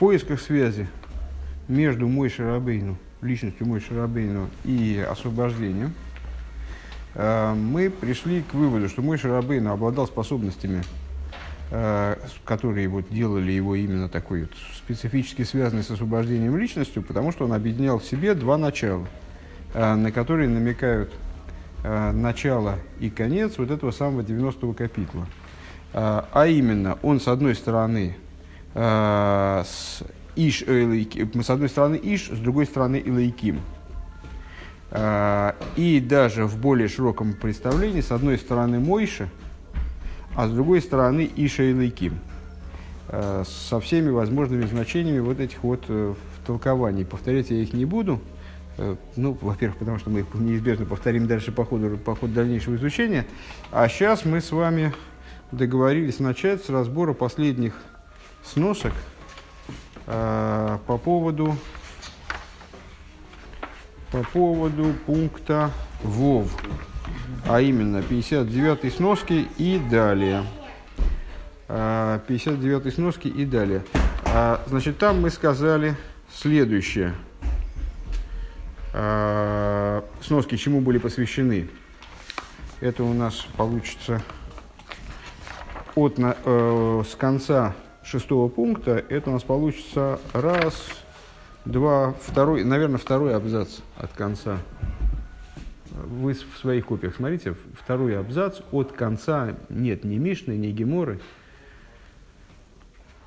поисках 0.00 0.40
связи 0.40 0.88
между 1.68 2.08
Мой 2.08 2.30
Шарабейну, 2.30 2.96
личностью 3.20 3.66
Мой 3.66 3.80
Шарабейну 3.80 4.48
и 4.64 5.06
освобождением, 5.08 5.92
э, 7.14 7.54
мы 7.54 7.90
пришли 7.90 8.40
к 8.40 8.54
выводу, 8.54 8.88
что 8.88 9.02
Мой 9.02 9.18
Шарабейну 9.18 9.70
обладал 9.70 10.06
способностями, 10.06 10.82
э, 11.70 12.16
которые 12.46 12.88
вот 12.88 13.10
делали 13.10 13.52
его 13.52 13.74
именно 13.74 14.08
такой 14.08 14.44
вот 14.44 14.52
специфически 14.74 15.42
связанный 15.42 15.82
с 15.82 15.90
освобождением 15.90 16.56
личностью, 16.56 17.02
потому 17.02 17.30
что 17.30 17.44
он 17.44 17.52
объединял 17.52 17.98
в 17.98 18.04
себе 18.04 18.32
два 18.32 18.56
начала, 18.56 19.06
э, 19.74 19.94
на 19.94 20.10
которые 20.10 20.48
намекают 20.48 21.12
начало 21.82 22.76
и 22.98 23.08
конец 23.08 23.56
вот 23.56 23.70
этого 23.70 23.90
самого 23.90 24.20
90-го 24.20 24.74
капитла. 24.74 25.26
А 25.94 26.46
именно, 26.46 26.98
он 27.00 27.20
с 27.20 27.26
одной 27.26 27.54
стороны 27.54 28.16
с 28.74 30.02
Иш. 30.36 30.64
С 30.64 31.50
одной 31.50 31.68
стороны 31.68 32.00
Иш, 32.02 32.30
с 32.30 32.38
другой 32.38 32.66
стороны 32.66 33.02
Элейким. 33.04 33.60
А, 34.92 35.54
и 35.76 36.00
даже 36.00 36.46
в 36.46 36.58
более 36.58 36.88
широком 36.88 37.34
представлении, 37.34 38.00
с 38.00 38.10
одной 38.10 38.38
стороны 38.38 38.80
Мойша, 38.80 39.28
а 40.34 40.48
с 40.48 40.50
другой 40.50 40.80
стороны 40.80 41.30
Иша 41.36 41.70
Элейким. 41.70 42.18
А, 43.08 43.44
со 43.46 43.80
всеми 43.80 44.10
возможными 44.10 44.66
значениями 44.66 45.20
вот 45.20 45.38
этих 45.38 45.62
вот 45.62 45.84
э, 45.88 46.14
толкований. 46.46 47.04
Повторять 47.04 47.50
я 47.50 47.58
их 47.58 47.72
не 47.72 47.84
буду. 47.84 48.20
Э, 48.78 48.96
ну, 49.14 49.38
во-первых, 49.40 49.78
потому 49.78 49.98
что 49.98 50.10
мы 50.10 50.20
их 50.20 50.26
неизбежно 50.34 50.86
повторим 50.86 51.28
дальше 51.28 51.52
по 51.52 51.64
ходу, 51.64 51.96
по 51.96 52.16
ходу 52.16 52.32
дальнейшего 52.32 52.74
изучения. 52.74 53.26
А 53.70 53.88
сейчас 53.88 54.24
мы 54.24 54.40
с 54.40 54.50
вами 54.50 54.92
договорились 55.52 56.18
начать 56.18 56.64
с 56.64 56.68
разбора 56.68 57.12
последних 57.12 57.74
сносок– 58.44 58.92
Э, 60.12 60.78
по 60.88 60.98
поводу, 60.98 61.56
по 64.10 64.24
поводу 64.24 64.92
пункта 65.06 65.70
ВОВ, 66.02 66.50
а 67.46 67.60
именно 67.60 68.02
59 68.02 68.92
сноски 68.92 69.46
и 69.56 69.78
далее. 69.78 70.44
59 71.68 72.86
э, 72.86 72.90
сноски 72.90 73.28
и 73.28 73.44
далее. 73.44 73.84
А, 74.24 74.60
значит, 74.66 74.98
там 74.98 75.20
мы 75.20 75.30
сказали 75.30 75.96
следующее. 76.34 77.14
Сноски 80.20 80.56
чему 80.56 80.80
были 80.80 80.98
посвящены? 80.98 81.68
Это 82.80 83.04
у 83.04 83.12
нас 83.14 83.46
получится 83.56 84.20
от, 85.94 86.16
э, 86.18 87.02
с 87.08 87.14
конца 87.14 87.76
шестого 88.10 88.48
пункта, 88.48 89.04
это 89.08 89.30
у 89.30 89.32
нас 89.34 89.44
получится 89.44 90.18
раз, 90.32 90.88
два, 91.64 92.14
второй, 92.20 92.64
наверное, 92.64 92.98
второй 92.98 93.34
абзац 93.34 93.78
от 93.96 94.12
конца. 94.12 94.58
Вы 95.92 96.32
в 96.32 96.58
своих 96.58 96.86
копиях 96.86 97.16
смотрите, 97.16 97.54
второй 97.78 98.18
абзац 98.18 98.60
от 98.72 98.92
конца, 98.92 99.54
нет 99.68 100.04
ни 100.04 100.16
Мишны, 100.16 100.52
ни 100.56 100.68
Геморы. 100.68 101.20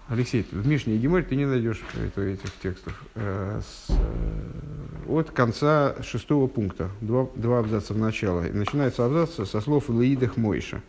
Алексей, 0.09 0.45
в 0.51 0.67
Мишне 0.67 0.95
и 0.95 0.97
Геморе 0.97 1.23
ты 1.23 1.37
не 1.37 1.45
найдешь 1.45 1.81
этих 2.15 2.51
текстов. 2.61 3.01
Э, 3.15 3.61
с, 3.61 3.89
э, 3.89 5.09
от 5.09 5.31
конца 5.31 5.95
шестого 6.03 6.47
пункта, 6.47 6.89
два, 6.99 7.27
два 7.35 7.59
абзаца 7.59 7.93
в 7.93 7.97
начало. 7.97 8.41
Начинается 8.41 9.05
абзац 9.05 9.47
со 9.49 9.61
слов 9.61 9.87
Лаидах 9.87 10.35
Мойша. 10.35 10.81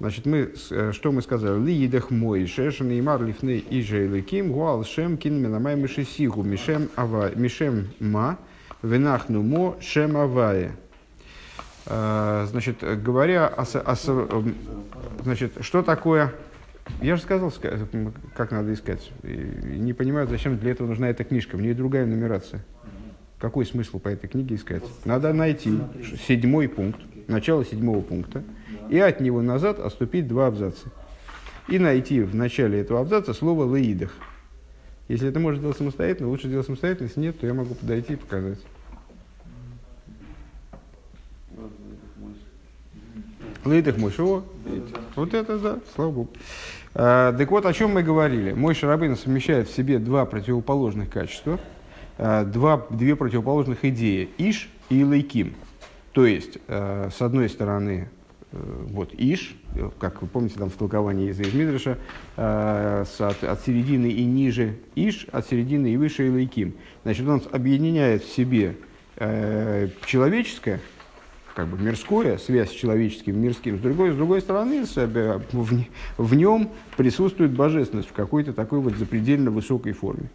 Значит, 0.00 0.26
мы, 0.26 0.52
э, 0.70 0.92
что 0.92 1.12
мы 1.12 1.22
сказали? 1.22 1.58
Лиидах 1.64 2.10
мой, 2.10 2.46
шешен 2.46 2.90
и 2.90 3.00
мар 3.00 3.22
лифны 3.22 3.58
и 3.58 3.82
жейлыким, 3.82 4.52
гуал 4.52 4.84
шем 4.84 5.16
кин 5.16 5.40
минамай 5.40 5.76
мишесигу, 5.76 6.42
мишем, 6.42 6.88
ава, 6.96 7.30
мишем 7.34 7.88
ма, 8.00 8.38
венахну 8.82 9.42
мо 9.42 9.76
шем 9.80 10.16
авае. 10.16 10.72
А, 11.86 12.46
значит, 12.46 12.78
говоря 13.02 13.46
о, 13.46 13.62
о, 13.62 13.96
эм, 14.06 14.54
значит, 15.22 15.52
что 15.60 15.82
такое 15.82 16.32
я 17.00 17.16
же 17.16 17.22
сказал, 17.22 17.52
как 18.34 18.50
надо 18.50 18.72
искать. 18.72 19.10
И 19.22 19.28
не 19.28 19.92
понимаю, 19.92 20.26
зачем 20.28 20.58
для 20.58 20.72
этого 20.72 20.88
нужна 20.88 21.08
эта 21.08 21.24
книжка. 21.24 21.56
В 21.56 21.62
ней 21.62 21.74
другая 21.74 22.06
нумерация. 22.06 22.64
Какой 23.38 23.66
смысл 23.66 23.98
по 23.98 24.08
этой 24.08 24.28
книге 24.28 24.56
искать? 24.56 24.84
Надо 25.04 25.32
найти 25.32 25.78
седьмой 26.26 26.68
пункт, 26.68 27.00
начало 27.26 27.64
седьмого 27.64 28.00
пункта, 28.00 28.44
и 28.92 28.98
от 28.98 29.20
него 29.20 29.40
назад 29.40 29.78
отступить 29.78 30.28
два 30.28 30.48
абзаца. 30.48 30.90
И 31.66 31.78
найти 31.78 32.20
в 32.20 32.34
начале 32.34 32.80
этого 32.80 33.00
абзаца 33.00 33.32
слово 33.32 33.64
«лаидах». 33.64 34.12
Если 35.08 35.30
это 35.30 35.40
можно 35.40 35.58
сделать 35.60 35.78
самостоятельно, 35.78 36.28
лучше 36.28 36.48
сделать 36.48 36.66
самостоятельно. 36.66 37.06
Если 37.06 37.20
нет, 37.20 37.40
то 37.40 37.46
я 37.46 37.54
могу 37.54 37.74
подойти 37.74 38.12
и 38.12 38.16
показать. 38.16 38.58
Лейдах 43.64 43.96
мой 43.96 44.10
шо? 44.10 44.44
Вот 45.16 45.32
это 45.32 45.58
да, 45.58 45.78
слава 45.94 46.10
богу. 46.10 46.30
А, 46.94 47.32
так 47.32 47.50
вот, 47.50 47.64
о 47.64 47.72
чем 47.72 47.92
мы 47.94 48.02
говорили. 48.02 48.52
Мой 48.52 48.74
Шарабейн 48.74 49.16
совмещает 49.16 49.70
в 49.70 49.74
себе 49.74 50.00
два 50.00 50.26
противоположных 50.26 51.08
качества, 51.08 51.58
а, 52.18 52.44
два, 52.44 52.86
две 52.90 53.16
противоположных 53.16 53.86
идеи. 53.86 54.28
Иш 54.36 54.68
и 54.90 55.02
Лейким. 55.02 55.54
То 56.12 56.26
есть, 56.26 56.58
а, 56.68 57.08
с 57.10 57.22
одной 57.22 57.48
стороны, 57.48 58.10
вот 58.52 59.14
Иш, 59.14 59.54
как 59.98 60.20
вы 60.20 60.28
помните 60.28 60.58
там 60.58 60.68
в 60.68 60.74
толковании 60.74 61.30
из 61.30 61.38
Мидраша, 61.54 61.98
э, 62.36 63.04
от, 63.18 63.44
от 63.44 63.60
середины 63.64 64.06
и 64.06 64.24
ниже 64.24 64.76
Иш, 64.94 65.26
от 65.32 65.46
середины 65.48 65.92
и 65.92 65.96
выше 65.96 66.28
Илайким. 66.28 66.74
Значит, 67.02 67.26
он 67.26 67.42
объединяет 67.50 68.24
в 68.24 68.32
себе 68.34 68.76
э, 69.16 69.88
человеческое, 70.04 70.80
как 71.54 71.68
бы 71.68 71.78
мирское, 71.78 72.38
связь 72.38 72.70
с 72.70 72.74
человеческим, 72.74 73.40
мирским, 73.40 73.78
с 73.78 73.80
другой, 73.80 74.12
с 74.12 74.16
другой 74.16 74.40
стороны, 74.40 74.84
в, 74.84 75.84
в 76.18 76.34
нем 76.34 76.70
присутствует 76.96 77.52
божественность 77.52 78.08
в 78.08 78.12
какой-то 78.12 78.52
такой 78.52 78.80
вот 78.80 78.94
запредельно 78.96 79.50
высокой 79.50 79.92
форме. 79.92 80.28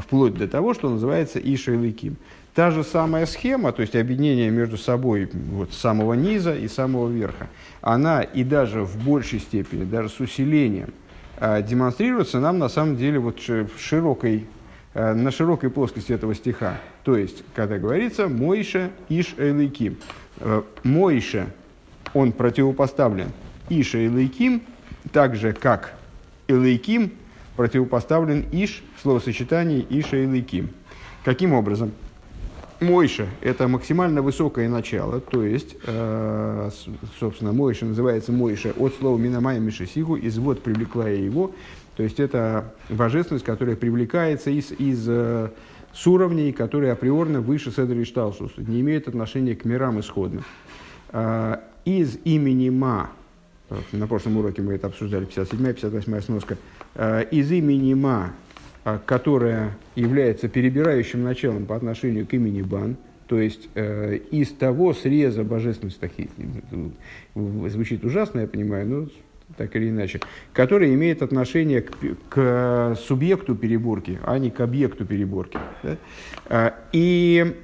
Вплоть 0.00 0.34
до 0.34 0.48
того, 0.48 0.74
что 0.74 0.88
называется 0.90 1.38
Иша 1.38 1.72
Илайким. 1.72 2.16
Та 2.54 2.70
же 2.70 2.82
самая 2.82 3.26
схема, 3.26 3.72
то 3.72 3.82
есть 3.82 3.94
объединение 3.94 4.50
между 4.50 4.76
собой 4.76 5.30
вот, 5.32 5.72
самого 5.72 6.14
низа 6.14 6.56
и 6.56 6.66
самого 6.66 7.08
верха, 7.08 7.46
она 7.80 8.22
и 8.22 8.42
даже 8.42 8.82
в 8.82 8.96
большей 9.04 9.38
степени, 9.38 9.84
даже 9.84 10.08
с 10.08 10.18
усилением, 10.18 10.92
э, 11.36 11.62
демонстрируется 11.62 12.40
нам 12.40 12.58
на 12.58 12.68
самом 12.68 12.96
деле 12.96 13.20
вот 13.20 13.38
широкой, 13.78 14.46
э, 14.94 15.14
на 15.14 15.30
широкой 15.30 15.70
плоскости 15.70 16.12
этого 16.12 16.34
стиха. 16.34 16.78
То 17.04 17.16
есть, 17.16 17.44
когда 17.54 17.78
говорится 17.78 18.28
«Мойша 18.28 18.90
Иш 19.08 19.34
Эйлейким». 19.38 19.96
Э, 20.40 20.62
Мойша, 20.82 21.46
он 22.12 22.32
противопоставлен 22.32 23.28
Иша 23.68 23.98
Эйлейким, 23.98 24.62
так 25.12 25.36
же, 25.36 25.52
как 25.52 25.94
Элейким 26.48 27.12
противопоставлен 27.58 28.46
Иш 28.52 28.84
в 28.96 29.02
словосочетании 29.02 29.84
Иша 29.90 30.16
Эйлейким. 30.16 30.70
Каким 31.24 31.52
образом? 31.52 31.90
Мойша– 32.78 33.26
это 33.40 33.66
максимально 33.66 34.22
высокое 34.22 34.68
начало, 34.68 35.18
то 35.18 35.42
есть, 35.42 35.74
э, 35.84 36.70
собственно, 37.18 37.52
Мойша 37.52 37.84
называется 37.84 38.30
Мойша 38.30 38.72
от 38.78 38.94
слова 38.94 39.18
Минамая 39.18 39.58
Мишесигу, 39.58 40.16
извод 40.16 40.62
привлекла 40.62 41.08
его, 41.08 41.50
то 41.96 42.04
есть 42.04 42.20
это 42.20 42.72
божественность, 42.88 43.44
которая 43.44 43.74
привлекается 43.74 44.50
из, 44.50 44.70
из 44.70 45.08
э, 45.08 45.50
с 45.92 46.06
уровней, 46.06 46.52
которые 46.52 46.92
априорно 46.92 47.40
выше 47.40 47.72
Седри 47.72 48.04
Шталшус, 48.04 48.52
не 48.56 48.82
имеют 48.82 49.08
отношения 49.08 49.56
к 49.56 49.64
мирам 49.64 49.98
исходным. 49.98 50.44
Э, 51.10 51.56
из 51.84 52.18
имени 52.22 52.70
Ма, 52.70 53.10
на 53.90 54.06
прошлом 54.06 54.36
уроке 54.36 54.62
мы 54.62 54.74
это 54.74 54.86
обсуждали, 54.86 55.26
57-58 55.26 56.22
сноска, 56.22 56.54
э, 56.54 56.56
из 56.96 57.52
имени 57.52 57.94
Ма 57.94 58.32
а, 58.88 58.98
которая 59.04 59.76
является 59.96 60.48
перебирающим 60.48 61.22
началом 61.22 61.66
по 61.66 61.76
отношению 61.76 62.26
к 62.26 62.32
имени 62.32 62.62
Бан, 62.62 62.96
то 63.26 63.38
есть 63.38 63.68
э, 63.74 64.16
из 64.30 64.50
того 64.52 64.94
среза 64.94 65.44
божественности, 65.44 66.00
такие, 66.00 66.28
звучит 67.34 68.02
ужасно, 68.04 68.40
я 68.40 68.46
понимаю, 68.46 68.86
но 68.88 69.06
так 69.58 69.76
или 69.76 69.90
иначе, 69.90 70.20
который 70.54 70.94
имеет 70.94 71.20
отношение 71.20 71.82
к, 71.82 71.94
к 72.30 72.96
субъекту 72.98 73.54
переборки, 73.54 74.18
а 74.24 74.38
не 74.38 74.50
к 74.50 74.60
объекту 74.60 75.04
переборки. 75.04 75.58
Да? 75.82 75.96
А, 76.46 76.74
и, 76.92 77.54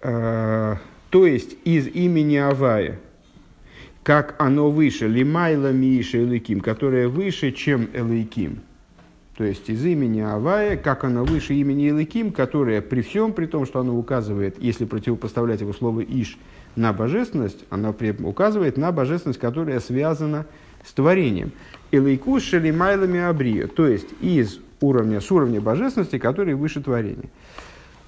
а, 0.00 0.78
то 1.10 1.26
есть 1.26 1.56
из 1.64 1.88
имени 1.88 2.36
Авая, 2.36 2.98
как 4.02 4.34
оно 4.38 4.70
выше, 4.70 5.08
лимайла 5.08 5.72
миша 5.72 6.22
элейким, 6.22 6.60
которое 6.60 7.08
выше, 7.08 7.52
чем 7.52 7.88
элейким– 7.92 8.60
то 9.36 9.44
есть 9.44 9.70
из 9.70 9.84
имени 9.84 10.20
Авая, 10.20 10.76
как 10.76 11.04
оно 11.04 11.24
выше 11.24 11.54
имени 11.54 11.88
Илыким, 11.88 12.32
которое 12.32 12.82
при 12.82 13.00
всем, 13.00 13.32
при 13.32 13.46
том, 13.46 13.64
что 13.64 13.80
оно 13.80 13.96
указывает, 13.96 14.62
если 14.62 14.84
противопоставлять 14.84 15.62
его 15.62 15.72
слово 15.72 16.00
Иш 16.02 16.38
на 16.76 16.92
божественность, 16.92 17.64
оно 17.70 17.94
указывает 18.20 18.76
на 18.76 18.92
божественность, 18.92 19.40
которая 19.40 19.80
связана 19.80 20.46
с 20.84 20.92
творением. 20.92 21.52
Илайкус 21.90 22.42
шелимайлами 22.42 23.20
абрия, 23.20 23.68
то 23.68 23.86
есть 23.86 24.08
из 24.20 24.60
уровня, 24.80 25.20
с 25.20 25.30
уровня 25.30 25.60
божественности, 25.60 26.18
который 26.18 26.54
выше 26.54 26.82
творения. 26.82 27.30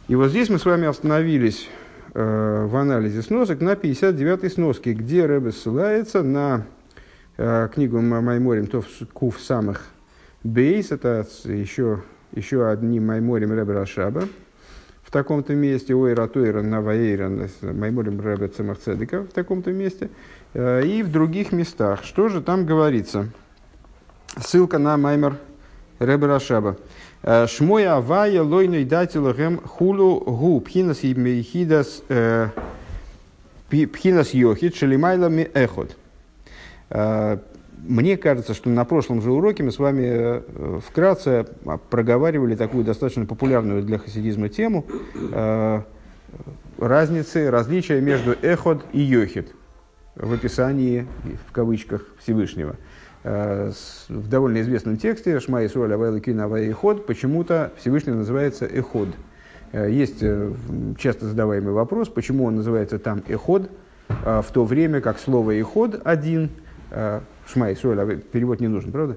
И 0.08 0.14
вот 0.17 0.29
здесь 0.29 0.50
мы 0.50 0.58
с 0.58 0.67
вами 0.67 0.87
остановились 0.87 1.69
в 2.14 2.76
анализе 2.76 3.22
сносок 3.22 3.61
на 3.61 3.72
59-й 3.72 4.49
сноске, 4.50 4.93
где 4.93 5.26
Рэбе 5.26 5.50
ссылается 5.50 6.22
на 6.22 6.64
э, 7.37 7.69
книгу 7.75 8.00
Майморим 8.00 8.69
Тов 8.69 8.87
Кув 9.12 9.40
самых 9.40 9.82
Бейс, 10.44 10.93
это 10.93 11.26
еще, 11.44 12.02
еще 12.32 12.69
одни 12.69 13.00
Майморим 13.00 13.52
Рэбе 13.52 13.72
Рашаба, 13.72 14.28
в 15.02 15.11
таком-то 15.11 15.55
месте, 15.55 15.94
ой, 15.94 16.14
Ратуэра 16.14 16.62
Наваэйра, 16.62 17.49
Майморим 17.62 18.20
Рэбе 18.20 18.46
Цемахцедека 18.46 19.22
в 19.22 19.32
таком-то 19.32 19.72
месте, 19.72 20.11
э, 20.52 20.87
и 20.87 21.02
в 21.02 21.11
других 21.11 21.50
местах. 21.50 22.05
Что 22.05 22.28
же 22.28 22.40
там 22.40 22.64
говорится? 22.64 23.28
Ссылка 24.38 24.78
на 24.78 24.96
Маймер 24.96 25.37
Рэбе 25.99 26.26
Рашаба. 26.26 26.76
Э, 27.26 27.47
Шмой 27.47 27.87
авая 27.87 28.43
лойной 28.43 28.85
дателахем 28.85 29.59
хулу 29.59 30.21
гу 30.21 30.61
пхинас 30.61 30.99
хидас 30.99 32.03
э, 32.11 32.49
пхинас 33.71 34.35
йохид 34.35 34.76
шелимайлами 34.76 35.50
эход. 35.55 35.97
Э, 36.91 37.38
мне 37.79 38.19
кажется, 38.19 38.53
что 38.53 38.69
на 38.69 38.85
прошлом 38.85 39.23
же 39.23 39.32
уроке 39.32 39.62
мы 39.62 39.73
с 39.73 39.79
вами 39.79 40.43
вкратце 40.81 41.47
проговаривали 41.91 42.56
такую 42.56 42.85
достаточно 42.85 43.26
популярную 43.26 43.82
для 43.82 43.99
хасидизма 43.99 44.49
тему 44.49 44.87
разницы, 46.79 47.50
различия 47.50 48.00
между 48.00 48.32
эход 48.41 48.82
и 48.94 49.00
йохид 49.00 49.53
в 50.15 50.32
описании, 50.32 51.06
в 51.47 51.53
кавычках, 51.53 52.06
Всевышнего. 52.23 52.76
Э, 53.25 53.73
в 54.11 54.29
довольно 54.29 54.61
известном 54.61 54.99
тексте 54.99 55.41
«Шма 55.41 55.65
Исруэль 55.65 55.94
Авай 55.94 56.11
Лакин 56.11 56.38
Авай 56.41 56.71
Эход» 56.71 57.06
почему-то 57.06 57.73
Всевышний 57.79 58.12
называется 58.12 58.67
Эход. 58.67 59.09
Э, 59.73 59.91
есть 59.91 60.19
э, 60.21 60.53
часто 60.99 61.25
задаваемый 61.29 61.73
вопрос, 61.73 62.11
почему 62.11 62.44
он 62.44 62.56
называется 62.56 62.99
там 62.99 63.23
Эход, 63.26 63.71
в 64.06 64.47
то 64.53 64.65
время 64.65 65.00
как 65.00 65.19
слово 65.19 65.59
Эход 65.59 66.03
один, 66.05 66.50
Шма 67.47 67.73
Исруэль, 67.73 68.19
перевод 68.21 68.61
не 68.61 68.69
нужен, 68.69 68.93
правда? 68.93 69.17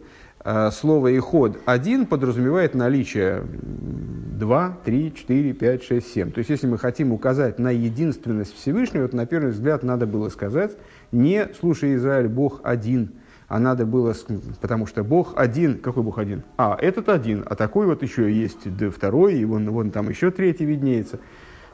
Слово 0.71 1.09
«иход» 1.17 1.59
один 1.65 2.05
подразумевает 2.05 2.73
наличие 2.73 3.43
2, 3.43 4.77
3, 4.85 5.13
4, 5.13 5.53
5, 5.53 5.83
6, 5.83 6.13
7. 6.13 6.31
То 6.31 6.37
есть, 6.37 6.49
если 6.49 6.67
мы 6.67 6.77
хотим 6.77 7.11
указать 7.11 7.59
на 7.59 7.69
единственность 7.69 8.55
Всевышнего, 8.55 9.09
то 9.09 9.17
на 9.17 9.25
первый 9.25 9.51
взгляд 9.51 9.83
надо 9.83 10.07
было 10.07 10.29
сказать 10.29 10.71
не 11.11 11.49
«слушай, 11.59 11.95
Израиль, 11.95 12.29
Бог 12.29 12.61
один», 12.63 13.11
а 13.47 13.59
надо 13.59 13.85
было, 13.85 14.13
потому 14.61 14.87
что 14.87 15.03
Бог 15.03 15.33
один, 15.35 15.79
какой 15.79 16.03
Бог 16.03 16.17
один? 16.17 16.43
А, 16.57 16.77
этот 16.79 17.09
один, 17.09 17.45
а 17.49 17.55
такой 17.55 17.85
вот 17.85 18.03
еще 18.03 18.31
есть 18.31 18.75
да, 18.77 18.89
второй, 18.89 19.35
и 19.35 19.45
вон, 19.45 19.69
вон 19.69 19.91
там 19.91 20.09
еще 20.09 20.31
третий 20.31 20.65
виднеется. 20.65 21.19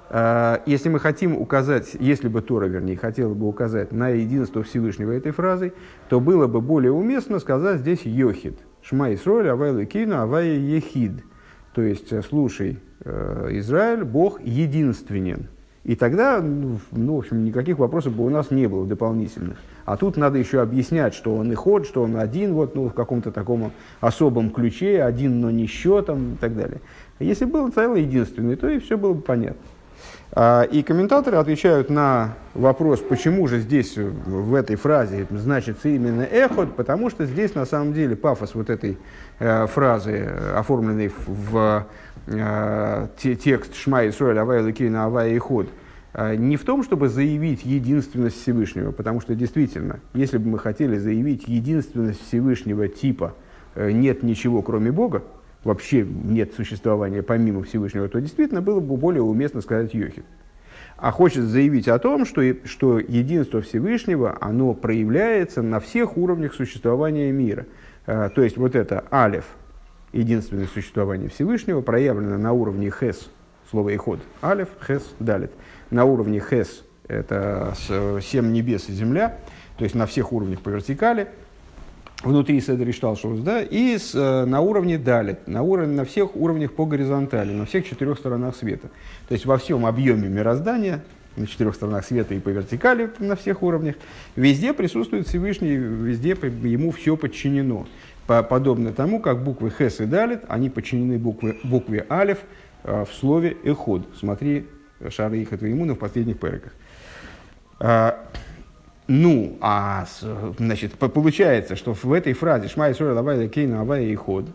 А, 0.09 0.61
если 0.67 0.89
мы 0.89 0.99
хотим 0.99 1.35
указать, 1.35 1.95
если 1.99 2.27
бы 2.27 2.41
Тора, 2.41 2.65
вернее, 2.65 2.95
хотела 2.95 3.33
бы 3.33 3.47
указать 3.47 3.91
на 3.91 4.09
единство 4.09 4.61
Всевышнего 4.61 5.11
этой 5.11 5.31
фразой, 5.31 5.73
то 6.09 6.19
было 6.19 6.45
бы 6.45 6.61
более 6.61 6.91
уместно 6.91 7.39
сказать 7.39 7.79
здесь 7.79 8.05
«йохид». 8.05 8.59
Шма 8.83 9.13
Исроэль, 9.13 9.49
Авай 9.49 9.73
Лекину, 9.73 10.17
Авай 10.17 10.49
Ехид. 10.49 11.23
То 11.73 11.81
есть, 11.81 12.11
э, 12.11 12.21
слушай, 12.21 12.79
э, 13.03 13.49
Израиль, 13.53 14.03
Бог 14.03 14.41
единственен. 14.41 15.47
И 15.83 15.95
тогда, 15.95 16.39
ну, 16.41 16.79
ну, 16.91 17.15
в 17.15 17.19
общем, 17.19 17.43
никаких 17.43 17.79
вопросов 17.79 18.13
бы 18.15 18.25
у 18.25 18.29
нас 18.29 18.51
не 18.51 18.67
было 18.67 18.85
дополнительных. 18.85 19.57
А 19.85 19.97
тут 19.97 20.17
надо 20.17 20.37
еще 20.37 20.61
объяснять, 20.61 21.13
что 21.13 21.35
он 21.35 21.51
и 21.51 21.55
ход, 21.55 21.85
что 21.85 22.03
он 22.03 22.17
один 22.17 22.53
вот, 22.53 22.75
ну, 22.75 22.87
в 22.87 22.93
каком-то 22.93 23.31
таком 23.31 23.71
особом 23.99 24.49
ключе, 24.49 25.03
один, 25.03 25.41
но 25.41 25.51
не 25.51 25.67
счетом 25.67 26.33
и 26.33 26.37
так 26.37 26.55
далее. 26.55 26.79
Если 27.19 27.45
был 27.45 27.69
целый 27.69 28.03
единственный, 28.03 28.55
то 28.55 28.67
и 28.69 28.79
все 28.79 28.97
было 28.97 29.13
бы 29.13 29.21
понятно. 29.21 29.61
А, 30.35 30.63
и 30.63 30.81
комментаторы 30.81 31.37
отвечают 31.37 31.89
на 31.91 32.33
вопрос, 32.55 33.01
почему 33.01 33.47
же 33.47 33.59
здесь 33.59 33.97
в 33.97 34.55
этой 34.55 34.77
фразе 34.77 35.27
значится 35.29 35.89
именно 35.89 36.23
эхот, 36.23 36.75
потому 36.75 37.11
что 37.11 37.25
здесь 37.25 37.53
на 37.53 37.65
самом 37.65 37.93
деле 37.93 38.15
пафос 38.15 38.55
вот 38.55 38.71
этой 38.71 38.97
э, 39.37 39.67
фразы, 39.67 40.27
оформленной 40.55 41.11
в 41.27 41.85
э, 42.25 43.07
текст 43.17 43.75
Шма 43.75 44.07
Исруэль 44.07 44.39
Авай 44.39 44.63
Лукина 44.63 45.05
Авай 45.05 45.37
Иход, 45.37 45.67
э, 45.67 45.82
не 46.15 46.57
в 46.57 46.63
том, 46.63 46.83
чтобы 46.83 47.09
заявить 47.09 47.65
единственность 47.65 48.41
Всевышнего, 48.41 48.91
потому 48.91 49.19
что 49.19 49.33
действительно, 49.35 49.99
если 50.13 50.37
бы 50.37 50.47
мы 50.49 50.59
хотели 50.59 50.97
заявить 50.97 51.47
единственность 51.47 52.21
Всевышнего 52.27 52.87
типа 52.87 53.35
э, 53.75 53.91
«нет 53.91 54.21
ничего, 54.21 54.61
кроме 54.61 54.91
Бога», 54.91 55.23
вообще 55.63 56.05
нет 56.05 56.53
существования 56.53 57.23
помимо 57.23 57.63
Всевышнего, 57.63 58.07
то 58.07 58.21
действительно 58.21 58.61
было 58.61 58.79
бы 58.79 58.95
более 58.97 59.23
уместно 59.23 59.61
сказать 59.61 59.93
Йохид. 59.93 60.25
А 60.97 61.11
хочет 61.11 61.43
заявить 61.43 61.87
о 61.87 61.97
том, 61.99 62.25
что, 62.25 62.41
что 62.65 62.99
единство 62.99 63.61
Всевышнего, 63.61 64.37
оно 64.39 64.73
проявляется 64.73 65.61
на 65.61 65.79
всех 65.79 66.17
уровнях 66.17 66.53
существования 66.53 67.31
мира. 67.31 67.65
Э, 68.05 68.29
то 68.33 68.43
есть 68.43 68.57
вот 68.57 68.75
это 68.75 69.03
алиф, 69.11 69.45
единственное 70.11 70.67
существование 70.67 71.29
Всевышнего, 71.29 71.81
проявлено 71.81 72.37
на 72.37 72.53
уровне 72.53 72.91
хес, 72.91 73.29
слово 73.71 73.95
иход, 73.95 74.19
алиф, 74.43 74.69
хес, 74.85 75.03
далит. 75.19 75.51
На 75.93 76.05
уровне 76.05 76.41
хес 76.41 76.83
это 77.07 77.75
семь 78.23 78.51
небес 78.51 78.89
и 78.89 78.93
земля, 78.93 79.37
то 79.77 79.83
есть 79.83 79.93
на 79.93 80.07
всех 80.07 80.33
уровнях 80.33 80.61
по 80.61 80.69
вертикали, 80.69 81.27
внутри 82.23 82.59
Седри 82.61 82.91
Шталшус, 82.91 83.41
да, 83.41 83.61
и 83.61 83.95
с, 83.99 84.15
э, 84.15 84.45
на 84.45 84.61
уровне 84.61 84.97
далит, 84.97 85.47
на, 85.47 85.61
уровне, 85.61 85.93
на 85.93 86.03
всех 86.03 86.35
уровнях 86.35 86.73
по 86.73 86.87
горизонтали, 86.87 87.51
на 87.51 87.67
всех 87.67 87.87
четырех 87.87 88.17
сторонах 88.17 88.55
света. 88.55 88.87
То 89.27 89.33
есть 89.33 89.45
во 89.45 89.59
всем 89.59 89.85
объеме 89.85 90.29
мироздания, 90.29 91.03
на 91.35 91.45
четырех 91.45 91.75
сторонах 91.75 92.05
света 92.05 92.33
и 92.33 92.39
по 92.39 92.49
вертикали 92.49 93.11
на 93.19 93.35
всех 93.35 93.61
уровнях, 93.61 93.93
везде 94.35 94.73
присутствует 94.73 95.27
Всевышний, 95.27 95.75
везде 95.75 96.29
ему 96.29 96.89
все 96.89 97.15
подчинено 97.17 97.85
подобно 98.25 98.93
тому, 98.93 99.19
как 99.19 99.43
буквы 99.43 99.69
Хес 99.69 99.99
и 99.99 100.05
Далит, 100.05 100.39
они 100.47 100.71
подчинены 100.71 101.19
букве, 101.19 101.57
букве 101.63 102.07
Алиф 102.09 102.39
э, 102.83 103.05
в 103.05 103.13
слове 103.13 103.57
Эход. 103.63 104.07
Смотри 104.17 104.65
Шары 105.09 105.39
и 105.39 105.45
Хатвеймуна 105.45 105.95
в 105.95 105.99
последних 105.99 106.39
переках. 106.39 106.73
А, 107.79 108.29
ну, 109.07 109.57
а 109.61 110.05
значит, 110.57 110.93
получается, 110.93 111.75
что 111.75 111.93
в 111.93 112.11
этой 112.11 112.33
фразе 112.33 112.67
Шма 112.67 112.91
Исруэл 112.91 113.17
Авай 113.17 113.47
Кейна 113.49 113.81
Авай 113.81 114.05
и 114.05 114.15
Ход 114.15 114.45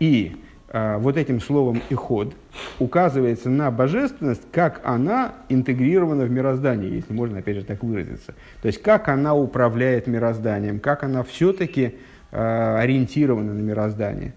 и 0.00 0.36
а, 0.68 0.98
вот 0.98 1.16
этим 1.16 1.40
словом 1.40 1.82
«иход» 1.90 2.34
указывается 2.78 3.50
на 3.50 3.70
божественность, 3.70 4.42
как 4.50 4.80
она 4.84 5.34
интегрирована 5.48 6.24
в 6.24 6.30
мироздание, 6.30 6.90
если 6.90 7.12
можно, 7.12 7.38
опять 7.38 7.56
же, 7.56 7.64
так 7.64 7.82
выразиться. 7.82 8.34
То 8.62 8.66
есть, 8.66 8.82
как 8.82 9.08
она 9.08 9.34
управляет 9.34 10.06
мирозданием, 10.06 10.80
как 10.80 11.04
она 11.04 11.22
все-таки 11.22 11.94
Э, 12.34 12.78
ориентированы 12.78 13.52
на 13.52 13.60
мироздание, 13.60 14.32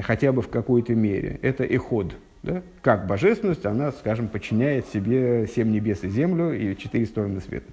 хотя 0.00 0.32
бы 0.32 0.40
в 0.40 0.48
какой-то 0.48 0.94
мере. 0.94 1.38
Это 1.42 1.62
эход. 1.62 2.14
Да? 2.44 2.62
Как 2.82 3.06
божественность, 3.06 3.64
она, 3.64 3.90
скажем, 3.90 4.28
подчиняет 4.28 4.86
себе 4.88 5.48
семь 5.54 5.70
небес 5.70 6.04
и 6.04 6.10
землю 6.10 6.52
и 6.52 6.76
четыре 6.76 7.06
стороны 7.06 7.40
света. 7.40 7.72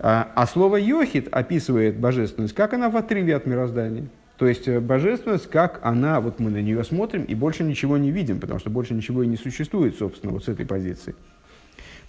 А, 0.00 0.32
а 0.34 0.48
слово 0.48 0.76
«йохид» 0.76 1.28
описывает 1.30 1.96
божественность, 1.96 2.54
как 2.54 2.74
она 2.74 2.90
в 2.90 2.96
отрыве 2.96 3.36
от 3.36 3.46
мироздания. 3.46 4.08
То 4.36 4.48
есть 4.48 4.66
э, 4.66 4.80
божественность, 4.80 5.48
как 5.48 5.78
она, 5.84 6.20
вот 6.20 6.40
мы 6.40 6.50
на 6.50 6.60
нее 6.60 6.82
смотрим 6.82 7.22
и 7.22 7.36
больше 7.36 7.62
ничего 7.62 7.96
не 7.96 8.10
видим, 8.10 8.40
потому 8.40 8.58
что 8.58 8.68
больше 8.68 8.94
ничего 8.94 9.22
и 9.22 9.28
не 9.28 9.36
существует, 9.36 9.96
собственно, 9.96 10.32
вот 10.32 10.44
с 10.44 10.48
этой 10.48 10.66
позиции. 10.66 11.14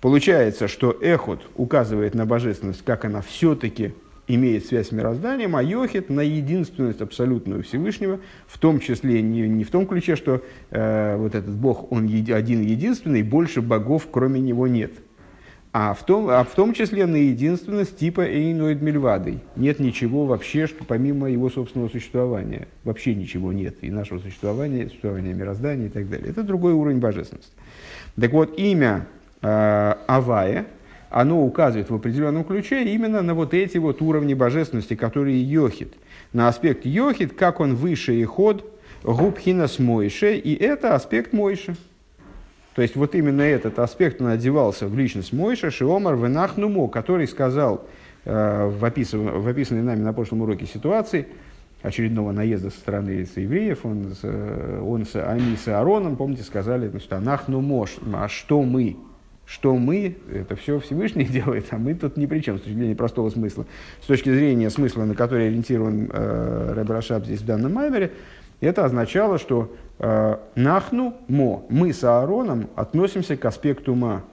Получается, 0.01 0.67
что 0.67 0.97
эхот 0.99 1.43
указывает 1.55 2.15
на 2.15 2.25
божественность, 2.25 2.83
как 2.83 3.05
она 3.05 3.21
все-таки 3.21 3.93
имеет 4.27 4.65
связь 4.65 4.89
с 4.89 4.91
мирозданием, 4.91 5.55
а 5.55 5.63
Йохит 5.63 6.09
на 6.09 6.21
единственность 6.21 7.01
абсолютную 7.01 7.63
Всевышнего, 7.63 8.19
в 8.47 8.57
том 8.57 8.79
числе 8.79 9.21
не, 9.21 9.47
не 9.47 9.63
в 9.63 9.71
том 9.71 9.85
ключе, 9.85 10.15
что 10.15 10.41
э, 10.71 11.15
вот 11.17 11.35
этот 11.35 11.55
Бог, 11.55 11.91
он 11.91 12.05
еди, 12.05 12.31
один 12.31 12.61
единственный, 12.61 13.23
больше 13.23 13.61
богов 13.61 14.07
кроме 14.11 14.39
него 14.39 14.67
нет. 14.67 14.93
А 15.77 15.93
в 15.93 16.05
том, 16.05 16.29
а 16.29 16.43
в 16.45 16.55
том 16.55 16.73
числе 16.73 17.05
на 17.05 17.17
единственность 17.17 17.97
типа 17.97 18.21
Эйноид 18.21 18.81
Мельвадой. 18.81 19.39
Нет 19.57 19.79
ничего 19.79 20.25
вообще, 20.25 20.67
что 20.67 20.85
помимо 20.85 21.29
его 21.29 21.49
собственного 21.49 21.89
существования. 21.89 22.69
Вообще 22.85 23.13
ничего 23.13 23.51
нет. 23.51 23.75
И 23.81 23.91
нашего 23.91 24.19
существования, 24.19 24.87
существования 24.87 25.33
мироздания 25.33 25.87
и 25.87 25.89
так 25.89 26.09
далее. 26.09 26.29
Это 26.29 26.43
другой 26.43 26.71
уровень 26.71 26.99
божественности. 26.99 27.51
Так 28.17 28.31
вот, 28.31 28.57
имя 28.57 29.07
э, 29.41 29.95
Авая– 30.07 30.65
оно 31.15 31.41
указывает 31.41 31.89
в 31.89 31.95
определенном 31.95 32.43
ключе 32.43 32.83
именно 32.83 33.21
на 33.21 33.33
вот 33.33 33.53
эти 33.53 33.77
вот 33.77 34.01
уровни 34.01 34.33
божественности, 34.33 34.95
которые 34.97 35.41
Йохит. 35.41 35.93
На 36.33 36.49
аспект 36.49 36.85
Йохит, 36.85 37.31
как 37.31 37.61
он 37.61 37.75
выше 37.75 38.15
и 38.15 38.25
ход, 38.25 38.69
губхина 39.01 39.69
с 39.69 39.79
Мойше, 39.79 40.35
и 40.35 40.53
это 40.53 40.93
аспект 40.93 41.31
Мойши. 41.31 41.77
То 42.75 42.81
есть 42.81 42.97
вот 42.97 43.15
именно 43.15 43.43
этот 43.43 43.79
аспект 43.79 44.19
он 44.19 44.27
одевался 44.27 44.87
в 44.87 44.97
личность 44.97 45.31
Мойша, 45.31 45.71
Шиомар 45.71 46.17
Венахнумо, 46.17 46.89
который 46.89 47.29
сказал 47.29 47.87
э, 48.25 48.67
в, 48.67 48.83
описан, 48.83 49.39
в 49.39 49.47
описанной 49.47 49.83
нами 49.83 50.01
на 50.01 50.11
прошлом 50.11 50.41
уроке 50.41 50.65
ситуации, 50.65 51.27
очередного 51.81 52.33
наезда 52.33 52.71
со 52.71 52.77
стороны 52.77 53.25
евреев, 53.37 53.85
он, 53.85 54.13
он 54.83 55.05
с, 55.05 55.15
они 55.15 55.55
с 55.55 55.65
Аароном, 55.69 56.17
помните, 56.17 56.43
сказали, 56.43 56.89
значит, 56.89 57.13
анахну 57.13 57.61
мош, 57.61 57.95
а 58.13 58.27
что 58.27 58.61
мы? 58.63 58.97
Что 59.45 59.75
мы, 59.75 60.17
это 60.33 60.55
все 60.55 60.79
Всевышний 60.79 61.25
делает, 61.25 61.67
а 61.71 61.77
мы 61.77 61.93
тут 61.93 62.17
ни 62.17 62.25
при 62.25 62.39
чем, 62.39 62.57
с 62.57 62.61
точки 62.61 62.75
зрения 62.75 62.95
простого 62.95 63.29
смысла. 63.29 63.65
С 64.01 64.05
точки 64.05 64.29
зрения 64.29 64.69
смысла, 64.69 65.05
на 65.05 65.13
который 65.13 65.47
ориентирован 65.47 66.09
э, 66.11 66.73
Рэб 66.75 66.89
Рашаб 66.89 67.25
здесь 67.25 67.41
в 67.41 67.45
данном 67.45 67.73
маймере, 67.73 68.11
это 68.61 68.85
означало, 68.85 69.37
что 69.37 69.75
э, 69.99 70.37
нахну 70.55 71.15
мо, 71.27 71.65
мы 71.69 71.93
с 71.93 72.03
Аароном 72.03 72.69
относимся 72.75 73.37
к 73.37 73.45
аспекту 73.45 73.93
ма, 73.95 74.23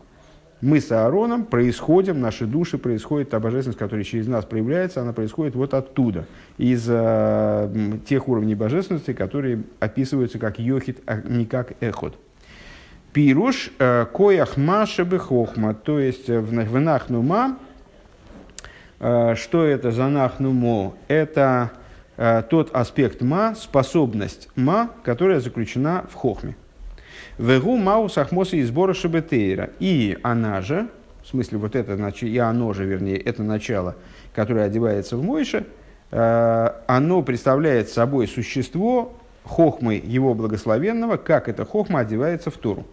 мы 0.62 0.80
с 0.80 0.92
Аароном 0.92 1.44
происходим, 1.44 2.20
наши 2.20 2.46
души 2.46 2.78
происходит, 2.78 3.30
та 3.30 3.40
божественность, 3.40 3.80
которая 3.80 4.04
через 4.04 4.28
нас 4.28 4.44
проявляется, 4.44 5.02
она 5.02 5.12
происходит 5.12 5.56
вот 5.56 5.74
оттуда, 5.74 6.26
из 6.56 6.86
э, 6.88 7.98
тех 8.06 8.28
уровней 8.28 8.54
божественности, 8.54 9.12
которые 9.12 9.64
описываются 9.80 10.38
как 10.38 10.60
йохит, 10.60 11.00
а 11.04 11.20
не 11.20 11.46
как 11.46 11.72
эхот. 11.80 12.16
Пируш 13.12 13.70
коях 13.78 14.56
маша 14.56 15.04
хохма, 15.18 15.74
то 15.74 15.98
есть 15.98 16.28
в, 16.28 16.80
нахнума, 16.80 17.58
что 18.98 19.64
это 19.64 19.90
за 19.90 20.08
нахнумо? 20.08 20.94
Это 21.08 21.72
тот 22.48 22.74
аспект 22.74 23.20
ма, 23.20 23.54
способность 23.54 24.48
ма, 24.56 24.90
которая 25.02 25.40
заключена 25.40 26.04
в 26.10 26.14
хохме. 26.14 26.56
Вегу 27.38 27.76
мау 27.76 28.08
сахмоса 28.08 28.56
и 28.56 28.62
сбора 28.62 28.94
шабетейра. 28.94 29.70
И 29.78 30.18
она 30.22 30.60
же, 30.60 30.88
в 31.22 31.28
смысле 31.28 31.58
вот 31.58 31.74
это, 31.76 31.94
и 32.22 32.38
оно 32.38 32.72
же, 32.72 32.84
вернее, 32.84 33.16
это 33.16 33.42
начало, 33.42 33.96
которое 34.34 34.66
одевается 34.66 35.16
в 35.16 35.22
Мойше, 35.22 35.66
э, 36.10 36.70
оно 36.86 37.22
представляет 37.22 37.88
собой 37.88 38.28
существо 38.28 39.14
хохмы 39.44 40.00
его 40.02 40.34
благословенного, 40.34 41.16
как 41.16 41.48
эта 41.48 41.64
хохма 41.64 42.00
одевается 42.00 42.50
в 42.50 42.56
Туру. 42.56 42.86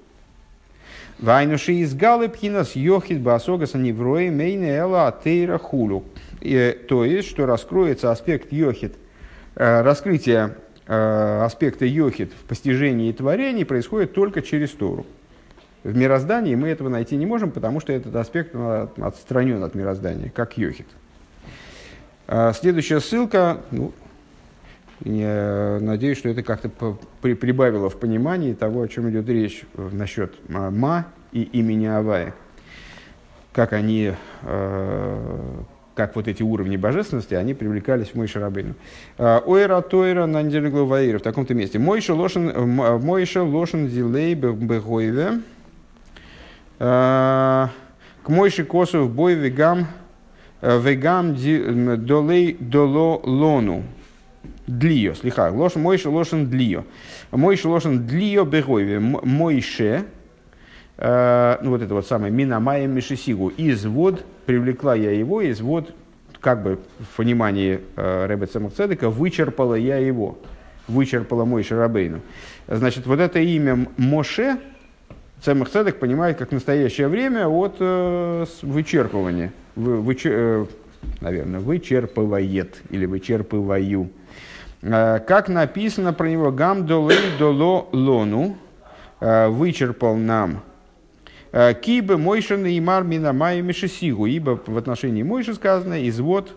Вайнуши 1.19 1.73
из 1.73 1.93
галы 1.93 2.29
пхинас 2.29 2.75
йохит 2.75 3.21
басогаса 3.21 3.77
неврои 3.77 4.29
мейне 4.29 4.77
эла 4.77 5.07
атеира 5.07 5.57
хулю. 5.57 6.05
То 6.41 7.05
есть, 7.05 7.29
что 7.29 7.45
раскроется 7.45 8.11
аспект 8.11 8.53
йохит, 8.53 8.95
э, 9.55 9.81
раскрытие 9.81 10.55
аспекта 10.87 11.85
йохит 11.85 12.31
в 12.33 12.47
постижении 12.47 13.09
и 13.09 13.13
творении 13.13 13.63
происходит 13.63 14.13
только 14.15 14.41
через 14.41 14.71
Тору. 14.71 15.05
В 15.83 15.95
мироздании 15.95 16.55
мы 16.55 16.69
этого 16.69 16.89
найти 16.89 17.15
не 17.15 17.27
можем, 17.27 17.51
потому 17.51 17.79
что 17.79 17.93
этот 17.93 18.15
аспект 18.15 18.55
отстранен 18.97 19.63
от 19.63 19.75
мироздания, 19.75 20.31
как 20.33 20.57
йохит. 20.57 20.87
Э, 22.27 22.53
следующая 22.53 22.99
ссылка, 22.99 23.61
ну, 23.71 23.91
я 25.01 25.77
надеюсь, 25.81 26.17
что 26.17 26.29
это 26.29 26.43
как-то 26.43 26.69
при, 27.21 27.33
прибавило 27.33 27.89
в 27.89 27.97
понимании 27.97 28.53
того, 28.53 28.81
о 28.81 28.87
чем 28.87 29.09
идет 29.09 29.29
речь 29.29 29.63
э, 29.75 29.89
насчет 29.91 30.35
Ма 30.49 31.07
и 31.31 31.43
имени 31.43 31.85
Авая. 31.85 32.33
Как 33.53 33.73
они 33.73 34.13
как 35.99 36.15
вот 36.15 36.29
эти 36.29 36.43
уровни 36.43 36.77
божественности, 36.77 37.33
они 37.33 37.53
привлекались 37.53 38.09
в 38.09 38.15
Мойша 38.15 38.39
Рабейну. 38.39 38.75
Ойра 39.17 39.81
Тойра 39.81 40.27
на 40.27 40.41
неделю 40.41 40.71
Главаира 40.71 41.19
в 41.19 41.21
таком-то 41.21 41.53
месте. 41.53 41.77
Мойша 41.77 42.13
Лошен, 42.13 42.53
Мойша 43.01 43.43
Лошен 43.43 43.89
Дилей 43.89 44.33
Бегойве. 44.33 45.41
К 46.77 47.69
Мойше 48.27 48.63
Косов 48.63 49.11
Бой 49.11 49.33
Вегам 49.33 49.87
Вегам 50.61 51.35
Долей 51.35 52.55
Доло 52.61 53.19
Лону. 53.21 53.83
Длио, 54.77 55.13
слиха. 55.13 55.51
Мойша 55.51 56.09
Лошен 56.09 56.47
Длио. 56.47 56.83
Мойша 57.31 57.69
Лошен 57.69 58.05
Длио 58.05 58.45
Бегойве. 58.45 58.99
Мойше, 58.99 60.05
Э, 61.01 61.57
ну 61.61 61.69
вот 61.69 61.81
это 61.81 61.93
вот 61.93 62.05
самое 62.05 62.31
Минамая 62.31 62.85
Мишисигу, 62.85 63.53
извод, 63.55 64.25
привлекла 64.45 64.95
я 64.95 65.11
его, 65.11 65.49
извод, 65.49 65.93
как 66.41 66.61
бы 66.61 66.79
в 66.99 67.15
понимании 67.15 67.79
э, 67.95 68.25
Рэбе 68.25 68.47
Цедека, 68.47 69.09
вычерпала 69.09 69.75
я 69.75 69.95
его, 69.97 70.37
вычерпала 70.89 71.45
мой 71.45 71.63
Шарабейну. 71.63 72.19
Значит, 72.67 73.05
вот 73.05 73.19
это 73.21 73.39
имя 73.39 73.87
Моше, 73.95 74.57
Цемах 75.41 75.69
Цедек 75.69 75.99
понимает 75.99 76.37
как 76.37 76.51
настоящее 76.51 77.07
время 77.07 77.47
от 77.47 77.77
э, 77.79 78.45
вычерпывания, 78.61 79.51
вы, 79.77 80.01
вычер, 80.01 80.31
э, 80.33 80.65
наверное, 81.21 81.61
вычерпывает 81.61 82.75
или 82.89 83.05
вычерпываю. 83.05 84.09
Э, 84.81 85.19
как 85.19 85.49
написано 85.49 86.13
про 86.13 86.29
него, 86.29 86.51
гам 86.51 86.85
долей 86.85 87.37
доло 87.37 87.87
лону, 87.91 88.57
э, 89.19 89.47
вычерпал 89.47 90.15
нам. 90.15 90.61
Э, 91.51 91.73
Кибы 91.73 92.17
Мойшин 92.17 92.65
и 92.65 92.79
Мар 92.79 93.03
Минамай 93.03 93.61
Мишесигу, 93.61 94.25
ибо 94.25 94.59
в 94.65 94.77
отношении 94.77 95.23
Мойши 95.23 95.53
сказано, 95.53 96.07
извод, 96.07 96.55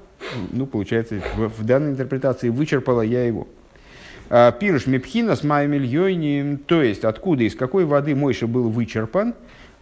ну, 0.53 0.67
получается, 0.67 1.21
в, 1.37 1.49
в 1.49 1.65
данной 1.65 1.93
интерпретации 1.93 2.49
вычерпала 2.49 3.03
я 3.03 3.25
его. 3.25 3.49
Пируш 4.61 4.87
Мепхина 4.87 5.37
с 5.37 5.45
Маймельйойни, 5.45 6.59
то 6.67 6.81
есть 6.81 7.05
откуда, 7.05 7.43
из 7.43 7.55
какой 7.55 7.85
воды 7.85 8.15
Мойша 8.15 8.47
был 8.47 8.71
вычерпан, 8.71 9.35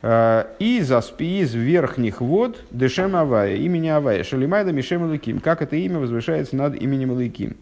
из, 0.02 0.90
из 1.18 1.54
верхних 1.54 2.20
вод 2.20 2.64
Дешем 2.72 3.14
Авая, 3.14 3.54
имени 3.54 3.88
Авая, 3.88 4.24
Шалимайда 4.24 4.72
Мишем 4.72 5.08
Луким, 5.08 5.38
как 5.38 5.62
это 5.62 5.76
имя 5.76 6.00
возвышается 6.00 6.56
над 6.56 6.74
именем 6.74 7.12
Луким. 7.12 7.54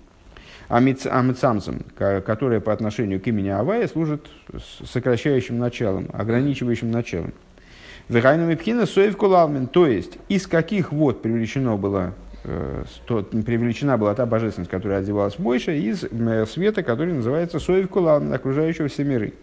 Амицамцем, 0.69 1.81
которое 1.97 2.61
по 2.61 2.73
отношению 2.73 3.21
к 3.21 3.27
имени 3.27 3.49
Авая 3.49 3.89
служит 3.89 4.27
сокращающим 4.85 5.59
началом, 5.59 6.11
ограничивающим 6.13 6.91
началом. 6.91 7.33
Вегайнами 8.09 8.55
пхина 8.55 8.87
соев 8.87 9.17
кулалмин, 9.17 9.67
то 9.67 9.87
есть 9.87 10.19
из 10.29 10.47
каких 10.47 10.93
вод 10.93 11.21
привлечено 11.21 11.77
было 11.77 12.15
э, 12.45 12.85
привлечена 13.07 13.99
была 13.99 14.15
та 14.15 14.25
божественность, 14.25 14.71
которая 14.71 15.01
одевалась 15.01 15.37
больше, 15.37 15.79
из 15.79 16.05
э, 16.05 16.47
света, 16.47 16.83
который 16.83 17.15
называется 17.15 17.59
соев 17.61 17.95
окружающего 17.95 18.89
все 18.89 19.05
миры. 19.05 19.35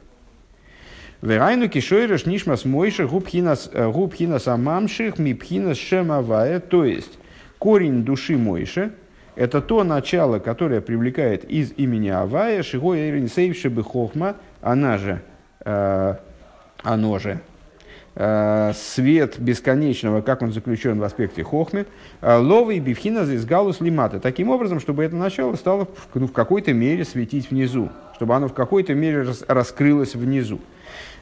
Верайну 1.21 1.69
кишойреш 1.69 2.25
нишмас 2.25 2.65
мойши 2.65 3.07
губхинас 3.07 3.69
э, 3.71 4.47
амамших 4.47 5.19
мипхинас 5.19 5.77
шемавая, 5.77 6.59
то 6.59 6.85
есть 6.85 7.17
корень 7.59 8.03
души 8.03 8.37
Мойши– 8.37 8.91
это 9.35 9.61
то 9.61 9.83
начало, 9.83 10.39
которое 10.39 10.81
привлекает 10.81 11.43
из 11.45 11.73
имени 11.77 12.09
Авая, 12.09 12.63
Шиго 12.63 12.95
Эйринсейвши 12.95 13.71
Хохма, 13.83 14.35
она 14.61 14.97
же, 14.97 15.21
э, 15.65 16.15
оно 16.81 17.19
же, 17.19 17.39
э, 18.15 18.71
свет 18.73 19.37
бесконечного, 19.37 20.21
как 20.21 20.41
он 20.41 20.53
заключен 20.53 20.99
в 20.99 21.03
аспекте 21.03 21.43
Хохмы, 21.43 21.85
э, 22.21 22.37
Ловый 22.37 22.79
Бифхина 22.79 23.19
из 23.21 23.45
Галус 23.45 23.81
Лимата. 23.81 24.19
Таким 24.19 24.49
образом, 24.49 24.79
чтобы 24.79 25.03
это 25.03 25.15
начало 25.15 25.55
стало 25.55 25.87
ну, 26.13 26.27
в 26.27 26.31
какой-то 26.31 26.73
мере 26.73 27.03
светить 27.03 27.51
внизу, 27.51 27.89
чтобы 28.15 28.35
оно 28.35 28.47
в 28.47 28.53
какой-то 28.53 28.93
мере 28.93 29.23
рас, 29.23 29.43
раскрылось 29.47 30.15
внизу. 30.15 30.61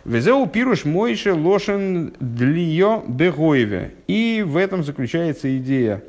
Везеу 0.06 0.46
пируш 0.48 0.84
мойше 0.86 1.34
лошен 1.34 2.14
длио 2.20 3.04
бегоеве. 3.08 3.94
И 4.08 4.44
в 4.46 4.58
этом 4.58 4.84
заключается 4.84 5.58
идея 5.58 6.04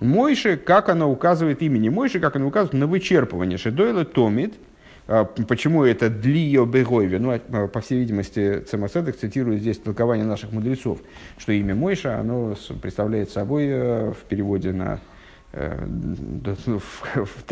Мойши, 0.00 0.56
как 0.56 0.88
она 0.88 1.06
указывает 1.06 1.60
имени 1.62 1.90
Мойши, 1.90 2.20
как 2.20 2.36
она 2.36 2.46
указывает 2.46 2.72
на 2.72 2.86
вычерпывание. 2.86 3.58
Шедойла 3.58 4.06
томит, 4.06 4.54
а, 5.06 5.24
почему 5.24 5.84
это 5.84 6.08
длио 6.08 6.64
бегойве? 6.64 7.18
Ну, 7.18 7.32
а, 7.32 7.68
по 7.68 7.80
всей 7.80 7.98
видимости, 7.98 8.60
Цемаседек 8.60 9.18
цитирует 9.18 9.60
здесь 9.60 9.78
толкование 9.78 10.24
наших 10.24 10.52
мудрецов, 10.52 11.00
что 11.36 11.52
имя 11.52 11.74
Мойша, 11.74 12.18
оно 12.18 12.56
представляет 12.80 13.30
собой 13.30 13.66
э, 13.66 14.12
в 14.12 14.24
переводе 14.26 14.72
на 14.72 15.00
э, 15.52 15.84
в, 16.66 17.26
в, 17.26 17.44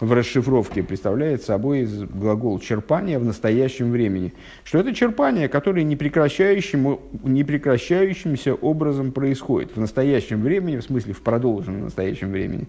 в 0.00 0.12
расшифровке 0.12 0.82
представляет 0.82 1.42
собой 1.42 1.86
глагол 1.86 2.60
черпания 2.60 3.18
в 3.18 3.24
настоящем 3.24 3.90
времени. 3.90 4.32
Что 4.64 4.78
это 4.78 4.94
черпание, 4.94 5.48
которое 5.48 5.82
непрекращающим, 5.82 7.00
непрекращающимся 7.24 8.54
образом 8.54 9.12
происходит 9.12 9.76
в 9.76 9.80
настоящем 9.80 10.42
времени, 10.42 10.76
в 10.76 10.84
смысле 10.84 11.14
в 11.14 11.22
продолженном 11.22 11.82
настоящем 11.82 12.30
времени. 12.30 12.68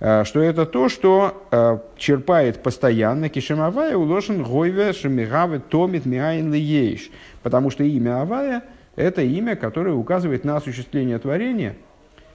А, 0.00 0.24
что 0.24 0.40
это 0.40 0.66
то, 0.66 0.88
что 0.88 1.46
а, 1.50 1.82
черпает 1.96 2.62
постоянно 2.62 3.28
кишемавая 3.28 3.96
уложен 3.96 4.42
гойве 4.42 4.92
шемигаве 4.92 5.60
томит 5.60 6.04
миайн 6.04 6.52
лиейш. 6.52 7.10
Потому 7.42 7.70
что 7.70 7.84
имя 7.84 8.20
Авая– 8.20 8.64
это 8.96 9.22
имя, 9.22 9.56
которое 9.56 9.94
указывает 9.94 10.44
на 10.44 10.56
осуществление 10.56 11.18
творения– 11.18 11.76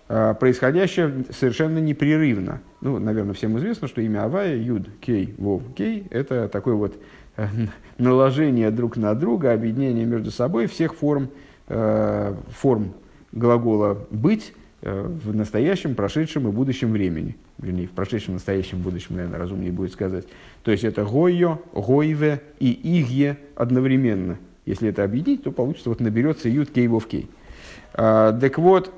происходящее 0.08 1.26
совершенно 1.32 1.80
непрерывно. 1.80 2.62
Ну, 2.82 3.00
наверное, 3.00 3.34
всем 3.34 3.58
известно, 3.58 3.88
что 3.88 4.02
имя 4.02 4.26
Авая, 4.26 4.56
Юд, 4.56 4.88
Кей, 5.02 5.34
Вов, 5.38 5.64
Кей, 5.76 6.06
это 6.12 6.48
такое 6.48 6.76
вот 6.76 6.96
э, 7.38 7.48
наложение 7.98 8.70
друг 8.70 8.98
на 8.98 9.16
друга, 9.16 9.54
объединение 9.54 10.06
между 10.06 10.30
собой 10.30 10.68
всех 10.68 10.94
форм, 10.94 11.30
э, 11.68 12.36
форм 12.50 12.94
глагола 13.32 14.06
«быть», 14.12 14.54
в 14.82 15.36
настоящем, 15.36 15.96
прошедшем 15.96 16.48
и 16.48 16.52
будущем 16.52 16.92
времени. 16.92 17.36
Вернее, 17.58 17.88
в 17.88 17.92
прошедшем, 17.92 18.36
настоящем, 18.36 18.82
будущем, 18.82 19.16
наверное, 19.16 19.40
разумнее 19.40 19.72
будет 19.72 19.92
сказать. 19.92 20.26
То 20.64 20.70
есть 20.70 20.84
это 20.84 21.04
гойо, 21.04 21.60
гойве 21.74 22.44
и 22.60 23.00
игье 23.00 23.40
одновременно. 23.56 24.38
Если 24.68 24.88
это 24.88 25.04
объединить, 25.04 25.42
то 25.42 25.52
получится, 25.52 25.90
вот 25.90 26.02
наберется 26.02 26.50
ют 26.50 26.70
кей 26.70 26.88
вов 26.88 27.08
кей. 27.08 27.28
Так 27.94 28.60
вот, 28.60 28.94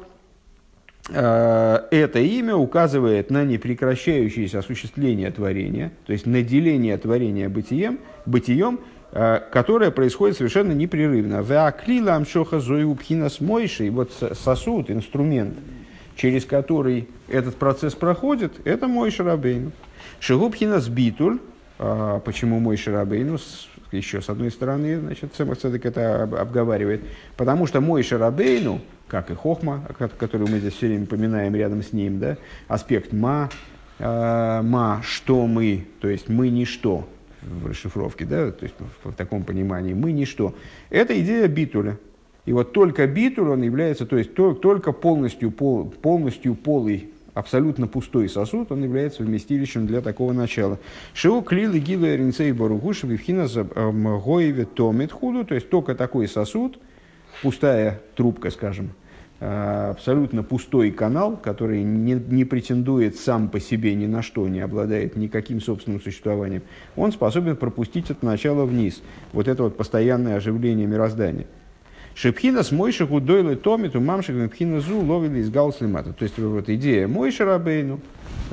это 1.09 2.19
имя 2.19 2.55
указывает 2.55 3.29
на 3.29 3.45
непрекращающееся 3.45 4.59
осуществление 4.59 5.31
творения, 5.31 5.91
то 6.05 6.11
есть 6.11 6.25
наделение 6.25 6.97
творения 6.97 7.47
бытием, 7.47 7.99
бытием 8.25 8.79
Э, 9.13 9.39
которая 9.51 9.89
происходит 9.89 10.37
совершенно 10.37 10.73
непрерывно. 10.73 11.41
Веаклила 11.41 12.15
амшоха 12.15 12.59
зоюбхина 12.59 13.29
с 13.29 13.39
мойшей, 13.39 13.89
вот 13.89 14.11
сосуд, 14.33 14.91
инструмент, 14.91 15.55
через 16.15 16.45
который 16.45 17.07
этот 17.29 17.55
процесс 17.55 17.95
проходит, 17.95 18.53
это 18.65 18.87
мой 18.87 19.09
шарабейн. 19.11 19.71
Шигубхина 20.19 20.81
с 20.81 20.89
битуль, 20.89 21.39
а, 21.79 22.19
почему 22.19 22.59
мой 22.59 22.75
шарабейн, 22.75 23.39
еще 23.91 24.21
с 24.21 24.29
одной 24.29 24.51
стороны, 24.51 24.99
значит, 24.99 25.33
Цемах 25.35 25.57
Цедек 25.57 25.85
это 25.85 26.23
обговаривает, 26.23 27.01
потому 27.35 27.67
что 27.67 27.81
мой 27.81 28.03
шарабейну, 28.03 28.81
как 29.07 29.31
и 29.31 29.33
хохма, 29.33 29.83
которую 30.17 30.49
мы 30.49 30.59
здесь 30.59 30.73
все 30.73 30.87
время 30.87 31.05
поминаем 31.05 31.55
рядом 31.55 31.81
с 31.81 31.93
ним, 31.93 32.19
да, 32.19 32.37
аспект 32.67 33.13
ма, 33.13 33.49
э, 33.99 34.61
ма, 34.61 35.01
что 35.03 35.47
мы, 35.47 35.85
то 36.01 36.09
есть 36.09 36.27
мы 36.27 36.49
ничто, 36.49 37.07
в 37.41 37.67
расшифровке, 37.67 38.25
да, 38.25 38.51
то 38.51 38.63
есть 38.63 38.75
в, 39.03 39.11
в 39.11 39.15
таком 39.15 39.43
понимании, 39.43 39.93
мы 39.93 40.11
ничто. 40.11 40.53
Это 40.89 41.19
идея 41.19 41.47
битуля. 41.47 41.97
И 42.45 42.53
вот 42.53 42.71
только 42.71 43.05
битуль, 43.07 43.49
он 43.49 43.61
является, 43.61 44.05
то 44.05 44.17
есть 44.17 44.33
то, 44.33 44.53
только 44.53 44.93
полностью, 44.93 45.51
пол, 45.51 45.89
полностью 45.89 46.55
полый, 46.55 47.09
абсолютно 47.37 47.87
пустой 47.87 48.29
сосуд, 48.29 48.71
он 48.71 48.83
является 48.83 49.23
вместилищем 49.23 49.87
для 49.87 50.01
такого 50.01 50.33
начала. 50.33 50.79
Шиу 51.13 51.41
клил 51.41 51.73
и 51.73 51.79
гилу 51.79 52.07
эринцей 52.07 52.51
баругуш 52.51 53.03
вивхина 53.03 53.47
гоеве 53.47 54.65
томит 54.65 55.11
худу, 55.11 55.45
то 55.45 55.55
есть 55.55 55.69
только 55.69 55.95
такой 55.95 56.27
сосуд, 56.27 56.79
пустая 57.41 58.01
трубка, 58.15 58.49
скажем, 58.49 58.91
Э, 59.39 59.91
абсолютно 59.91 60.41
пустой 60.41 60.89
канал, 60.89 61.37
который 61.37 61.83
не, 61.83 62.13
не 62.13 62.43
претендует 62.43 63.17
сам 63.17 63.49
по 63.49 63.59
себе 63.59 63.93
ни 63.93 64.07
на 64.07 64.23
что, 64.23 64.47
не 64.47 64.61
обладает 64.61 65.15
никаким 65.15 65.61
собственным 65.61 66.01
существованием, 66.01 66.63
он 66.95 67.11
способен 67.11 67.55
пропустить 67.55 68.09
от 68.09 68.23
начала 68.23 68.65
вниз. 68.65 69.03
Вот 69.33 69.47
это 69.47 69.61
вот 69.61 69.77
постоянное 69.77 70.37
оживление 70.37 70.87
мироздания. 70.87 71.45
Шепхина 72.19 72.63
с 72.63 72.71
Мойшиху 72.71 73.21
дойлы 73.21 73.55
томиту 73.55 74.01
мамших 74.01 74.35
мепхина 74.35 74.79
зу 74.79 74.99
ловили 74.99 75.39
из 75.39 75.51
галслимата. 75.51 76.13
То 76.13 76.23
есть 76.23 76.39
вот 76.39 76.67
идея 76.69 77.07
Мойша 77.07 77.45
Рабейну, 77.45 77.99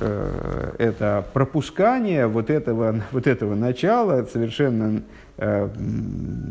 э, 0.01 0.75
это 0.79 1.25
пропускание 1.33 2.27
вот 2.27 2.51
этого, 2.51 3.03
вот 3.13 3.27
этого 3.27 3.55
начала 3.55 4.25
совершенно 4.27 5.03
Э, 5.37 5.69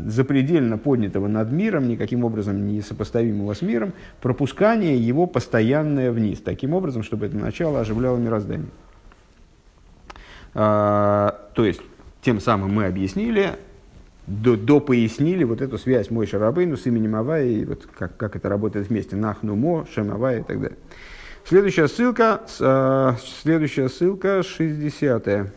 запредельно 0.08 0.78
поднятого 0.78 1.30
над 1.30 1.50
миром, 1.54 1.88
никаким 1.88 2.26
образом 2.26 2.68
не 2.68 2.82
сопоставимого 2.82 3.54
с 3.54 3.62
миром, 3.62 3.94
пропускание 4.22 4.98
его 4.98 5.26
постоянное 5.26 6.12
вниз, 6.12 6.42
таким 6.42 6.74
образом, 6.74 7.02
чтобы 7.02 7.28
это 7.28 7.38
начало 7.38 7.80
оживляло 7.80 8.18
мироздание. 8.18 8.68
А, 10.54 11.50
то 11.54 11.64
есть, 11.64 11.80
тем 12.22 12.42
самым 12.42 12.74
мы 12.74 12.86
объяснили, 12.86 13.52
до, 14.28 14.56
до 14.56 14.80
пояснили 14.80 15.44
вот 15.44 15.62
эту 15.62 15.78
связь 15.78 16.10
мой 16.10 16.26
Шарабейну 16.26 16.78
с 16.78 16.86
именем 16.86 17.16
Авая, 17.16 17.46
и 17.46 17.66
вот 17.66 17.88
как, 17.98 18.16
как 18.18 18.36
это 18.36 18.50
работает 18.50 18.88
вместе, 18.88 19.16
Нахнумо, 19.16 19.86
Шем 19.94 20.12
Авая 20.12 20.40
и 20.40 20.44
так 20.44 20.62
далее. 20.62 20.78
Следующая 21.46 21.88
ссылка, 21.90 22.42
а, 22.62 23.18
следующая 23.42 23.90
ссылка, 23.90 24.44
60 24.44 25.28
-я. 25.28 25.48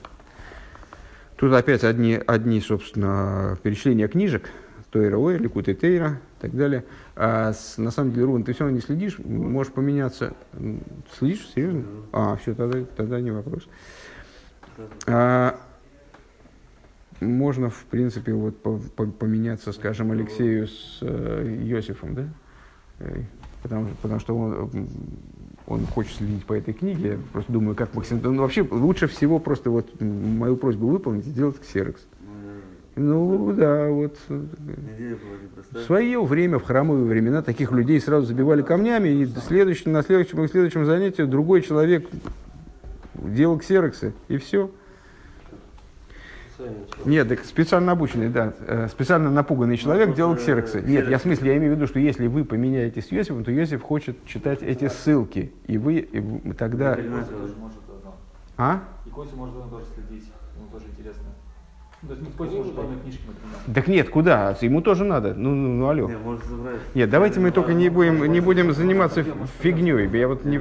Тут 1.37 1.53
опять 1.53 1.85
одни, 1.85 2.19
одни, 2.27 2.61
собственно, 2.61 3.59
перечисления 3.63 4.09
книжек, 4.09 4.51
Тойра 4.91 5.19
Ой, 5.19 5.37
Ликут 5.37 5.69
и 5.69 5.75
Тейра 5.75 6.21
и 6.39 6.43
так 6.43 6.57
далее. 6.57 6.85
А 7.15 7.53
с, 7.53 7.77
на 7.77 7.91
самом 7.91 8.13
деле, 8.13 8.25
Рубан, 8.27 8.45
ты 8.45 8.53
все 8.53 8.65
равно 8.65 8.77
не 8.77 8.83
следишь, 8.83 9.19
можешь 9.19 9.73
поменяться. 9.73 10.35
Следишь? 11.19 11.47
Серьезно? 11.55 11.85
А, 12.13 12.37
все, 12.37 12.55
тогда, 12.55 12.83
тогда 12.97 13.21
не 13.21 13.31
вопрос. 13.31 13.69
А, 15.07 15.59
можно, 17.21 17.71
в 17.71 17.85
принципе, 17.85 18.33
вот 18.33 18.57
по, 18.59 18.79
по, 18.95 19.07
поменяться, 19.07 19.73
скажем, 19.73 20.13
Алексею 20.13 20.69
с 20.69 20.99
э, 21.01 21.59
Йосифом, 21.63 22.15
да? 22.15 22.29
Потому, 23.63 23.89
потому 24.01 24.21
что 24.21 24.37
он, 24.37 24.71
он 25.67 25.87
хочет 25.87 26.17
следить 26.17 26.45
по 26.45 26.53
этой 26.55 26.73
книге. 26.73 27.09
Я 27.09 27.19
просто 27.33 27.53
думаю, 27.53 27.75
как 27.75 27.95
максимум... 27.95 28.23
Ну, 28.23 28.43
вообще, 28.43 28.63
лучше 28.63 29.07
всего 29.09 29.39
просто 29.39 29.71
вот 29.71 30.01
мою 30.01 30.57
просьбу 30.57 30.89
выполнить 30.89 31.27
и 31.27 31.31
сделать 31.31 31.61
ксерокс. 31.61 32.07
Ну 32.95 33.53
да, 33.53 33.91
вот. 33.91 34.17
В 34.29 35.81
свое 35.85 36.25
время, 36.25 36.59
в 36.59 36.65
храмовые 36.65 37.05
времена, 37.05 37.43
таких 37.43 37.71
людей 37.71 38.01
сразу 38.01 38.27
забивали 38.27 38.63
камнями, 38.63 39.09
и 39.09 39.27
следующий, 39.27 39.91
на 39.91 40.03
следующем, 40.03 40.49
следующем 40.49 40.87
занятии 40.87 41.23
другой 41.23 41.61
человек 41.61 42.09
делал 43.15 43.59
ксероксы, 43.59 44.15
и 44.29 44.39
все. 44.39 44.71
Нет, 47.05 47.29
так 47.29 47.45
специально 47.45 47.93
обученный, 47.93 48.29
да, 48.29 48.53
э, 48.67 48.89
специально 48.89 49.31
напуганный 49.31 49.77
человек 49.77 50.11
ну, 50.11 50.15
делал 50.15 50.37
ксероксы. 50.37 50.83
Нет, 50.83 51.09
я 51.09 51.19
в 51.19 51.23
смысле, 51.23 51.53
я 51.53 51.59
имею 51.59 51.75
в 51.75 51.77
виду, 51.77 51.87
что 51.87 51.99
если 51.99 52.27
вы 52.27 52.45
поменяетесь 52.45 53.07
с 53.07 53.13
Йосифом, 53.13 53.45
то 53.45 53.51
Йосиф 53.51 53.83
хочет 53.83 54.25
читать 54.27 54.63
эти 54.63 54.89
ссылки, 54.89 55.53
и 55.67 55.79
вы 55.79 55.99
и 55.99 56.53
тогда... 56.53 56.99
А? 58.57 58.81
И 59.05 59.11
Костя 59.11 59.37
может 59.37 59.55
тоже 59.71 59.85
следить, 59.95 60.31
ему 60.57 60.69
тоже 60.73 60.87
интересно. 60.91 61.27
То 62.07 62.13
есть, 62.13 62.23
ну, 62.23 62.45
может, 62.47 63.03
книжки, 63.03 63.23
например. 63.27 63.75
Так 63.75 63.89
нет, 63.89 64.11
куда? 64.11 64.57
Ему 64.61 64.81
тоже 64.81 65.05
надо. 65.05 65.35
Ну, 65.35 65.55
ну, 65.55 65.69
ну 65.69 65.89
алло. 65.89 66.11
Нет, 66.95 67.11
давайте 67.11 67.41
мы 67.41 67.51
только 67.51 67.75
не 67.75 67.89
будем, 67.89 68.25
не 68.31 68.41
будем 68.41 68.73
заниматься 68.73 69.25
фигней. 69.61 70.09
Я 70.17 70.29
вот 70.29 70.45
не... 70.45 70.61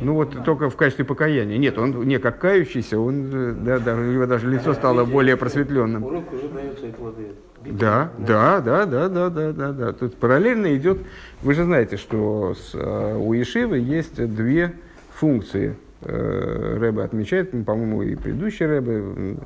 Ну 0.00 0.14
вот 0.14 0.44
только 0.44 0.68
в 0.68 0.76
качестве 0.76 1.04
покаяния. 1.04 1.56
Нет, 1.56 1.78
он 1.78 2.06
не 2.06 2.18
как 2.18 2.38
кающийся, 2.38 2.98
он, 2.98 3.30
э, 3.32 3.52
да, 3.52 3.78
да, 3.78 3.94
у 3.94 4.02
него 4.02 4.26
даже 4.26 4.48
лицо 4.50 4.74
стало 4.74 5.04
более 5.04 5.36
просветленным. 5.36 6.04
Урок 6.04 6.32
уже 6.32 6.48
дает 6.48 6.78
свои 6.78 6.92
плоды. 6.92 7.28
Да, 7.64 8.12
да, 8.18 8.60
да, 8.60 8.86
да, 8.86 9.08
да, 9.08 9.30
да, 9.30 9.52
да, 9.52 9.72
да. 9.72 9.92
Тут 9.92 10.16
параллельно 10.16 10.76
идет, 10.76 10.98
вы 11.42 11.54
же 11.54 11.64
знаете, 11.64 11.96
что 11.96 12.54
с, 12.54 12.74
э, 12.74 13.16
у 13.16 13.32
Ешивы 13.32 13.78
есть 13.78 14.22
две 14.34 14.72
функции. 15.14 15.76
Э, 16.02 16.76
Рэбе 16.78 17.02
отмечает, 17.02 17.50
по-моему, 17.64 18.02
и 18.02 18.14
предыдущий 18.14 18.66
Рэбе, 18.66 19.36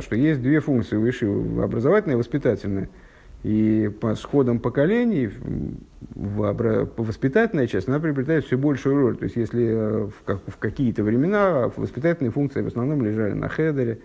что 0.00 0.16
есть 0.16 0.40
две 0.40 0.60
функции 0.60 0.96
у 0.96 1.04
Ешивы, 1.04 1.62
образовательная 1.62 2.14
и 2.14 2.18
воспитательная. 2.18 2.88
И 3.42 3.90
по, 4.00 4.14
с 4.14 4.22
ходом 4.22 4.60
поколений 4.60 5.30
в, 6.14 6.90
воспитательная 6.96 7.66
часть, 7.66 7.88
она 7.88 7.98
приобретает 7.98 8.44
все 8.44 8.58
большую 8.58 8.96
роль. 8.96 9.16
То 9.16 9.24
есть, 9.24 9.36
если 9.36 9.66
э, 9.66 10.06
в, 10.08 10.22
как, 10.24 10.40
в 10.46 10.58
какие-то 10.58 11.02
времена 11.02 11.70
воспитательные 11.74 12.32
функции 12.32 12.60
в 12.60 12.66
основном 12.66 13.02
лежали 13.02 13.32
на 13.32 13.48
хедере, 13.48 14.00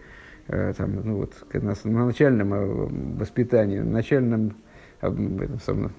э, 0.47 0.73
там, 0.77 0.95
ну, 1.03 1.17
вот, 1.17 1.33
на, 1.51 1.73
на 1.83 2.05
начальном 2.05 2.53
э, 2.53 2.87
воспитании, 3.19 3.79
на 3.79 3.91
начальном 3.91 4.55
этом 5.01 5.59
самом, 5.59 5.91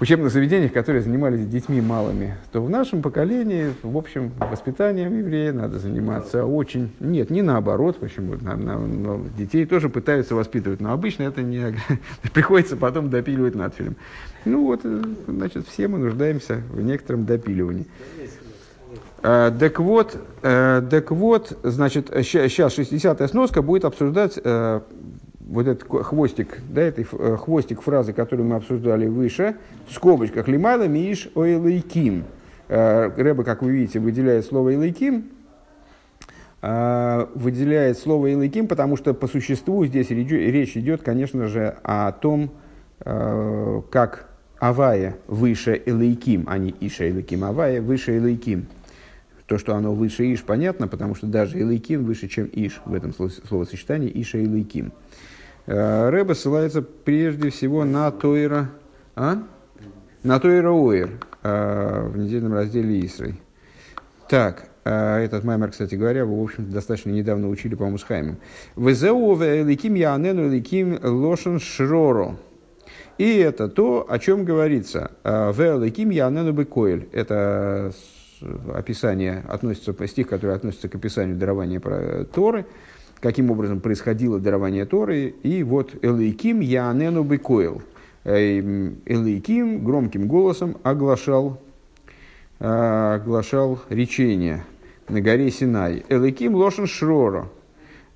учебных 0.00 0.30
заведениях, 0.30 0.72
которые 0.72 1.02
занимались 1.02 1.46
детьми 1.46 1.80
малыми, 1.80 2.36
то 2.52 2.60
в 2.60 2.68
нашем 2.68 3.02
поколении, 3.02 3.72
в 3.82 3.96
общем, 3.96 4.32
воспитанием 4.38 5.16
еврея 5.16 5.52
надо 5.52 5.78
заниматься 5.78 6.44
очень... 6.44 6.92
Нет, 7.00 7.30
не 7.30 7.42
наоборот, 7.42 7.98
почему 7.98 8.34
на, 8.40 8.56
на, 8.56 8.78
на, 8.78 9.24
детей 9.36 9.64
тоже 9.64 9.88
пытаются 9.88 10.34
воспитывать, 10.34 10.80
но 10.80 10.92
обычно 10.92 11.24
это 11.24 11.42
не... 11.42 11.76
приходится 12.34 12.76
потом 12.76 13.10
допиливать 13.10 13.54
надфилем. 13.54 13.96
Ну 14.44 14.66
вот, 14.66 14.80
э, 14.84 15.02
значит, 15.26 15.66
все 15.66 15.88
мы 15.88 15.98
нуждаемся 15.98 16.62
в 16.70 16.80
некотором 16.82 17.24
допиливании. 17.24 17.86
А, 19.22 19.50
так 19.50 19.80
вот, 19.80 20.16
э, 20.42 20.82
так 20.90 21.10
вот, 21.10 21.58
значит, 21.62 22.10
сейчас 22.10 22.78
60-я 22.78 23.28
сноска 23.28 23.62
будет 23.62 23.84
обсуждать 23.84 24.38
э, 24.42 24.80
вот 25.46 25.66
этот 25.66 25.88
хвостик, 26.04 26.58
да, 26.68 26.82
этой 26.82 27.04
хвостик 27.04 27.80
фразы, 27.80 28.12
которую 28.12 28.48
мы 28.48 28.56
обсуждали 28.56 29.06
выше, 29.06 29.56
в 29.88 29.94
скобочках 29.94 30.48
«Лимайла 30.48 30.86
мииш 30.88 31.30
ойлайким». 31.34 32.24
Рэба, 32.68 33.44
как 33.44 33.62
вы 33.62 33.70
видите, 33.70 34.00
выделяет 34.00 34.44
слово 34.44 34.70
«илайким», 34.74 35.26
выделяет 36.62 37.96
слово 37.96 38.32
«илайким», 38.32 38.66
потому 38.66 38.96
что 38.96 39.14
по 39.14 39.28
существу 39.28 39.86
здесь 39.86 40.10
речь 40.10 40.76
идет, 40.76 41.02
конечно 41.02 41.46
же, 41.46 41.76
о 41.84 42.10
том, 42.10 42.50
как 42.98 44.28
Авая 44.58 45.16
выше 45.26 45.80
Элейким, 45.84 46.44
а 46.48 46.58
не 46.58 46.74
Иша 46.80 47.08
Элейким. 47.08 47.44
Авая 47.44 47.82
выше 47.82 48.16
Элейким. 48.16 48.66
То, 49.46 49.58
что 49.58 49.76
оно 49.76 49.94
выше 49.94 50.32
Иш, 50.32 50.42
понятно, 50.42 50.88
потому 50.88 51.14
что 51.14 51.26
даже 51.26 51.60
Элейким 51.60 52.04
выше, 52.04 52.26
чем 52.26 52.48
Иш 52.52 52.80
в 52.84 52.94
этом 52.94 53.12
словосочетании 53.12 54.10
Иша 54.14 54.42
Элейким. 54.42 54.86
Э, 54.86 54.90
Рэба 55.66 56.34
ссылается 56.34 56.82
прежде 56.82 57.50
всего 57.50 57.84
на 57.84 58.10
Тойра, 58.10 58.70
а? 59.14 59.42
На 60.22 60.40
то 60.40 60.50
и 60.50 60.60
Роуэр 60.60 61.10
в 61.42 62.16
недельном 62.16 62.54
разделе 62.54 63.04
Исрой. 63.04 63.40
Так, 64.28 64.68
этот 64.84 65.44
маймер, 65.44 65.70
кстати 65.70 65.94
говоря, 65.96 66.24
вы, 66.24 66.40
в 66.40 66.44
общем 66.44 66.70
достаточно 66.70 67.10
недавно 67.10 67.48
учили, 67.48 67.74
по-моему, 67.74 67.98
с 67.98 68.04
Хаймом. 68.04 68.36
«Везеу 68.76 69.36
ликим 69.40 69.94
янену 69.94 70.48
ликим 70.48 70.98
лошен 71.02 71.58
шроро». 71.58 72.36
И 73.18 73.38
это 73.38 73.68
то, 73.68 74.06
о 74.08 74.18
чем 74.18 74.44
говорится. 74.44 75.10
«В 75.24 75.82
ликим 75.82 76.10
янену 76.10 76.52
бекоэль». 76.52 77.08
Это 77.12 77.92
описание 78.74 79.44
относится, 79.48 79.94
стих, 80.06 80.28
который 80.28 80.54
относится 80.54 80.88
к 80.88 80.94
описанию 80.94 81.36
дарования 81.36 81.80
Торы, 82.26 82.66
каким 83.20 83.50
образом 83.50 83.80
происходило 83.80 84.38
дарование 84.38 84.84
Торы, 84.84 85.34
и 85.42 85.62
вот 85.62 85.94
«Элейким 86.02 86.60
Яанену 86.60 87.22
Бекоил». 87.22 87.82
Элейким 88.24 89.84
громким 89.84 90.26
голосом 90.26 90.76
оглашал, 90.82 91.60
оглашал 92.58 93.78
речение 93.88 94.64
на 95.08 95.20
горе 95.20 95.50
Синай. 95.50 96.04
Элейким 96.08 96.56
Лошен 96.56 96.88
Шрора. 96.88 97.48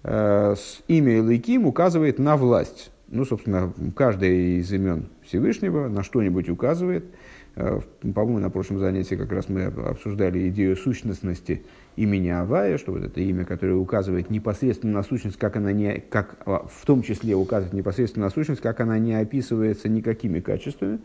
Имя 0.03 0.59
Элейким 0.89 1.67
указывает 1.67 2.19
на 2.19 2.37
власть. 2.37 2.91
Ну, 3.07 3.25
собственно, 3.25 3.73
каждое 3.95 4.59
из 4.59 4.73
имен 4.73 5.07
Всевышнего 5.23 5.89
на 5.89 6.03
что-нибудь 6.03 6.49
указывает– 6.49 7.05
Э, 7.57 7.81
по-моему, 8.15 8.39
на 8.39 8.51
прошлом 8.51 8.79
занятии 8.79 9.15
как 9.15 9.33
раз 9.33 9.49
мы 9.49 9.65
обсуждали 9.65 10.49
идею 10.49 10.77
сущностности 10.77 11.63
имени 11.97 12.29
Авая, 12.29 12.79
что 12.79 12.93
вот 12.93 13.05
это 13.05 13.21
имя, 13.21 13.45
которое 13.45 13.75
указывает 13.75 14.31
непосредственно 14.31 14.95
на 14.95 15.03
сущность, 15.03 15.37
как 15.37 15.57
она 15.57 15.73
не, 15.73 16.01
как, 16.01 16.37
а, 16.47 16.67
в 16.67 16.87
том 16.87 17.03
числе 17.03 17.35
указывает 17.35 17.75
непосредственно 17.75 18.27
на 18.27 18.31
сущность, 18.31 18.61
как 18.61 18.81
она 18.81 18.99
не 18.99 19.15
описывается 19.15 19.89
никакими 19.89 20.41
качествами. 20.41 21.01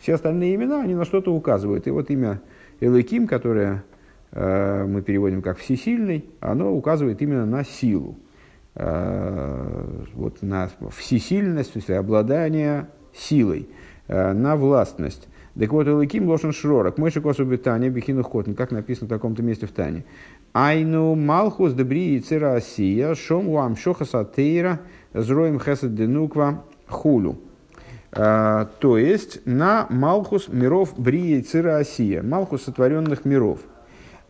Все 0.00 0.14
остальные 0.14 0.54
имена, 0.54 0.82
они 0.82 0.94
на 0.94 1.04
что-то 1.04 1.34
указывают. 1.34 1.86
И 1.86 1.90
вот 1.90 2.10
имя 2.10 2.40
Элыким, 2.80 3.26
которое 3.26 3.84
э, 4.30 4.84
мы 4.86 5.02
переводим 5.02 5.42
как 5.42 5.58
всесильный, 5.58 6.24
оно 6.40 6.72
указывает 6.72 7.20
именно 7.20 7.44
на 7.44 7.64
силу. 7.64 8.16
Э, 8.74 10.04
вот 10.14 10.42
на 10.42 10.70
всесильность, 10.96 11.72
то 11.72 11.78
есть 11.78 11.90
обладание 11.90 12.88
силой, 13.12 13.68
э, 14.06 14.32
на 14.32 14.56
властность. 14.56 15.28
Так 15.58 15.72
вот, 15.72 15.88
Элаким 15.88 16.28
Лошен 16.28 16.52
Шророк, 16.52 16.98
Мойши 16.98 17.20
Косу 17.20 17.44
Бетане, 17.44 17.88
Бехину 17.88 18.22
Хотн, 18.22 18.52
как 18.52 18.70
написано 18.70 19.06
в 19.06 19.10
таком-то 19.10 19.42
месте 19.42 19.66
в 19.66 19.72
Тане. 19.72 20.04
Айну 20.52 21.16
Малхус 21.16 21.72
Дебри 21.72 22.14
и 22.14 22.20
Цира 22.20 22.54
Асия, 22.54 23.14
Шом 23.16 23.48
Уам 23.48 23.76
Шохаса 23.76 24.24
Тейра, 24.24 24.80
Зроем 25.12 25.58
Хесед 25.58 25.96
Денуква 25.96 26.62
Хулю. 26.86 27.38
А, 28.12 28.68
то 28.78 28.98
есть 28.98 29.44
на 29.46 29.88
Малхус 29.90 30.46
миров 30.48 30.94
Брии 30.96 31.40
Цира 31.40 31.78
Асия, 31.78 32.22
Малхус 32.22 32.62
сотворенных 32.62 33.24
миров, 33.24 33.58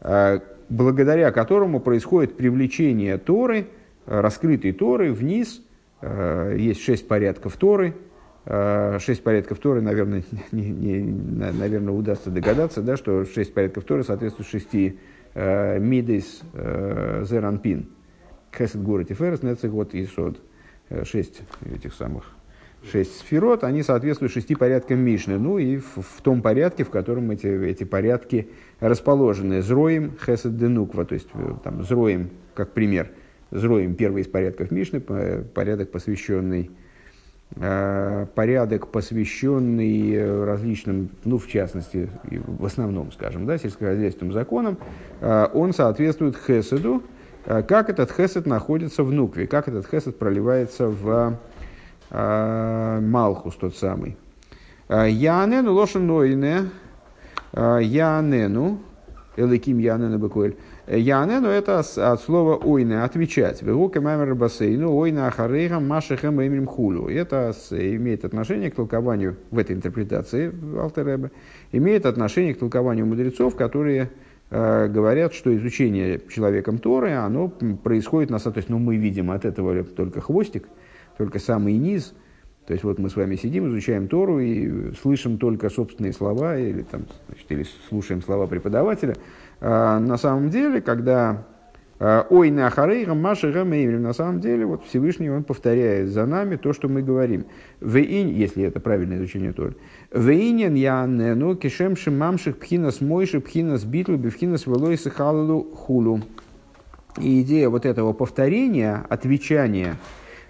а, 0.01 0.41
благодаря 0.71 1.31
которому 1.31 1.81
происходит 1.81 2.39
привлечение 2.39 3.19
Торы, 3.19 3.67
раскрытой 4.07 4.73
Торы 4.73 5.13
вниз, 5.13 5.61
а, 6.01 6.55
есть 6.55 6.81
шесть 6.81 7.07
порядков 7.07 7.59
Торы– 7.59 7.95
шесть 8.49 9.23
порядков 9.23 9.59
Торы, 9.59 9.83
наверное, 9.83 10.25
не, 10.53 10.71
не, 10.71 11.01
наверное, 11.01 11.93
удастся 11.93 12.31
догадаться, 12.31 12.81
да, 12.81 12.97
что 12.97 13.25
шесть 13.25 13.53
порядков 13.53 13.85
Торы 13.85 14.05
соответствуют 14.05 14.49
шести 14.49 14.99
э, 15.35 15.79
мидейс 15.79 16.43
э, 16.55 17.25
зеранпин. 17.29 17.89
Хесед 18.57 18.83
Гура 18.83 19.05
Тиферес, 19.05 19.43
Нецегот 19.43 19.95
и 19.95 20.07
Сод. 20.07 20.41
Шесть 21.05 21.43
этих 21.71 21.93
самых 21.93 22.25
шесть 22.91 23.19
сферот, 23.19 23.65
они 23.65 23.83
соответствуют 23.83 24.33
шести 24.33 24.55
порядкам 24.55 25.01
Мишны. 25.01 25.39
Ну 25.39 25.59
и 25.59 25.79
в, 25.79 25.97
в 25.97 26.23
том 26.23 26.41
порядке, 26.41 26.85
в 26.85 26.91
котором 26.91 27.31
эти, 27.31 27.47
эти 27.47 27.85
порядки 27.85 28.49
расположены. 28.81 29.61
Зроем, 29.63 30.13
Хесед 30.25 30.57
Денуква, 30.57 31.05
то 31.05 31.15
есть 31.15 31.29
там 31.63 31.83
Зроем, 31.85 32.31
как 32.55 32.73
пример. 32.73 33.11
Зроем 33.51 33.95
первый 33.95 34.23
из 34.23 34.29
порядков 34.29 34.71
Мишны, 34.71 35.01
порядок, 35.01 35.91
посвященный 35.91 36.71
Э, 36.71 36.71
порядок, 37.55 38.89
посвященный 38.89 40.13
э, 40.13 40.45
различным, 40.45 41.09
ну, 41.25 41.39
в 41.39 41.49
частности, 41.49 42.09
в 42.23 42.65
основном, 42.65 43.11
скажем, 43.11 43.47
да, 43.47 43.59
сельскохозяйственным 43.59 44.33
законам, 44.33 44.77
э, 45.21 45.49
он 45.55 45.73
соответствует 45.73 46.37
хеседу, 46.37 47.03
как 47.45 47.89
этот 47.89 48.13
хесед 48.13 48.47
находится 48.47 49.03
в 49.03 49.11
нукве, 49.11 49.47
как 49.47 49.69
этот 49.69 49.87
хесед 49.89 50.19
проливается 50.19 50.89
в 50.89 51.39
Малхус 52.11 53.55
тот 53.55 53.75
самый. 53.75 54.17
Янену 54.89 55.73
лошен 55.73 56.07
нойне, 56.07 56.69
Янену, 57.55 58.81
Эликим 59.37 59.79
Янену 59.79 60.19
Бекуэль, 60.19 60.57
Яне, 60.91 61.41
но 61.41 61.51
это 61.51 61.81
от 61.81 62.21
слова 62.23 62.57
ойна, 62.57 63.05
отвечать. 63.05 63.61
Вегука 63.63 64.01
маймер 64.01 64.35
бассейну, 64.35 64.97
ойна 64.97 65.27
ахарейха 65.27 65.81
машехем 65.81 66.41
эмрим 66.41 66.67
хулю. 66.67 67.09
Это 67.09 67.53
имеет 67.71 68.25
отношение 68.25 68.71
к 68.71 68.75
толкованию 68.75 69.37
в 69.51 69.59
этой 69.59 69.77
интерпретации 69.77 70.51
Алтереба, 70.79 71.31
имеет 71.73 72.07
отношение 72.07 72.55
к 72.55 72.59
толкованию 72.59 73.05
мудрецов, 73.05 73.55
которые 73.55 74.11
э, 74.51 74.89
говорят, 74.89 75.35
что 75.35 75.55
изучение 75.55 76.23
человеком 76.31 76.79
Торы, 76.79 77.13
оно 77.13 77.49
происходит 77.49 78.31
на... 78.31 78.39
То 78.39 78.53
есть, 78.57 78.71
ну, 78.71 78.79
мы 78.79 78.97
видим 78.97 79.31
от 79.31 79.45
этого 79.45 79.85
только 79.85 80.23
хвостик, 80.23 80.69
только 81.19 81.39
самый 81.39 81.75
низ, 81.75 82.15
то 82.69 82.73
есть 82.73 82.85
вот 82.85 82.99
мы 82.99 83.09
с 83.09 83.17
вами 83.17 83.37
сидим, 83.37 83.67
изучаем 83.69 84.09
Тору 84.09 84.41
и 84.41 84.93
слышим 85.01 85.39
только 85.39 85.71
собственные 85.71 86.13
слова 86.13 86.59
или, 86.59 86.83
там, 86.83 87.07
значит, 87.27 87.51
или 87.51 87.67
слушаем 87.89 88.21
слова 88.21 88.47
преподавателя, 88.47 89.17
на 89.61 90.17
самом 90.17 90.51
деле, 90.51 90.81
когда 90.81 91.45
а, 92.01 92.27
Ой, 92.31 92.51
на 92.51 92.69
Ахарейра, 92.69 93.15
Маша 93.15 93.53
Рамеймрим, 93.53 94.03
на 94.03 94.13
самом 94.13 94.41
деле, 94.41 94.65
вот 94.65 94.85
Всевышний 94.85 95.31
он 95.31 95.43
повторяет 95.43 96.11
за 96.11 96.27
нами 96.27 96.55
то, 96.55 96.73
что 96.73 96.89
мы 96.89 97.03
говорим. 97.03 97.47
Вейн, 97.81 98.29
если 98.29 98.63
это 98.63 98.79
правильное 98.79 99.19
изучение 99.19 99.53
Торы. 99.53 99.75
Вейнен 100.13 100.75
я 100.75 101.05
нену 101.07 101.57
кишем 101.57 101.97
шимамших 101.97 102.59
пхинас 102.59 103.01
мойши 103.01 103.41
пхинас 103.41 103.83
битлу 103.83 104.17
бифхинас 104.17 104.67
велойсы 104.67 105.11
халалу 105.11 105.65
хулу. 105.75 106.21
И 107.21 107.43
идея 107.43 107.69
вот 107.69 107.85
этого 107.85 108.13
повторения, 108.13 109.05
отвечания 109.09 109.97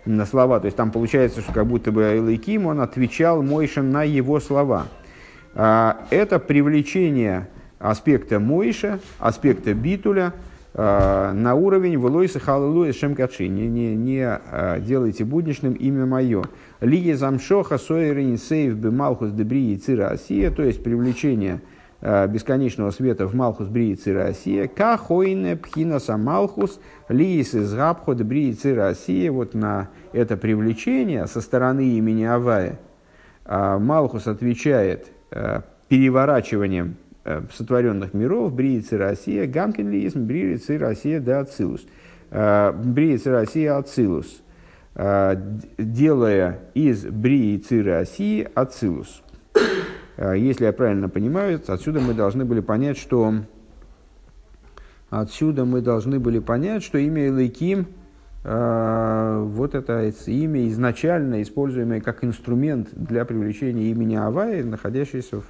на 0.05 0.27
слова, 0.27 0.61
то 0.61 0.67
есть 0.67 0.77
там 0.77 0.91
получается, 0.91 1.41
что 1.41 1.53
как 1.53 1.67
будто 1.67 1.93
бы 1.93 2.03
Элайким, 2.03 2.67
он 2.67 2.81
отвечал 2.83 3.43
Мойше 3.43 3.81
на 3.81 4.03
его 4.03 4.39
слова. 4.39 4.87
А, 5.55 6.07
это 6.11 6.39
привлечение 6.39 7.49
аспекта 7.79 8.41
Мойша, 8.41 8.99
аспекта 9.19 9.75
Битуля 9.75 10.35
э, 10.75 11.33
на 11.33 11.55
уровень 11.55 11.95
Велойса 11.95 12.41
Халилуя 12.41 12.93
Шемкачи. 12.93 13.49
Не, 13.49 13.69
не, 13.69 13.95
не 13.95 14.25
э, 14.25 14.81
делайте 14.81 15.25
будничным 15.25 15.75
имя 15.75 16.07
мое. 16.07 16.45
Лиги 16.81 17.13
замшоха 17.13 17.79
сойрин 17.79 18.37
сейв 18.39 18.77
бемалхус 18.77 19.31
дебри 19.31 19.73
и 19.73 19.77
цира 19.77 20.09
Асия, 20.09 20.51
то 20.51 20.63
есть 20.63 20.83
привлечение 20.83 21.61
э, 22.01 22.27
бесконечного 22.27 22.91
света 22.91 23.27
в 23.27 23.35
Малхус 23.35 23.69
Бри 23.69 23.93
и 23.93 23.97
Цира 23.97 24.29
Асия, 24.29 24.69
Кахойне 24.69 25.57
Пхинаса 25.57 26.17
Малхус 26.17 26.81
Лиис 27.09 27.55
из 27.55 27.73
Габхо 27.75 28.15
Бри 28.15 28.51
и 28.51 28.55
Цира 28.55 28.89
Асия, 28.89 29.31
вот 29.31 29.55
на 29.55 29.89
это 30.13 30.37
привлечение 30.37 31.27
со 31.27 31.41
стороны 31.41 31.89
имени 31.97 32.25
Авая, 32.25 32.79
Малхус 33.47 34.27
отвечает 34.27 35.11
переворачиванием 35.89 36.97
Э, 36.99 37.08
сотворенных 37.53 38.15
миров, 38.15 38.55
Бриицы 38.55 38.97
Россия, 38.97 39.47
Гамкин 39.47 39.91
Лиисм, 39.91 40.25
Бриицы 40.25 40.79
Россия 40.79 41.21
да 41.21 41.41
Ацилус. 41.41 41.87
Э, 42.31 42.73
Бриицы 42.73 43.31
Россия 43.31 43.77
Ацилус. 43.77 44.43
Э, 44.95 45.37
делая 45.79 46.61
из 46.75 47.05
Бриицы 47.05 47.83
России 47.83 48.49
Ацилус. 48.55 49.23
Если 50.17 50.65
я 50.65 50.73
правильно 50.73 51.09
понимаю, 51.09 51.61
отсюда 51.65 52.01
мы 52.01 52.13
должны 52.13 52.45
были 52.45 52.59
понять, 52.59 52.99
что 52.99 53.35
отсюда 55.11 55.65
мы 55.65 55.81
должны 55.81 56.19
были 56.19 56.41
понять, 56.41 56.83
что 56.83 56.99
имя 56.99 57.29
Элейким, 57.29 57.87
вот 58.43 59.77
это 59.77 60.13
имя 60.27 60.67
изначально 60.67 61.41
используемое 61.43 62.01
как 62.01 62.25
инструмент 62.25 62.89
для 62.97 63.25
привлечения 63.25 63.93
имени 63.93 64.17
Авая, 64.17 64.65
находящееся 64.65 65.41
в 65.41 65.45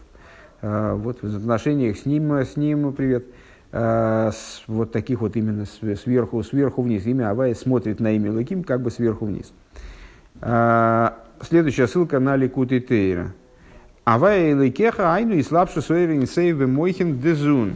вот 0.63 1.23
в 1.23 1.37
отношениях 1.37 1.99
с 1.99 2.07
ним, 2.07 2.33
с 2.33 2.57
ним 2.57 2.93
привет, 2.93 3.25
а, 3.71 4.31
с, 4.33 4.63
вот 4.67 4.93
таких 4.93 5.21
вот 5.21 5.37
именно 5.37 5.67
сверху, 5.67 6.43
сверху 6.43 6.83
вниз. 6.83 7.07
Имя 7.07 7.31
Авая 7.31 7.55
смотрит 7.55 8.01
на 8.01 8.13
имя 8.13 8.33
Лаким 8.33 8.65
как 8.65 8.81
бы 8.81 8.91
сверху 8.91 9.27
вниз. 9.27 9.53
А, 10.41 11.19
следующая 11.43 11.87
ссылка 11.87 12.19
на 12.19 12.37
Ликут 12.37 12.73
и 12.73 12.81
Тейра. 12.81 13.35
Авая 14.05 14.53
и 14.53 14.55
Ликеха 14.55 15.15
айну 15.15 15.35
и 15.35 15.43
слабше 15.43 15.83
суэвин 15.83 16.27
сейве 16.27 16.67
мойхин 16.67 17.19
дезун. 17.19 17.75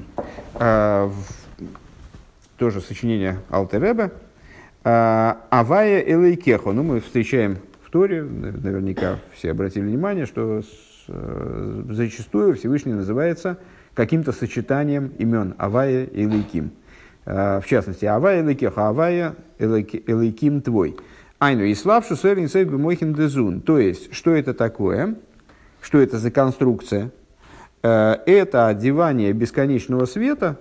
Тоже 2.57 2.81
сочинение 2.81 3.41
Алтереба. 3.51 4.13
Авая 4.83 6.01
и 6.01 6.15
Ликеха. 6.15 6.73
Ну, 6.73 6.85
мы 6.85 7.01
встречаем 7.01 7.59
в 7.85 7.91
Торе, 7.91 8.23
наверняка 8.23 9.19
все 9.35 9.51
обратили 9.51 9.85
внимание, 9.85 10.25
что 10.25 10.63
зачастую 11.07 12.55
Всевышний 12.55 12.93
называется 12.93 13.59
каким-то 13.95 14.33
сочетанием 14.33 15.13
имен 15.19 15.55
Авая 15.59 16.05
и 16.05 16.27
Лейким. 16.27 16.71
Э, 17.25 17.61
в 17.61 17.67
частности, 17.67 18.05
Авая 18.05 18.43
Лейкеха, 18.43 18.89
Авая 18.89 19.35
Лейким 19.59 20.61
твой. 20.63 20.97
Айну 21.39 21.65
и 21.65 21.75
славшу 21.75 22.17
сэрин 22.17 22.49
сэйбы 22.49 22.79
мойхин 22.79 23.15
дезун. 23.15 23.61
То 23.61 23.79
есть, 23.79 24.15
что 24.15 24.31
это 24.31 24.55
такое? 24.55 25.17
Что 25.81 25.99
это 25.99 26.19
за 26.19 26.31
конструкция? 26.31 27.11
Э, 27.83 28.17
это 28.27 28.69
одевание 28.69 29.33
бесконечного 29.33 30.07
света 30.07 30.59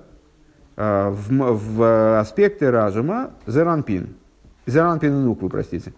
в, 0.77 1.27
в 1.30 2.19
аспекты 2.19 2.71
разума 2.71 3.32
Зеранпин. 3.45 4.15
Зеранпин 4.65 5.10
и 5.10 5.23
Нукву, 5.23 5.49
простите. 5.49 5.93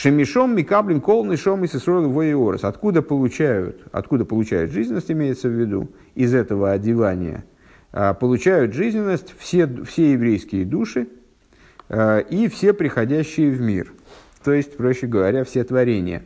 Шемишом 0.00 0.56
микаблин 0.56 1.02
колный 1.02 1.36
шом 1.36 1.62
и 1.62 1.68
сесрой 1.68 2.06
воеорос. 2.06 2.64
Откуда 2.64 3.02
получают, 3.02 3.82
откуда 3.92 4.24
получают 4.24 4.70
жизненность, 4.70 5.10
имеется 5.10 5.48
в 5.48 5.52
виду, 5.52 5.90
из 6.14 6.32
этого 6.32 6.70
одевания, 6.70 7.44
а, 7.92 8.14
получают 8.14 8.72
жизненность 8.72 9.34
все, 9.38 9.68
все 9.84 10.12
еврейские 10.12 10.64
души 10.64 11.08
а, 11.90 12.20
и 12.20 12.48
все 12.48 12.72
приходящие 12.72 13.50
в 13.50 13.60
мир. 13.60 13.92
То 14.42 14.54
есть, 14.54 14.78
проще 14.78 15.06
говоря, 15.06 15.44
все 15.44 15.64
творения. 15.64 16.22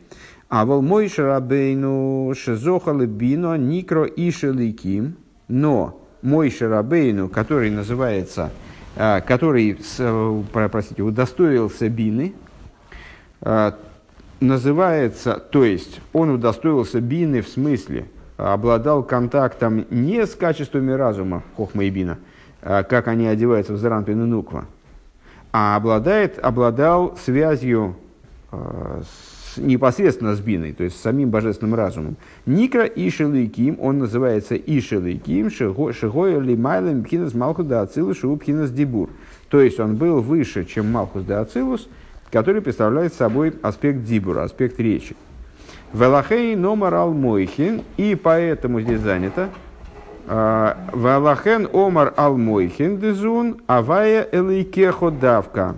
А 0.47 0.65
вол 0.65 0.81
мой 0.81 1.09
шарабейну 1.09 2.31
шезохалы 2.33 3.07
бино 3.07 3.57
никро 3.57 4.05
и 4.05 4.31
шеликим, 4.31 5.17
но 5.49 6.01
мой 6.21 6.49
шарабейну, 6.49 7.27
который 7.27 7.71
называется, 7.71 8.51
а, 8.95 9.19
который, 9.19 9.77
простите, 10.53 11.03
удостоился 11.03 11.89
бины, 11.89 12.35
называется, 14.39 15.41
то 15.51 15.63
есть 15.63 16.01
он 16.13 16.29
удостоился 16.29 16.99
бины 16.99 17.41
в 17.41 17.47
смысле, 17.47 18.05
обладал 18.37 19.03
контактом 19.03 19.85
не 19.89 20.25
с 20.25 20.35
качествами 20.35 20.91
разума, 20.91 21.43
хохма 21.55 21.85
и 21.85 21.89
бина, 21.89 22.17
а 22.61 22.83
как 22.83 23.07
они 23.07 23.27
одеваются 23.27 23.73
в 23.73 23.77
Заранпин 23.77 24.23
и 24.23 24.25
Нуква, 24.25 24.65
а 25.53 25.75
обладает, 25.75 26.37
обладал 26.39 27.17
связью 27.23 27.95
а, 28.51 29.01
с, 29.03 29.57
непосредственно 29.57 30.35
с 30.35 30.39
биной, 30.41 30.73
то 30.73 30.83
есть 30.83 30.97
с 30.97 31.01
самим 31.01 31.29
божественным 31.29 31.75
разумом. 31.75 32.17
Никра 32.45 32.83
Ишеликим, 32.85 33.77
он 33.79 33.99
называется 33.99 34.55
Ишеликим, 34.55 35.49
Шигоя 35.49 36.39
Лимайлем 36.39 37.03
Пхинас 37.03 37.33
Малхус 37.33 37.65
да 37.65 37.81
Ацилус 37.81 38.17
Пхинас 38.39 38.71
Дибур. 38.71 39.09
То 39.49 39.61
есть 39.61 39.79
он 39.79 39.95
был 39.95 40.19
выше, 40.19 40.65
чем 40.65 40.91
Малхус 40.91 41.23
да 41.23 41.41
Ацилус, 41.41 41.87
который 42.31 42.61
представляет 42.61 43.13
собой 43.13 43.53
аспект 43.61 44.03
дибура, 44.03 44.43
аспект 44.43 44.79
речи. 44.79 45.15
Велахей 45.93 46.55
номер 46.55 46.95
алмойхин, 46.95 47.83
и 47.97 48.15
поэтому 48.15 48.81
здесь 48.81 48.99
занято. 48.99 49.49
А, 50.27 50.77
Велахен 50.93 51.69
омар 51.71 52.13
алмойхин 52.17 52.99
дезун, 52.99 53.61
авая 53.67 54.27
элейкехо 54.31 55.11
давка. 55.11 55.77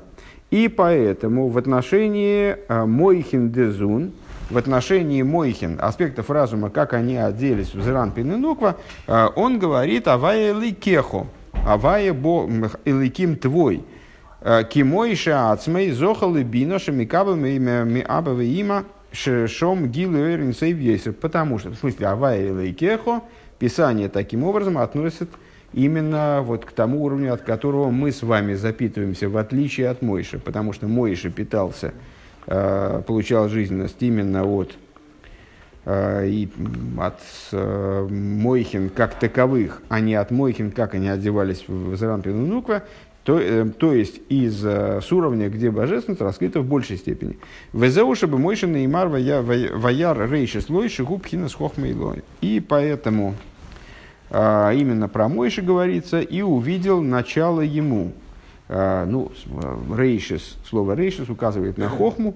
И 0.49 0.69
поэтому 0.69 1.49
в 1.49 1.57
отношении 1.57 2.55
а, 2.69 2.86
мойхин 2.86 3.51
дезун, 3.51 4.13
в 4.49 4.57
отношении 4.57 5.21
мойхин, 5.21 5.77
аспектов 5.79 6.29
разума, 6.29 6.69
как 6.69 6.93
они 6.93 7.17
оделись 7.17 7.75
в 7.75 7.83
Зеран 7.83 8.12
Пиненуква, 8.12 8.77
а, 9.05 9.27
он 9.36 9.60
говорит 9.60 10.07
авая 10.07 10.53
элейкехо, 10.53 11.27
авая 11.65 12.13
бо 12.13 12.49
элейким 12.86 13.36
твой– 13.36 13.83
Э, 14.49 14.63
Кимойше 14.63 15.31
ацмей 15.31 15.91
зохал 15.91 16.38
и 16.38 16.43
бино 16.43 16.79
шамикабами 16.79 17.57
ми 17.57 17.99
абавы 17.99 18.45
има 18.45 18.86
шом 19.12 19.89
гилу 19.89 20.19
эрин. 20.19 20.53
Потому 21.19 21.60
что, 21.60 21.71
в 21.71 21.75
смысле, 21.75 22.07
авая 22.07 22.53
лейкехо, 22.53 23.23
Писание 23.60 24.07
таким 24.07 24.45
образом 24.45 24.77
относит 24.77 25.29
именно 25.73 26.41
вот 26.43 26.63
к 26.63 26.71
тому 26.71 27.03
уровню, 27.03 27.33
от 27.33 27.41
которого 27.41 27.89
мы 27.89 28.13
с 28.13 28.23
вами 28.23 28.53
запитываемся, 28.53 29.27
в 29.27 29.36
отличие 29.36 29.89
от 29.89 30.01
Мойши. 30.01 30.39
Потому 30.39 30.71
что 30.71 30.88
Мойши 30.88 31.29
питался, 31.29 31.91
э, 32.45 33.01
получал 33.05 33.49
жизненность 33.49 33.97
именно 33.99 34.45
от 34.45 34.77
э, 35.83 36.25
и 36.25 36.49
от 36.97 37.19
Мойхин 37.51 38.91
как 38.91 39.19
таковых, 39.19 39.81
а 39.89 39.99
не 39.99 40.15
от 40.15 40.31
Мойхин, 40.31 40.71
как 40.71 40.93
они 40.93 41.10
одевались 41.10 41.65
в 41.67 41.97
Зарампину 41.97 42.45
Нуква, 42.45 42.83
то, 43.27 43.37
э, 43.37 43.65
то 43.65 43.91
есть 43.91 44.21
из 44.29 44.65
э, 44.65 45.01
с 45.01 45.11
уровня, 45.11 45.49
где 45.49 45.69
божественность 45.69 46.21
раскрыта 46.21 46.61
в 46.61 46.65
большей 46.65 46.95
степени. 46.95 47.37
Везеуша 47.73 48.25
бы 48.25 48.37
мойшин 48.37 48.73
и 48.77 48.87
мар 48.87 49.09
ваяр 49.09 50.31
рейши 50.31 50.61
слой 50.61 50.87
шигуб 50.87 51.25
хинас 51.25 51.53
хохмейлой. 51.53 52.23
И 52.39 52.61
поэтому 52.61 53.35
а, 54.29 54.71
именно 54.71 55.09
про 55.09 55.27
Мойши 55.27 55.61
говорится, 55.61 56.21
и 56.21 56.41
увидел 56.41 57.01
начало 57.01 57.59
ему. 57.59 58.13
А, 58.69 59.05
ну, 59.05 59.33
рейшис, 59.93 60.55
слово 60.65 60.93
рейшис 60.93 61.27
указывает 61.27 61.77
на 61.77 61.89
хохму, 61.89 62.33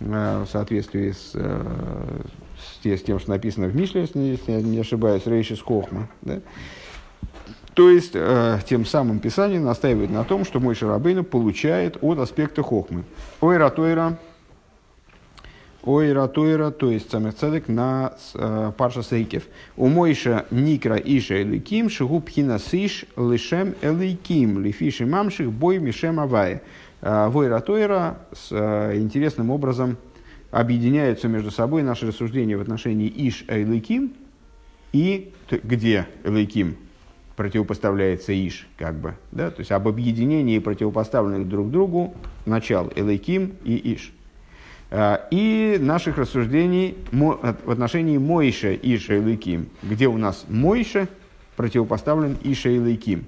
а, 0.00 0.44
в 0.44 0.50
соответствии 0.50 1.12
с, 1.12 1.30
с, 1.30 2.84
с 2.84 3.02
тем, 3.02 3.20
что 3.20 3.30
написано 3.30 3.68
в 3.68 3.76
Мишле, 3.76 4.00
если 4.00 4.50
я 4.50 4.60
не 4.60 4.80
ошибаюсь, 4.80 5.28
рейшис 5.28 5.60
хохма. 5.60 6.08
Да? 6.22 6.40
То 7.74 7.90
есть, 7.90 8.12
э, 8.14 8.60
тем 8.68 8.86
самым 8.86 9.18
Писание 9.18 9.60
настаивает 9.60 10.10
на 10.10 10.24
том, 10.24 10.44
что 10.44 10.60
мой 10.60 10.74
Шарабейну 10.74 11.24
получает 11.24 11.98
от 12.00 12.18
аспекта 12.18 12.62
хохмы. 12.62 13.04
Ойра 13.40 13.68
Тойра, 13.70 14.16
Ойра 15.84 16.28
Тойра, 16.28 16.70
то 16.70 16.90
есть 16.90 17.10
самих 17.10 17.34
цедек 17.34 17.68
на 17.68 18.14
э, 18.34 18.72
Парша 18.76 19.02
Сейкев. 19.02 19.44
У 19.76 19.88
Мойша 19.88 20.46
Никра 20.50 20.96
Иша 20.96 21.42
Эликим, 21.42 21.90
Шигу 21.90 22.20
Пхина 22.20 22.58
Сиш, 22.58 23.04
Лишем 23.16 23.74
Эликим, 23.82 24.62
Лифиши 24.62 25.04
Мамших, 25.04 25.52
Бой 25.52 25.78
Мишем 25.78 26.20
Авае. 26.20 26.62
Э, 27.02 27.28
Войра 27.28 27.60
Тойра 27.60 28.18
с 28.32 28.48
э, 28.50 28.96
интересным 28.98 29.50
образом 29.50 29.98
объединяются 30.50 31.28
между 31.28 31.50
собой 31.50 31.82
наши 31.82 32.06
рассуждения 32.06 32.56
в 32.56 32.62
отношении 32.62 33.12
Иш 33.28 33.44
Эликим 33.48 34.14
и 34.92 35.32
где 35.50 36.06
Эликим, 36.22 36.76
противопоставляется 37.36 38.32
Иш, 38.32 38.66
как 38.76 38.94
бы, 38.94 39.14
да, 39.32 39.50
то 39.50 39.60
есть 39.60 39.72
об 39.72 39.88
объединении 39.88 40.58
противопоставленных 40.58 41.48
друг 41.48 41.70
другу 41.70 42.14
начал 42.46 42.90
Элейким 42.94 43.54
и 43.64 43.94
Иш. 43.94 44.12
А, 44.90 45.26
и 45.30 45.76
наших 45.80 46.18
рассуждений 46.18 46.96
в 47.10 47.70
отношении 47.70 48.18
Мойша 48.18 48.74
Иша 48.74 49.18
Элейким, 49.18 49.68
где 49.82 50.06
у 50.06 50.16
нас 50.16 50.44
Мойша 50.48 51.08
противопоставлен 51.56 52.36
Иша 52.44 52.68
Элейким. 52.68 53.24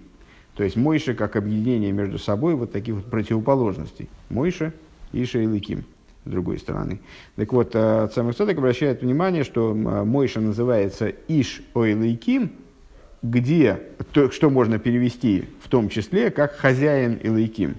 То 0.55 0.63
есть 0.63 0.77
Мойша 0.77 1.15
как 1.15 1.37
объединение 1.37 1.93
между 1.93 2.19
собой 2.19 2.55
вот 2.55 2.73
таких 2.73 2.95
вот 2.95 3.05
противоположностей. 3.07 4.09
Мойша, 4.31 4.73
Иша 5.13 5.45
Элейким 5.45 5.85
с 6.25 6.31
другой 6.31 6.59
стороны. 6.59 7.01
Так 7.37 7.53
вот, 7.53 7.73
Цамых 7.73 8.37
Цодек 8.37 8.59
обращает 8.59 9.03
внимание, 9.03 9.45
что 9.45 9.75
Мойша 9.75 10.41
называется 10.41 11.13
Иш 11.29 11.63
Ойлейким, 11.75 12.53
где, 13.31 13.81
то, 14.13 14.31
что 14.31 14.51
можно 14.51 14.79
перевести 14.79 15.49
в 15.63 15.69
том 15.69 15.89
числе, 15.89 16.31
как 16.31 16.57
хозяин 16.57 17.19
Элейким. 17.23 17.77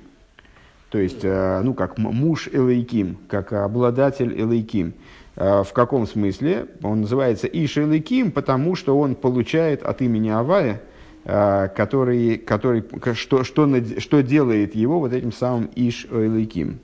То 0.90 0.98
есть, 0.98 1.24
э, 1.24 1.62
ну, 1.64 1.74
как 1.74 1.98
муж 1.98 2.48
Элейким, 2.48 3.18
как 3.28 3.54
обладатель 3.54 4.34
Элейким. 4.34 4.94
Э, 5.36 5.64
в 5.64 5.74
каком 5.74 6.08
смысле? 6.08 6.68
Он 6.82 7.02
называется 7.02 7.48
Иш 7.48 7.78
Элейким, 7.78 8.32
потому 8.32 8.76
что 8.76 8.98
он 8.98 9.16
получает 9.16 9.84
от 9.84 10.02
имени 10.02 10.30
Авая, 10.30 10.82
э, 11.26 11.68
который, 11.76 12.38
который, 12.38 12.84
что, 13.16 13.44
что, 13.44 14.00
что 14.00 14.24
делает 14.24 14.76
его 14.76 15.00
вот 15.00 15.14
этим 15.14 15.32
самым 15.32 15.70
Иш 15.76 16.08
Элейким. 16.10 16.80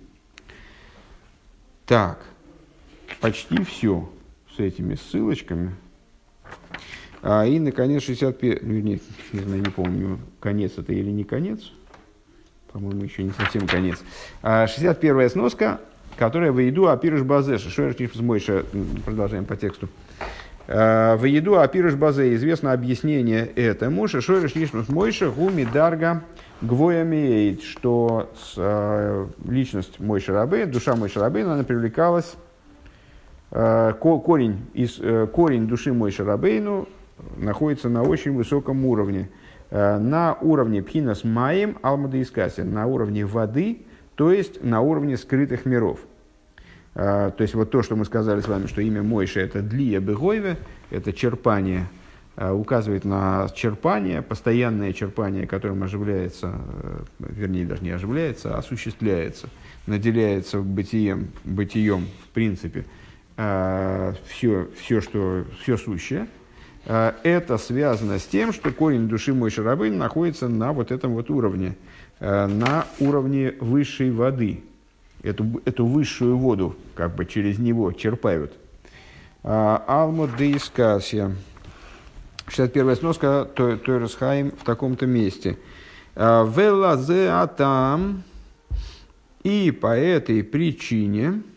Так, 1.85 2.19
почти 3.21 3.63
все 3.63 4.09
с 4.55 4.59
этими 4.59 4.95
ссылочками. 4.95 5.71
А, 7.23 7.45
и, 7.45 7.57
наконец, 7.57 8.03
61... 8.03 8.59
Ну, 8.61 8.73
не, 8.73 9.01
не 9.31 9.39
знаю, 9.39 9.61
не 9.61 9.71
помню, 9.71 10.19
конец 10.41 10.73
это 10.77 10.91
или 10.91 11.09
не 11.09 11.23
конец. 11.23 11.71
По-моему, 12.73 13.01
еще 13.03 13.23
не 13.23 13.31
совсем 13.31 13.65
конец. 13.65 14.03
А, 14.41 14.65
61-я 14.65 15.29
сноска, 15.29 15.79
которая 16.17 16.51
в 16.51 16.59
еду 16.59 16.89
апирыш 16.89 17.21
базеша. 17.21 17.69
Нишмас 17.97 18.21
Мойша, 18.21 18.65
продолжаем 19.05 19.45
по 19.45 19.55
тексту. 19.55 19.87
А, 20.67 21.15
в 21.15 21.23
еду 21.23 21.57
апирыш 21.57 21.95
базе 21.95 22.35
известно 22.35 22.73
объяснение 22.73 23.45
этому. 23.45 24.05
Шоерш 24.09 24.55
Нишмас 24.55 24.89
Мойша 24.89 25.29
гуми 25.29 25.63
дарга 25.63 26.23
гвоя 26.59 27.05
что 27.61 28.31
с, 28.35 28.55
а, 28.57 29.29
личность 29.47 30.01
Мойша 30.01 30.33
Рабы, 30.33 30.65
душа 30.65 30.97
Мойша 30.97 31.21
Рабы, 31.21 31.41
она 31.43 31.63
привлекалась 31.63 32.35
а, 33.49 33.93
корень, 33.93 34.65
из, 34.73 34.99
э, 34.99 35.27
корень 35.27 35.67
души 35.67 35.93
Мойша 35.93 36.25
Рабейну 36.25 36.89
находится 37.37 37.89
на 37.89 38.03
очень 38.03 38.33
высоком 38.33 38.85
уровне. 38.85 39.29
Э, 39.69 39.97
на 39.97 40.35
уровне 40.35 40.83
пхинас 40.83 41.23
маем 41.23 41.77
алмада 41.81 42.21
искаси, 42.21 42.61
на 42.61 42.85
уровне 42.85 43.25
воды, 43.25 43.79
то 44.15 44.31
есть 44.31 44.63
на 44.63 44.81
уровне 44.81 45.17
скрытых 45.17 45.65
миров. 45.65 45.99
А, 46.95 47.31
то 47.31 47.41
есть 47.41 47.55
вот 47.55 47.71
то, 47.71 47.81
что 47.81 47.95
мы 47.95 48.05
сказали 48.05 48.41
с 48.41 48.47
вами, 48.47 48.67
что 48.67 48.81
имя 48.81 49.01
Мойша 49.01 49.39
это 49.39 49.61
Длия 49.61 49.99
Бегойве, 49.99 50.57
это 50.91 51.11
черпание, 51.11 51.87
а, 52.35 52.53
указывает 52.53 53.03
на 53.03 53.49
черпание, 53.55 54.21
постоянное 54.21 54.93
черпание, 54.93 55.47
которым 55.47 55.81
оживляется, 55.81 56.53
э, 56.53 57.03
вернее 57.19 57.65
даже 57.65 57.83
не 57.83 57.89
оживляется, 57.89 58.55
а 58.55 58.59
осуществляется, 58.59 59.49
наделяется 59.87 60.59
бытием, 60.59 61.29
бытием 61.43 62.07
в 62.25 62.29
принципе, 62.29 62.85
все, 63.35 64.67
все, 64.79 65.01
что, 65.01 65.43
все 65.59 65.75
сущее, 65.75 66.27
это 66.85 67.57
связано 67.57 68.19
с 68.19 68.25
тем, 68.25 68.51
что 68.51 68.71
корень 68.71 69.07
души 69.07 69.33
мой 69.33 69.49
шарабын 69.49 69.97
находится 69.97 70.49
на 70.49 70.73
вот 70.73 70.91
этом 70.91 71.13
вот 71.13 71.29
уровне, 71.29 71.75
на 72.19 72.85
уровне 72.99 73.53
высшей 73.59 74.11
воды, 74.11 74.63
эту, 75.23 75.61
эту 75.65 75.85
высшую 75.85 76.37
воду 76.37 76.75
как 76.95 77.15
бы 77.15 77.25
через 77.25 77.57
него 77.57 77.91
черпают. 77.93 78.53
А, 79.43 79.83
Алмо 79.87 80.27
де 80.27 80.55
Искасия. 80.55 81.35
61 82.47 82.95
сноска 82.95 83.45
Тойрсхайм 83.55 84.51
в 84.51 84.63
таком-то 84.63 85.05
месте. 85.05 85.57
А, 86.15 86.45
Велазе 86.45 87.29
атам. 87.29 88.23
И 89.43 89.71
по 89.71 89.97
этой 89.97 90.43
причине 90.43 91.41
а, 91.41 91.52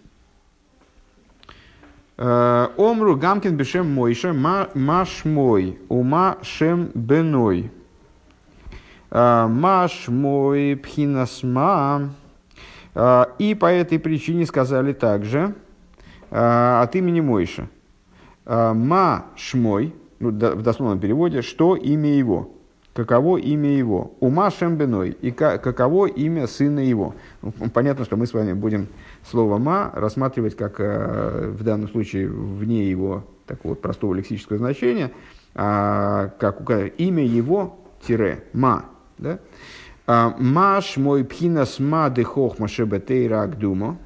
Омру 2.19 3.17
Гамкин 3.17 3.57
Бешем 3.57 3.93
Мойша 3.93 4.33
Маш 4.33 5.25
Мой 5.25 5.79
Ума 5.89 6.39
Шем 6.43 6.91
Беной. 6.95 7.71
Маш 9.11 10.09
Мой 10.09 10.77
Пхинасма. 10.77 12.15
А, 12.95 13.29
и 13.39 13.55
по 13.55 13.67
этой 13.67 13.99
причине 13.99 14.47
сказали 14.47 14.95
также 14.95 15.55
от 16.31 16.97
имени 16.97 17.21
Мойша. 17.21 17.69
Ма 18.47 19.27
Шмой, 19.37 19.93
ну, 20.21 20.31
в 20.31 20.63
дословном 20.63 21.01
переводе, 21.01 21.43
что 21.43 21.75
имя 21.77 22.11
его, 22.17 22.51
каково 22.95 23.39
имя 23.39 23.71
его, 23.77 24.13
ума 24.21 24.51
Шембеной, 24.51 25.11
и 25.11 25.31
каково 25.33 26.07
имя 26.07 26.47
сына 26.47 26.79
его. 26.79 27.15
Ну, 27.43 27.53
понятно, 27.75 28.05
что 28.05 28.17
мы 28.17 28.27
с 28.27 28.33
вами 28.33 28.53
будем 28.53 28.87
слово 29.31 29.59
ма 29.59 29.91
рассматривать 29.95 30.57
как 30.57 30.79
в 30.79 31.63
данном 31.63 31.89
случае 31.89 32.29
вне 32.29 32.89
его 32.89 33.25
такого 33.47 33.75
простого 33.75 34.15
лексического 34.15 34.59
значения, 34.59 35.13
как 35.55 36.71
имя 36.99 37.25
его 37.25 37.79
тире 38.07 38.45
ма. 38.53 38.87
Да? 39.19 39.39
А, 40.07 40.35
Маш 40.39 40.97
мой 40.97 41.25
пхинас 41.25 41.79
ма 41.81 42.11
де 42.11 42.23
хохма 42.23 42.69
шебетейра 42.69 43.43
агдумо. 43.43 43.99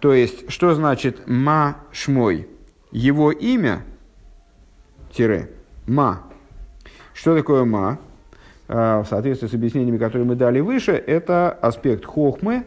То 0.00 0.14
есть, 0.14 0.50
что 0.50 0.74
значит 0.74 1.26
ма 1.26 1.78
шмой? 1.92 2.48
Его 2.92 3.32
имя, 3.32 3.82
тире, 5.12 5.50
ма. 5.86 6.22
Что 7.12 7.36
такое 7.36 7.64
ма? 7.64 7.98
А, 8.68 9.02
в 9.02 9.08
соответствии 9.08 9.48
с 9.48 9.54
объяснениями, 9.54 9.98
которые 9.98 10.26
мы 10.26 10.36
дали 10.36 10.60
выше, 10.60 10.92
это 10.92 11.50
аспект 11.50 12.04
хохмы. 12.04 12.64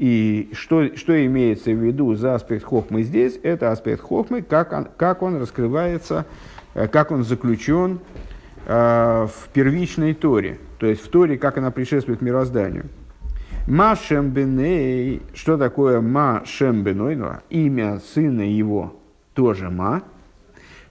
И 0.00 0.50
что, 0.52 0.96
что 0.96 1.26
имеется 1.26 1.70
в 1.70 1.84
виду 1.84 2.14
за 2.14 2.34
аспект 2.34 2.64
хохмы 2.64 3.02
здесь? 3.02 3.38
Это 3.42 3.70
аспект 3.70 4.02
хохмы, 4.02 4.42
как 4.42 4.72
он, 4.72 4.88
как 4.96 5.22
он 5.22 5.40
раскрывается, 5.40 6.24
э, 6.74 6.88
как 6.88 7.10
он 7.10 7.22
заключен 7.22 8.00
э, 8.66 9.26
в 9.26 9.48
первичной 9.52 10.14
торе– 10.14 10.58
то 10.80 10.86
есть 10.86 11.04
в 11.04 11.10
Торе, 11.10 11.36
как 11.36 11.58
она 11.58 11.70
предшествует 11.70 12.22
мирозданию. 12.22 12.86
Ма 13.68 13.94
Шембеней, 13.94 15.22
что 15.34 15.58
такое 15.58 16.00
Ма 16.00 16.42
Шембеной, 16.46 17.16
ну, 17.16 17.32
имя 17.50 18.00
сына 18.00 18.40
его 18.40 18.96
тоже 19.34 19.68
Ма. 19.68 20.02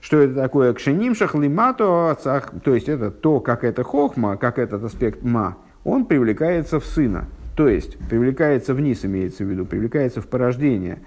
Что 0.00 0.18
это 0.18 0.34
такое? 0.36 0.72
Кшеним 0.72 1.16
шахлимато, 1.16 2.16
то 2.64 2.74
есть 2.74 2.88
это 2.88 3.10
то, 3.10 3.40
как 3.40 3.64
это 3.64 3.82
хохма, 3.82 4.36
как 4.36 4.60
этот 4.60 4.84
аспект 4.84 5.22
Ма, 5.24 5.58
он 5.82 6.06
привлекается 6.06 6.78
в 6.78 6.86
сына. 6.86 7.26
То 7.60 7.68
есть 7.68 7.98
привлекается 8.08 8.72
вниз, 8.72 9.04
имеется 9.04 9.44
в 9.44 9.48
виду, 9.48 9.66
привлекается 9.66 10.22
в 10.22 10.26
порождение. 10.28 11.00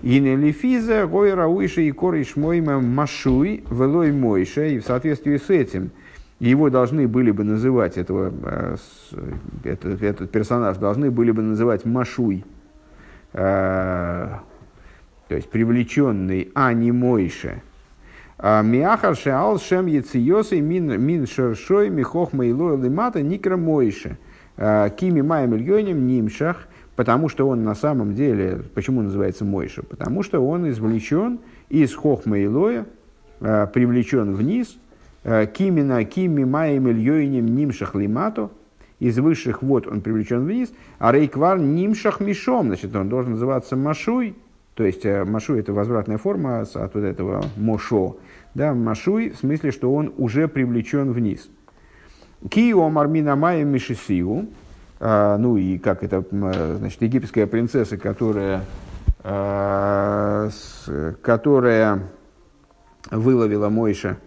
И 0.00 0.18
нелифиза, 0.18 1.06
гойра, 1.06 1.46
уиша 1.46 1.82
и 1.82 1.90
кориш 1.90 2.34
мойма 2.34 2.80
машуй, 2.80 3.62
велой 3.70 4.10
мойша, 4.12 4.64
и 4.64 4.78
в 4.78 4.86
соответствии 4.86 5.36
с 5.36 5.50
этим– 5.50 5.90
его 6.40 6.70
должны 6.70 7.08
были 7.08 7.30
бы 7.30 7.44
называть, 7.44 7.98
этого, 7.98 8.32
э, 8.42 8.76
этот, 9.64 10.02
этот 10.02 10.30
персонаж 10.30 10.78
должны 10.78 11.10
были 11.10 11.30
бы 11.30 11.42
называть 11.42 11.84
Машуй, 11.84 12.44
э, 13.34 14.28
то 15.28 15.34
есть 15.34 15.50
привлеченный, 15.50 16.50
а 16.54 16.72
не 16.72 16.90
Мойше. 16.90 17.60
А 18.38 18.62
Миахар 18.62 19.16
шеал 19.16 19.58
шем 19.58 19.86
яциосы 19.86 20.60
мин, 20.60 21.26
шершой 21.26 21.90
михох 21.90 22.32
мейло 22.32 22.80
лимата 22.80 23.20
никра 23.20 23.56
Мойше. 23.56 24.16
Э, 24.58 24.90
Кими 24.94 25.22
маем 25.22 25.54
ильоним 25.54 26.06
нимшах, 26.06 26.68
потому 26.94 27.30
что 27.30 27.48
он 27.48 27.64
на 27.64 27.74
самом 27.74 28.14
деле, 28.14 28.60
почему 28.74 29.00
называется 29.00 29.46
Мойша? 29.46 29.82
Потому 29.82 30.22
что 30.22 30.46
он 30.46 30.68
извлечен 30.68 31.38
из 31.70 31.94
хохма 31.94 32.44
Илоя, 32.44 32.84
привлечен 33.40 34.34
вниз– 34.34 34.76
Э, 35.24 35.46
кимина 35.46 36.04
кими 36.04 36.44
маем 36.44 36.88
ильёйним 36.88 37.54
нимшах 37.54 37.94
лимато, 37.94 38.50
из 38.98 39.18
высших 39.18 39.62
вод 39.62 39.86
он 39.86 40.00
привлечен 40.00 40.44
вниз, 40.44 40.72
а 40.98 41.12
рейквар 41.12 41.58
нимшах 41.58 42.20
мишом, 42.20 42.68
значит, 42.68 42.94
он 42.96 43.08
должен 43.08 43.32
называться 43.32 43.76
машуй, 43.76 44.36
то 44.74 44.84
есть 44.84 45.04
э, 45.04 45.24
машуй 45.24 45.60
это 45.60 45.72
возвратная 45.72 46.18
форма 46.18 46.60
от 46.60 46.94
вот 46.94 47.04
этого 47.04 47.44
мошо, 47.56 48.16
да, 48.54 48.74
машуй 48.74 49.30
в 49.30 49.36
смысле, 49.36 49.70
что 49.70 49.92
он 49.92 50.14
уже 50.16 50.48
привлечен 50.48 51.12
вниз. 51.12 51.50
Кио 52.50 52.88
мармина 52.88 53.36
майя 53.36 53.64
мишисиу, 53.64 54.48
э, 55.00 55.36
ну 55.38 55.56
и 55.56 55.78
как 55.78 56.02
это, 56.02 56.24
значит, 56.30 57.02
египетская 57.02 57.46
принцесса, 57.46 57.96
которая, 57.96 58.64
которая 61.22 62.02
выловила 63.10 63.68
Мойша 63.68 64.18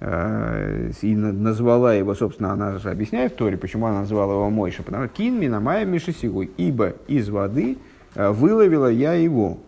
Э, 0.00 0.90
и 1.02 1.16
назвала 1.16 1.94
его, 1.94 2.14
собственно, 2.14 2.52
она 2.52 2.78
же 2.78 2.90
объясняет 2.90 3.32
в 3.32 3.36
Торе, 3.36 3.56
почему 3.56 3.86
она 3.86 4.00
назвала 4.00 4.32
его 4.34 4.50
Мойша, 4.50 4.82
потому 4.82 5.06
что 5.06 5.14
«Кин 5.14 5.40
минамая 5.40 5.84
мишесигуй», 5.84 6.52
ибо 6.56 6.94
из 7.08 7.28
воды 7.28 7.78
э, 8.14 8.30
выловила 8.30 8.86
я 8.86 9.14
его. 9.14 9.58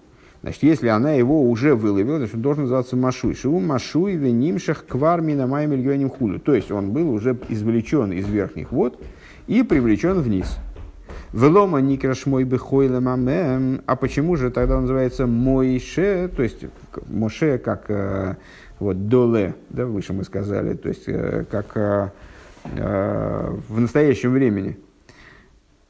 Значит, 0.43 0.63
если 0.63 0.89
она 0.89 1.13
его 1.13 1.43
уже 1.49 1.75
выловила, 1.75 2.17
значит, 2.17 2.37
он 2.37 2.43
должен 2.43 2.63
называться 2.63 2.97
Машуй. 2.97 3.35
Шиву 3.35 3.61
Машуй 3.61 4.15
венимшах 4.15 4.87
квар 4.87 5.21
минамая 5.21 5.67
мильоним 5.67 6.09
худу. 6.09 6.39
То 6.39 6.55
есть, 6.55 6.71
он 6.71 6.93
был 6.93 7.11
уже 7.11 7.39
извлечен 7.49 8.13
из 8.13 8.27
верхних 8.27 8.73
вод 8.73 8.99
и 9.47 9.63
привлечен 9.63 10.21
вниз. 10.21 10.57
Велома 11.33 11.81
никраш 11.81 12.27
мой 12.27 12.45
бехойлем 12.45 13.09
амем. 13.09 13.83
А 13.87 13.97
почему 13.97 14.37
же 14.37 14.51
тогда 14.51 14.77
он 14.77 14.83
называется 14.83 15.27
Мойше? 15.27 16.31
То 16.35 16.43
есть, 16.43 16.65
Моше 17.09 17.59
как 17.59 17.85
э, 17.89 18.37
вот, 18.81 19.09
доле, 19.09 19.55
да, 19.69 19.87
выше 19.87 20.13
мы 20.13 20.25
сказали, 20.25 20.75
то 20.75 20.89
есть 20.89 21.05
э, 21.07 21.45
как 21.51 21.77
э, 21.77 22.09
в 23.69 23.81
настоящем 23.81 24.33
времени. 24.33 24.79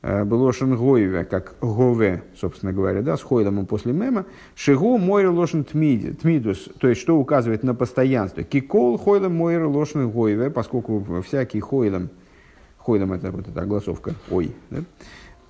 Был 0.03 0.43
лошен 0.43 0.77
гойве, 0.77 1.25
как 1.25 1.57
гове, 1.61 2.23
собственно 2.35 2.73
говоря, 2.73 3.03
да, 3.03 3.19
с 3.19 3.23
хойлом 3.23 3.67
после 3.67 3.93
мема. 3.93 4.25
Шигу 4.55 4.97
мойр 4.97 5.29
лошен 5.31 5.63
тмидус, 5.63 6.71
то 6.79 6.89
есть 6.89 7.03
что 7.03 7.19
указывает 7.19 7.63
на 7.63 7.75
постоянство. 7.75 8.43
Кикол 8.43 8.97
хойлом 8.97 9.37
мойр 9.37 9.67
лошен 9.67 10.11
гойве, 10.11 10.49
поскольку 10.49 11.05
всякий 11.23 11.61
хойлом, 11.61 12.09
хойлом 12.79 13.13
это 13.13 13.31
вот 13.31 13.47
эта 13.47 13.61
огласовка, 13.61 14.15
ой, 14.31 14.55
да, 14.71 14.79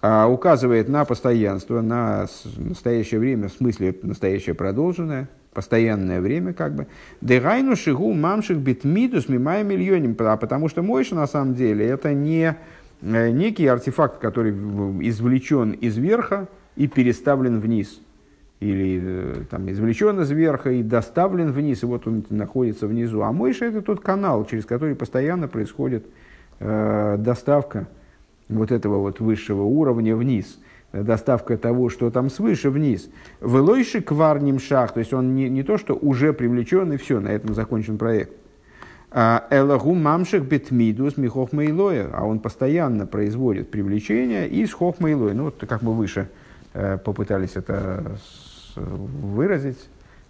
а 0.03 0.27
указывает 0.29 0.89
на 0.89 1.05
постоянство, 1.05 1.81
на 1.81 2.27
настоящее 2.57 3.21
время, 3.21 3.49
в 3.49 3.53
смысле 3.53 3.95
настоящее 4.03 4.55
продолженное, 4.55 5.29
постоянное 5.53 6.21
время, 6.21 6.55
как 6.55 6.75
бы. 6.75 6.87
Дегайну 7.21 7.77
шигу 7.77 8.13
мамших 8.13 8.59
битмидус 8.59 9.29
мимая 9.29 9.63
миллионим, 9.63 10.15
потому 10.15 10.69
что 10.69 10.83
Мойша 10.83 11.15
на 11.15 11.27
самом 11.27 11.55
деле 11.55 11.85
это 11.87 12.15
не 12.15 12.45
э, 12.45 12.55
некий 13.03 13.67
артефакт, 13.67 14.19
который 14.19 14.53
извлечен 14.53 15.73
из 15.73 15.97
верха 15.97 16.49
и 16.77 16.87
переставлен 16.87 17.61
вниз. 17.61 18.01
Или 18.61 19.01
э, 19.03 19.45
там, 19.51 19.71
извлечен 19.71 20.21
из 20.21 20.31
верха 20.31 20.71
и 20.71 20.83
доставлен 20.83 21.51
вниз, 21.51 21.83
и 21.83 21.87
вот 21.87 22.07
он 22.07 22.25
находится 22.29 22.87
внизу. 22.87 23.23
А 23.23 23.33
Мойша 23.33 23.65
это 23.67 23.81
тот 23.81 24.01
канал, 24.01 24.45
через 24.45 24.67
который 24.67 24.95
постоянно 24.95 25.49
происходит 25.49 26.05
э, 26.59 27.17
доставка 27.19 27.89
вот 28.49 28.71
этого 28.71 28.99
вот 28.99 29.21
высшего 29.21 29.63
уровня 29.63 30.15
вниз– 30.17 30.59
доставка 30.93 31.57
того, 31.57 31.89
что 31.89 32.11
там 32.11 32.31
свыше 32.31 32.71
вниз. 32.71 33.09
Велойши 33.41 34.01
кварним 34.01 34.59
шах, 34.59 34.93
то 34.93 35.01
есть 35.01 35.13
он 35.13 35.35
не, 35.35 35.49
не 35.49 35.63
то, 35.63 35.79
что 35.79 35.95
уже 35.95 36.33
привлечен 36.33 36.93
и 36.93 36.97
все, 36.97 37.21
на 37.21 37.29
этом 37.29 37.55
закончен 37.55 37.99
проект. 37.99 38.33
А 39.13 39.47
Элагу 39.51 39.95
мамших 39.95 40.45
бетмидус 40.47 41.17
михохма 41.17 41.67
илоя, 41.67 42.09
а 42.13 42.25
он 42.25 42.39
постоянно 42.39 43.07
производит 43.07 43.71
привлечение 43.71 44.49
из 44.49 44.73
хохма 44.73 45.11
илоя. 45.13 45.35
Ну, 45.35 45.45
вот 45.45 45.65
как 45.69 45.83
мы 45.83 45.95
выше 45.95 46.29
э, 46.75 46.97
попытались 46.99 47.57
это 47.57 48.19
выразить, 48.77 49.89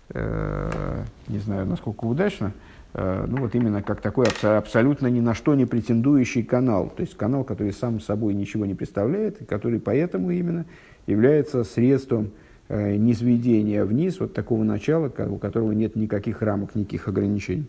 не 0.08 1.38
знаю, 1.38 1.66
насколько 1.66 2.06
удачно, 2.06 2.52
ну 2.94 3.36
вот 3.36 3.54
именно 3.54 3.82
как 3.82 4.00
такой 4.00 4.26
абсолютно 4.42 5.08
ни 5.08 5.20
на 5.20 5.34
что 5.34 5.54
не 5.54 5.66
претендующий 5.66 6.42
канал, 6.42 6.90
то 6.96 7.02
есть 7.02 7.16
канал, 7.16 7.44
который 7.44 7.72
сам 7.72 8.00
собой 8.00 8.34
ничего 8.34 8.64
не 8.64 8.74
представляет, 8.74 9.42
и 9.42 9.44
который 9.44 9.78
поэтому 9.78 10.30
именно 10.30 10.64
является 11.06 11.64
средством 11.64 12.32
низведения 12.70 13.84
вниз 13.84 14.18
вот 14.18 14.32
такого 14.32 14.64
начала, 14.64 15.12
у 15.28 15.36
которого 15.36 15.72
нет 15.72 15.94
никаких 15.94 16.40
рамок, 16.42 16.74
никаких 16.74 17.06
ограничений. 17.06 17.66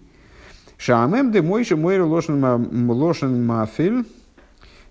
Шаамем 0.81 1.31
де 1.31 1.43
мойши 1.43 1.75
мойр 1.75 2.05
лошен 2.05 3.45
мафиль, 3.45 4.03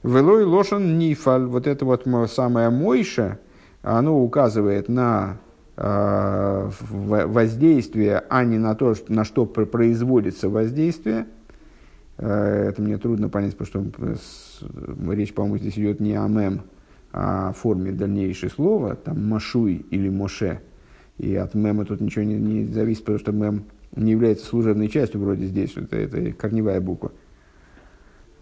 велой 0.04 0.44
лошен 0.44 0.98
нифаль. 1.00 1.46
Вот 1.46 1.66
это 1.66 1.84
вот 1.84 2.06
самое 2.30 2.70
мойша, 2.70 3.40
оно 3.82 4.22
указывает 4.22 4.88
на 4.88 5.38
э, 5.76 6.70
воздействие, 6.90 8.22
а 8.30 8.44
не 8.44 8.58
на 8.58 8.76
то, 8.76 8.94
на 9.08 9.24
что 9.24 9.46
производится 9.46 10.48
воздействие. 10.48 11.26
Э, 12.18 12.68
это 12.68 12.80
мне 12.82 12.96
трудно 12.96 13.28
понять, 13.28 13.56
потому 13.56 13.90
что 13.90 15.12
речь, 15.12 15.34
по-моему, 15.34 15.58
здесь 15.58 15.76
идет 15.76 15.98
не 15.98 16.14
о 16.14 16.28
мем, 16.28 16.60
а 17.12 17.48
о 17.48 17.52
форме 17.52 17.90
дальнейшего 17.90 18.50
слова, 18.50 18.94
там 18.94 19.28
машуй 19.28 19.84
или 19.90 20.08
моше. 20.08 20.60
И 21.18 21.34
от 21.34 21.54
мема 21.54 21.84
тут 21.84 22.00
ничего 22.00 22.24
не, 22.24 22.36
не 22.36 22.64
зависит, 22.66 23.00
потому 23.00 23.18
что 23.18 23.32
мем 23.32 23.64
не 23.96 24.12
является 24.12 24.46
служебной 24.46 24.88
частью 24.88 25.20
вроде 25.20 25.46
здесь, 25.46 25.76
это, 25.76 25.96
это 25.96 26.32
корневая 26.32 26.80
буква. 26.80 27.12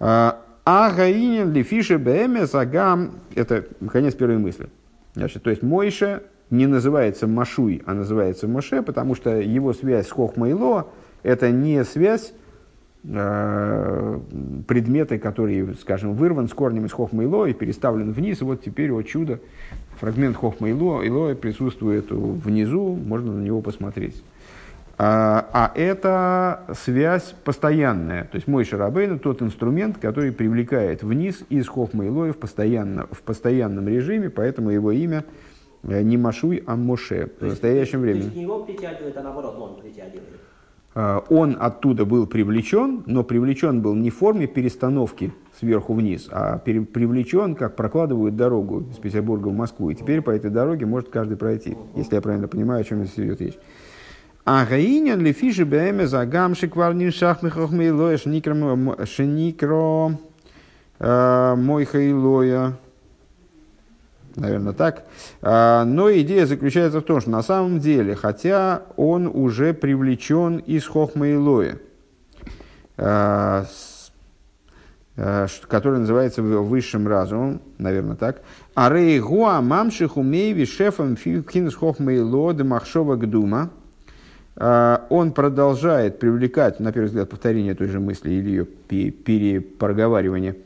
А, 0.01 0.44
а 0.64 0.92
гаинин 0.92 1.53
лифише 1.53 1.99
бэмес 1.99 2.55
агам, 2.55 3.12
это 3.34 3.64
конец 3.90 4.14
первой 4.14 4.38
мысли. 4.38 4.68
Значит, 5.14 5.42
то 5.42 5.51
есть 5.51 5.62
Мойша 5.62 6.22
не 6.51 6.66
называется 6.66 7.26
Машуй, 7.26 7.82
а 7.86 7.94
называется 7.94 8.46
Моше, 8.49 8.82
потому 8.82 9.14
что 9.14 9.36
его 9.36 9.72
связь 9.72 10.09
с 10.09 10.11
Хохмайло– 10.11 10.88
это 11.22 11.51
не 11.51 11.84
связь 11.84 12.32
э, 13.05 14.20
предмета, 14.66 15.18
который, 15.18 15.74
скажем, 15.80 16.14
вырван 16.14 16.49
с 16.49 16.55
корнем 16.55 16.86
из 16.86 16.92
Хохмайло 16.92 17.46
и 17.46 17.53
переставлен 17.53 18.12
вниз, 18.12 18.40
и 18.40 18.44
вот 18.44 18.62
теперь, 18.62 18.92
о 18.92 19.03
чудо, 19.03 19.40
фрагмент 19.99 20.36
Хохмайло 20.36 21.07
Илоя 21.07 21.34
присутствует 21.34 22.11
внизу, 22.11 22.94
можно 22.94 23.32
на 23.32 23.42
него 23.42 23.61
посмотреть. 23.61 24.22
А, 25.01 25.49
а 25.53 25.72
это 25.78 26.74
связь 26.74 27.32
постоянная. 27.44 28.24
То 28.24 28.34
есть 28.34 28.49
мой 28.49 28.64
шарабейн 28.64 29.20
тот 29.20 29.42
инструмент, 29.42 29.99
который 29.99 30.32
привлекает 30.32 31.05
вниз 31.05 31.44
из 31.49 31.68
Хохма 31.68 32.09
Илоя 32.09 32.32
в, 32.32 32.36
постоянно, 32.36 33.07
в 33.12 33.22
постоянном 33.22 33.86
режиме, 33.86 34.28
поэтому 34.28 34.70
его 34.70 34.90
имя 34.90 35.24
э, 35.84 36.03
не 36.03 36.16
Машуй, 36.16 36.64
а 36.66 36.74
Моше 36.74 37.30
в 37.38 37.46
настоящем 37.46 38.01
времени. 38.01 38.22
То 38.22 38.26
есть 38.26 38.36
не 38.36 38.42
его 38.42 38.64
притягивает, 38.64 39.16
а 39.16 39.22
наоборот 39.22 39.57
он 39.57 39.80
притягивает. 39.80 40.24
А, 40.96 41.24
он 41.30 41.57
оттуда 41.61 42.05
был 42.05 42.26
привлечен, 42.26 43.05
но 43.07 43.22
привлечен 43.22 43.82
был 43.82 43.94
не 43.94 44.11
в 44.11 44.16
форме 44.16 44.49
перестановки 44.49 45.32
сверху 45.61 45.94
вниз, 45.94 46.28
а 46.32 46.59
привлечен, 46.59 47.55
как 47.55 47.76
прокладывают 47.76 48.34
дорогу 48.34 48.80
из 48.90 48.96
Петербурга 48.96 49.46
в 49.46 49.55
Москву. 49.55 49.90
И 49.90 49.94
теперь 49.94 50.22
по 50.22 50.30
этой 50.30 50.51
дороге 50.51 50.86
может 50.86 51.09
каждый 51.09 51.36
пройти, 51.36 51.76
если 51.94 52.16
я 52.16 52.20
правильно 52.20 52.49
понимаю, 52.49 52.80
о 52.80 52.84
чем 52.84 53.05
здесь 53.05 53.24
идет 53.24 53.40
речь. 53.40 53.59
А 54.51 54.64
гаинян 54.64 55.20
ли 55.20 55.34
фиши 55.34 55.66
бэме 55.66 56.07
за 56.07 56.24
гамши 56.24 56.68
кварнин 56.68 57.12
шахмы 57.12 57.51
хохмейлоя 57.51 58.16
шеникро 58.16 60.18
э, 60.99 61.55
мой 61.55 61.84
хейлоя. 61.84 62.78
Наверное, 64.36 64.72
так. 64.72 65.05
А, 65.42 65.84
но 65.84 66.11
идея 66.11 66.46
заключается 66.46 67.01
в 67.01 67.03
том, 67.03 67.20
что 67.20 67.28
на 67.28 67.42
самом 67.42 67.78
деле, 67.78 68.14
хотя 68.14 68.84
он 68.96 69.26
уже 69.26 69.74
привлечен 69.74 70.57
из 70.57 70.86
хохмейлоя, 70.86 71.78
э, 72.96 73.64
э, 75.16 75.46
который 75.68 75.99
называется 75.99 76.42
высшим 76.42 77.07
разумом, 77.07 77.61
наверное, 77.76 78.16
так. 78.16 78.40
А 78.74 78.88
рей 78.88 79.20
гуа 79.20 79.61
мамшиху 79.61 80.22
мейви 80.22 80.64
шефом 80.64 81.18
финс 81.18 81.74
хохмейло 81.74 82.55
махшова 82.64 83.16
гдума– 83.16 83.68
он 84.61 85.32
продолжает 85.32 86.18
привлекать, 86.18 86.80
на 86.80 86.92
первый 86.92 87.06
взгляд, 87.06 87.30
повторение 87.30 87.74
той 87.74 87.86
же 87.86 88.00
мысли 88.00 88.30
или 88.30 88.50
ее 88.50 88.64
перепроговаривание, 88.64 90.56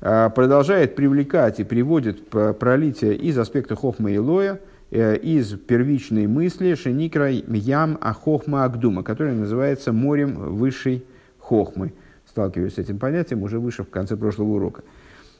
а, 0.00 0.30
продолжает 0.30 0.94
привлекать 0.94 1.60
и 1.60 1.64
приводит 1.64 2.28
пролитие 2.28 3.14
из 3.16 3.38
аспекта 3.38 3.76
хохма 3.76 4.10
и 4.12 4.18
лоя, 4.18 4.60
э, 4.90 5.16
из 5.16 5.52
первичной 5.52 6.26
мысли 6.26 6.74
шеникра 6.74 7.30
ям 7.30 7.98
ахохма 8.00 8.64
агдума, 8.64 9.02
которая 9.02 9.34
называется 9.34 9.92
морем 9.92 10.34
высшей 10.56 11.04
хохмы. 11.38 11.92
Сталкиваюсь 12.28 12.74
с 12.74 12.78
этим 12.78 12.98
понятием 12.98 13.42
уже 13.42 13.58
выше 13.58 13.84
в 13.84 13.90
конце 13.90 14.16
прошлого 14.16 14.56
урока. 14.56 14.82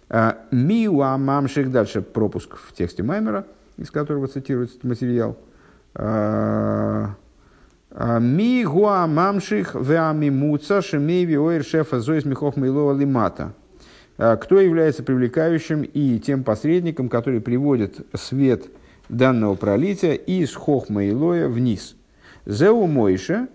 А, 0.09 0.39
Миуа 0.51 1.17
мамших, 1.19 1.71
дальше 1.71 2.01
пропуск 2.01 2.57
в 2.57 2.73
тексте 2.73 3.03
Маймера, 3.03 3.47
из 3.77 3.91
которого 3.91 4.27
цитируется 4.27 4.79
этот 4.79 4.89
материал. 4.89 5.37
Ми 7.99 8.65
гуа 8.65 9.07
мамших 9.07 9.75
веами 9.75 10.31
муца 10.31 10.83
шемейви 10.83 11.39
оир 11.39 11.65
шефа 11.65 12.01
зоис 12.01 12.27
михох 12.27 12.57
мейлова 12.57 12.93
лимата. 12.93 13.55
А, 14.19 14.37
кто 14.37 14.61
является 14.61 15.03
привлекающим 15.03 15.83
и 15.83 16.19
тем 16.19 16.45
посредником, 16.45 17.09
который 17.09 17.41
приводит 17.41 18.07
свет 18.15 18.67
данного 19.09 19.55
пролития 19.55 20.13
из 20.13 20.55
хохма 20.55 21.09
Илоя 21.09 21.49
вниз. 21.49 21.97
Зеу 22.45 22.87
Мойша, 22.87 23.49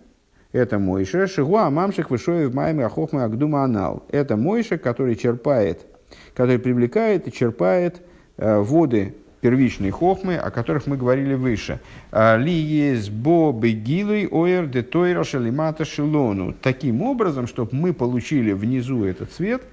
это 0.52 0.80
Мойша, 0.80 1.28
Шигуа 1.28 1.70
Мамших 1.70 2.10
Вышоев 2.10 2.52
Майми 2.54 2.84
Ахохма 2.84 3.26
Агдума 3.26 3.64
Анал. 3.64 4.04
Это 4.10 4.38
Мойша, 4.38 4.80
который 4.80 5.16
черпает, 5.16 5.86
который 6.34 6.58
привлекает 6.58 7.28
и 7.28 7.32
черпает 7.32 8.02
э, 8.38 8.58
воды 8.58 9.14
первичной 9.42 9.90
хохмы, 9.90 10.36
о 10.36 10.52
которых 10.52 10.88
мы 10.88 10.98
говорили 10.98 11.34
выше. 11.34 11.80
А, 12.12 12.38
Ли 12.38 12.54
есть 12.54 13.10
бо 13.10 13.52
бегилуй 13.52 14.28
оэр 14.32 14.68
де 14.68 14.84
тойра 14.84 15.24
шалимата 15.24 15.84
шелону. 15.84 16.54
Таким 16.62 17.02
образом, 17.02 17.48
чтобы 17.48 17.76
мы 17.76 17.94
получили 17.94 18.54
внизу 18.54 19.04
этот 19.04 19.32
цвет 19.32 19.64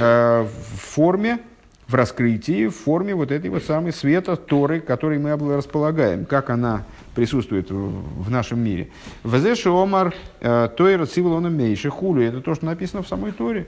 а, 0.00 0.44
в 0.44 0.80
форме, 0.80 1.38
в 1.86 1.94
раскрытии, 1.94 2.66
в 2.66 2.76
форме 2.76 3.14
вот 3.14 3.30
этой 3.30 3.50
вот 3.50 3.62
самой 3.62 3.92
света 3.92 4.36
Торы, 4.36 4.80
который 4.80 5.18
мы 5.18 5.36
располагаем, 5.54 6.24
как 6.24 6.50
она 6.50 6.84
присутствует 7.14 7.70
в 7.70 8.30
нашем 8.30 8.60
мире. 8.64 8.88
Везеши 9.22 9.68
омар 9.68 10.12
а, 10.40 10.68
тойра 10.68 11.06
цивилона 11.06 11.48
мейши 11.48 11.88
хулю. 11.88 12.22
Это 12.22 12.40
то, 12.40 12.54
что 12.54 12.66
написано 12.66 13.02
в 13.02 13.08
самой 13.08 13.32
Торе. 13.32 13.66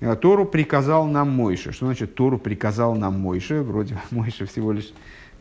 Э, 0.00 0.16
Тору 0.16 0.44
приказал 0.44 1.06
нам 1.06 1.30
Мойше. 1.30 1.72
Что 1.72 1.86
значит 1.86 2.14
Тору 2.14 2.38
приказал 2.38 2.94
нам 2.94 3.20
Мойше? 3.20 3.62
Вроде 3.62 3.96
Мойше 4.10 4.46
всего 4.46 4.72
лишь 4.72 4.92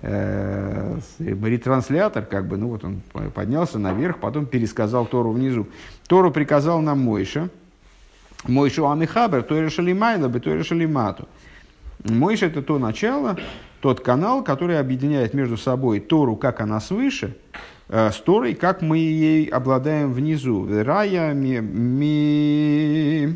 э, 0.01 0.99
ретранслятор, 1.20 2.26
как 2.26 2.47
бы, 2.47 2.58
ну 2.58 2.70
вот 2.70 2.84
он 2.84 3.01
поднялся 3.34 3.80
наверх, 3.80 4.20
потом 4.20 4.45
пересказал 4.45 5.06
Тору 5.06 5.32
внизу. 5.32 5.68
Тору 6.08 6.32
приказал 6.32 6.82
нам 6.82 6.99
Мойше. 6.99 7.49
Мойшу 8.47 8.88
Амихабер, 8.88 9.43
то 9.43 9.60
решили 9.60 9.93
Майла, 9.93 10.30
то 10.30 10.53
решили 10.53 10.86
Мату. 10.86 11.28
Мойша 12.03 12.45
это 12.45 12.62
то 12.62 12.78
начало, 12.78 13.38
тот 13.82 14.01
канал, 14.01 14.43
который 14.43 14.80
объединяет 14.80 15.34
между 15.34 15.58
собой 15.58 15.99
Тору, 15.99 16.36
как 16.36 16.62
она 16.62 16.80
свыше, 16.80 17.36
э, 17.89 18.12
с 18.12 18.18
Торой, 18.18 18.53
как 18.53 18.84
мы 18.84 18.99
ей 18.99 19.47
обладаем 19.47 20.14
внизу. 20.14 20.68
Рая 20.84 21.34
ми, 21.34 21.60
ми 21.62 23.36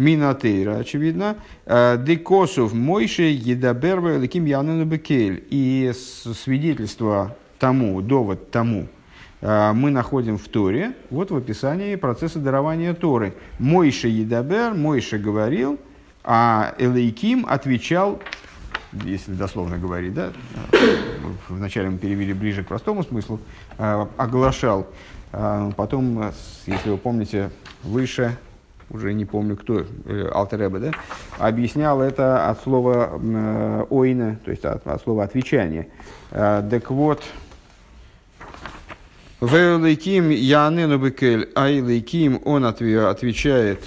Минатейра, 0.00 0.78
очевидно. 0.78 1.36
Э, 1.66 2.02
Декосов 2.02 2.72
Мойше 2.72 3.24
Едаберва 3.24 4.16
Ликим 4.16 4.46
Януна 4.46 4.86
Бекель. 4.86 5.44
И 5.50 5.92
свидетельство 5.94 7.36
тому, 7.58 8.00
довод 8.00 8.50
тому, 8.50 8.86
э, 9.42 9.72
мы 9.74 9.90
находим 9.90 10.38
в 10.38 10.48
Торе, 10.48 10.94
вот 11.10 11.30
в 11.30 11.36
описании 11.36 11.96
процесса 11.96 12.38
дарования 12.38 12.94
Торы. 12.94 13.34
Мойше 13.58 14.08
Едабер, 14.08 14.72
Мойше 14.72 15.18
говорил, 15.18 15.78
а 16.24 16.74
Элейким 16.78 17.44
отвечал, 17.46 18.22
если 19.04 19.34
дословно 19.34 19.76
говорить, 19.76 20.14
да, 20.14 20.32
вначале 21.50 21.90
мы 21.90 21.98
перевели 21.98 22.32
ближе 22.32 22.64
к 22.64 22.68
простому 22.68 23.02
смыслу, 23.02 23.38
э, 23.76 24.06
оглашал, 24.16 24.86
потом, 25.30 26.32
если 26.66 26.88
вы 26.88 26.96
помните, 26.96 27.50
выше 27.84 28.38
уже 28.90 29.14
не 29.14 29.24
помню 29.24 29.56
кто, 29.56 29.84
э, 30.04 30.30
Алтереба, 30.32 30.78
да, 30.78 30.90
объяснял 31.38 32.02
это 32.02 32.48
от 32.48 32.60
слова 32.62 33.10
э, 33.12 33.84
ойна, 33.88 34.38
то 34.44 34.50
есть 34.50 34.64
от, 34.64 34.86
от 34.86 35.02
слова 35.02 35.24
отвечания. 35.24 35.88
Э, 36.30 36.62
так 36.68 36.90
вот, 36.90 37.22
Вейлейким 39.40 40.30
Янену 40.30 40.98
Бекель, 40.98 41.50
Айлейким, 41.54 42.40
он 42.44 42.64
отвечает 42.66 43.80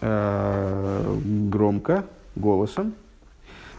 э, 0.00 1.16
громко, 1.50 2.04
голосом. 2.34 2.94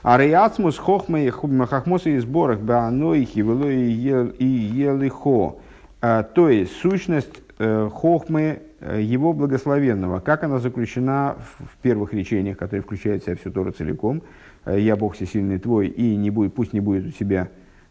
А 0.02 0.18
реацмус 0.18 0.78
хохмы 0.78 1.30
хахмосы 1.30 2.16
и 2.16 2.20
сборах 2.20 2.60
бааноихи 2.60 3.40
вело 3.40 3.70
и 3.70 4.46
елихо. 4.46 5.56
То 6.00 6.50
есть 6.50 6.72
сущность 6.78 7.34
хохмы 7.58 8.62
его 8.82 9.34
благословенного, 9.34 10.20
как 10.20 10.44
она 10.44 10.60
заключена 10.60 11.36
в 11.60 11.78
первых 11.82 12.14
речениях, 12.14 12.58
которые 12.58 12.82
включают 12.82 13.24
в 13.24 13.26
себя 13.26 13.36
всю 13.36 13.52
Тору 13.52 13.72
целиком. 13.72 14.22
«Я 14.66 14.96
Бог 14.96 15.16
всесильный 15.16 15.60
твой, 15.60 15.88
и 15.88 16.16
не 16.16 16.30
будет, 16.30 16.54
пусть 16.54 16.74
не 16.74 16.80
будет 16.80 17.08
у 17.08 17.12
тебя 17.12 17.50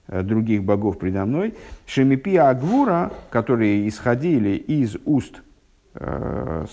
других 0.09 0.65
богов 0.65 0.99
предо 0.99 1.25
мной». 1.25 1.55
Шемипи 1.87 2.37
Агвура, 2.37 3.13
которые 3.31 3.89
исходили 3.89 4.51
из 4.51 4.97
уст 5.05 5.43
э, 5.95 6.67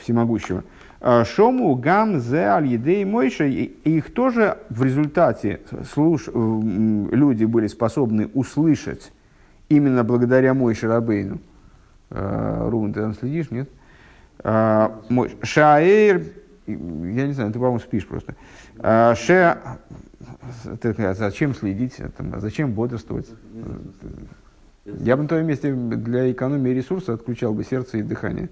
всемогущего– 0.00 0.64
Э, 1.00 1.24
Шому 1.24 1.74
гам 1.76 2.20
зе 2.20 2.46
аль 2.46 2.66
едей 2.66 3.04
мойша, 3.04 3.44
их 3.44 4.12
тоже 4.12 4.58
в 4.70 4.82
результате 4.82 5.60
слуш, 5.92 6.26
люди 6.26 7.44
были 7.44 7.66
способны 7.66 8.28
услышать 8.34 9.12
именно 9.68 10.04
благодаря 10.04 10.54
Мойше 10.54 10.88
Рабейну. 10.88 11.38
Э, 12.10 12.68
Рубин, 12.68 12.92
ты 12.92 13.00
там 13.00 13.14
следишь, 13.14 13.50
нет? 13.50 13.68
Э, 14.44 14.88
Шаэйр, 15.42 16.22
я 16.66 17.26
не 17.26 17.32
знаю, 17.32 17.52
ты, 17.52 17.58
по-моему, 17.58 17.80
спишь 17.80 18.06
просто. 18.06 18.34
Ше, 18.78 19.58
зачем 21.14 21.54
следить, 21.54 22.00
зачем 22.36 22.72
бодрствовать? 22.72 23.28
Я 24.84 25.16
бы 25.16 25.22
на 25.22 25.28
твоем 25.28 25.46
месте 25.46 25.72
для 25.72 26.30
экономии 26.30 26.70
ресурса 26.70 27.14
отключал 27.14 27.52
бы 27.54 27.64
сердце 27.64 27.98
и 27.98 28.02
дыхание. 28.02 28.50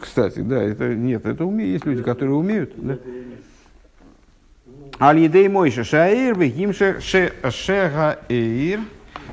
Кстати, 0.00 0.40
да, 0.40 0.62
это 0.62 0.94
нет, 0.94 1.24
это 1.24 1.46
умеют, 1.46 1.72
есть 1.72 1.86
люди, 1.86 2.02
которые 2.02 2.34
умеют. 2.34 2.72
Да? 2.76 2.98
Аль-Едей 5.00 5.48
Мойша 5.48 5.84
Шаир, 5.84 6.38
Вегимшех 6.38 7.00
Шега 7.00 8.18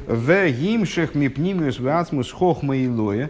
Эир, 0.07 0.15
Вегимшех 0.15 1.15
Мипнимиус 1.15 1.79
Вацмус 1.79 2.31
Хохма 2.31 2.77
Илоя, 2.77 3.29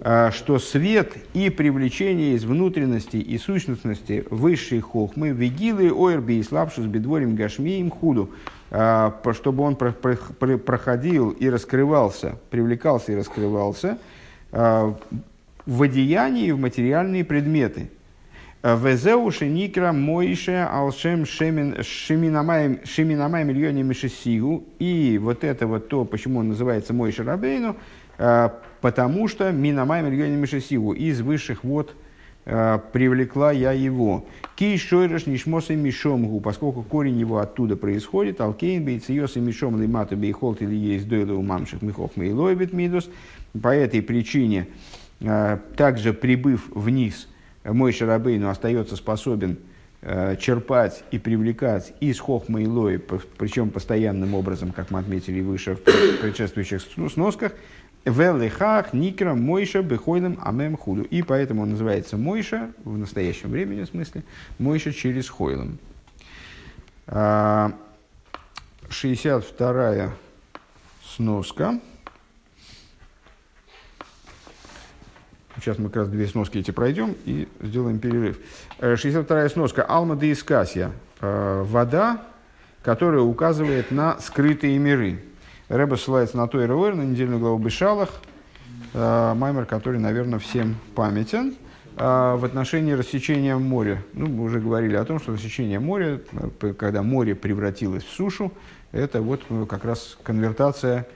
а, 0.00 0.30
что 0.30 0.58
свет 0.58 1.14
и 1.34 1.50
привлечение 1.50 2.34
из 2.34 2.44
внутренности 2.44 3.16
и 3.16 3.38
сущностности 3.38 4.24
высшей 4.30 4.80
хохмы, 4.80 5.30
вегилы 5.30 5.92
ойрби 5.92 6.34
и 6.34 6.42
слабшус 6.42 6.86
бедворим 6.86 7.36
гашмием 7.36 7.90
худу, 7.90 8.30
а, 8.70 9.20
чтобы 9.32 9.62
он 9.62 9.76
проходил 9.76 11.30
и 11.30 11.48
раскрывался, 11.48 12.36
привлекался 12.50 13.12
и 13.12 13.16
раскрывался, 13.16 13.98
а, 14.52 14.96
в 15.64 15.82
одеянии 15.82 16.50
в 16.52 16.58
материальные 16.58 17.24
предметы. 17.24 17.90
Везеу 18.74 19.30
шеникра 19.30 19.92
моише 19.92 20.66
алшем 20.68 21.24
шеминамай 21.24 22.68
миллионе 23.44 23.84
мишесигу. 23.84 24.64
И 24.80 25.20
вот 25.22 25.44
это 25.44 25.68
вот 25.68 25.88
то, 25.88 26.04
почему 26.04 26.40
он 26.40 26.48
называется 26.48 26.92
Мойше 26.92 27.22
Рабейну, 27.22 27.76
э, 28.18 28.48
потому 28.80 29.28
что 29.28 29.52
минамай 29.52 30.02
миллионе 30.02 30.34
мишесигу 30.34 30.94
из 30.94 31.20
высших 31.20 31.62
вод 31.62 31.94
э, 32.44 32.80
привлекла 32.92 33.52
я 33.52 33.70
его. 33.70 34.26
Ки 34.56 34.76
шойреш 34.76 35.26
нишмос 35.26 35.70
и 35.70 35.76
мишомгу, 35.76 36.40
поскольку 36.40 36.82
корень 36.82 37.20
его 37.20 37.38
оттуда 37.38 37.76
происходит, 37.76 38.40
алкейн 38.40 38.84
бейциос 38.84 39.36
и 39.36 39.40
мишом 39.40 39.80
лимату 39.80 40.16
бейхолт 40.16 40.60
или 40.60 40.74
есть 40.74 41.06
дойлы 41.06 41.34
у 41.34 41.42
мамших 41.42 41.82
михох 41.82 42.16
мейлойбит 42.16 42.72
мидус. 42.72 43.08
По 43.62 43.68
этой 43.68 44.02
причине 44.02 44.66
а, 45.20 45.60
также 45.76 46.12
прибыв 46.12 46.68
вниз, 46.74 47.28
мой 47.72 47.92
Шарабейну 47.92 48.48
остается 48.48 48.96
способен 48.96 49.58
а, 50.02 50.36
черпать 50.36 51.02
и 51.10 51.18
привлекать 51.18 51.92
из 52.00 52.20
Хохма 52.20 52.62
и 52.62 52.66
Лои, 52.66 52.98
причем 53.38 53.70
постоянным 53.70 54.34
образом, 54.34 54.72
как 54.72 54.90
мы 54.90 55.00
отметили 55.00 55.40
выше 55.40 55.76
в 55.76 55.82
предшествующих 55.82 56.82
сносках, 57.12 57.52
Велихах, 58.04 58.92
Никра, 58.92 59.34
Мойша, 59.34 59.82
Бехойлем, 59.82 60.38
Амем, 60.40 60.76
Худу. 60.76 61.02
И 61.02 61.22
поэтому 61.22 61.62
он 61.62 61.70
называется 61.70 62.16
Мойша, 62.16 62.70
в 62.84 62.96
настоящем 62.96 63.50
времени, 63.50 63.82
в 63.82 63.86
смысле, 63.86 64.22
Мойша 64.60 64.92
через 64.92 65.28
Хойлем. 65.28 65.78
62 67.06 67.68
а, 69.68 70.10
сноска. 71.04 71.80
Сейчас 75.60 75.78
мы 75.78 75.88
как 75.88 75.96
раз 75.96 76.08
две 76.08 76.26
сноски 76.26 76.58
эти 76.58 76.70
пройдем 76.70 77.16
и 77.24 77.48
сделаем 77.62 77.98
перерыв. 77.98 78.38
62-я 78.78 79.46
э, 79.46 79.48
сноска. 79.48 79.82
Алма 79.82 80.14
де 80.14 80.32
Искасия. 80.32 80.92
Э, 81.20 81.62
вода, 81.64 82.22
которая 82.82 83.22
указывает 83.22 83.90
на 83.90 84.18
скрытые 84.20 84.78
миры. 84.78 85.22
Рэба 85.68 85.96
ссылается 85.96 86.36
на 86.36 86.46
Тойра 86.46 86.74
Ойр, 86.74 86.94
на 86.94 87.02
недельную 87.02 87.40
главу 87.40 87.58
Бешалах. 87.58 88.10
Э, 88.92 89.32
маймер, 89.34 89.64
который, 89.64 89.98
наверное, 89.98 90.38
всем 90.38 90.76
памятен. 90.94 91.54
В 91.96 92.44
отношении 92.44 92.92
рассечения 92.92 93.56
моря. 93.56 94.02
Ну, 94.12 94.26
мы 94.26 94.44
уже 94.44 94.60
говорили 94.60 94.96
о 94.96 95.04
том, 95.06 95.18
что 95.18 95.32
рассечение 95.32 95.80
моря, 95.80 96.20
когда 96.76 97.02
море 97.02 97.34
превратилось 97.34 98.04
в 98.04 98.10
сушу, 98.10 98.52
это 98.92 99.22
вот 99.22 99.40
как 99.66 99.86
раз 99.86 100.18
конвертация 100.22 101.06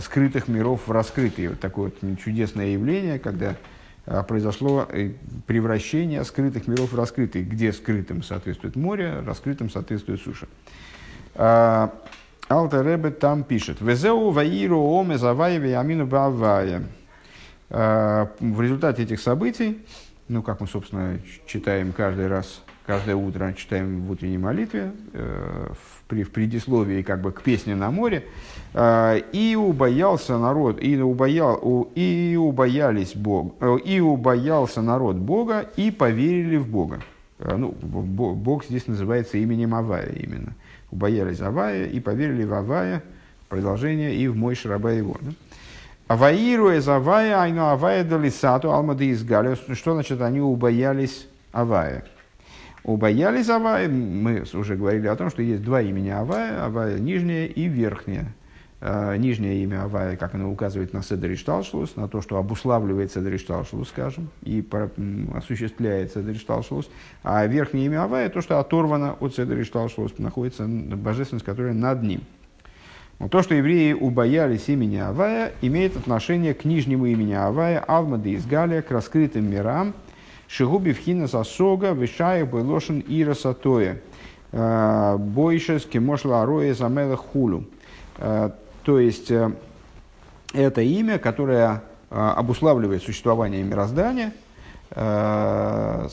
скрытых 0.00 0.46
миров 0.46 0.82
в 0.86 0.92
раскрытые. 0.92 1.48
Вот 1.48 1.58
такое 1.58 1.90
вот 1.90 2.20
чудесное 2.20 2.68
явление, 2.68 3.18
когда 3.18 3.56
произошло 4.22 4.86
э, 4.88 5.12
превращение 5.46 6.24
скрытых 6.24 6.66
миров 6.66 6.92
в 6.92 6.96
раскрытые, 6.96 7.44
где 7.44 7.72
скрытым 7.72 8.22
соответствует 8.22 8.74
море, 8.74 9.20
раскрытым 9.20 9.68
соответствует 9.68 10.20
суша. 10.20 10.46
А, 11.34 11.92
Алта 12.48 12.82
Ребе 12.82 13.10
там 13.10 13.44
пишет. 13.44 13.80
Везеу 13.80 14.30
ваиру 14.30 14.80
оме 14.80 15.18
заваеве 15.18 15.76
амину 15.76 16.06
бавая. 16.06 16.84
А, 17.70 18.30
в 18.40 18.62
результате 18.62 19.02
этих 19.02 19.20
событий, 19.20 19.78
ну, 20.28 20.42
как 20.42 20.60
мы, 20.60 20.66
собственно, 20.66 21.18
читаем 21.46 21.92
каждый 21.92 22.28
раз, 22.28 22.62
каждое 22.86 23.16
утро 23.16 23.52
читаем 23.52 24.02
в 24.02 24.10
утренней 24.10 24.38
молитве, 24.38 24.92
э, 25.12 25.68
в, 25.72 26.30
предисловии 26.30 27.02
как 27.02 27.20
бы 27.20 27.32
к 27.32 27.42
песне 27.42 27.74
на 27.74 27.90
море, 27.90 28.24
и 28.74 29.56
убоялся 29.58 30.38
народ, 30.38 30.82
и, 30.82 31.00
убоял, 31.00 31.88
и 31.94 32.36
убоялись 32.38 33.14
Бог, 33.14 33.54
э, 33.60 33.78
и 33.84 33.98
убоялся 34.00 34.82
народ 34.82 35.16
Бога, 35.16 35.68
и 35.76 35.90
поверили 35.90 36.56
в 36.56 36.68
Бога. 36.68 37.00
А, 37.40 37.56
ну, 37.56 37.70
Бог 37.70 38.64
здесь 38.64 38.86
называется 38.86 39.38
именем 39.38 39.74
Авая 39.74 40.10
именно. 40.10 40.54
Убоялись 40.90 41.40
Авая 41.40 41.86
и 41.86 42.00
поверили 42.00 42.44
в 42.44 42.52
Авая, 42.52 43.02
продолжение, 43.48 44.14
и 44.14 44.28
в 44.28 44.36
мой 44.36 44.54
шраба 44.54 44.90
его. 44.90 45.16
Да? 45.20 45.32
Аваиру 46.08 46.70
из 46.72 46.88
Авая, 46.88 47.38
айну 47.40 47.66
Авая 47.66 48.02
далисату, 48.02 48.72
алмады 48.72 49.06
из 49.06 49.22
Что 49.76 49.92
значит, 49.92 50.20
они 50.22 50.40
убоялись 50.40 51.28
Авая? 51.52 52.04
Убоялись 52.82 53.48
Авая, 53.50 53.88
мы 53.88 54.44
уже 54.54 54.76
говорили 54.76 55.06
о 55.06 55.16
том, 55.16 55.28
что 55.30 55.42
есть 55.42 55.62
два 55.62 55.82
имени 55.82 56.08
Авая, 56.08 56.64
Авая 56.64 56.98
нижняя 56.98 57.46
и 57.46 57.64
верхняя. 57.64 58.34
Э, 58.80 59.16
нижнее 59.16 59.64
имя 59.64 59.82
Авая, 59.84 60.16
как 60.16 60.36
оно 60.36 60.52
указывает 60.52 60.92
на 60.92 61.02
Седер 61.02 61.36
Шталшлус, 61.36 61.96
на 61.96 62.06
то, 62.06 62.20
что 62.20 62.36
обуславливает 62.36 63.10
Седер 63.10 63.36
Шталшлус, 63.36 63.88
скажем, 63.88 64.28
и 64.42 64.64
осуществляет 65.34 66.12
Седер 66.12 66.36
Шталшлус, 66.36 66.88
а 67.24 67.44
верхнее 67.46 67.86
имя 67.86 68.04
Авая, 68.04 68.28
то, 68.28 68.40
что 68.40 68.60
оторвано 68.60 69.16
от 69.18 69.34
Седер 69.34 69.64
Шталшлус, 69.64 70.18
находится 70.18 70.64
божественность, 70.68 71.44
которая 71.44 71.72
над 71.72 72.04
ним. 72.04 72.20
Но 73.18 73.28
то, 73.28 73.42
что 73.42 73.56
евреи 73.56 73.94
убоялись 73.94 74.68
имени 74.68 74.98
Авая, 74.98 75.52
имеет 75.60 75.96
отношение 75.96 76.54
к 76.54 76.64
нижнему 76.64 77.06
имени 77.06 77.32
Авая, 77.32 77.80
Алмады 77.80 78.30
из 78.30 78.46
Галия, 78.46 78.82
к 78.82 78.92
раскрытым 78.92 79.50
мирам, 79.50 79.92
Шигуби 80.46 80.92
Вхина 80.92 81.26
Сасога, 81.26 81.94
Вишая 81.94 82.46
Байлошин 82.46 83.02
Ира 83.08 83.34
Сатоя, 83.34 84.00
э, 84.52 85.16
Бойшес 85.18 85.84
Кемошла 85.84 86.42
Ароя 86.42 86.74
Замела 86.74 87.16
Хулу. 87.16 87.64
То 88.88 88.98
есть, 88.98 89.30
э, 89.30 89.52
это 90.54 90.80
имя, 90.80 91.18
которое 91.18 91.82
э, 92.10 92.16
обуславливает 92.16 93.02
существование 93.02 93.62
мироздания, 93.62 94.32
э, 94.92 96.08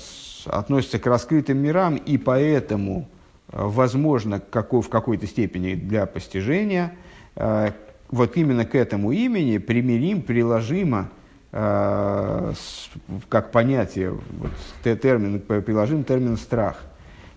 относится 0.45 0.99
к 0.99 1.07
раскрытым 1.07 1.57
мирам, 1.57 1.95
и 1.95 2.17
поэтому 2.17 3.07
возможно 3.47 4.41
в 4.41 4.89
какой-то 4.89 5.25
степени 5.25 5.75
для 5.75 6.05
постижения, 6.05 6.95
вот 7.35 8.35
именно 8.35 8.65
к 8.65 8.75
этому 8.75 9.13
имени 9.13 9.57
примирим, 9.57 10.21
приложимо, 10.21 11.09
как 11.51 13.51
понятие, 13.51 14.11
вот, 14.11 14.99
термин, 15.01 15.39
приложим 15.39 16.03
термин 16.03 16.37
страх. 16.37 16.83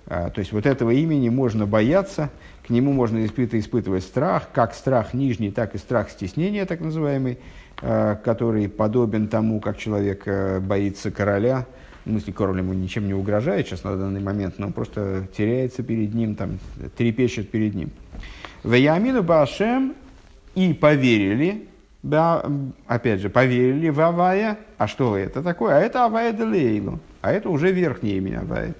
То 0.07 0.33
есть 0.37 0.53
вот 0.53 0.67
этого 0.67 0.91
имени 0.91 1.29
можно 1.29 1.67
бояться, 1.67 2.31
к 2.69 2.71
нему 2.71 2.93
можно 2.93 3.25
испытывать, 3.25 4.05
страх, 4.05 4.51
как 4.53 4.75
страх 4.75 5.15
нижний, 5.15 5.51
так 5.51 5.75
и 5.75 5.79
страх 5.79 6.11
стеснения, 6.11 6.67
так 6.67 6.81
называемый, 6.81 7.39
э, 7.81 8.17
который 8.23 8.69
подобен 8.69 9.29
тому, 9.29 9.59
как 9.59 9.79
человек 9.79 10.25
э, 10.27 10.61
боится 10.61 11.11
короля, 11.11 11.67
в 12.05 12.11
смысле, 12.11 12.33
король 12.35 12.59
ему 12.59 12.75
ничем 12.75 13.07
не 13.07 13.15
угрожает 13.15 13.67
сейчас 13.67 13.85
на 13.85 13.97
данный 13.97 14.21
момент, 14.21 14.59
но 14.59 14.67
он 14.67 14.75
просто 14.75 15.27
теряется 15.35 15.83
перед 15.83 16.13
ним, 16.13 16.35
там, 16.35 16.59
трепещет 16.99 17.51
перед 17.51 17.75
ним. 17.75 17.91
Ваямину 18.65 19.23
Башем 19.23 19.95
и 20.55 20.75
поверили, 20.75 21.69
да, 22.03 22.45
опять 22.87 23.21
же, 23.21 23.31
поверили 23.31 23.89
в 23.89 23.99
Авая. 23.99 24.59
А 24.77 24.87
что 24.87 25.17
это 25.17 25.43
такое? 25.43 25.77
А 25.77 25.81
это 25.81 26.05
Авая 26.05 26.35
Делейлу. 26.35 27.01
А 27.23 27.33
это 27.33 27.49
уже 27.49 27.73
верхнее 27.73 28.19
имя 28.19 28.41
Авая. 28.41 28.75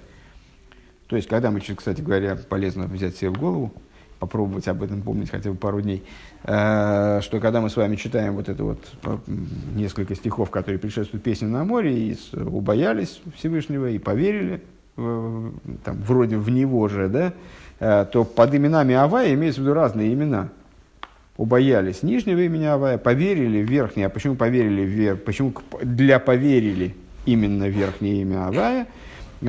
То 1.09 1.15
есть, 1.15 1.27
когда 1.27 1.49
мы, 1.49 1.59
кстати 1.59 2.01
говоря, 2.01 2.35
полезно 2.35 2.85
взять 2.85 3.17
себе 3.17 3.31
в 3.31 3.39
голову, 3.39 3.73
попробовать 4.19 4.67
об 4.67 4.83
этом 4.83 5.01
помнить 5.01 5.31
хотя 5.31 5.49
бы 5.49 5.57
пару 5.57 5.81
дней, 5.81 6.03
э, 6.43 7.19
что 7.23 7.39
когда 7.39 7.61
мы 7.61 7.69
с 7.71 7.75
вами 7.77 7.95
читаем 7.95 8.35
вот 8.35 8.47
это 8.47 8.63
вот 8.63 8.79
э, 9.03 9.17
несколько 9.73 10.13
стихов, 10.13 10.51
которые 10.51 10.77
предшествуют 10.77 11.23
песне 11.23 11.47
на 11.47 11.63
море, 11.63 11.97
и 11.97 12.17
убоялись 12.37 13.21
Всевышнего, 13.35 13.89
и 13.89 13.97
поверили, 13.97 14.61
там, 14.95 15.97
вроде 16.05 16.37
в 16.37 16.49
него 16.51 16.87
же, 16.89 17.07
да, 17.07 17.33
э, 17.79 18.05
то 18.11 18.23
под 18.23 18.53
именами 18.53 18.93
Авая 18.93 19.33
имеются 19.33 19.61
в 19.61 19.63
виду 19.63 19.73
разные 19.73 20.13
имена. 20.13 20.49
Убоялись 21.37 22.03
нижнего 22.03 22.41
имени 22.41 22.65
Авая, 22.65 22.99
поверили 22.99 23.63
в 23.63 23.69
верхнее. 23.69 24.07
А 24.07 24.09
почему 24.09 24.35
поверили 24.35 24.85
в 24.85 24.89
вер... 24.89 25.15
Почему 25.15 25.53
для 25.81 26.19
поверили 26.19 26.95
именно 27.25 27.67
верхнее 27.67 28.21
имя 28.21 28.45
Авая– 28.45 28.85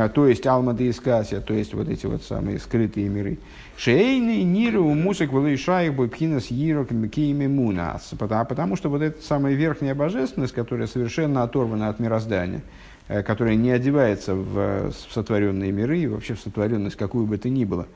то 0.08 0.26
есть 0.26 0.46
Алмада 0.46 0.84
и 0.84 0.92
Скасия, 0.92 1.40
то 1.40 1.52
есть 1.52 1.74
вот 1.74 1.88
эти 1.88 2.06
вот 2.06 2.22
самые 2.22 2.58
скрытые 2.58 3.08
миры. 3.08 3.38
Шейный 3.76 4.42
ниру 4.42 4.84
мусик 4.84 5.32
валышаих 5.32 5.94
бойпхинас 5.94 6.50
йирок 6.50 6.88
кими 7.10 7.46
мунас. 7.46 8.12
Потому 8.18 8.76
что 8.76 8.88
вот 8.88 9.02
эта 9.02 9.22
самая 9.22 9.54
верхняя 9.54 9.94
божественность, 9.94 10.52
которая 10.52 10.86
совершенно 10.86 11.42
оторвана 11.42 11.88
от 11.88 11.98
мироздания, 11.98 12.62
э, 13.08 13.22
которая 13.22 13.56
не 13.56 13.70
одевается 13.70 14.34
в 14.34 14.92
сотворенные 15.10 15.72
миры 15.72 15.98
и 15.98 16.06
вообще 16.06 16.34
в 16.34 16.40
сотворенность 16.40 16.96
какую 16.96 17.26
бы 17.26 17.38
то 17.38 17.48
ни 17.48 17.64
было, 17.64 17.86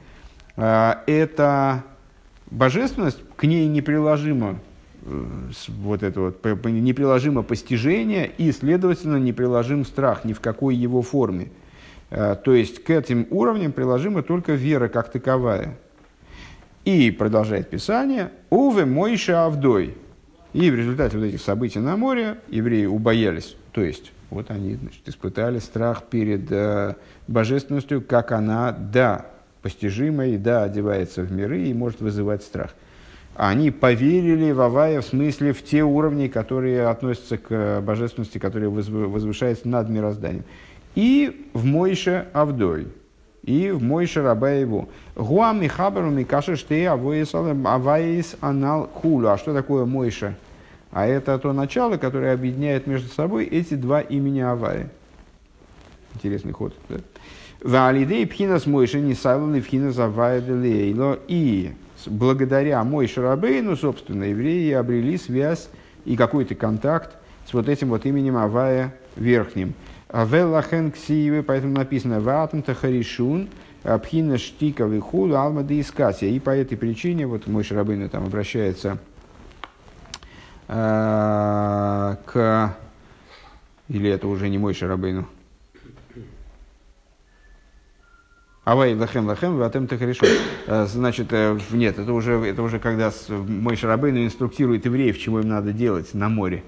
э, 0.57 0.95
это 1.07 1.84
божественность, 2.51 3.18
к 3.36 3.45
ней 3.45 3.68
неприложимо 3.68 4.59
э, 5.03 5.24
вот 5.68 6.03
это 6.03 6.20
вот 6.20 6.45
неприложимо 6.64 7.42
постижение 7.42 8.30
и, 8.36 8.51
следовательно, 8.53 9.16
неприложим 9.16 9.84
страх 9.84 10.24
ни 10.24 10.32
в 10.32 10.40
какой 10.40 10.74
его 10.74 11.03
форме. 11.03 11.51
Э, 12.14 12.36
то 12.36 12.54
есть 12.54 12.84
к 12.84 12.90
этим 12.90 13.26
уровням 13.30 13.72
приложима 13.72 14.22
только 14.22 14.52
вера 14.52 14.86
как 14.86 15.10
таковая. 15.10 15.76
И 16.84 17.10
продолжает 17.10 17.70
Писание, 17.70 18.30
«Уве 18.50 18.84
Мойша 18.84 19.46
Авдой». 19.46 19.96
И 20.52 20.70
в 20.70 20.76
результате 20.76 21.18
вот 21.18 21.24
этих 21.24 21.40
событий 21.40 21.80
на 21.80 21.96
море 21.96 22.38
евреи 22.48 22.86
убоялись. 22.86 23.56
То 23.72 23.82
есть, 23.82 24.12
вот 24.30 24.52
они 24.52 24.76
значит, 24.76 25.00
испытали 25.06 25.58
страх 25.58 26.04
перед 26.04 26.52
э, 26.52 26.94
божественностью, 27.26 28.00
как 28.00 28.30
она, 28.30 28.70
да, 28.70 29.26
постижима 29.62 30.26
и 30.26 30.36
да, 30.36 30.62
одевается 30.62 31.22
в 31.22 31.32
миры 31.32 31.64
и 31.64 31.74
может 31.74 32.00
вызывать 32.00 32.44
страх. 32.44 32.74
Они 33.34 33.72
поверили 33.72 34.52
в 34.52 34.60
Авая 34.60 35.00
в 35.00 35.04
смысле 35.04 35.52
в 35.52 35.64
те 35.64 35.82
уровни, 35.82 36.28
которые 36.28 36.86
относятся 36.86 37.38
к 37.38 37.80
божественности, 37.80 38.38
которые 38.38 38.68
возвышаются 38.68 39.66
над 39.66 39.88
мирозданием 39.88 40.44
и 40.95 41.49
в 41.53 41.64
Мойше 41.64 42.28
Авдой, 42.32 42.88
и 43.42 43.70
в 43.70 43.82
Мойше 43.82 44.22
Раба 44.22 44.51
его. 44.51 44.88
Гуам 45.16 45.62
и 45.62 45.68
Хабару 45.68 46.11
Микаши 46.11 46.57
Штей 46.57 46.88
Аваис 46.88 48.36
Анал 48.40 48.88
Хулу. 48.95 49.28
А 49.28 49.38
что 49.38 49.53
такое 49.53 49.84
Мойша? 49.84 50.34
А 50.90 51.07
это 51.07 51.38
то 51.38 51.53
начало, 51.53 51.97
которое 51.97 52.32
объединяет 52.32 52.86
между 52.86 53.09
собой 53.09 53.47
эти 53.47 53.74
два 53.74 54.01
имени 54.01 54.40
Авая. 54.40 54.90
Интересный 56.14 56.53
ход. 56.53 56.72
Да? 56.88 56.99
Валидей 57.64 58.26
пхинас 58.26 58.66
Мойша 58.66 59.01
не 59.01 59.14
сайлали 59.14 59.61
пхинас 59.61 59.99
Авая 59.99 60.40
Делейло. 60.40 61.18
И 61.26 61.72
благодаря 62.07 62.84
Мойше 62.84 63.22
Рабейну, 63.22 63.74
собственно, 63.74 64.24
евреи 64.24 64.72
обрели 64.72 65.18
связь 65.18 65.68
и 66.05 66.14
какой-то 66.14 66.55
контакт 66.55 67.16
с 67.49 67.53
вот 67.53 67.68
этим 67.68 67.88
вот 67.88 68.07
именем 68.07 68.36
Авая 68.36 68.95
Верхним. 69.16 69.74
Велахен 70.14 70.92
ксиевы, 70.92 71.42
поэтому 71.42 71.74
написано 71.74 72.20
«Ватам 72.20 72.62
тахаришун, 72.62 73.48
пхина 73.82 74.38
штика 74.38 74.84
вихуду 74.84 75.36
алмады 75.36 75.80
искасия». 75.80 76.28
И 76.30 76.38
по 76.38 76.50
этой 76.50 76.78
причине, 76.78 77.26
вот 77.26 77.48
мой 77.48 77.64
Шарабейна 77.64 78.08
там 78.08 78.24
обращается 78.24 78.98
э, 80.68 82.16
к... 82.26 82.76
Или 83.88 84.08
это 84.08 84.28
уже 84.28 84.48
не 84.48 84.56
мой 84.56 84.72
Шарабейну? 84.72 85.26
Авай 88.62 88.94
лахем 88.94 89.26
лахем, 89.26 89.56
ватем 89.56 89.88
тахаришун. 89.88 90.28
Э, 90.68 90.86
значит, 90.86 91.32
э, 91.32 91.58
нет, 91.72 91.98
это 91.98 92.12
уже, 92.12 92.34
это 92.34 92.62
уже 92.62 92.78
когда 92.78 93.12
мой 93.28 93.74
Шарабейну 93.74 94.24
инструктирует 94.24 94.84
евреев, 94.84 95.18
чего 95.18 95.40
им 95.40 95.48
надо 95.48 95.72
делать 95.72 96.14
на 96.14 96.28
море. 96.28 96.62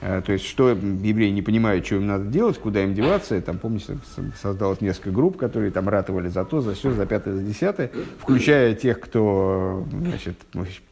Э, 0.00 0.22
то 0.24 0.32
есть, 0.32 0.46
что 0.46 0.70
евреи 0.70 1.30
не 1.30 1.42
понимают, 1.42 1.84
что 1.84 1.96
им 1.96 2.06
надо 2.06 2.24
делать, 2.24 2.58
куда 2.58 2.82
им 2.82 2.94
деваться. 2.94 3.40
Там, 3.40 3.58
помните, 3.58 3.98
создалось 4.40 4.80
несколько 4.80 5.10
групп, 5.10 5.36
которые 5.36 5.70
там 5.70 5.88
ратовали 5.88 6.28
за 6.28 6.44
то, 6.44 6.60
за 6.60 6.74
все, 6.74 6.92
за 6.92 7.06
пятое, 7.06 7.34
за 7.34 7.42
десятое, 7.42 7.90
включая 8.18 8.74
тех, 8.74 9.00
кто 9.00 9.86
значит, 9.92 10.36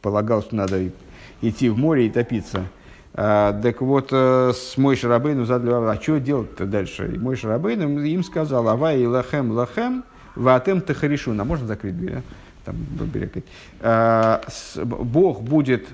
полагал, 0.01 0.41
что 0.41 0.55
надо 0.55 0.89
идти 1.41 1.69
в 1.69 1.77
море 1.77 2.07
и 2.07 2.09
топиться. 2.09 2.65
А, 3.15 3.59
так 3.59 3.81
вот, 3.81 4.09
э, 4.11 4.51
с 4.53 4.77
мой 4.77 4.95
Шарабейну 4.95 5.45
задали 5.45 5.71
а 5.71 5.99
что 6.01 6.19
делать-то 6.19 6.65
дальше? 6.65 7.11
И 7.15 7.17
мой 7.17 7.35
Шарабейну 7.35 8.01
им 8.01 8.23
сказал, 8.23 8.67
авай 8.69 9.05
лахем 9.05 9.51
лахем, 9.51 10.03
ватем 10.35 10.81
тахаришун. 10.81 11.39
А 11.41 11.43
можно 11.43 11.65
закрыть 11.65 11.97
дверь? 11.97 12.17
А? 12.17 12.21
Там, 12.65 12.75
а, 13.81 14.41
Бог 14.83 15.41
будет... 15.41 15.87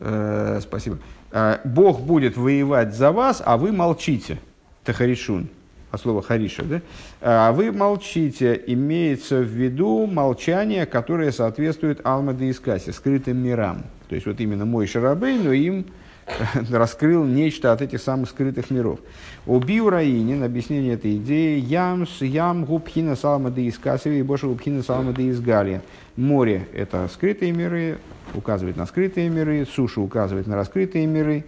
Э, 0.00 0.58
спасибо. 0.62 0.98
Э, 1.32 1.58
Бог 1.64 2.00
будет 2.00 2.36
воевать 2.36 2.94
за 2.94 3.12
вас, 3.12 3.42
а 3.44 3.56
вы 3.56 3.72
молчите. 3.72 4.38
Тахаришун, 4.84 5.48
а 5.90 5.98
слово 5.98 6.22
хариша, 6.22 6.64
да? 6.64 6.80
А 7.20 7.52
вы 7.52 7.70
молчите, 7.70 8.60
имеется 8.66 9.40
в 9.40 9.48
виду 9.48 10.06
молчание, 10.06 10.86
которое 10.86 11.32
соответствует 11.32 12.00
Алмаде 12.04 12.50
Искасе, 12.50 12.92
скрытым 12.92 13.38
мирам. 13.38 13.84
То 14.08 14.14
есть 14.14 14.26
вот 14.26 14.40
именно 14.40 14.64
мой 14.64 14.86
Шарабей, 14.86 15.38
но 15.38 15.52
им 15.52 15.86
раскрыл 16.70 17.24
нечто 17.24 17.72
от 17.72 17.82
этих 17.82 18.00
самых 18.00 18.28
скрытых 18.28 18.70
миров. 18.70 19.00
Убил 19.46 19.90
Раинин, 19.90 20.42
объяснение 20.42 20.94
этой 20.94 21.16
идеи, 21.16 21.58
ям 21.58 22.06
с 22.06 22.22
ям 22.22 22.64
губхина 22.64 23.16
салма 23.16 23.50
де 23.50 23.68
искасеви 23.68 24.18
и 24.18 24.22
больше 24.22 24.46
губхина 24.46 24.82
салма 24.82 25.12
де 25.12 25.30
изгалия. 25.30 25.82
Море– 26.16 26.66
это 26.74 27.08
скрытые 27.12 27.52
миры, 27.52 27.98
указывает 28.34 28.76
на 28.76 28.86
скрытые 28.86 29.28
миры, 29.30 29.66
суша 29.66 30.00
указывает 30.00 30.46
на 30.46 30.56
раскрытые 30.56 31.06
миры. 31.06 31.44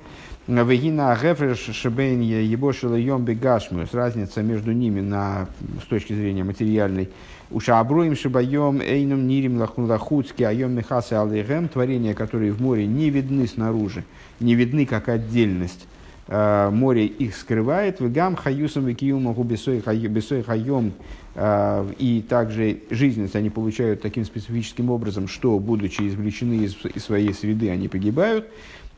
Вегина 0.49 1.17
гефреш 1.21 1.59
шебенья 1.73 2.41
ебошила 2.41 2.97
йом 2.97 3.25
бегашмус, 3.25 3.95
разница 3.95 4.43
между 4.43 4.73
ними 4.73 5.01
на, 5.01 5.47
с 5.81 5.87
точки 5.87 6.15
зрения 6.15 6.43
материальной. 6.43 7.11
Уша 7.53 7.81
абруим 7.81 8.17
шибаем 8.17 8.81
эйном 8.81 9.27
нирим 9.27 9.63
лахуцки 9.77 10.43
айом 10.43 10.73
мехасы 10.73 11.13
алейгем, 11.13 11.69
творения, 11.69 12.15
которые 12.15 12.51
в 12.51 12.63
море 12.63 12.87
не 12.87 13.11
видны 13.11 13.47
снаружи, 13.47 14.05
не 14.41 14.55
видны 14.55 14.87
как 14.87 15.11
отдельность. 15.11 15.87
Э, 16.29 16.71
море 16.71 17.05
их 17.05 17.37
скрывает. 17.37 18.01
Вегам 18.01 18.37
хаюсом 18.37 18.87
викиюмаху 18.87 19.43
бесой 19.43 19.83
хайом. 19.83 20.93
Э, 21.35 21.87
и 21.99 22.25
также 22.27 22.79
жизненность 22.89 23.37
они 23.37 23.51
получают 23.51 24.01
таким 24.01 24.25
специфическим 24.25 24.91
образом, 24.91 25.29
что, 25.29 25.59
будучи 25.59 26.09
извлечены 26.09 26.65
из, 26.65 26.77
своей 27.03 27.35
среды, 27.35 27.69
они 27.69 27.89
погибают. 27.89 28.49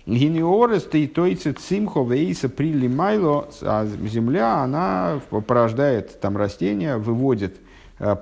Гинеорес 0.07 0.87
и 0.93 1.09
тойце 1.09 1.55
цимхо 1.55 2.05
вейса 2.05 2.49
прилимайло, 2.49 3.49
а 3.63 3.87
земля, 4.07 4.59
она 4.59 5.21
порождает 5.47 6.21
там 6.21 6.37
растения, 6.37 6.99
выводит 6.99 7.57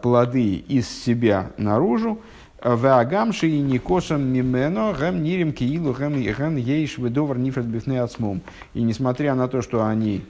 плоды 0.03 0.57
из 0.57 0.89
себя 0.89 1.53
наружу. 1.57 2.20
Ваагамши 2.62 3.49
и 3.49 3.61
никошам 3.61 4.23
мимено 4.23 4.95
гэм 4.97 5.23
нирим 5.23 5.53
киилу 5.53 5.93
гэм 5.93 6.57
ейш 6.57 6.99
ведовар 6.99 7.37
нифред 7.39 7.66
бифне 7.66 8.01
ацмум. 8.01 8.41
И 8.73 8.83
несмотря 8.83 9.35
на 9.35 9.49
то, 9.49 9.62
что 9.62 9.85
они 9.85 10.25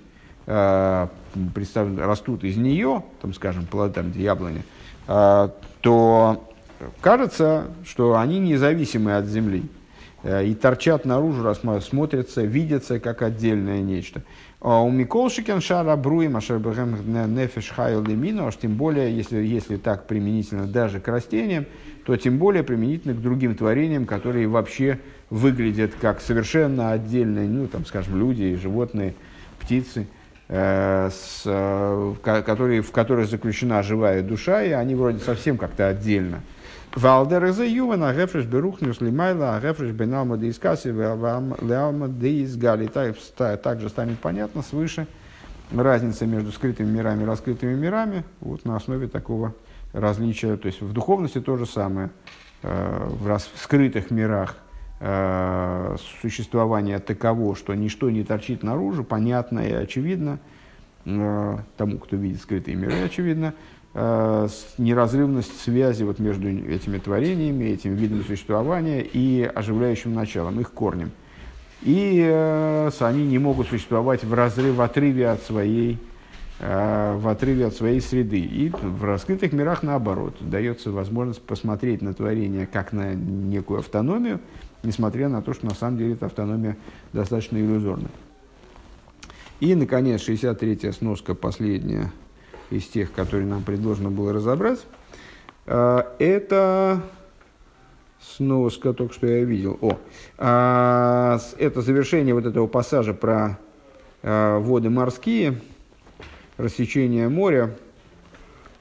э, 0.46 1.06
растут 1.98 2.44
из 2.44 2.56
нее, 2.56 3.04
там, 3.20 3.34
скажем, 3.34 3.66
плоды, 3.66 3.94
там, 3.94 4.12
яблони, 4.12 4.64
э, 5.08 5.48
то 5.82 6.48
кажется, 7.02 7.66
что 7.84 8.16
они 8.16 8.38
независимы 8.38 9.16
от 9.16 9.26
земли 9.26 9.64
э, 10.22 10.46
и 10.46 10.54
торчат 10.54 11.04
наружу, 11.04 11.54
смотрятся, 11.82 12.42
видятся 12.42 12.98
как 12.98 13.20
отдельное 13.20 13.82
нечто. 13.82 14.22
А 14.64 14.80
ומכל 14.80 14.92
שכן 14.92 15.60
שאר 15.60 15.96
הברואים 15.96 16.36
אשר 16.36 16.92
בהם 16.92 17.34
נפש 17.34 17.55
חיה 17.55 17.70
למינה, 17.70 18.48
тем 18.52 18.74
более, 18.74 19.14
если, 19.14 19.38
если 19.38 19.76
так 19.76 20.06
применительно 20.06 20.68
даже 20.68 21.00
к 21.00 21.08
растениям, 21.08 21.66
то 22.06 22.16
тем 22.16 22.38
более 22.38 22.62
применительно 22.62 23.12
к 23.14 23.20
другим 23.20 23.56
творениям, 23.56 24.06
которые 24.06 24.46
вообще 24.46 25.00
выглядят 25.30 25.94
как 26.00 26.20
совершенно 26.20 26.92
отдельные, 26.92 27.48
ну, 27.48 27.66
там, 27.66 27.84
скажем, 27.84 28.16
люди, 28.16 28.54
животные, 28.54 29.14
птицы, 29.58 30.06
э, 30.46 31.10
с, 31.10 31.42
э, 31.44 32.14
которые, 32.22 32.82
в 32.82 32.92
которых 32.92 33.28
заключена 33.28 33.82
живая 33.82 34.22
душа, 34.22 34.62
и 34.62 34.70
они 34.70 34.94
вроде 34.94 35.18
совсем 35.18 35.58
как-то 35.58 35.88
отдельно. 35.88 36.38
Валдер 36.94 37.46
из 37.46 37.58
Ювен, 37.58 38.02
Агефреш 38.04 38.44
Берухнюс 38.44 39.00
Лимайла, 39.00 39.56
Агефреш 39.56 39.92
Беналма 39.92 40.36
де 40.36 40.50
Искаси, 40.50 40.88
Леалма 40.88 42.08
де 42.08 42.44
Изгали. 42.44 42.86
Также 42.86 43.88
станет 43.88 44.18
понятно 44.18 44.62
свыше 44.62 45.06
разница 45.74 46.26
между 46.26 46.52
скрытыми 46.52 46.90
мирами 46.90 47.22
и 47.22 47.26
раскрытыми 47.26 47.74
мирами 47.74 48.24
вот 48.40 48.66
на 48.66 48.76
основе 48.76 49.08
такого 49.08 49.54
различия. 49.94 50.56
То 50.56 50.66
есть 50.66 50.82
в 50.82 50.92
духовности 50.92 51.40
то 51.40 51.56
же 51.56 51.64
самое. 51.64 52.10
Э, 52.62 53.08
в 53.08 53.38
скрытых 53.56 54.10
мирах 54.10 54.56
э, 55.00 55.96
существование 56.20 56.98
таково, 56.98 57.56
что 57.56 57.74
ничто 57.74 58.10
не 58.10 58.22
торчит 58.22 58.62
наружу, 58.62 59.02
понятно 59.02 59.60
и 59.60 59.72
очевидно 59.72 60.38
э, 61.06 61.58
тому, 61.76 61.98
кто 61.98 62.16
видит 62.16 62.40
скрытые 62.40 62.76
миры, 62.76 63.02
очевидно, 63.02 63.54
неразрывность 63.94 65.60
связи 65.60 66.02
вот 66.02 66.18
между 66.18 66.48
этими 66.48 66.98
творениями, 66.98 67.64
этим 67.64 67.94
видом 67.94 68.24
существования 68.24 69.02
и 69.02 69.42
оживляющим 69.42 70.14
началом, 70.14 70.60
их 70.60 70.72
корнем. 70.72 71.10
И 71.82 72.24
э, 72.24 72.90
они 73.00 73.26
не 73.26 73.38
могут 73.38 73.66
существовать 73.68 74.22
в, 74.22 74.32
разрыв, 74.32 74.76
в 74.76 74.80
отрыве 74.80 75.28
от 75.28 75.42
своей 75.42 75.98
э, 76.60 77.16
в 77.16 77.26
отрыве 77.26 77.66
от 77.66 77.74
своей 77.74 78.00
среды. 78.00 78.38
И 78.38 78.70
в 78.70 79.04
раскрытых 79.04 79.52
мирах 79.52 79.82
наоборот, 79.82 80.36
дается 80.40 80.92
возможность 80.92 81.42
посмотреть 81.42 82.00
на 82.00 82.14
творение 82.14 82.66
как 82.66 82.92
на 82.92 83.14
некую 83.14 83.80
автономию, 83.80 84.40
несмотря 84.84 85.28
на 85.28 85.42
то, 85.42 85.54
что 85.54 85.66
на 85.66 85.74
самом 85.74 85.98
деле 85.98 86.12
эта 86.14 86.26
автономия 86.26 86.76
достаточно 87.12 87.56
иллюзорна. 87.56 88.08
И, 89.58 89.74
наконец, 89.74 90.26
63-я 90.28 90.92
сноска, 90.92 91.34
последняя 91.34 92.12
из 92.72 92.86
тех, 92.86 93.12
которые 93.12 93.46
нам 93.46 93.62
предложено 93.62 94.10
было 94.10 94.32
разобрать, 94.32 94.80
а, 95.66 96.14
это 96.18 97.02
сноска, 98.20 98.92
только 98.92 99.14
что 99.14 99.26
я 99.26 99.44
видел. 99.44 99.78
О, 99.80 99.98
а, 100.38 101.38
это 101.58 101.82
завершение 101.82 102.34
вот 102.34 102.46
этого 102.46 102.66
пассажа 102.66 103.14
про 103.14 103.58
а, 104.22 104.58
воды 104.58 104.90
морские, 104.90 105.60
рассечение 106.56 107.28
моря. 107.28 107.74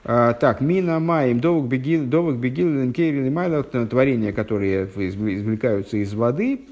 Так, 0.04 0.62
мина 0.62 1.00
маем, 1.00 1.40
довок 1.40 1.68
бегил, 1.68 2.06
довок 2.06 2.38
бегил, 2.38 2.70
ленкейрили 2.70 3.30
майла, 3.30 3.62
творения, 3.62 4.34
которые 4.34 4.86
извлекаются 4.86 5.98
из 5.98 6.16
воды, 6.16 6.66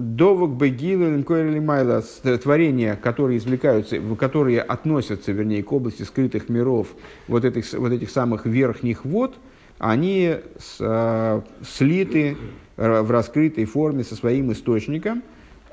Довок 0.00 0.52
Бегилу 0.52 1.22
Майла, 1.60 2.02
творения, 2.42 2.96
которые 2.96 3.36
извлекаются, 3.36 4.00
которые 4.18 4.62
относятся, 4.62 5.30
вернее, 5.32 5.62
к 5.62 5.70
области 5.70 6.04
скрытых 6.04 6.48
миров, 6.48 6.88
вот 7.28 7.44
этих, 7.44 7.70
вот 7.74 7.92
этих 7.92 8.08
самых 8.08 8.46
верхних 8.46 9.04
вод, 9.04 9.36
они 9.78 10.36
с, 10.58 10.78
а, 10.80 11.44
слиты 11.62 12.38
в 12.78 13.10
раскрытой 13.10 13.66
форме 13.66 14.02
со 14.02 14.14
своим 14.14 14.50
источником. 14.52 15.22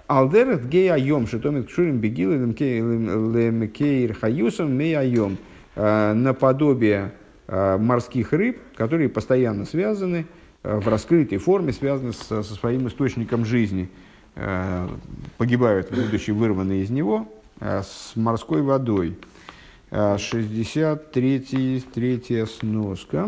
Алдерет 0.07 0.67
гей 0.67 0.91
айом, 0.91 1.25
шитомит 1.25 1.67
кшурим 1.67 1.99
бегил 1.99 2.32
лемкейр 2.34 4.13
хаюсом 4.13 4.73
мей 4.73 4.97
айом. 4.97 5.38
Наподобие 5.75 7.13
морских 7.47 8.34
рыб, 8.34 8.57
которые 8.75 9.07
постоянно 9.07 9.63
связаны 9.63 10.25
в 10.63 10.86
раскрытой 10.89 11.38
форме, 11.38 11.71
связаны 11.71 12.11
со, 12.11 12.43
со 12.43 12.55
своим 12.55 12.89
источником 12.89 13.45
жизни– 13.45 13.89
Э, 13.99 14.07
погибают, 15.38 15.91
будучи 15.91 16.31
вырваны 16.31 16.81
из 16.81 16.89
него, 16.89 17.27
э, 17.59 17.81
с 17.81 18.15
морской 18.15 18.61
водой. 18.61 19.17
63 19.91 21.77
э, 21.77 21.81
третья 21.93 22.45
сноска. 22.45 23.27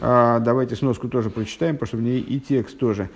Давайте 0.00 0.74
сноску 0.74 1.08
тоже 1.08 1.30
прочитаем, 1.30 1.76
потому 1.76 1.86
что 1.86 1.96
в 1.96 2.02
ней 2.02 2.20
и 2.20 2.40
текст 2.40 2.78
тоже. 2.78 3.08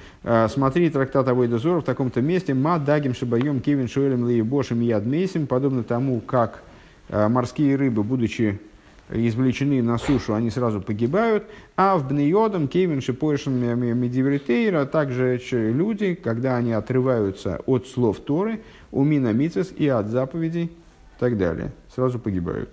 Смотри 0.48 0.88
трактат 0.88 1.26
Авойда 1.26 1.58
Зора 1.58 1.80
в 1.80 1.84
таком-то 1.84 2.22
месте. 2.22 2.54
Ма 2.54 2.78
дагим 2.78 3.14
шибаем 3.14 3.60
кевин 3.60 3.88
шуэлем 3.88 4.24
лейбошем 4.24 4.80
ядмейсим. 4.80 5.48
Подобно 5.48 5.82
тому, 5.82 6.20
как 6.20 6.62
морские 7.10 7.74
рыбы, 7.76 8.04
будучи 8.04 8.60
извлечены 9.08 9.82
на 9.82 9.98
сушу, 9.98 10.34
они 10.34 10.50
сразу 10.50 10.80
погибают. 10.80 11.44
А 11.76 11.96
в 11.96 12.08
Бнеодом, 12.08 12.68
Кевин, 12.68 13.00
Шипойшин, 13.00 13.54
Медивритейра, 13.54 14.84
также 14.86 15.40
люди, 15.50 16.14
когда 16.14 16.56
они 16.56 16.72
отрываются 16.72 17.60
от 17.66 17.86
слов 17.86 18.20
Торы, 18.20 18.60
у 18.92 19.04
Мина 19.04 19.32
Мицес 19.32 19.72
и 19.76 19.88
от 19.88 20.08
заповедей 20.08 20.64
и 20.64 20.70
так 21.18 21.38
далее, 21.38 21.72
сразу 21.94 22.18
погибают. 22.18 22.70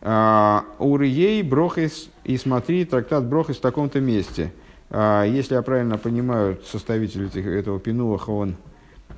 А, 0.00 0.64
Урией, 0.78 1.42
Брохис, 1.42 2.10
и 2.24 2.36
смотри, 2.36 2.84
трактат 2.84 3.24
Брохис 3.24 3.56
в 3.56 3.60
таком-то 3.60 4.00
месте. 4.00 4.52
А, 4.90 5.24
если 5.24 5.54
я 5.54 5.62
правильно 5.62 5.96
понимаю, 5.96 6.58
составитель 6.64 7.28
этого 7.36 7.78
Пинуаха, 7.78 8.30
он 8.30 8.56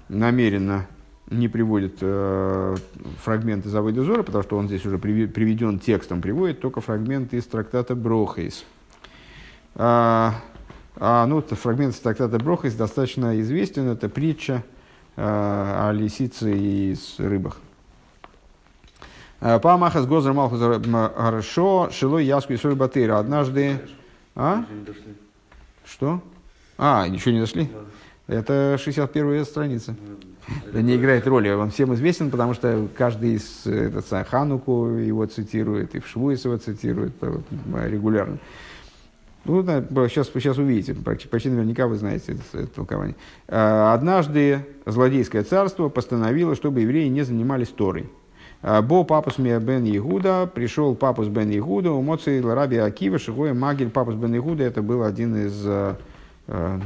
намеренно 0.09 0.87
не 1.31 1.49
приводит 1.49 1.99
э, 2.01 2.77
фрагменты 3.23 3.69
из 3.69 3.75
Авойда 3.75 4.03
Зора, 4.03 4.23
потому 4.23 4.45
что 4.45 4.59
он 4.59 4.67
здесь 4.67 4.85
уже 4.85 4.99
приведен 4.99 5.79
текстом, 5.79 6.21
приводит 6.21 6.61
только 6.61 6.81
фрагменты 6.81 7.39
из 7.39 7.47
трактата 7.47 7.95
Брохейс. 7.95 8.65
А, 9.75 10.35
а, 10.97 11.27
ну, 11.27 11.41
это 11.41 11.57
фрагмент 11.57 11.95
из 11.95 12.01
трактата 12.01 12.39
Брохейс 12.39 12.75
достаточно 12.75 13.41
известен, 13.41 13.89
это 13.89 14.09
притча 14.09 14.63
э, 15.17 15.23
о 15.23 15.93
лисице 15.93 16.57
и 16.57 16.95
с 16.95 17.19
рыбах. 17.19 17.59
Э, 19.41 19.59
Памаха 19.59 20.03
с 20.03 20.07
Гозер 20.07 20.33
Малхус 20.33 20.61
хорошо, 21.17 21.89
Шило 21.91 22.19
Яску 22.19 22.53
и 22.53 22.57
Соль 22.57 22.75
Батыра. 22.75 23.19
Однажды... 23.19 23.81
А? 24.37 24.65
Что? 25.85 26.21
А, 26.77 27.07
еще 27.07 27.33
не 27.33 27.41
дошли? 27.41 27.71
Это 28.27 28.77
61 28.83 29.45
страница. 29.45 29.95
Не 30.73 30.97
играет 30.97 31.27
роли. 31.27 31.49
Он 31.51 31.71
всем 31.71 31.95
известен, 31.95 32.31
потому 32.31 32.55
что 32.55 32.89
каждый 32.97 33.35
из 33.35 33.67
этот, 33.67 34.07
Хануку 34.29 34.89
его 34.89 35.25
цитирует, 35.27 35.95
и 35.95 36.01
в 36.01 36.07
Швуис 36.07 36.45
его 36.45 36.57
цитирует 36.57 37.13
регулярно. 37.87 38.39
Ну, 39.45 39.63
да, 39.63 39.83
сейчас, 40.09 40.31
сейчас 40.33 40.57
увидите, 40.57 40.95
почти, 40.95 41.51
наверняка 41.51 41.87
вы 41.87 41.97
знаете 41.97 42.33
это, 42.33 42.63
это 42.63 42.75
толкование. 42.75 43.15
А, 43.47 43.93
однажды 43.93 44.67
злодейское 44.87 45.43
царство 45.43 45.91
постановило, 45.91 46.55
чтобы 46.55 46.81
евреи 46.81 47.09
не 47.09 47.23
занимались 47.23 47.69
Торой. 47.69 48.09
А, 48.63 48.81
Бо 48.81 49.05
папус 49.05 49.39
бен 49.39 49.85
Игуда, 49.85 50.51
пришел 50.53 50.95
папус 50.95 51.29
бен 51.29 51.55
Игуда, 51.55 51.93
у 51.93 52.01
Моци 52.01 52.41
Раби 52.43 52.79
Акива, 52.79 53.19
Шигоя 53.19 53.53
Магель, 53.53 53.91
папус 53.91 54.15
бен 54.15 54.35
Игуда, 54.35 54.65
это 54.65 54.81
был 54.81 55.03
один 55.03 55.37
из, 55.37 55.63
а, 55.67 55.99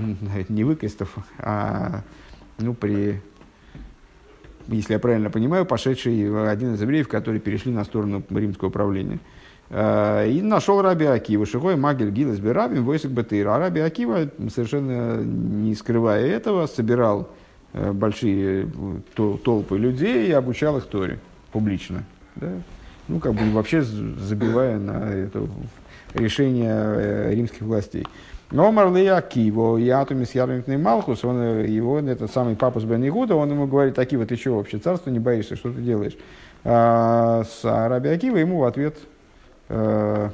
не 0.49 0.65
выкостов, 0.65 1.15
а 1.39 2.03
ну, 2.59 2.75
при 2.75 3.21
если 4.69 4.93
я 4.95 4.99
правильно 4.99 5.31
понимаю, 5.31 5.65
пошедший 5.65 6.51
один 6.51 6.75
из 6.75 6.83
евреев, 6.83 7.09
которые 7.09 7.41
перешли 7.41 7.73
на 7.73 7.85
сторону 7.85 8.23
римского 8.31 8.71
правления. 8.71 9.19
Э, 9.71 10.29
и 10.29 10.41
нашел 10.43 10.81
Раби 10.81 11.05
Акива, 11.05 11.47
Шихой 11.47 11.77
Магель 11.77 12.11
Гилес 12.11 12.39
Берабим, 12.39 12.85
Войсик 12.85 13.11
Батыр. 13.11 13.49
А 13.49 13.59
Раби 13.59 13.81
Акива, 13.81 14.31
совершенно 14.53 15.23
не 15.23 15.75
скрывая 15.75 16.27
этого, 16.27 16.67
собирал 16.67 17.31
э, 17.73 17.93
большие 17.93 18.69
толпы 19.15 19.79
людей 19.79 20.29
и 20.29 20.33
обучал 20.33 20.79
их 20.79 20.85
Торе 20.85 21.19
публично. 21.53 22.05
Да? 22.37 22.51
Ну, 23.09 23.21
как 23.21 23.35
бы 23.35 23.51
вообще 23.53 23.83
забивая 23.83 24.79
на 24.79 25.11
это 25.11 25.47
решение 26.15 26.73
э, 26.75 27.35
римских 27.35 27.63
властей. 27.63 28.07
Но 28.51 28.73
Марлей 28.73 29.13
Акиво, 29.13 29.77
Ятумис 29.77 30.35
Ярмитный 30.35 30.79
Малхус, 30.79 31.23
он, 31.23 31.65
его, 31.65 31.99
этот 31.99 32.33
самый 32.33 32.57
папа 32.57 32.81
с 32.81 32.85
Бен 32.85 33.03
он 33.13 33.51
ему 33.51 33.67
говорит, 33.67 33.99
Акива, 33.99 34.25
ты 34.25 34.37
чего 34.37 34.59
вообще, 34.59 34.79
царство 34.79 35.11
не 35.11 35.19
боишься, 35.19 35.55
что 35.55 35.71
ты 35.71 35.83
делаешь? 35.83 36.17
А 36.65 37.45
с 37.45 37.65
Араби 37.65 38.09
Акива 38.09 38.39
ему 38.39 38.61
в 38.61 38.65
ответ 38.65 38.97
э, 39.69 40.31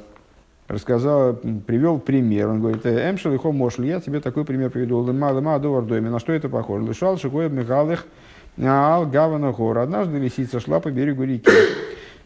рассказал, 0.69 1.33
привел 1.67 1.99
пример. 1.99 2.49
Он 2.49 2.61
говорит, 2.61 2.85
Эмшел 2.85 3.33
и 3.33 3.37
Хомошли, 3.37 3.89
я 3.89 3.99
тебе 3.99 4.21
такой 4.21 4.45
пример 4.45 4.69
приведу. 4.69 4.99
Лыма, 4.99 5.31
лыма, 5.31 5.59
довардойми. 5.59 6.07
На 6.07 6.19
что 6.19 6.31
это 6.31 6.47
похоже? 6.47 6.85
Лышал, 6.85 7.17
шикоя, 7.17 7.49
михалых, 7.49 8.05
ал, 8.63 9.05
гавана, 9.05 9.51
гор. 9.51 9.79
Однажды 9.79 10.17
лисица 10.19 10.61
шла 10.61 10.79
по 10.79 10.89
берегу 10.89 11.23
реки. 11.23 11.51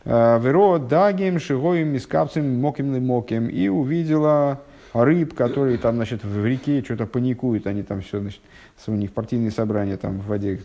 «Э, 0.06 0.40
Веро, 0.40 0.78
дагим, 0.78 1.40
шигоем, 1.40 1.90
мискапцем, 1.90 2.62
моким, 2.62 3.06
моким. 3.06 3.48
И 3.50 3.68
увидела 3.68 4.62
рыб, 4.94 5.34
которые 5.34 5.78
там, 5.78 5.96
значит, 5.96 6.24
в 6.24 6.46
реке 6.46 6.84
что-то 6.84 7.06
паникуют, 7.06 7.68
они 7.68 7.84
там 7.84 8.02
все, 8.02 8.20
значит, 8.20 8.42
у 8.88 8.92
них 8.92 9.12
партийные 9.12 9.52
собрания 9.52 9.98
там 9.98 10.20
в 10.20 10.28
воде. 10.28 10.60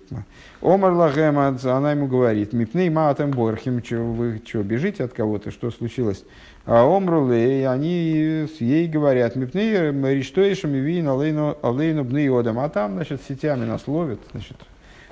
Омар 0.62 0.92
Лагема, 0.92 1.56
она 1.64 1.92
ему 1.92 2.06
говорит, 2.06 2.52
мипней 2.52 2.88
маатем 2.88 3.30
борхим, 3.30 3.84
что 3.84 3.96
вы 3.96 4.40
что, 4.44 4.62
бежите 4.62 5.04
от 5.04 5.12
кого-то, 5.12 5.50
что 5.50 5.70
случилось? 5.70 6.24
А 6.66 6.84
Омрулей, 6.84 7.68
они 7.68 8.48
ей 8.60 8.88
говорят, 8.88 9.36
мипней 9.36 9.92
риштоишем 10.14 10.74
и 10.74 10.78
вин 10.78 11.08
алейну 11.08 12.04
бнеодам, 12.04 12.58
а 12.58 12.68
там, 12.70 12.94
значит, 12.94 13.20
сетями 13.28 13.66
нас 13.66 13.86
ловят, 13.86 14.20
значит, 14.32 14.56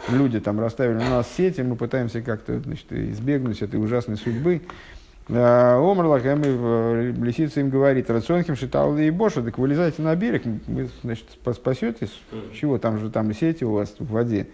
люди 0.09 0.41
там 0.41 0.59
расставили 0.59 0.99
на 0.99 1.11
нас 1.11 1.29
сети, 1.37 1.61
мы 1.61 1.77
пытаемся 1.77 2.23
как-то 2.23 2.59
значит, 2.61 2.91
избегнуть 2.91 3.61
этой 3.61 3.79
ужасной 3.79 4.17
судьбы. 4.17 4.63
Э, 5.29 5.77
Омрлах, 5.77 6.23
э, 6.25 7.13
лисица 7.21 7.61
им 7.61 7.71
говорит, 7.71 8.11
рационхим 8.11 8.57
считал 8.57 8.97
и 8.99 9.11
Боша, 9.11 9.43
так 9.43 9.57
вылезайте 9.57 10.03
на 10.03 10.17
берег, 10.17 10.43
вы, 10.67 10.89
значит, 11.03 11.27
спасетесь. 11.53 12.21
Чего, 12.55 12.79
там 12.79 12.99
же 12.99 13.09
там 13.11 13.33
сети 13.33 13.65
у 13.65 13.73
вас 13.73 13.95
в 13.99 14.11
воде. 14.11 14.49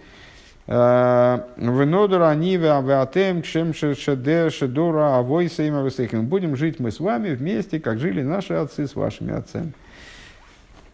Э, 0.67 1.41
Венодора, 1.57 2.35
Нива, 2.35 2.77
Аватем, 2.77 3.41
Кшем, 3.41 3.73
Шедер, 3.73 4.53
Шедора, 4.53 5.17
Авойса, 5.17 5.67
Има, 5.67 5.89
Будем 6.23 6.55
жить 6.55 6.79
мы 6.81 6.91
с 6.91 7.01
вами 7.01 7.31
вместе, 7.31 7.81
как 7.81 7.99
жили 7.99 8.23
наши 8.23 8.53
отцы 8.53 8.87
с 8.87 8.95
вашими 8.95 9.33
отцами. 9.33 9.73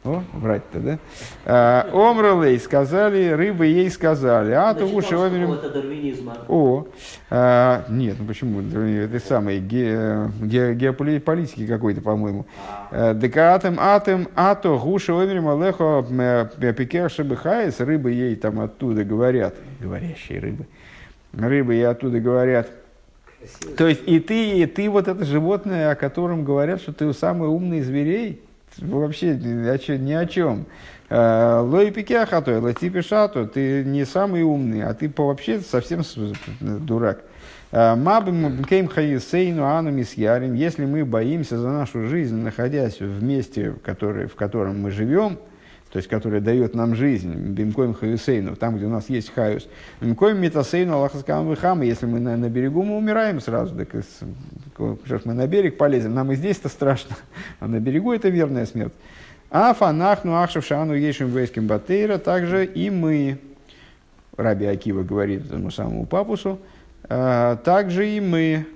О, 0.05 0.23
врать-то, 0.35 0.81
да? 0.81 0.99
А, 1.47 1.89
Омралей 1.91 2.59
сказали, 2.59 3.31
рыбы 3.31 3.65
ей 3.65 3.91
сказали. 3.91 4.53
А 4.53 4.75
то 4.75 4.85
уши 4.85 5.15
омерим... 5.15 5.59
О, 6.47 6.87
а, 7.31 7.87
нет, 7.89 8.17
ну 8.19 8.27
почему? 8.27 8.61
Это 8.61 9.19
самый 9.27 9.61
ге, 9.61 10.31
ге, 10.43 10.75
геополитики 10.75 11.67
какой-то, 11.67 12.03
по-моему. 12.03 12.45
А. 12.91 13.15
Декатем 13.15 13.79
атем 13.81 14.29
ато 14.35 14.77
гуши 14.77 15.13
омерим 15.13 15.49
алехо 15.49 16.05
пикер 16.75 17.11
шабихайс. 17.11 17.81
Рыбы 17.81 18.13
ей 18.13 18.37
там 18.37 18.61
оттуда 18.61 19.05
говорят. 19.05 19.55
Говорящие 19.81 20.39
рыбы. 20.39 20.67
Рыбы 21.33 21.75
ей 21.77 21.89
оттуда 21.89 22.21
говорят. 22.21 22.69
То 23.79 23.89
есть 23.89 24.03
и 24.05 24.21
ты, 24.21 24.59
и 24.59 24.67
ты 24.67 24.91
вот 24.91 25.09
это 25.09 25.25
животное, 25.25 25.93
о 25.93 25.95
котором 25.95 26.45
говорят, 26.45 26.83
что 26.83 26.93
ты 26.93 27.11
самый 27.15 27.49
умный 27.49 27.81
зверей 27.81 28.43
вообще 28.79 29.37
ни 29.37 30.13
о 30.13 30.27
чем. 30.27 30.67
Э, 31.09 31.61
Лой 31.61 31.91
пикяхато, 31.91 32.61
лати 32.61 33.01
шату, 33.03 33.47
ты 33.47 33.85
не 33.85 34.05
самый 34.05 34.43
умный, 34.43 34.83
а 34.83 34.95
ты 34.95 35.13
вообще 35.17 35.61
совсем 35.61 36.03
дурак. 36.61 37.21
Э, 37.73 37.95
Мабим 37.95 38.65
кейм 38.65 38.89
хаисейну 38.89 39.65
анамис 39.65 40.15
ярим, 40.15 40.55
если 40.55 40.87
мы 40.87 41.05
боимся 41.05 41.59
за 41.59 41.69
нашу 41.69 42.07
жизнь, 42.07 42.37
находясь 42.37 43.01
в 43.01 43.23
месте, 43.23 43.71
в 43.71 44.35
котором 44.35 44.81
мы 44.81 44.91
живем, 44.91 45.39
то 45.95 45.99
есть 45.99 46.11
который 46.11 46.41
дает 46.41 46.75
нам 46.75 46.97
жизнь, 46.97 47.33
бимкоем 47.33 47.95
хаюсейну, 47.95 48.57
там, 48.57 48.77
где 48.77 48.87
у 48.87 48.89
нас 48.89 49.09
есть 49.09 49.33
хаюс, 49.33 49.69
бимкоем 50.01 50.41
метасейну 50.41 50.95
аллахаскам 50.95 51.49
вихама, 51.49 51.85
если 51.85 52.07
мы 52.07 52.19
на, 52.19 52.37
на 52.37 52.51
берегу, 52.51 52.83
мы 52.83 52.97
умираем 52.97 53.41
сразу, 53.41 53.77
так 53.77 53.91
что 54.75 55.21
мы 55.23 55.35
на 55.35 55.47
берег 55.47 55.77
полезем, 55.77 56.13
нам 56.13 56.33
и 56.33 56.35
здесь-то 56.35 56.69
страшно, 56.69 57.15
а 57.61 57.69
на 57.69 57.79
берегу 57.79 58.13
это 58.13 58.29
верная 58.29 58.67
смерть. 58.67 58.93
А 59.53 59.73
фанахну 59.73 60.35
ахшев 60.35 60.67
шану 60.67 60.95
ешим 60.95 61.29
вейским 61.29 61.69
батейра, 61.69 62.19
также 62.19 62.67
и 62.67 62.91
мы, 62.91 63.39
Раби 64.37 64.67
Акива 64.67 65.05
говорит 65.05 65.47
этому 65.47 65.71
самому 65.71 66.07
папусу, 66.07 66.59
а, 67.05 67.55
также 67.59 68.09
и 68.09 68.19
мы, 68.19 68.67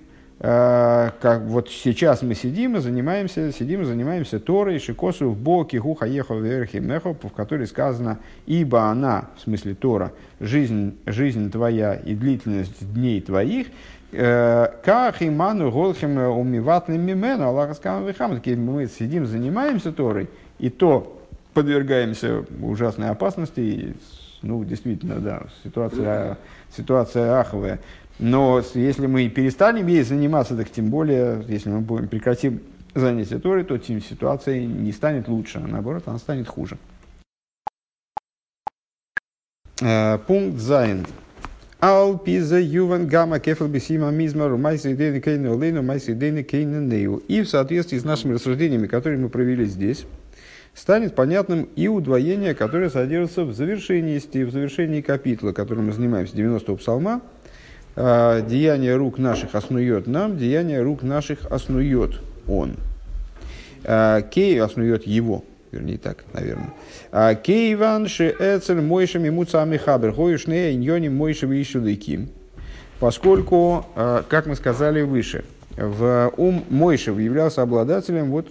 как 0.40 1.42
вот 1.46 1.68
сейчас 1.68 2.22
мы 2.22 2.36
сидим 2.36 2.76
и 2.76 2.80
занимаемся, 2.80 3.52
сидим 3.52 3.82
и 3.82 3.84
занимаемся 3.84 4.38
Торой, 4.38 4.78
Шикосу 4.78 5.30
в 5.30 5.36
боке, 5.36 5.80
Хуха 5.80 6.06
Ехо 6.06 6.34
Верхи 6.34 6.76
Мехо, 6.76 7.12
в 7.12 7.30
которой 7.30 7.66
сказано, 7.66 8.18
ибо 8.46 8.82
она, 8.82 9.30
в 9.36 9.40
смысле 9.40 9.74
Тора, 9.74 10.12
жизнь, 10.38 10.96
жизнь 11.06 11.50
твоя 11.50 11.94
и 11.94 12.14
длительность 12.14 12.94
дней 12.94 13.20
твоих, 13.20 13.66
э, 14.12 14.68
как 14.84 15.22
иману 15.22 15.72
голхим 15.72 16.16
умиватным 16.18 17.00
мимену, 17.00 17.48
Аллах 17.48 17.76
мы 17.82 18.86
сидим, 18.86 19.26
занимаемся 19.26 19.90
Торой, 19.90 20.28
и 20.60 20.70
то 20.70 21.20
подвергаемся 21.52 22.44
ужасной 22.62 23.08
опасности, 23.10 23.96
ну, 24.42 24.62
действительно, 24.62 25.16
да, 25.16 25.42
ситуация, 25.64 26.38
ситуация 26.76 27.40
аховая. 27.40 27.80
Но 28.18 28.62
если 28.74 29.06
мы 29.06 29.28
перестанем 29.28 29.86
ей 29.86 30.02
заниматься, 30.02 30.56
так 30.56 30.70
тем 30.70 30.90
более, 30.90 31.44
если 31.46 31.70
мы 31.70 31.80
будем 31.80 32.08
прекратим 32.08 32.60
занятие 32.94 33.38
Торой, 33.38 33.64
то 33.64 33.78
тем 33.78 34.00
ситуация 34.02 34.60
не 34.64 34.92
станет 34.92 35.28
лучше, 35.28 35.62
а 35.64 35.66
наоборот, 35.66 36.02
она 36.06 36.18
станет 36.18 36.48
хуже. 36.48 36.78
Э, 39.80 40.18
пункт 40.26 40.58
Зайн. 40.58 41.06
Ал 41.80 42.18
пиза 42.18 42.58
юван 42.58 43.06
гамма 43.06 43.38
кефал 43.38 43.68
бисима 43.68 44.10
мизмару 44.10 44.58
майси 44.58 44.94
дейны 44.94 45.20
кейну 45.20 45.54
олейну 45.54 45.84
майси 45.84 46.12
дейны 46.12 46.42
кейну 46.42 46.80
нею. 46.80 47.22
И 47.28 47.42
в 47.42 47.48
соответствии 47.48 47.98
с 47.98 48.04
нашими 48.04 48.34
рассуждениями, 48.34 48.88
которые 48.88 49.20
мы 49.20 49.28
провели 49.28 49.64
здесь, 49.64 50.04
станет 50.74 51.14
понятным 51.14 51.68
и 51.76 51.86
удвоение, 51.86 52.54
которое 52.54 52.90
содержится 52.90 53.44
в 53.44 53.54
завершении, 53.54 54.18
в 54.18 54.50
завершении 54.50 55.02
капитла, 55.02 55.52
которым 55.52 55.86
мы 55.86 55.92
занимаемся, 55.92 56.34
90-го 56.34 56.76
псалма, 56.76 57.20
деяние 57.98 58.94
рук 58.94 59.18
наших 59.18 59.54
оснует 59.54 60.06
нам, 60.06 60.38
деяние 60.38 60.82
рук 60.82 61.02
наших 61.02 61.50
оснует 61.50 62.20
он. 62.46 62.76
А, 63.84 64.22
кей 64.22 64.60
оснует 64.60 65.06
его, 65.06 65.44
вернее 65.72 65.98
так, 65.98 66.24
наверное. 66.32 66.72
А, 67.10 67.34
Кейван 67.34 68.06
ше 68.06 68.34
эцель 68.38 68.80
мойшем 68.80 69.24
ему 69.24 69.44
цами 69.44 69.76
хабер, 69.76 70.12
хоюшне 70.12 70.72
иньони 70.74 71.08
мойшем 71.08 71.52
ишудыким. 71.52 72.28
Поскольку, 73.00 73.86
как 73.94 74.46
мы 74.46 74.56
сказали 74.56 75.02
выше, 75.02 75.44
в 75.76 76.32
ум 76.36 76.64
Мойшев 76.68 77.18
являлся 77.18 77.62
обладателем, 77.62 78.30
вот 78.30 78.48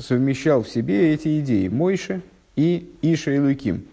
совмещал 0.00 0.62
в 0.62 0.68
себе 0.68 1.12
эти 1.12 1.40
идеи 1.40 1.68
Мойше 1.68 2.22
и 2.56 2.90
Иша 3.02 3.32
и 3.32 3.38
Луким. 3.38 3.84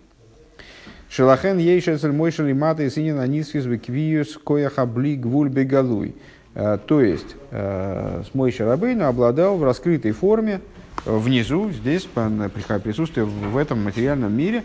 Шелахен 1.09 1.57
ейшецель 1.57 2.11
мой 2.11 2.31
шалимата 2.31 2.83
и 2.83 2.89
синин 2.89 3.19
анисфис 3.19 3.65
веквиюс 3.65 4.37
кояха 4.37 4.85
бли 4.85 5.15
гвуль 5.15 5.49
бегалуй. 5.49 6.15
Э, 6.57 6.79
то 6.83 7.01
есть, 7.01 7.35
э, 7.51 8.23
с 8.29 8.33
Мойши 8.33 8.65
Рабейну 8.65 9.05
обладал 9.05 9.57
в 9.57 9.63
раскрытой 9.63 10.11
форме, 10.11 10.59
э, 11.05 11.15
внизу, 11.15 11.69
здесь, 11.71 12.05
при 12.05 12.79
присутствии 12.79 13.21
в 13.21 13.55
этом 13.55 13.83
материальном 13.83 14.35
мире, 14.35 14.63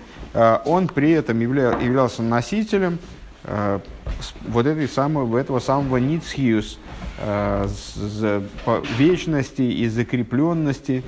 он 0.64 0.88
при 0.88 1.10
этом 1.10 1.38
явля, 1.40 1.78
являлся 1.78 2.22
носителем 2.22 2.98
вот 4.48 4.66
этой 4.66 4.88
самого, 4.88 5.36
этого 5.36 5.58
самого 5.58 5.98
ницхиус, 5.98 6.78
вечности 8.96 9.62
и 9.62 9.88
закрепленности 9.88 11.02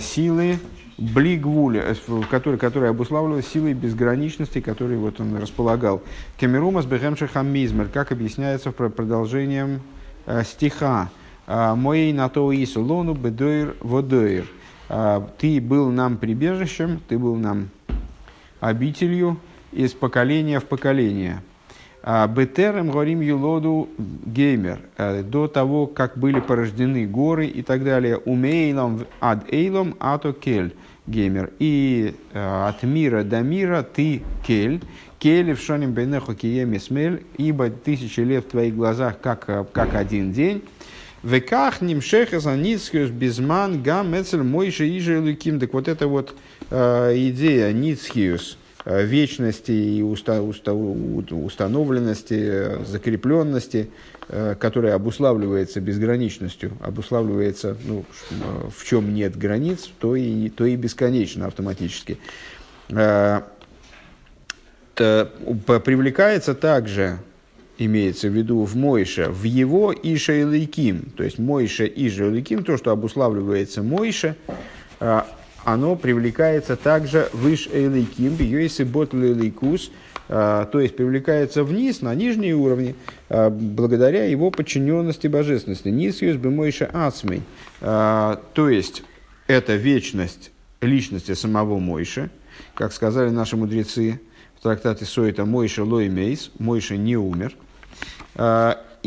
силы 0.00 0.58
блигвуля, 0.98 1.82
э, 1.84 1.94
который, 2.30 2.58
который 2.58 2.90
обуславливал 2.90 3.42
силой 3.42 3.74
безграничности, 3.74 4.60
которой 4.60 4.96
вот 4.96 5.20
он 5.20 5.36
располагал. 5.36 6.02
Кемерумас 6.38 6.86
бехемшихамизмер, 6.86 7.88
как 7.88 8.12
объясняется 8.12 8.72
продолжением 8.72 9.82
э, 10.26 10.42
стиха. 10.44 11.10
«А, 11.46 11.76
Моей 11.76 12.12
на 12.12 12.28
то 12.28 12.50
и 12.50 12.66
лону 12.76 13.14
бедоир 13.14 13.76
водоир. 13.80 14.46
А, 14.88 15.28
ты 15.38 15.60
был 15.60 15.90
нам 15.90 16.16
прибежищем, 16.16 17.00
ты 17.08 17.18
был 17.18 17.36
нам 17.36 17.68
обителью 18.58 19.38
из 19.70 19.92
поколения 19.92 20.58
в 20.58 20.64
поколение. 20.64 21.42
А, 22.02 22.26
Бетерем 22.26 22.90
горим 22.90 23.20
юлоду 23.20 23.88
геймер. 23.98 24.80
До 25.24 25.46
того, 25.46 25.86
как 25.86 26.18
были 26.18 26.40
порождены 26.40 27.06
горы 27.06 27.46
и 27.46 27.62
так 27.62 27.84
далее. 27.84 28.16
Умейлом 28.16 29.06
ад 29.20 29.44
эйлом 29.52 29.94
ато 30.00 30.32
кель 30.32 30.74
геймер. 31.06 31.50
И 31.58 32.14
э, 32.32 32.68
от 32.68 32.82
мира 32.82 33.22
до 33.22 33.40
мира 33.40 33.82
ты 33.82 34.22
кель. 34.46 34.80
Кель 35.18 35.54
в 35.54 35.60
шоним 35.60 35.92
бенеху 35.92 36.34
киеми 36.34 36.78
смель, 36.78 37.24
ибо 37.38 37.70
тысячи 37.70 38.20
лет 38.20 38.44
в 38.44 38.48
твоих 38.48 38.76
глазах, 38.76 39.20
как, 39.20 39.44
э, 39.48 39.64
как 39.72 39.94
один 39.94 40.32
день. 40.32 40.62
Веках 41.22 41.80
нимшехас 41.80 42.46
аницхиус 42.46 43.10
безман 43.10 43.82
гам 43.82 44.14
эцель 44.20 44.42
мойши 44.42 44.86
иже 44.96 45.20
луким. 45.20 45.58
Так 45.58 45.72
вот 45.72 45.88
это 45.88 46.06
вот 46.06 46.34
э, 46.70 47.12
идея 47.16 47.72
ницхиус, 47.72 48.58
э, 48.84 49.04
вечности 49.04 49.72
и 49.72 50.02
уста, 50.02 50.42
уста, 50.42 50.74
установленности, 50.74 52.84
закрепленности, 52.84 53.88
Э, 53.88 54.15
которая 54.28 54.94
обуславливается 54.94 55.80
безграничностью, 55.80 56.72
обуславливается, 56.80 57.76
ну, 57.84 58.04
в 58.76 58.84
чем 58.84 59.14
нет 59.14 59.36
границ, 59.36 59.88
то 60.00 60.16
и, 60.16 60.48
то 60.48 60.64
и 60.64 60.74
бесконечно 60.74 61.46
автоматически. 61.46 62.18
Э, 62.88 63.42
привлекается 64.96 66.54
также, 66.54 67.18
имеется 67.78 68.28
в 68.28 68.32
виду 68.32 68.64
в 68.64 68.74
Мойше, 68.76 69.28
в 69.28 69.42
его 69.42 69.92
Иша 69.92 70.32
и 70.32 70.44
Лейким, 70.44 71.12
то 71.16 71.22
есть 71.22 71.38
Мойше 71.38 71.86
и 71.86 72.08
Лейким, 72.08 72.64
то, 72.64 72.76
что 72.76 72.90
обуславливается 72.90 73.82
Мойше, 73.82 74.36
э, 75.00 75.20
оно 75.66 75.96
привлекается 75.96 76.76
также 76.76 77.28
в 77.32 77.52
Иш 77.52 77.68
Эйлейким, 77.72 78.36
Бьёйсы 78.36 78.84
Бот 78.84 79.12
Лейкус, 79.12 79.90
а, 79.90 80.15
то 80.28 80.80
есть 80.80 80.96
привлекается 80.96 81.62
вниз, 81.62 82.02
на 82.02 82.14
нижние 82.14 82.54
уровни, 82.54 82.94
а, 83.28 83.50
благодаря 83.50 84.24
его 84.24 84.50
подчиненности 84.50 85.26
божественности. 85.26 85.88
Нисиус 85.88 86.36
бемойша 86.36 86.90
ацмей. 86.92 87.42
А, 87.80 88.40
то 88.54 88.68
есть, 88.68 89.02
это 89.46 89.76
вечность 89.76 90.50
личности 90.80 91.34
самого 91.34 91.78
Мойши, 91.78 92.30
как 92.74 92.92
сказали 92.92 93.30
наши 93.30 93.56
мудрецы, 93.56 94.20
в 94.58 94.62
трактате 94.62 95.04
Сойта 95.04 95.44
Мойша 95.44 95.84
Лой 95.84 96.08
Мейс, 96.08 96.50
Мойша 96.58 96.96
не 96.96 97.16
умер. 97.16 97.54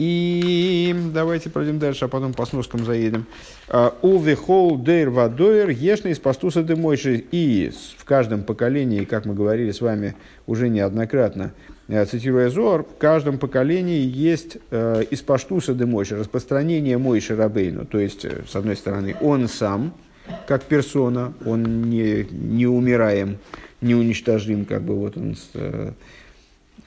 И 0.02 0.96
давайте 1.14 1.50
пройдем 1.50 1.78
дальше, 1.78 2.06
а 2.06 2.08
потом 2.08 2.34
по 2.34 2.46
сноскам 2.46 2.86
заедем. 2.86 3.26
А, 3.68 3.94
Уве 4.02 4.34
хол 4.34 4.78
дейр 4.78 5.10
вадойр 5.10 5.72
ешный 5.72 6.12
из 6.12 6.20
пастуса 6.20 6.64
дымойши. 6.64 7.26
И 7.34 7.70
в 7.98 8.06
каждом 8.06 8.44
поколении, 8.44 9.04
как 9.04 9.26
мы 9.26 9.34
говорили 9.34 9.72
с 9.72 9.82
вами 9.82 10.16
уже 10.48 10.70
неоднократно, 10.70 11.52
э, 11.90 12.06
цитируя 12.06 12.50
Зор, 12.50 12.86
в 12.86 12.98
каждом 12.98 13.38
поколении 13.40 14.00
есть 14.00 14.60
э, 14.72 15.04
из 15.12 15.22
паштуса 15.22 15.74
дымойши, 15.74 16.16
распространение 16.16 16.98
Мойши 16.98 17.36
Рабейну. 17.36 17.86
То 17.86 18.00
есть, 18.00 18.24
э, 18.24 18.44
с 18.48 18.56
одной 18.56 18.78
стороны, 18.78 19.18
он 19.20 19.50
сам, 19.50 19.94
как 20.48 20.64
персона, 20.64 21.34
он 21.46 21.90
не, 21.90 22.26
не 22.32 22.68
умираем, 22.68 23.38
не 23.82 23.96
уничтожим, 23.96 24.64
как 24.64 24.82
бы 24.82 24.96
вот 24.96 25.18
он 25.18 25.36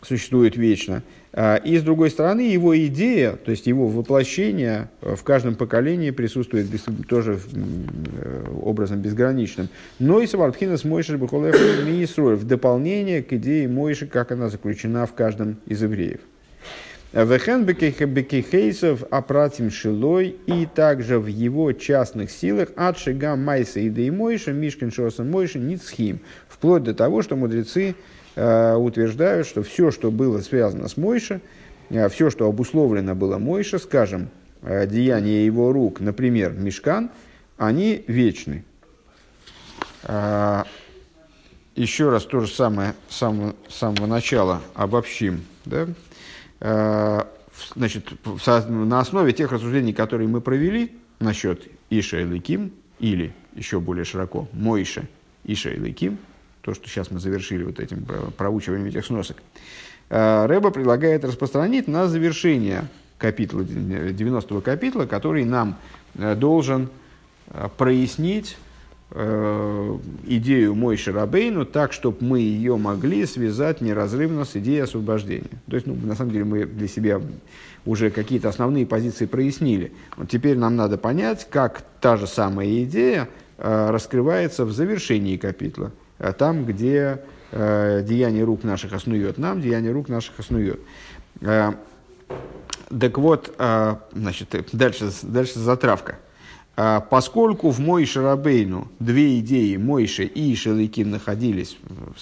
существует 0.00 0.56
вечно. 0.56 1.02
А, 1.34 1.56
и 1.56 1.78
с 1.78 1.82
другой 1.82 2.10
стороны, 2.10 2.40
его 2.42 2.76
идея, 2.86 3.32
то 3.32 3.50
есть 3.50 3.66
его 3.66 3.88
воплощение 3.88 4.90
в 5.00 5.22
каждом 5.22 5.54
поколении 5.54 6.10
присутствует 6.10 6.66
тоже 7.08 7.40
э, 7.54 8.44
образом 8.62 9.00
безграничным. 9.00 9.68
Но 9.98 10.20
и 10.20 10.26
Саварпхинас 10.26 10.84
Мойши 10.84 11.16
в 11.16 12.44
дополнение 12.44 13.22
к 13.22 13.32
идее 13.32 13.66
Мойши, 13.66 14.06
как 14.06 14.30
она 14.32 14.50
заключена 14.50 15.06
в 15.06 15.14
каждом 15.14 15.56
из 15.66 15.82
евреев. 15.82 16.20
Вехен 17.14 17.64
бекехейсов 17.64 19.04
апратим 19.10 19.70
шилой 19.70 20.36
и 20.46 20.66
также 20.66 21.18
в 21.18 21.26
его 21.26 21.72
частных 21.72 22.30
силах 22.30 22.70
от 22.74 22.98
шига 22.98 23.36
майса 23.36 23.80
и 23.80 23.90
да 23.90 24.00
и 24.00 24.10
мойша, 24.10 24.52
мишкин 24.52 24.90
шоса 24.90 25.22
мойша, 25.22 25.58
ницхим. 25.58 26.20
Вплоть 26.48 26.84
до 26.84 26.94
того, 26.94 27.20
что 27.20 27.36
мудрецы 27.36 27.94
Э, 27.94 27.96
утверждают, 28.34 29.46
что 29.46 29.62
все, 29.62 29.90
что 29.90 30.10
было 30.10 30.40
связано 30.40 30.88
с 30.88 30.96
Мойше, 30.96 31.40
э, 31.90 32.08
все, 32.08 32.30
что 32.30 32.46
обусловлено 32.46 33.14
было 33.14 33.38
Мойше, 33.38 33.78
скажем, 33.78 34.30
э, 34.62 34.86
деяния 34.86 35.44
его 35.44 35.72
рук, 35.72 36.00
например, 36.00 36.52
Мешкан, 36.52 37.10
они 37.58 38.04
вечны. 38.06 38.64
Еще 41.76 42.10
раз 42.10 42.24
то 42.24 42.40
же 42.40 42.48
самое 42.48 42.94
с 43.08 43.18
самого, 43.18 44.06
начала 44.06 44.60
обобщим. 44.74 45.44
Да? 45.64 45.86
Значит, 47.76 48.10
на 48.44 48.98
основе 48.98 49.32
тех 49.32 49.52
рассуждений, 49.52 49.92
которые 49.92 50.28
мы 50.28 50.40
провели 50.40 50.92
насчет 51.20 51.62
Иша 51.88 52.20
и 52.20 52.24
Ликим, 52.24 52.72
или 52.98 53.32
еще 53.54 53.78
более 53.78 54.04
широко, 54.04 54.48
Мойша 54.52 55.04
Иша 55.44 55.70
и 55.70 55.78
Ликим– 55.78 56.18
то, 56.62 56.74
что 56.74 56.88
сейчас 56.88 57.10
мы 57.10 57.18
завершили 57.18 57.64
вот 57.64 57.80
этим 57.80 58.06
проучиванием 58.36 58.88
этих 58.88 59.04
сносок, 59.04 59.36
э, 60.08 60.46
Рэба 60.46 60.70
предлагает 60.70 61.24
распространить 61.24 61.88
на 61.88 62.06
завершение 62.06 62.84
капитла, 63.18 63.60
90-го 63.60 64.60
капитла, 64.60 65.06
который 65.06 65.44
нам 65.44 65.76
э, 66.14 66.34
должен 66.34 66.88
э, 67.48 67.68
прояснить 67.76 68.56
идею 70.24 70.74
Мой 70.74 70.96
Шарабейну 70.96 71.66
так, 71.66 71.92
чтобы 71.92 72.16
мы 72.20 72.40
ее 72.40 72.78
могли 72.78 73.26
связать 73.26 73.82
неразрывно 73.82 74.46
с 74.46 74.56
идеей 74.56 74.84
освобождения. 74.84 75.60
То 75.68 75.76
есть, 75.76 75.86
ну, 75.86 75.94
на 75.94 76.14
самом 76.14 76.30
деле, 76.30 76.46
мы 76.46 76.64
для 76.64 76.88
себя 76.88 77.20
уже 77.84 78.08
какие-то 78.08 78.48
основные 78.48 78.86
позиции 78.86 79.26
прояснили. 79.26 79.92
Вот 80.16 80.30
теперь 80.30 80.56
нам 80.56 80.76
надо 80.76 80.96
понять, 80.96 81.46
как 81.50 81.84
та 82.00 82.16
же 82.16 82.26
самая 82.26 82.84
идея 82.84 83.28
раскрывается 83.58 84.64
в 84.64 84.72
завершении 84.72 85.36
капитла– 85.36 85.92
Э, 86.01 86.01
там, 86.30 86.64
где 86.64 87.20
э, 87.50 88.02
деяние 88.06 88.44
рук 88.44 88.62
наших 88.62 88.92
основет 88.92 89.38
нам, 89.38 89.60
деяние 89.60 89.90
рук 89.92 90.08
наших 90.08 90.38
основет. 90.38 90.80
Э, 91.40 91.72
так 93.00 93.18
вот, 93.18 93.54
э, 93.58 93.96
значит, 94.12 94.54
дальше, 94.72 95.10
дальше 95.22 95.58
затравка. 95.58 96.18
Э, 96.76 97.00
поскольку 97.08 97.70
в 97.70 97.80
Мойше 97.80 98.22
Рабейну 98.22 98.88
две 98.98 99.38
идеи 99.40 99.76
Мойше 99.76 100.24
и 100.24 100.54
Шеликим 100.54 101.10
находились 101.10 101.76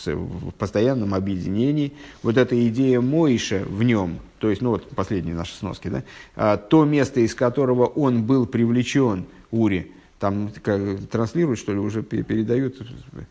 в, 0.05 0.53
постоянном 0.53 1.15
объединении, 1.15 1.93
вот 2.23 2.37
эта 2.37 2.69
идея 2.69 3.01
Мойше 3.01 3.65
в 3.69 3.83
нем, 3.83 4.19
то 4.39 4.51
есть, 4.51 4.63
ну 4.63 4.71
вот 4.71 4.89
последние 4.91 5.35
наши 5.35 5.55
сноски, 5.55 5.89
да, 5.89 6.03
э, 6.37 6.59
то 6.69 6.85
место, 6.85 7.21
из 7.21 7.35
которого 7.35 7.87
он 7.87 8.25
был 8.25 8.47
привлечен, 8.47 9.27
Ури, 9.51 9.93
там 10.19 10.51
как, 10.63 10.81
транслируют, 11.11 11.59
что 11.59 11.73
ли, 11.73 11.79
уже 11.79 12.03
передают, 12.03 12.81
а, 12.81 13.25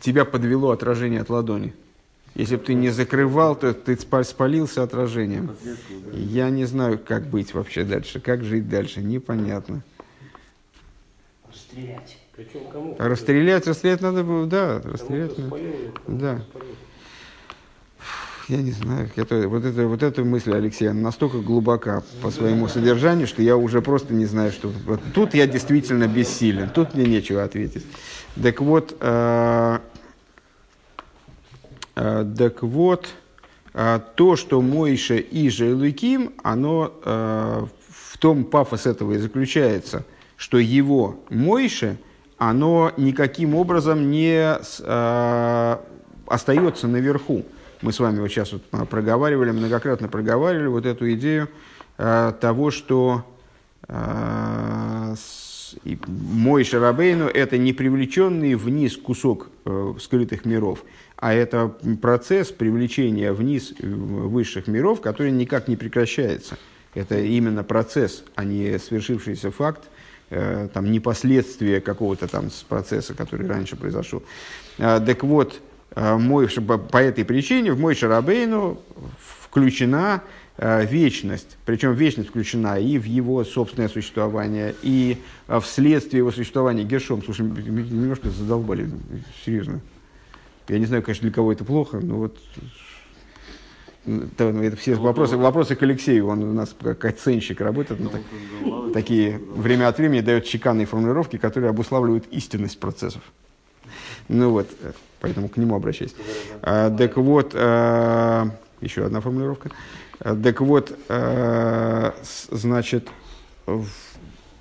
тебя 0.00 0.24
подвело 0.24 0.70
отражение 0.70 1.20
от 1.20 1.30
ладони. 1.30 1.74
Если 2.34 2.56
бы 2.56 2.64
ты 2.64 2.74
не 2.74 2.90
закрывал, 2.90 3.56
то 3.56 3.72
ты 3.72 3.96
спалился 3.96 4.82
отражением. 4.82 5.56
Я 6.12 6.50
не 6.50 6.66
знаю, 6.66 6.98
как 6.98 7.26
быть 7.28 7.54
вообще 7.54 7.82
дальше, 7.82 8.20
как 8.20 8.44
жить 8.44 8.68
дальше, 8.68 9.00
непонятно. 9.00 9.82
Расстрелять. 11.48 12.18
Причем 12.36 12.68
кому? 12.70 12.94
Расстрелять, 12.98 13.66
расстрелять 13.66 14.02
надо 14.02 14.22
было, 14.22 14.46
да, 14.46 14.82
расстрелять. 14.84 15.32
да. 16.06 16.42
Я 18.48 18.58
не 18.58 18.70
знаю, 18.70 19.10
это, 19.16 19.48
вот, 19.48 19.64
это, 19.64 19.88
вот 19.88 20.02
эта 20.04 20.22
мысль 20.22 20.52
Алексея 20.54 20.92
настолько 20.92 21.38
глубока 21.38 22.04
по 22.22 22.30
своему 22.30 22.68
содержанию, 22.68 23.26
что 23.26 23.42
я 23.42 23.56
уже 23.56 23.82
просто 23.82 24.14
не 24.14 24.26
знаю, 24.26 24.52
что... 24.52 24.68
Вот 24.86 25.00
тут 25.14 25.34
я 25.34 25.48
действительно 25.48 26.06
бессилен, 26.06 26.68
тут 26.68 26.94
мне 26.94 27.06
нечего 27.06 27.42
ответить. 27.42 27.84
Так 28.42 28.60
вот, 28.60 28.94
э, 29.00 29.78
э, 31.94 32.26
так 32.36 32.62
вот, 32.62 33.08
э, 33.72 34.00
то, 34.14 34.36
что 34.36 34.60
Мойша 34.60 35.14
и 35.14 35.48
Желуким, 35.48 36.34
оно 36.42 36.92
в 37.02 38.18
том 38.18 38.44
пафос 38.44 38.86
этого 38.86 39.12
и 39.12 39.18
заключается, 39.18 40.04
что 40.36 40.58
его 40.58 41.20
Мойше, 41.30 41.98
оно 42.38 42.92
никаким 42.96 43.54
образом 43.54 44.10
не 44.10 44.58
остается 46.26 46.88
наверху. 46.88 47.44
Мы 47.82 47.92
с 47.92 48.00
вами 48.00 48.20
вот 48.20 48.28
сейчас 48.28 48.52
вот 48.52 48.88
проговаривали, 48.88 49.50
многократно 49.50 50.08
проговаривали 50.08 50.66
вот 50.66 50.86
эту 50.86 51.12
идею 51.12 51.48
того, 51.96 52.70
что 52.70 53.24
э, 53.88 55.14
мой 56.06 56.64
Шарабейну– 56.64 57.26
это 57.34 57.58
не 57.58 57.72
привлеченный 57.72 58.54
вниз 58.54 58.96
кусок 58.96 59.48
э, 59.64 59.94
скрытых 60.00 60.44
миров, 60.44 60.84
а 61.16 61.32
это 61.32 61.74
процесс 62.00 62.50
привлечения 62.50 63.32
вниз 63.32 63.72
э, 63.78 63.86
высших 63.86 64.66
миров, 64.66 65.00
который 65.00 65.32
никак 65.32 65.68
не 65.68 65.76
прекращается. 65.76 66.58
Это 66.94 67.18
именно 67.18 67.62
процесс, 67.62 68.24
а 68.34 68.44
не 68.44 68.78
свершившийся 68.78 69.50
факт, 69.50 69.84
э, 70.30 70.68
там, 70.72 70.90
не 70.90 71.00
последствия 71.00 71.80
какого-то 71.80 72.26
там 72.26 72.50
процесса, 72.68 73.14
который 73.14 73.46
раньше 73.46 73.76
произошел. 73.76 74.22
Э, 74.78 75.00
так 75.04 75.22
вот, 75.24 75.60
э, 75.94 76.16
мой, 76.16 76.48
по 76.48 76.98
этой 76.98 77.24
причине 77.24 77.72
в 77.72 77.80
мой 77.80 77.94
Шарабейну 77.94 78.80
включена 79.18 80.22
вечность, 80.58 81.58
причем 81.66 81.92
вечность 81.92 82.30
включена 82.30 82.80
и 82.80 82.98
в 82.98 83.04
его 83.04 83.44
собственное 83.44 83.88
существование, 83.88 84.74
и 84.82 85.18
э, 85.48 85.60
вследствие 85.60 86.18
его 86.18 86.32
существования 86.32 86.84
Гершом. 86.84 87.22
Слушай, 87.22 87.42
немножко 87.42 88.30
задолбали, 88.30 88.90
серьезно. 89.44 89.80
Я 90.68 90.78
не 90.78 90.86
знаю, 90.86 91.02
конечно, 91.02 91.22
для 91.22 91.32
кого 91.32 91.52
это 91.52 91.64
плохо, 91.64 92.00
но 92.00 92.16
вот 92.16 92.38
это, 94.06 94.44
это 94.44 94.76
все 94.76 94.94
вопросы, 94.94 95.36
вопросы 95.36 95.74
к 95.74 95.82
Алексею, 95.82 96.28
он 96.28 96.42
у 96.42 96.52
нас 96.52 96.74
как 96.80 97.04
оценщик 97.04 97.60
работает, 97.60 98.00
ну, 98.00 98.08
так, 98.08 98.22
такие 98.92 99.38
время 99.38 99.88
от 99.88 99.98
времени 99.98 100.20
дает 100.20 100.44
чеканные 100.44 100.86
формулировки, 100.86 101.38
которые 101.38 101.70
обуславливают 101.70 102.26
истинность 102.30 102.78
процессов. 102.78 103.22
Ну 104.28 104.50
вот, 104.50 104.68
э, 104.80 104.92
поэтому 105.20 105.48
к 105.48 105.56
нему 105.56 105.74
обращайся. 105.74 106.14
А, 106.62 106.90
так 106.90 107.16
вот, 107.16 107.52
а, 107.54 108.50
еще 108.80 109.04
одна 109.04 109.20
формулировка. 109.20 109.70
Так 110.18 110.60
вот, 110.60 110.98
э, 111.08 112.12
значит, 112.50 113.08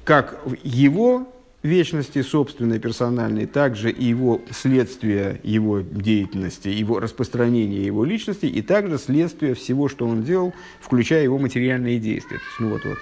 как 0.04 0.40
его 0.64 1.28
вечности 1.66 2.22
собственной, 2.22 2.80
персональной, 2.80 3.48
также 3.48 3.90
и 3.92 4.06
его 4.06 4.42
следствие 4.52 5.40
его 5.44 5.80
деятельности, 5.80 6.68
его 6.68 7.00
распространение 7.00 7.86
его 7.86 8.06
личности, 8.06 8.46
и 8.46 8.62
также 8.62 8.98
следствие 8.98 9.56
всего, 9.56 9.90
что 9.90 10.08
он 10.08 10.24
делал, 10.24 10.54
включая 10.80 11.24
его 11.24 11.40
материальные 11.40 12.00
действия. 12.00 12.38
То 12.38 12.44
есть, 12.44 12.60
ну 12.60 12.70
вот, 12.70 12.86
вот, 12.86 12.98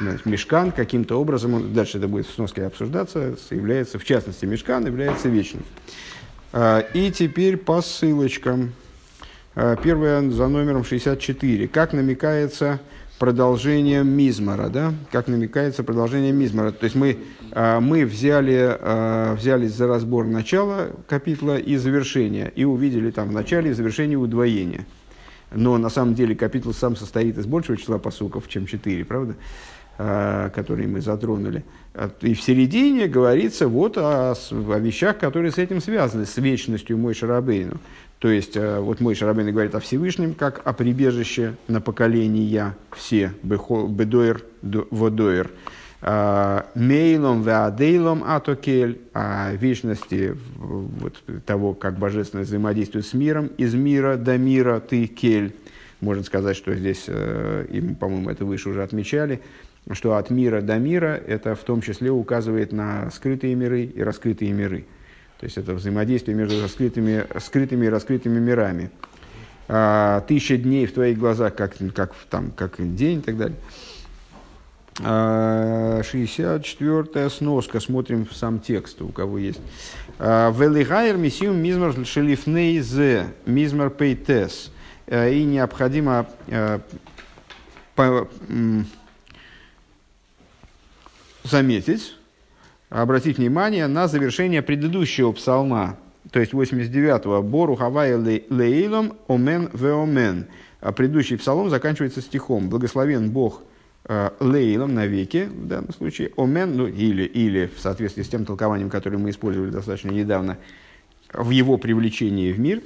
значит, 0.00 0.26
мешкан 0.26 0.70
каким-то 0.70 1.20
образом, 1.20 1.54
он, 1.54 1.72
дальше 1.74 1.98
это 1.98 2.06
будет 2.06 2.26
в 2.26 2.34
сноске 2.34 2.66
обсуждаться, 2.66 3.36
является, 3.50 3.98
в 3.98 4.04
частности, 4.04 4.46
мешкан 4.46 4.86
является 4.86 5.28
вечным. 5.28 5.64
Э, 6.52 6.82
и 6.94 7.10
теперь 7.10 7.56
по 7.56 7.82
ссылочкам. 7.82 8.72
Э, 9.56 9.76
первое 9.82 10.28
за 10.30 10.48
номером 10.48 10.84
64. 10.84 11.68
Как 11.68 11.92
намекается 11.92 12.80
продолжением 13.18 14.08
Мизмара, 14.08 14.68
да, 14.68 14.92
как 15.12 15.28
намекается 15.28 15.84
продолжение 15.84 16.32
Мизмара. 16.32 16.72
То 16.72 16.84
есть 16.84 16.96
мы, 16.96 17.18
а, 17.52 17.80
мы 17.80 18.04
взяли, 18.04 18.76
а, 18.80 19.34
взялись 19.36 19.72
за 19.72 19.86
разбор 19.86 20.26
начала 20.26 20.88
капитла 21.08 21.56
и 21.56 21.76
завершения, 21.76 22.52
и 22.56 22.64
увидели 22.64 23.10
там 23.12 23.28
в 23.28 23.32
начале 23.32 23.70
и 23.70 23.72
завершении 23.72 24.16
удвоения. 24.16 24.84
Но 25.52 25.78
на 25.78 25.90
самом 25.90 26.14
деле 26.14 26.34
капитул 26.34 26.74
сам 26.74 26.96
состоит 26.96 27.38
из 27.38 27.46
большего 27.46 27.78
числа 27.78 27.98
посуков, 27.98 28.48
чем 28.48 28.66
четыре, 28.66 29.04
правда? 29.04 29.36
Которые 29.96 30.88
мы 30.88 31.00
затронули. 31.00 31.64
И 32.20 32.34
в 32.34 32.42
середине 32.42 33.06
говорится 33.06 33.68
вот 33.68 33.96
о, 33.96 34.32
о 34.32 34.78
вещах, 34.80 35.18
которые 35.18 35.52
с 35.52 35.58
этим 35.58 35.80
связаны, 35.80 36.26
с 36.26 36.36
вечностью 36.36 36.98
Мой 36.98 37.14
Шарабейну. 37.14 37.78
То 38.24 38.30
есть, 38.30 38.56
э, 38.56 38.80
вот 38.80 39.00
мой 39.00 39.14
Шарабейн 39.14 39.52
говорит 39.52 39.74
о 39.74 39.80
Всевышнем, 39.80 40.32
как 40.32 40.62
о 40.64 40.72
прибежище 40.72 41.56
на 41.68 41.82
поколения 41.82 42.74
все, 42.96 43.34
бедоир, 43.42 44.42
водоир. 44.62 45.50
А, 46.00 46.64
мейлом 46.74 47.42
веадейлом 47.42 48.24
атокель, 48.24 48.98
о 49.12 49.52
вечности 49.52 50.38
вот, 50.56 51.22
того, 51.44 51.74
как 51.74 51.98
божественное 51.98 52.46
взаимодействует 52.46 53.04
с 53.04 53.12
миром, 53.12 53.48
из 53.58 53.74
мира 53.74 54.16
до 54.16 54.38
мира 54.38 54.80
ты 54.80 55.06
кель. 55.06 55.54
Можно 56.00 56.24
сказать, 56.24 56.56
что 56.56 56.74
здесь, 56.74 57.04
э, 57.08 57.66
и, 57.70 57.82
по-моему, 57.82 58.30
это 58.30 58.46
выше 58.46 58.70
уже 58.70 58.82
отмечали, 58.82 59.42
что 59.92 60.16
от 60.16 60.30
мира 60.30 60.62
до 60.62 60.78
мира 60.78 61.20
это 61.26 61.54
в 61.54 61.62
том 61.62 61.82
числе 61.82 62.10
указывает 62.10 62.72
на 62.72 63.10
скрытые 63.10 63.54
миры 63.54 63.82
и 63.82 64.02
раскрытые 64.02 64.54
миры. 64.54 64.86
То 65.44 65.46
есть 65.46 65.58
это 65.58 65.74
взаимодействие 65.74 66.34
между 66.34 66.62
раскрытыми, 66.62 67.26
скрытыми 67.38 67.84
и 67.84 67.88
раскрытыми 67.90 68.38
мирами. 68.38 68.90
А, 69.68 70.22
тысяча 70.22 70.56
дней 70.56 70.86
в 70.86 70.94
твоих 70.94 71.18
глазах, 71.18 71.54
как, 71.54 71.74
как, 71.94 72.14
там, 72.30 72.50
как 72.50 72.76
день 72.96 73.18
и 73.18 73.20
так 73.20 73.36
далее. 73.36 73.58
А, 75.02 76.00
64-я 76.00 77.28
сноска. 77.28 77.78
Смотрим 77.78 78.26
сам 78.32 78.58
текст, 78.58 79.02
у 79.02 79.08
кого 79.08 79.36
есть. 79.36 79.60
А, 80.18 80.50
Велигайр 80.50 81.18
миссиум 81.18 81.58
мизмар 81.58 81.94
шелифней 82.06 82.80
зе 82.80 83.26
мизмар 83.44 83.90
пейтес. 83.90 84.72
А, 85.08 85.28
и 85.28 85.44
необходимо 85.44 86.26
а, 86.48 86.80
заметить, 91.42 92.14
обратить 93.02 93.38
внимание 93.38 93.88
на 93.88 94.06
завершение 94.06 94.62
предыдущего 94.62 95.32
псалма, 95.32 95.96
то 96.30 96.38
есть 96.38 96.52
89-го, 96.52 97.42
«Бору 97.42 97.74
хавай 97.74 98.14
лейлом 98.14 99.14
омен 99.26 99.68
веомен». 99.72 100.46
А 100.80 100.92
предыдущий 100.92 101.36
псалом 101.36 101.70
заканчивается 101.70 102.20
стихом 102.20 102.68
«Благословен 102.68 103.30
Бог 103.30 103.62
э, 104.04 104.30
лейлом 104.38 104.94
навеки», 104.94 105.48
в 105.52 105.66
данном 105.66 105.92
случае, 105.92 106.30
омен, 106.36 106.76
ну 106.76 106.86
или, 106.86 107.24
или 107.24 107.68
в 107.74 107.80
соответствии 107.80 108.22
с 108.22 108.28
тем 108.28 108.44
толкованием, 108.44 108.90
которое 108.90 109.18
мы 109.18 109.30
использовали 109.30 109.70
достаточно 109.70 110.10
недавно, 110.10 110.58
в 111.32 111.50
его 111.50 111.78
привлечении 111.78 112.52
в 112.52 112.60
мир, 112.60 112.80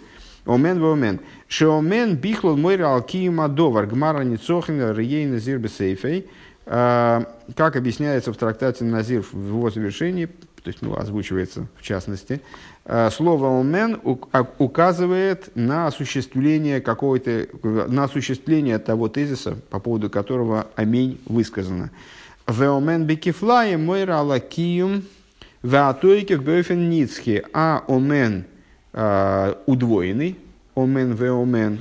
Омен 0.47 0.81
вомен. 0.81 1.21
Шеомен 1.49 2.17
бихлол 2.17 2.57
мой 2.57 2.83
алкима 2.83 3.49
довар 3.49 3.87
гмара 3.87 4.23
ницохин 4.23 4.97
рейна 4.97 5.39
зирбесейфей. 5.39 6.27
Как 7.57 7.77
объясняется 7.77 8.33
в 8.33 8.37
трактате 8.37 8.85
Назир 8.85 9.25
в 9.33 9.49
его 9.49 9.71
завершении, 9.71 10.27
то 10.27 10.67
есть 10.67 10.83
ну, 10.83 10.97
озвучивается 10.97 11.67
в 11.77 11.83
частности, 11.83 12.43
а, 12.85 13.11
слово 13.11 13.61
«омен» 13.61 14.01
а, 14.33 14.47
указывает 14.59 15.51
на 15.55 15.87
осуществление 15.87 16.81
какого-то, 16.81 17.47
на 17.63 18.05
осуществление 18.05 18.79
того 18.79 19.09
тезиса, 19.09 19.57
по 19.71 19.79
поводу 19.79 20.11
которого 20.11 20.67
«аминь» 20.77 21.21
высказано. 21.27 21.91
«Веомен 22.47 23.05
бекифлае 23.05 23.77
мойра 23.77 24.21
лакиюм 24.21 25.05
веатойкев 25.63 26.43
бёфен 26.43 26.91
ницхи», 26.91 27.45
а 27.53 27.83
«омен» 27.89 28.45
удвоенный, 29.67 30.37
«омен 30.75 31.13
веомен», 31.13 31.81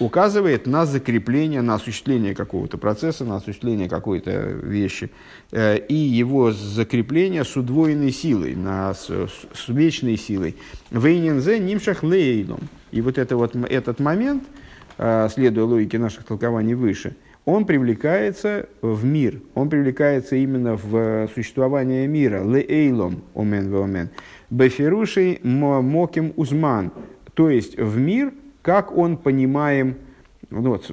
указывает 0.00 0.66
на 0.66 0.86
закрепление, 0.86 1.62
на 1.62 1.74
осуществление 1.74 2.34
какого-то 2.34 2.78
процесса, 2.78 3.24
на 3.24 3.36
осуществление 3.36 3.88
какой-то 3.88 4.30
вещи, 4.30 5.10
э, 5.52 5.76
и 5.76 5.94
его 5.94 6.50
закрепление 6.52 7.44
с 7.44 7.54
удвоенной 7.56 8.10
силой, 8.10 8.56
на, 8.56 8.94
с, 8.94 9.08
с 9.08 9.68
вечной 9.68 10.16
силой. 10.16 10.56
Вейнензе 10.90 11.58
нимшах 11.58 12.02
лейном. 12.02 12.60
И 12.90 13.00
вот, 13.02 13.18
это 13.18 13.36
вот 13.36 13.54
этот 13.54 14.00
момент, 14.00 14.44
э, 14.98 15.28
следуя 15.32 15.64
логике 15.64 15.98
наших 15.98 16.24
толкований 16.24 16.74
выше, 16.74 17.14
он 17.44 17.64
привлекается 17.64 18.68
в 18.82 19.04
мир, 19.04 19.40
он 19.54 19.70
привлекается 19.70 20.36
именно 20.36 20.76
в 20.76 21.28
существование 21.34 22.06
мира. 22.06 22.42
Лейлом, 22.42 23.22
омен 23.34 23.74
омен. 23.74 24.10
Беферушей 24.50 25.40
моким 25.42 26.32
узман. 26.36 26.92
То 27.34 27.48
есть 27.48 27.78
в 27.78 27.98
мир, 27.98 28.32
как 28.62 28.96
он 28.96 29.16
понимаем, 29.16 29.96
ну 30.50 30.70
вот, 30.70 30.90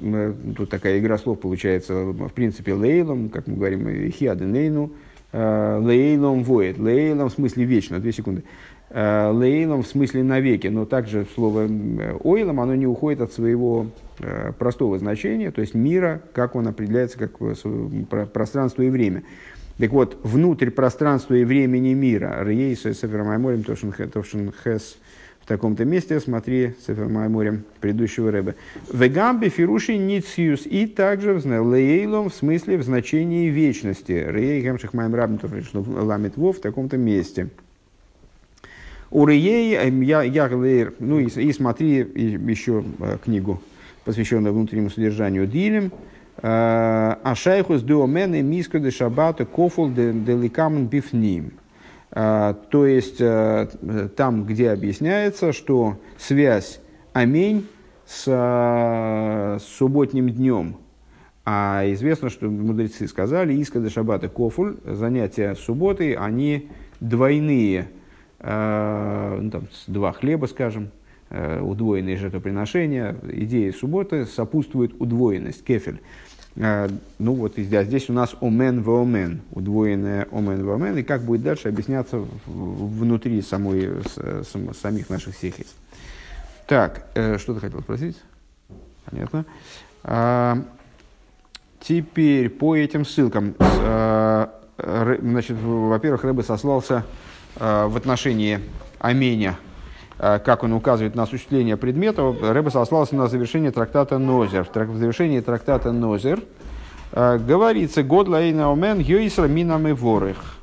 тут 0.56 0.70
такая 0.70 0.98
игра 0.98 1.18
слов 1.18 1.40
получается, 1.40 1.94
в 1.94 2.32
принципе, 2.32 2.74
лейлом, 2.74 3.28
как 3.28 3.46
мы 3.46 3.56
говорим, 3.56 4.10
хиаденейну, 4.10 4.92
э, 5.32 5.78
лейлом 5.82 6.44
воет, 6.44 6.78
лейлом 6.78 7.28
в 7.28 7.32
смысле 7.32 7.64
вечно, 7.64 7.98
две 7.98 8.12
секунды, 8.12 8.44
э, 8.90 9.30
лейлом 9.30 9.82
в 9.82 9.86
смысле 9.86 10.22
навеки, 10.22 10.68
но 10.68 10.86
также 10.86 11.26
слово 11.34 11.68
ойлом, 12.22 12.60
оно 12.60 12.74
не 12.74 12.86
уходит 12.86 13.20
от 13.20 13.32
своего 13.32 13.86
э, 14.20 14.52
простого 14.58 14.98
значения, 14.98 15.50
то 15.50 15.60
есть 15.60 15.74
мира, 15.74 16.22
как 16.32 16.54
он 16.54 16.68
определяется, 16.68 17.18
как 17.18 17.38
пространство 18.32 18.82
и 18.82 18.90
время. 18.90 19.24
Так 19.78 19.92
вот, 19.92 20.18
внутрь 20.24 20.70
пространства 20.70 21.34
и 21.34 21.44
времени 21.44 21.94
мира, 21.94 22.38
Рейса 22.42 22.94
Сефер 22.94 23.22
Майморим 23.22 23.62
Тошен 23.62 24.52
Хэс 24.52 24.98
таком-то 25.48 25.84
месте, 25.84 26.20
смотри 26.20 26.74
Сефер 26.86 27.08
Майморем 27.08 27.64
предыдущего 27.80 28.30
рэба. 28.30 28.54
Вегамби 28.92 29.48
фируши 29.48 29.96
ницьюс 29.96 30.66
и 30.66 30.86
также 30.86 31.34
в 31.34 31.44
лейлом 31.46 32.28
в 32.28 32.34
смысле 32.34 32.76
в 32.76 32.82
значении 32.82 33.48
вечности. 33.48 34.26
Рей 34.28 34.60
гемших 34.62 34.92
моим 34.92 35.14
рабим 35.14 35.40
ламит 35.72 36.36
вов 36.36 36.58
в 36.58 36.60
таком-то 36.60 36.98
месте. 36.98 37.48
У 39.10 39.24
Реей, 39.24 39.74
эм, 39.74 40.02
я, 40.02 40.22
я, 40.22 40.50
ну 40.98 41.18
и, 41.18 41.26
и 41.26 41.52
смотри 41.52 41.96
еще 41.96 42.84
э, 43.00 43.16
книгу, 43.24 43.62
посвященную 44.04 44.52
внутреннему 44.52 44.90
содержанию 44.90 45.46
Дилем, 45.46 45.90
Ашайхус 46.40 47.82
дуомены 47.82 48.42
миска 48.42 48.78
де 48.78 48.90
шабата 48.90 49.44
кофул 49.44 49.90
де 49.90 50.12
ликамен 50.12 50.86
бифним. 50.86 51.52
А, 52.10 52.54
то 52.54 52.86
есть 52.86 53.20
э, 53.20 53.68
там, 54.16 54.44
где 54.44 54.70
объясняется, 54.70 55.52
что 55.52 55.98
связь 56.16 56.80
амень 57.12 57.66
с, 58.06 58.24
с 58.24 59.62
субботним 59.76 60.30
днем. 60.30 60.76
А 61.44 61.82
известно, 61.86 62.28
что 62.28 62.48
мудрецы 62.50 63.08
сказали, 63.08 63.60
искады 63.60 63.90
шаббата 63.90 64.28
кофуль, 64.28 64.76
занятия 64.84 65.54
субботы, 65.54 66.14
они 66.14 66.68
двойные, 67.00 67.88
э, 68.38 69.38
ну, 69.40 69.50
там, 69.50 69.68
два 69.86 70.12
хлеба, 70.12 70.46
скажем, 70.46 70.90
э, 71.30 71.60
удвоенные 71.60 72.16
жертвоприношения. 72.16 73.16
Идея 73.32 73.72
субботы 73.72 74.26
сопутствует 74.26 74.94
удвоенность, 74.98 75.64
кефель. 75.64 76.00
А, 76.60 76.88
ну 77.18 77.34
вот 77.34 77.54
здесь, 77.56 77.86
здесь 77.86 78.10
у 78.10 78.12
нас 78.12 78.34
омен 78.40 78.82
в 78.82 78.90
омен, 78.90 79.42
удвоенное 79.52 80.26
омен 80.32 80.64
в 80.64 80.72
омен, 80.72 80.96
и 80.98 81.02
как 81.02 81.22
будет 81.22 81.42
дальше 81.42 81.68
объясняться 81.68 82.24
внутри 82.46 83.40
самой, 83.42 84.02
сам, 84.50 84.74
самих 84.74 85.10
наших 85.10 85.36
сихис. 85.36 85.74
Так, 86.66 87.06
э, 87.14 87.38
что 87.38 87.54
ты 87.54 87.60
хотел 87.60 87.80
спросить? 87.80 88.16
Понятно. 89.04 89.44
А, 90.02 90.58
теперь 91.80 92.50
по 92.50 92.76
этим 92.76 93.04
ссылкам. 93.04 93.54
А, 93.58 94.52
значит, 94.78 95.56
во-первых, 95.60 96.24
Рэбе 96.24 96.42
сослался 96.42 97.04
в 97.56 97.96
отношении 97.96 98.60
Аменя 99.00 99.58
Э, 99.58 99.67
как 100.18 100.64
он 100.64 100.72
указывает 100.72 101.14
на 101.14 101.22
осуществление 101.22 101.76
предмета, 101.76 102.34
Рэбе 102.40 102.70
сослался 102.70 103.14
на 103.14 103.28
завершение 103.28 103.70
трактата 103.70 104.18
Нозер. 104.18 104.66
В 104.72 104.96
завершении 104.96 105.40
трактата 105.40 105.92
Нозер 105.92 106.42
э, 107.12 107.38
говорится 107.38 108.02
«Год 108.02 108.26
лаэйна 108.26 108.72
омен 108.72 108.98
йойсра 108.98 109.46
минам 109.46 109.86
и 109.86 109.92
ворых». 109.92 110.58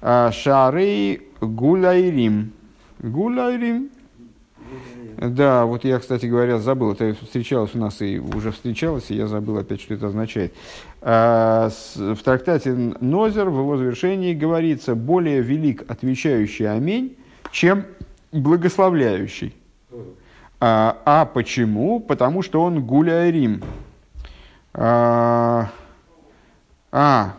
Э, 0.00 0.30
Шарей 0.32 1.22
гуляйрим. 1.40 2.52
Гуляйрим. 3.00 3.90
Да, 5.16 5.66
вот 5.66 5.84
я, 5.84 5.98
кстати 5.98 6.26
говоря, 6.26 6.58
забыл, 6.58 6.92
это 6.92 7.14
встречалось 7.14 7.74
у 7.74 7.78
нас 7.78 8.00
и 8.00 8.18
уже 8.20 8.52
встречалось, 8.52 9.10
и 9.10 9.16
я 9.16 9.26
забыл 9.26 9.58
опять, 9.58 9.80
что 9.80 9.94
это 9.94 10.06
означает. 10.06 10.54
В 11.02 12.18
трактате 12.24 12.72
Нозер 13.00 13.50
в 13.50 13.58
его 13.58 13.76
завершении 13.76 14.32
говорится 14.32 14.94
«более 14.94 15.42
велик 15.42 15.84
отвечающий 15.88 16.70
аминь, 16.70 17.16
чем 17.52 17.84
благословляющий. 18.32 19.54
А, 20.60 20.98
а 21.04 21.24
почему? 21.24 22.00
Потому 22.00 22.42
что 22.42 22.62
он 22.62 22.84
гуляй. 22.84 23.60
А, 24.74 25.70
а 26.92 27.34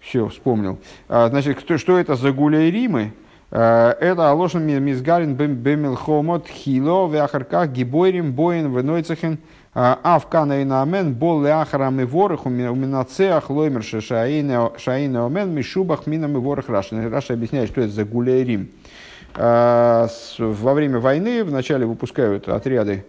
все, 0.00 0.28
вспомнил. 0.28 0.78
А, 1.08 1.28
значит, 1.28 1.58
кто, 1.58 1.78
что 1.78 1.98
это 1.98 2.16
за 2.16 2.32
гуляй 2.32 2.70
Римы? 2.70 3.12
А, 3.50 3.92
это 4.00 4.30
Алошин 4.30 4.64
Мизгарин 4.82 5.34
Бемилхомот 5.34 6.48
Хило 6.48 7.06
Вяхарках 7.08 7.68
Гибойрим 7.68 8.32
Боин 8.32 8.74
Венойцехен 8.74 9.38
Авкана 9.74 10.60
и 10.60 10.64
Намен 10.64 11.14
Бол 11.14 11.42
Ляхарам 11.42 12.00
и 12.00 12.04
Ворох 12.04 12.46
Уминацеах 12.46 13.50
Лоймер 13.50 13.82
Шаина 13.82 15.26
Омен 15.26 15.54
Мишубах 15.54 16.06
Минам 16.06 16.36
и 16.36 16.40
Ворох 16.40 16.68
Раша. 16.68 17.08
Раша 17.10 17.34
объясняет, 17.34 17.68
что 17.68 17.82
это 17.82 17.92
за 17.92 18.04
гуляй 18.04 18.42
Рим. 18.42 18.70
Во 19.34 20.74
время 20.74 20.98
войны 20.98 21.44
вначале 21.44 21.86
выпускают 21.86 22.48
отряды 22.48 23.04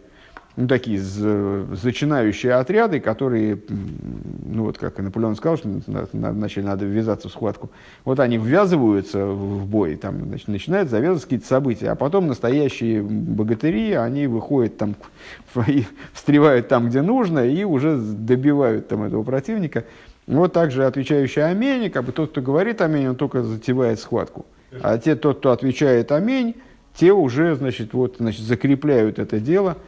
ну, 0.55 0.67
такие 0.67 0.99
зачинающие 0.99 2.53
отряды, 2.53 2.99
которые, 2.99 3.57
ну 3.67 4.65
вот 4.65 4.77
как 4.77 4.99
Наполеон 4.99 5.35
сказал, 5.35 5.57
что 5.57 5.67
вначале 5.87 6.67
надо 6.67 6.85
ввязаться 6.85 7.27
в 7.27 7.31
схватку, 7.31 7.71
вот 8.05 8.19
они 8.19 8.37
ввязываются 8.37 9.25
в 9.25 9.65
бой, 9.65 9.95
там 9.95 10.25
значит, 10.27 10.47
начинают 10.47 10.89
завязывать 10.89 11.23
какие-то 11.23 11.47
события, 11.47 11.89
а 11.89 11.95
потом 11.95 12.27
настоящие 12.27 13.01
богатыри, 13.01 13.93
они 13.93 14.27
выходят 14.27 14.77
там, 14.77 14.95
встревают 16.13 16.67
там, 16.67 16.89
где 16.89 17.01
нужно, 17.01 17.47
и 17.47 17.63
уже 17.63 17.97
добивают 17.97 18.87
там 18.87 19.03
этого 19.03 19.23
противника. 19.23 19.85
Вот 20.27 20.53
также 20.53 20.85
отвечающий 20.85 21.43
Амень, 21.43 21.89
как 21.89 22.05
бы 22.05 22.11
тот, 22.11 22.29
кто 22.29 22.41
говорит 22.41 22.79
Амень, 22.81 23.09
он 23.09 23.15
только 23.15 23.41
затевает 23.41 23.99
схватку. 23.99 24.45
А 24.81 24.97
те, 24.97 25.15
тот, 25.15 25.39
кто 25.39 25.51
отвечает 25.51 26.11
Амень, 26.11 26.55
те 26.95 27.11
уже, 27.11 27.55
значит, 27.55 27.93
вот, 27.93 28.15
значит, 28.19 28.41
закрепляют 28.41 29.19
это 29.19 29.39
дело– 29.39 29.77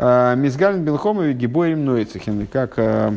а, 0.00 0.36
Мизгалин 0.36 0.84
Белхомови 0.84 1.32
Гибоем 1.32 1.84
Нойцехин, 1.84 2.46
как 2.46 2.78
а, 2.78 3.12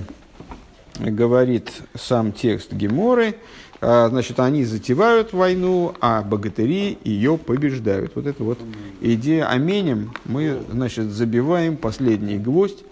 говорит 0.99 1.71
сам 1.93 2.31
текст 2.31 2.73
Геморы, 2.73 3.35
а, 3.81 4.09
значит, 4.09 4.39
они 4.39 4.65
затевают 4.65 5.31
войну, 5.31 5.93
а 6.01 6.23
богатыри 6.23 6.97
ее 7.03 7.37
побеждают. 7.37 8.15
Вот 8.15 8.25
это 8.25 8.43
вот 8.43 8.57
идея 8.99 9.47
аменем 9.47 10.11
мы, 10.25 10.59
значит, 10.71 11.11
забиваем 11.11 11.77
последний 11.77 12.39
гвоздь. 12.39 12.83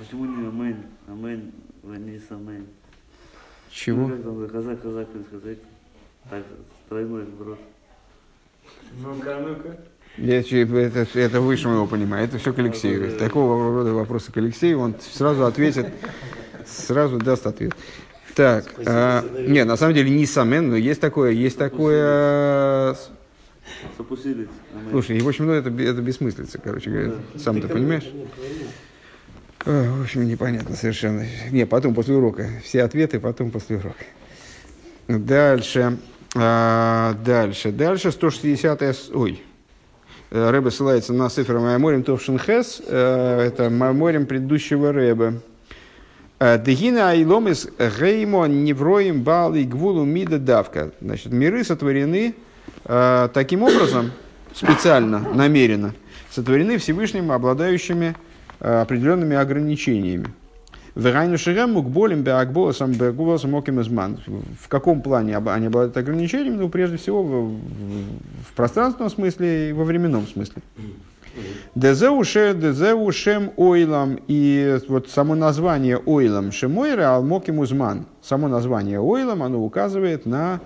Почему 0.00 0.24
не 0.24 0.48
амен? 0.48 0.76
Амен, 1.06 1.52
вниз 1.84 2.22
амен. 2.30 2.66
Чего? 3.70 4.08
Ну, 4.08 4.16
как 4.16 4.24
там, 4.24 4.48
казак, 4.48 4.82
казак, 4.82 5.08
сказать. 5.28 5.58
Так, 6.28 6.42
тройной 6.90 7.24
сброс. 7.24 7.58
Ну-ка, 9.00 9.38
ну-ка. 9.38 9.76
Это, 10.18 11.06
это 11.18 11.40
выше 11.40 11.68
моего 11.68 11.86
понимания. 11.86 12.24
Это 12.24 12.38
все 12.38 12.52
к 12.52 12.58
Алексею. 12.58 13.16
Такого 13.16 13.76
рода 13.76 13.92
вопросы 13.92 14.32
к 14.32 14.36
Алексею, 14.36 14.80
он 14.80 14.96
сразу 15.00 15.46
ответит, 15.46 15.86
сразу 16.66 17.18
даст 17.18 17.46
ответ. 17.46 17.74
Так, 18.34 18.64
а, 18.86 19.24
нет, 19.38 19.68
на 19.68 19.76
самом 19.76 19.94
деле 19.94 20.10
не 20.10 20.26
самен, 20.26 20.70
но 20.70 20.76
есть 20.76 21.00
такое, 21.00 21.30
есть 21.30 21.56
такое. 21.56 22.96
Слушай, 24.90 25.20
в 25.20 25.28
общем, 25.28 25.46
ну 25.46 25.52
это, 25.52 25.70
это 25.70 26.02
бессмыслица, 26.02 26.58
короче 26.58 26.90
говоря. 26.90 27.12
Сам 27.36 27.60
ты 27.60 27.68
понимаешь? 27.68 28.10
В 29.64 30.02
общем, 30.02 30.26
непонятно 30.26 30.74
совершенно. 30.74 31.24
Не, 31.52 31.66
потом 31.66 31.94
после 31.94 32.16
урока. 32.16 32.48
Все 32.64 32.82
ответы 32.82 33.20
потом 33.20 33.52
после 33.52 33.76
урока. 33.76 34.04
Дальше. 35.06 35.98
А, 36.36 37.14
дальше. 37.24 37.72
Дальше 37.72 38.12
160 38.12 38.82
Ой, 39.14 39.42
Э, 40.32 40.50
Рэбе 40.50 40.70
ссылается 40.70 41.12
на 41.12 41.28
цифры 41.28 41.58
Майморим 41.58 42.04
Товшин 42.04 42.38
Хес, 42.38 42.80
э, 42.86 43.48
это 43.48 43.68
Майморим 43.68 44.26
предыдущего 44.26 44.92
Рэбе. 44.92 45.40
Э, 46.38 46.56
Дегина 46.62 47.10
Айломис 47.10 47.68
Геймо 47.78 48.46
Невроим 48.46 49.22
Бали 49.22 49.64
Гвулу 49.64 50.04
Мида 50.04 50.38
Давка. 50.38 50.92
Значит, 51.00 51.32
миры 51.32 51.64
сотворены 51.64 52.34
таким 52.84 53.62
образом, 53.62 54.10
специально, 54.54 55.18
намеренно, 55.18 55.92
сотворены 56.30 56.78
Всевышним, 56.78 57.30
обладающими 57.30 58.16
определенными 58.58 59.36
ограничениями. 59.36 60.28
Верайну 60.94 61.38
Ширем 61.38 61.72
Мукболим 61.72 62.22
Беакболасам 62.22 62.92
Беакболасам 62.92 63.54
Оким 63.54 63.80
Изман. 63.80 64.18
В 64.60 64.68
каком 64.68 65.02
плане 65.02 65.36
они 65.36 65.66
обладают 65.66 65.96
ограничениями? 65.96 66.56
Ну, 66.56 66.68
прежде 66.68 66.96
всего, 66.96 67.22
в, 67.22 67.52
в 67.52 68.52
пространственном 68.56 69.10
смысле 69.10 69.70
и 69.70 69.72
во 69.72 69.84
временном 69.84 70.26
смысле. 70.26 70.62
Дезеу 71.74 72.24
шем 72.24 73.52
ойлам. 73.56 74.18
И 74.26 74.78
вот 74.88 75.08
само 75.08 75.34
название 75.34 75.98
ойлам 75.98 76.52
шемойра 76.52 77.14
алмоким 77.14 77.60
узман. 77.60 78.06
Само 78.22 78.48
название 78.48 79.00
ойлам, 79.00 79.42
оно 79.42 79.64
указывает 79.64 80.26
на 80.26 80.60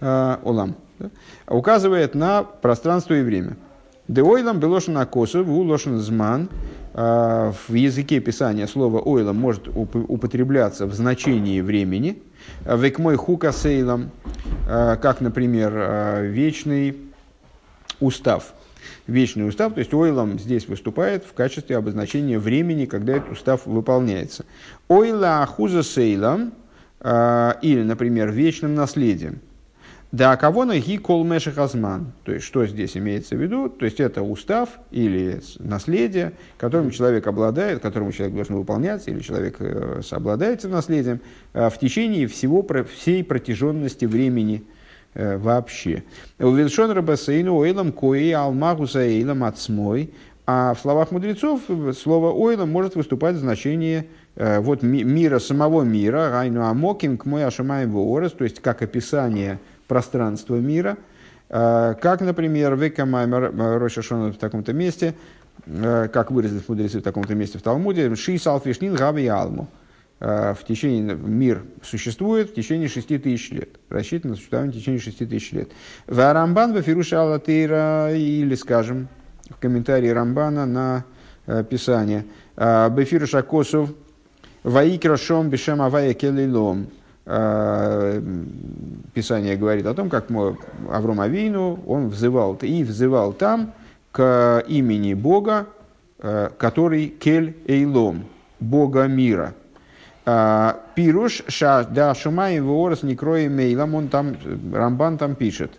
э, 0.00 0.36
олам. 0.42 0.76
Да? 0.98 1.10
Указывает 1.48 2.14
на 2.14 2.42
пространство 2.42 3.14
и 3.14 3.22
время. 3.22 3.56
Де 4.08 4.22
ойлам 4.22 4.60
белошен 4.60 4.98
акосу, 4.98 5.44
у 5.44 5.62
лошен 5.62 5.98
зман. 5.98 6.48
А, 6.94 7.52
в 7.68 7.72
языке 7.74 8.20
писания 8.20 8.66
слово 8.66 9.00
ойла 9.00 9.32
может 9.32 9.68
употребляться 9.68 10.86
в 10.86 10.92
значении 10.92 11.60
времени. 11.60 12.22
Векмой 12.66 13.16
хука 13.16 13.52
сейлом, 13.52 14.10
а, 14.68 14.96
как, 14.96 15.20
например, 15.20 15.72
а, 15.74 16.20
вечный 16.20 16.96
устав. 18.00 18.52
Вечный 19.06 19.48
устав, 19.48 19.74
то 19.74 19.78
есть 19.78 19.94
ойлом 19.94 20.38
здесь 20.38 20.68
выступает 20.68 21.24
в 21.24 21.32
качестве 21.34 21.76
обозначения 21.76 22.38
времени, 22.38 22.84
когда 22.84 23.16
этот 23.16 23.32
устав 23.32 23.66
выполняется. 23.66 24.44
Ойла 24.88 25.42
ахуза 25.42 25.82
сейлом, 25.82 26.52
или, 27.04 27.82
например, 27.82 28.30
вечным 28.30 28.76
наследием– 28.76 29.40
да, 30.12 30.36
кого 30.36 30.66
на 30.66 30.78
ги 30.78 30.98
кол 30.98 31.26
азман. 31.56 32.12
То 32.24 32.32
есть, 32.32 32.44
что 32.44 32.66
здесь 32.66 32.98
имеется 32.98 33.34
в 33.34 33.40
виду? 33.40 33.70
То 33.70 33.86
есть, 33.86 33.98
это 33.98 34.22
устав 34.22 34.68
или 34.90 35.40
наследие, 35.58 36.34
которым 36.58 36.90
человек 36.90 37.26
обладает, 37.26 37.80
которому 37.80 38.12
человек 38.12 38.34
должен 38.34 38.56
выполняться, 38.56 39.10
или 39.10 39.20
человек 39.20 39.56
э, 39.58 40.02
обладает 40.10 40.58
этим 40.58 40.72
наследием 40.72 41.20
э, 41.54 41.70
в 41.70 41.78
течение 41.78 42.26
всего, 42.26 42.62
всей 42.94 43.24
протяженности 43.24 44.04
времени 44.04 44.64
э, 45.14 45.38
вообще. 45.38 46.04
Увелшон 46.38 46.90
рабасейну 46.90 47.56
ойлам 47.56 47.90
кои 47.90 48.32
алмагуса 48.32 49.00
эйлам 49.00 49.44
отсмой. 49.44 50.12
А 50.44 50.74
в 50.74 50.80
словах 50.80 51.10
мудрецов 51.10 51.62
слово 51.98 52.32
ойлам 52.32 52.70
может 52.70 52.96
выступать 52.96 53.36
в 53.36 53.38
значении 53.38 54.08
вот, 54.34 54.82
мира, 54.82 55.38
самого 55.38 55.82
мира, 55.82 56.30
гайну 56.30 56.66
амоким 56.66 57.16
к 57.16 57.26
мой 57.26 57.44
ашамаем 57.44 57.92
то 57.92 58.44
есть 58.44 58.60
как 58.60 58.82
описание 58.82 59.60
пространство 59.88 60.56
мира, 60.56 60.96
э, 61.48 61.94
как, 62.00 62.20
например, 62.20 62.76
Векамаймер 62.76 63.44
э, 63.44 63.76
Рошашон 63.78 64.32
в 64.32 64.36
таком-то 64.36 64.72
месте, 64.72 65.14
э, 65.66 66.08
как 66.12 66.30
выразились 66.30 66.68
мудрецы 66.68 67.00
в 67.00 67.02
таком-то 67.02 67.34
месте 67.34 67.58
в 67.58 67.62
Талмуде, 67.62 68.14
Ши 68.14 68.38
Салфишнин 68.38 68.94
Габи 68.94 69.26
Алму. 69.26 69.68
В 70.20 70.58
течение, 70.68 71.16
мир 71.16 71.64
существует 71.82 72.50
в 72.50 72.54
течение 72.54 72.88
шести 72.88 73.18
тысяч 73.18 73.50
лет. 73.50 73.70
Рассчитан 73.88 74.30
на 74.30 74.36
существование 74.36 74.72
в 74.72 74.76
течение 74.76 75.00
шести 75.00 75.26
тысяч 75.26 75.50
лет. 75.50 75.70
В 76.06 76.32
Рамбан 76.32 76.72
Вафируша 76.74 77.22
Аллатейра, 77.22 78.14
или, 78.14 78.54
скажем, 78.54 79.08
в 79.50 79.56
комментарии 79.56 80.10
Рамбана 80.10 80.64
на 80.64 81.04
Писание. 81.64 82.24
Бефируша 82.56 83.42
Косов, 83.42 83.90
Ваикра 84.62 85.16
Шом 85.16 85.50
Бешем 85.50 85.82
Авая 85.82 86.14
Келилом. 86.14 86.86
А, 87.24 88.20
Писание 89.14 89.56
говорит 89.56 89.86
о 89.86 89.94
том, 89.94 90.10
как 90.10 90.26
Авром 90.90 91.20
Авину, 91.20 91.78
он 91.86 92.08
взывал 92.08 92.54
и 92.60 92.82
взывал 92.82 93.32
там 93.32 93.72
к 94.10 94.64
имени 94.66 95.14
Бога, 95.14 95.66
а, 96.18 96.50
который 96.58 97.06
Кель 97.08 97.56
Эйлом, 97.66 98.24
Бога 98.58 99.06
мира. 99.06 99.54
А, 100.24 100.80
Пируш 100.96 101.44
ша 101.46 101.84
да 101.84 102.14
шумай 102.14 102.60
ворос 102.60 103.02
не 103.02 103.14
кроем 103.14 103.56
мейлом, 103.56 103.94
он 103.94 104.08
там, 104.08 104.36
Рамбан 104.72 105.18
там 105.18 105.34
пишет, 105.34 105.72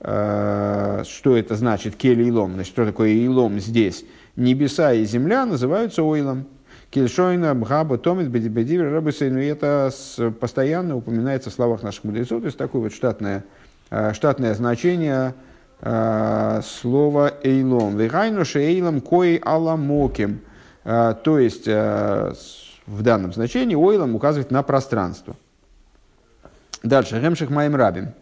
что 0.00 1.02
это 1.24 1.56
значит 1.56 1.96
Кель 1.96 2.22
Эйлом, 2.22 2.54
значит, 2.54 2.72
что 2.72 2.86
такое 2.86 3.10
Эйлом 3.10 3.58
здесь. 3.58 4.04
Небеса 4.36 4.92
и 4.92 5.04
земля 5.04 5.44
называются 5.44 6.04
Ойлом. 6.04 6.46
Кильшойна, 6.90 7.54
Бхаба, 7.54 7.98
Томит, 7.98 8.28
Бедибедибер, 8.28 8.90
Рабысейну. 8.90 9.40
И 9.40 9.46
это 9.46 9.90
постоянно 10.40 10.96
упоминается 10.96 11.50
в 11.50 11.52
словах 11.52 11.82
наших 11.82 12.04
мудрецов. 12.04 12.40
То 12.40 12.46
есть 12.46 12.56
такое 12.56 12.82
вот 12.82 12.92
штатное, 12.92 13.44
э, 13.90 14.14
штатное 14.14 14.54
значение 14.54 15.34
э, 15.80 16.60
слова 16.64 17.34
«эйлом». 17.42 17.98
Вихайну 17.98 18.44
шейлом 18.44 19.02
кой 19.02 19.36
аламоким. 19.36 20.40
Э, 20.84 21.14
то 21.22 21.38
есть 21.38 21.66
в 21.66 23.02
данном 23.02 23.34
значении 23.34 23.74
«ойлом» 23.74 24.14
указывает 24.14 24.50
на 24.50 24.62
пространство. 24.62 25.36
Дальше. 26.82 27.20
Ремших 27.20 27.50
Майм 27.50 27.76
Рабим. 27.76 28.14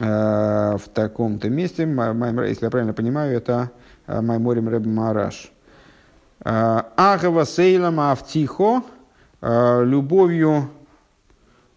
В 0.00 0.80
таком-то 0.94 1.50
месте, 1.50 1.82
если 1.82 2.64
я 2.64 2.70
правильно 2.70 2.94
понимаю, 2.94 3.36
это 3.36 3.70
Майморим 4.06 4.70
Рэб 4.70 4.86
Мараш. 4.86 5.52
Агава 6.42 7.44
сейлам 7.44 8.00
автихо, 8.00 8.82
любовью, 9.42 10.70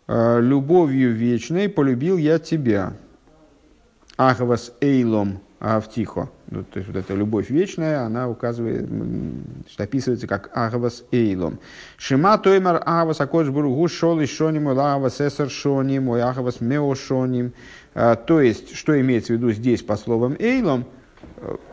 любовью 0.07 1.13
вечной 1.13 1.67
полюбил 1.69 2.17
я 2.17 2.39
тебя. 2.39 2.93
Агавас 4.15 4.71
эйлом 4.79 5.39
автихо. 5.59 6.29
Ну, 6.49 6.63
то 6.63 6.77
есть 6.77 6.87
вот 6.87 6.97
эта 6.97 7.15
любовь 7.15 7.49
вечная, 7.49 8.01
она 8.01 8.29
указывает, 8.29 8.87
описывается 9.77 10.27
как 10.27 10.51
агавас 10.53 11.03
эйлом. 11.11 11.57
Шима 11.97 12.37
тоймар 12.37 12.81
агавас 12.85 13.19
акодж 13.21 13.49
буругу 13.49 13.87
шол 13.87 14.19
и 14.19 14.27
шоним, 14.27 14.69
агавас 14.69 15.19
эсер 15.19 15.49
шоним, 15.49 16.11
агавас 16.11 16.61
мео 16.61 16.93
шоним. 16.93 17.53
То 17.93 18.39
есть, 18.39 18.75
что 18.75 18.99
имеется 19.01 19.33
в 19.33 19.37
виду 19.37 19.51
здесь 19.51 19.81
по 19.81 19.97
словам 19.97 20.35
эйлом, 20.37 20.85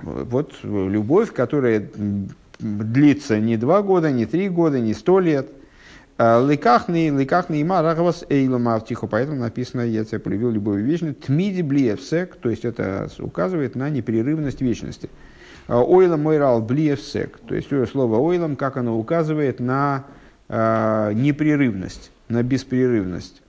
вот 0.03 0.55
любовь, 0.63 1.33
которая 1.33 1.87
длится 2.61 3.39
не 3.41 3.57
два 3.57 3.83
года, 3.83 4.11
не 4.11 4.27
три 4.27 4.49
года, 4.49 4.81
не 4.81 4.95
сто 4.95 5.21
лет. 5.21 5.51
А, 6.19 6.47
ликахный, 6.47 7.09
ликахный 7.09 7.61
има 7.61 7.83
рахвас 7.83 8.25
эйлом 8.29 8.69
автиху. 8.69 9.09
Поэтому 9.09 9.41
написано, 9.41 9.83
я 9.83 10.05
тебя 10.05 10.21
полюбил 10.21 10.51
любовью 10.51 10.85
вечной. 10.85 11.15
Тмиди 11.15 11.63
блиевсек, 11.63 12.37
то 12.37 12.51
есть 12.51 12.65
это 12.65 13.09
указывает 13.19 13.75
на 13.75 13.89
непрерывность 13.91 14.61
вечности. 14.61 15.09
А, 15.67 15.83
ойлом 15.83 16.23
мойрал 16.23 16.61
блиевсек, 16.61 17.39
то 17.47 17.55
есть 17.55 17.69
слово 17.91 18.19
ойлом, 18.19 18.57
как 18.57 18.77
оно 18.77 18.99
указывает 18.99 19.61
на 19.61 20.05
э, 20.49 21.13
непрерывность, 21.15 22.11
на 22.29 22.43
беспрерывность. 22.43 23.41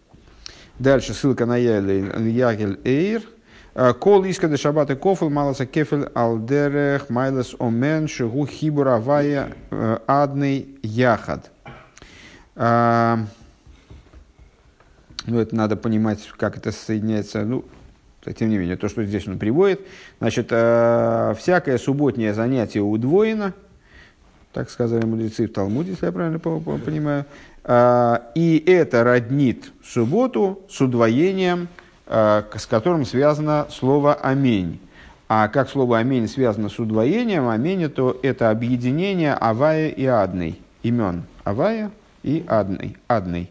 Дальше 0.79 1.13
ссылка 1.13 1.45
на 1.45 1.57
Ягель 1.57 2.79
Эйр– 2.83 3.21
Э, 3.30 3.30
кол 3.73 4.25
иска 4.25 4.47
де 4.47 4.57
шабата 4.57 4.95
кофл 4.95 5.29
маласа 5.29 5.65
кефель 5.65 6.09
алдерех 6.13 7.09
майлес 7.09 7.55
омен 7.59 8.07
шигу 8.07 8.45
хибура 8.45 8.97
вая 8.97 9.53
э, 9.69 9.97
адный 10.07 10.67
яхад. 10.83 11.51
Э, 12.55 13.17
ну, 15.25 15.39
это 15.39 15.55
надо 15.55 15.77
понимать, 15.77 16.27
как 16.37 16.57
это 16.57 16.71
соединяется. 16.71 17.45
Ну, 17.45 17.63
тем 18.35 18.49
не 18.49 18.57
менее, 18.57 18.75
то, 18.75 18.89
что 18.89 19.05
здесь 19.05 19.27
он 19.27 19.39
приводит. 19.39 19.81
Значит, 20.19 20.47
всякое 20.47 21.77
субботнее 21.77 22.33
занятие 22.33 22.81
удвоено, 22.81 23.53
так 24.51 24.69
сказали 24.69 25.05
мудрецы 25.05 25.47
в 25.47 25.53
Талмуде, 25.53 25.91
если 25.91 26.07
я 26.07 26.11
правильно 26.11 26.39
понимаю. 26.39 27.25
И 28.35 28.63
это 28.67 29.03
роднит 29.03 29.71
субботу 29.83 30.63
с 30.69 30.81
удвоением 30.81 31.67
Э, 31.67 31.80
с 32.11 32.65
которым 32.69 33.05
связано 33.05 33.67
слово 33.69 34.13
«амень». 34.15 34.79
А 35.29 35.47
как 35.47 35.69
слово 35.69 35.99
«амень» 35.99 36.27
связано 36.27 36.67
с 36.67 36.77
удвоением, 36.77 37.47
«амень» 37.47 37.89
то 37.89 38.19
это 38.21 38.49
объединение 38.49 39.33
«авая» 39.33 39.87
и 39.87 40.05
«адной» 40.05 40.59
имен 40.83 41.23
«авая» 41.45 41.89
и 42.21 42.43
«адной». 42.49 42.97
адной. 43.07 43.49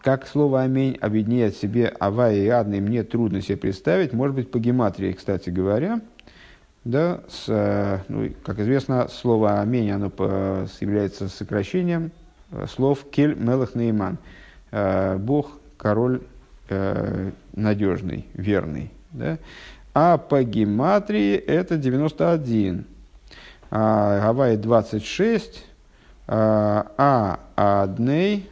Как 0.00 0.26
слово 0.26 0.62
«амень» 0.62 0.96
объединяет 1.02 1.54
в 1.54 1.60
себе 1.60 1.88
«авая» 2.00 2.36
и 2.36 2.48
«адной» 2.48 2.80
мне 2.80 3.02
трудно 3.02 3.42
себе 3.42 3.58
представить. 3.58 4.14
Может 4.14 4.36
быть, 4.36 4.50
по 4.50 4.58
гематрии, 4.58 5.12
кстати 5.12 5.50
говоря, 5.50 6.00
да, 6.84 7.20
с, 7.28 7.44
э, 7.48 7.98
ну, 8.08 8.30
как 8.42 8.58
известно, 8.60 9.08
слово 9.08 9.60
«амень» 9.60 9.90
оно 9.90 10.06
является 10.80 11.28
сокращением 11.28 12.10
э, 12.52 12.64
слов 12.74 13.04
«кель 13.10 13.34
мелах 13.34 13.74
нейман»– 13.74 14.16
«Бог, 15.18 15.58
король, 15.76 16.22
э, 16.68 17.30
надежный, 17.54 18.26
верный. 18.34 18.90
Да? 19.12 19.38
А 19.94 20.18
по 20.18 20.42
гематрии 20.42 21.34
это 21.34 21.76
91. 21.76 22.84
А 23.70 24.20
Гавайи 24.20 24.56
26. 24.56 25.64
А, 26.26 26.92
а 26.96 27.40
Адней 27.82 28.48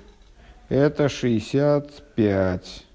это 0.69 1.09
65. 1.09 2.87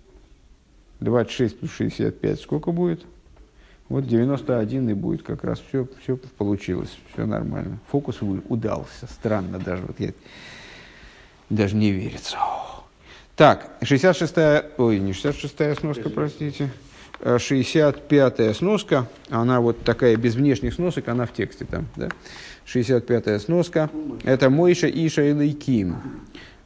26 0.99 1.59
плюс 1.59 1.71
65 1.71 2.39
сколько 2.39 2.71
будет? 2.71 3.05
Вот 3.89 4.07
91 4.07 4.89
и 4.89 4.93
будет 4.93 5.23
как 5.23 5.43
раз. 5.43 5.59
Все, 5.59 5.87
все 6.01 6.17
получилось, 6.37 6.97
все 7.11 7.25
нормально. 7.25 7.79
Фокус 7.87 8.21
удался. 8.21 9.07
Странно 9.07 9.59
даже. 9.59 9.83
Вот 9.83 9.99
я 9.99 10.13
даже 11.49 11.75
не 11.75 11.91
верится. 11.91 12.37
Так, 13.41 13.71
66-я, 13.81 14.65
ой, 14.77 14.99
не 14.99 15.13
66-я 15.13 15.73
сноска, 15.73 16.11
простите, 16.11 16.69
65-я 17.21 18.53
сноска, 18.53 19.07
она 19.31 19.61
вот 19.61 19.83
такая 19.83 20.15
без 20.15 20.35
внешних 20.35 20.75
сносок, 20.75 21.07
она 21.07 21.25
в 21.25 21.33
тексте 21.33 21.65
там, 21.65 21.87
да? 21.95 22.09
65-я 22.67 23.39
сноска, 23.39 23.89
это 24.23 24.51
Мойша 24.51 24.87
Иша 24.87 25.23
и 25.23 25.33
Лейким. 25.33 25.95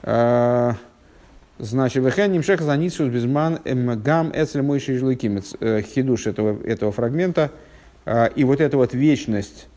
А, 0.03 0.75
значит, 1.59 2.03
Вехен 2.03 2.33
Нимшех 2.33 2.59
Заницус 2.59 3.07
Безман 3.07 3.61
Гам 4.03 4.33
Эцель 4.35 4.61
Мойша 4.61 4.91
и 4.91 4.99
Лейким. 4.99 5.41
Э, 5.61 5.81
хидуш 5.81 6.27
этого, 6.27 6.61
этого 6.61 6.91
фрагмента. 6.91 7.51
И 8.35 8.43
вот 8.43 8.59
эта 8.59 8.75
вот 8.75 8.93
вечность 8.93 9.67
Э, 9.67 9.74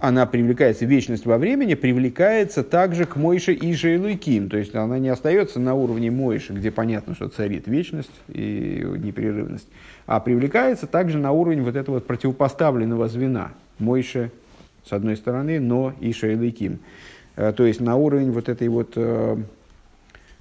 она 0.00 0.26
привлекается, 0.26 0.84
вечность 0.84 1.26
во 1.26 1.38
времени 1.38 1.74
привлекается 1.74 2.64
также 2.64 3.04
к 3.04 3.14
Мойше 3.14 3.52
и 3.52 3.72
Жейлуйким. 3.72 4.48
То 4.48 4.56
есть 4.56 4.74
она 4.74 4.98
не 4.98 5.08
остается 5.08 5.60
на 5.60 5.74
уровне 5.74 6.10
Мойши, 6.10 6.52
где 6.52 6.72
понятно, 6.72 7.14
что 7.14 7.28
царит 7.28 7.68
вечность 7.68 8.10
и 8.28 8.84
непрерывность, 8.98 9.68
а 10.06 10.18
привлекается 10.18 10.86
также 10.88 11.18
на 11.18 11.30
уровень 11.30 11.62
вот 11.62 11.76
этого 11.76 12.00
противопоставленного 12.00 13.06
звена. 13.06 13.52
Мойше 13.78 14.32
с 14.84 14.92
одной 14.92 15.16
стороны, 15.16 15.60
но 15.60 15.94
и 16.00 16.12
Шейлуйким. 16.12 16.80
Э, 17.36 17.52
то 17.52 17.64
есть 17.64 17.80
на 17.80 17.94
уровень 17.94 18.32
вот 18.32 18.48
этой 18.48 18.66
вот 18.66 18.94
э, 18.96 19.36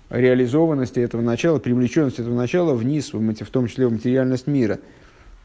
реализованности 0.09 0.99
этого 0.99 1.21
начала, 1.21 1.59
привлеченности 1.59 2.21
этого 2.21 2.35
начала 2.35 2.73
вниз, 2.73 3.13
в 3.13 3.45
том 3.51 3.67
числе 3.67 3.87
в 3.87 3.91
материальность 3.91 4.47
мира. 4.47 4.79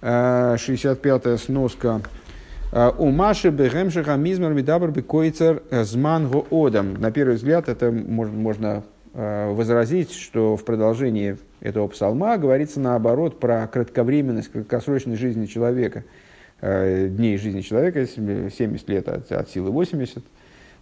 65-я 0.01 1.39
сноска 1.39 2.02
Э, 2.02 2.24
у 2.99 3.11
Маши 3.11 3.51
Бехемшиха 3.51 4.17
Мизмар 4.17 4.53
Мидабр 4.53 4.91
Бекойцер 4.91 5.63
Зман 5.71 6.29
Одам. 6.51 6.95
На 6.95 7.13
первый 7.13 7.37
взгляд 7.37 7.69
это 7.69 7.93
можно, 7.93 8.83
э, 9.13 9.53
возразить, 9.53 10.11
что 10.11 10.57
в 10.57 10.65
продолжении 10.65 11.37
этого 11.61 11.87
псалма 11.87 12.37
говорится 12.37 12.81
наоборот 12.81 13.39
про 13.39 13.69
кратковременность, 13.69 14.51
краткосрочной 14.51 15.15
жизни 15.15 15.47
человека. 15.47 16.03
Э, 16.61 17.07
дней 17.07 17.39
жизни 17.39 17.61
человека 17.61 18.09
70 18.09 18.89
лет 18.89 19.09
от, 19.09 19.31
от 19.31 19.49
силы 19.51 19.71
80. 19.71 20.25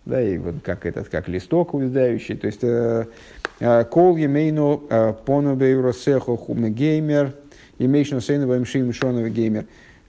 Да, 0.06 0.22
и 0.22 0.38
вот 0.38 0.54
как 0.64 0.86
этот, 0.86 1.10
как 1.10 1.28
листок 1.28 1.74
увядающий. 1.74 2.36
То 2.36 2.46
есть, 2.46 3.90
кол 3.90 4.16
емейну 4.16 4.82
понобейросехо 5.26 6.38
хумегеймер, 6.38 7.34
емейшну 7.78 8.22
сейну 8.22 8.64
шим 8.64 8.94
шоновый 8.94 9.30
геймер. 9.30 9.66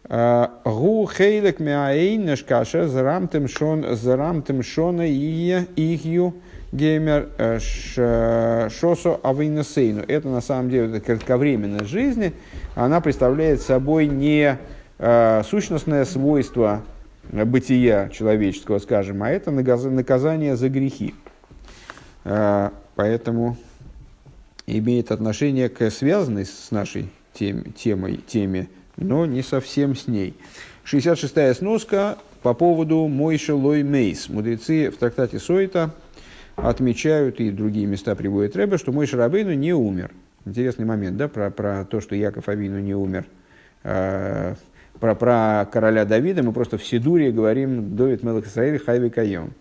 Гу 0.09 1.07
хейлек 1.07 1.59
мяэйнеш 1.59 2.43
каша 2.43 2.87
зарамтем 2.87 3.47
шон 3.47 3.95
зарамтем 3.95 4.61
шона 4.61 5.07
и 5.07 5.65
ихью 5.75 6.35
геймер 6.73 7.29
шосо 8.69 9.19
авейнасейну. 9.23 10.03
Это 10.07 10.27
на 10.27 10.41
самом 10.41 10.69
деле 10.69 10.89
это 10.89 10.99
кратковременность 10.99 11.85
жизни. 11.85 12.33
Она 12.75 12.99
представляет 12.99 13.61
собой 13.61 14.07
не 14.07 14.57
сущностное 15.49 16.03
свойство 16.03 16.81
бытия 17.31 18.09
человеческого, 18.09 18.79
скажем, 18.79 19.23
а 19.23 19.29
это 19.29 19.51
наказание 19.51 20.57
за 20.57 20.67
грехи. 20.67 21.15
Поэтому 22.23 23.55
имеет 24.67 25.11
отношение 25.11 25.69
к 25.69 25.89
связанной 25.89 26.45
с 26.45 26.71
нашей 26.71 27.09
тем, 27.33 27.71
темой, 27.71 28.17
теме 28.17 28.67
но 29.03 29.25
не 29.25 29.43
совсем 29.43 29.95
с 29.95 30.07
ней. 30.07 30.33
66-я 30.85 31.53
сноска 31.53 32.17
по 32.41 32.53
поводу 32.53 33.07
Мойша 33.07 33.55
Лой 33.55 33.83
Мейс. 33.83 34.29
Мудрецы 34.29 34.89
в 34.89 34.97
трактате 34.97 35.39
Сойта 35.39 35.91
отмечают, 36.55 37.39
и 37.39 37.51
другие 37.51 37.85
места 37.85 38.15
приводят 38.15 38.55
Рэбе, 38.55 38.77
что 38.77 38.91
Мойша 38.91 39.17
Рабейну 39.17 39.53
не 39.53 39.73
умер. 39.73 40.11
Интересный 40.45 40.85
момент, 40.85 41.15
да, 41.15 41.29
про, 41.29 41.49
про 41.51 41.85
то, 41.85 42.01
что 42.01 42.15
Яков 42.15 42.49
Авину 42.49 42.79
не 42.79 42.93
умер. 42.93 43.25
А, 43.83 44.55
про, 44.99 45.15
про 45.15 45.67
короля 45.71 46.03
Давида 46.05 46.43
мы 46.43 46.51
просто 46.51 46.77
в 46.77 46.85
Сидуре 46.85 47.31
говорим 47.31 47.95
Довид 47.95 48.23
Мелах 48.23 48.45
Исраиль 48.45 48.77
Хайви 48.77 49.09
Кайом. 49.09 49.53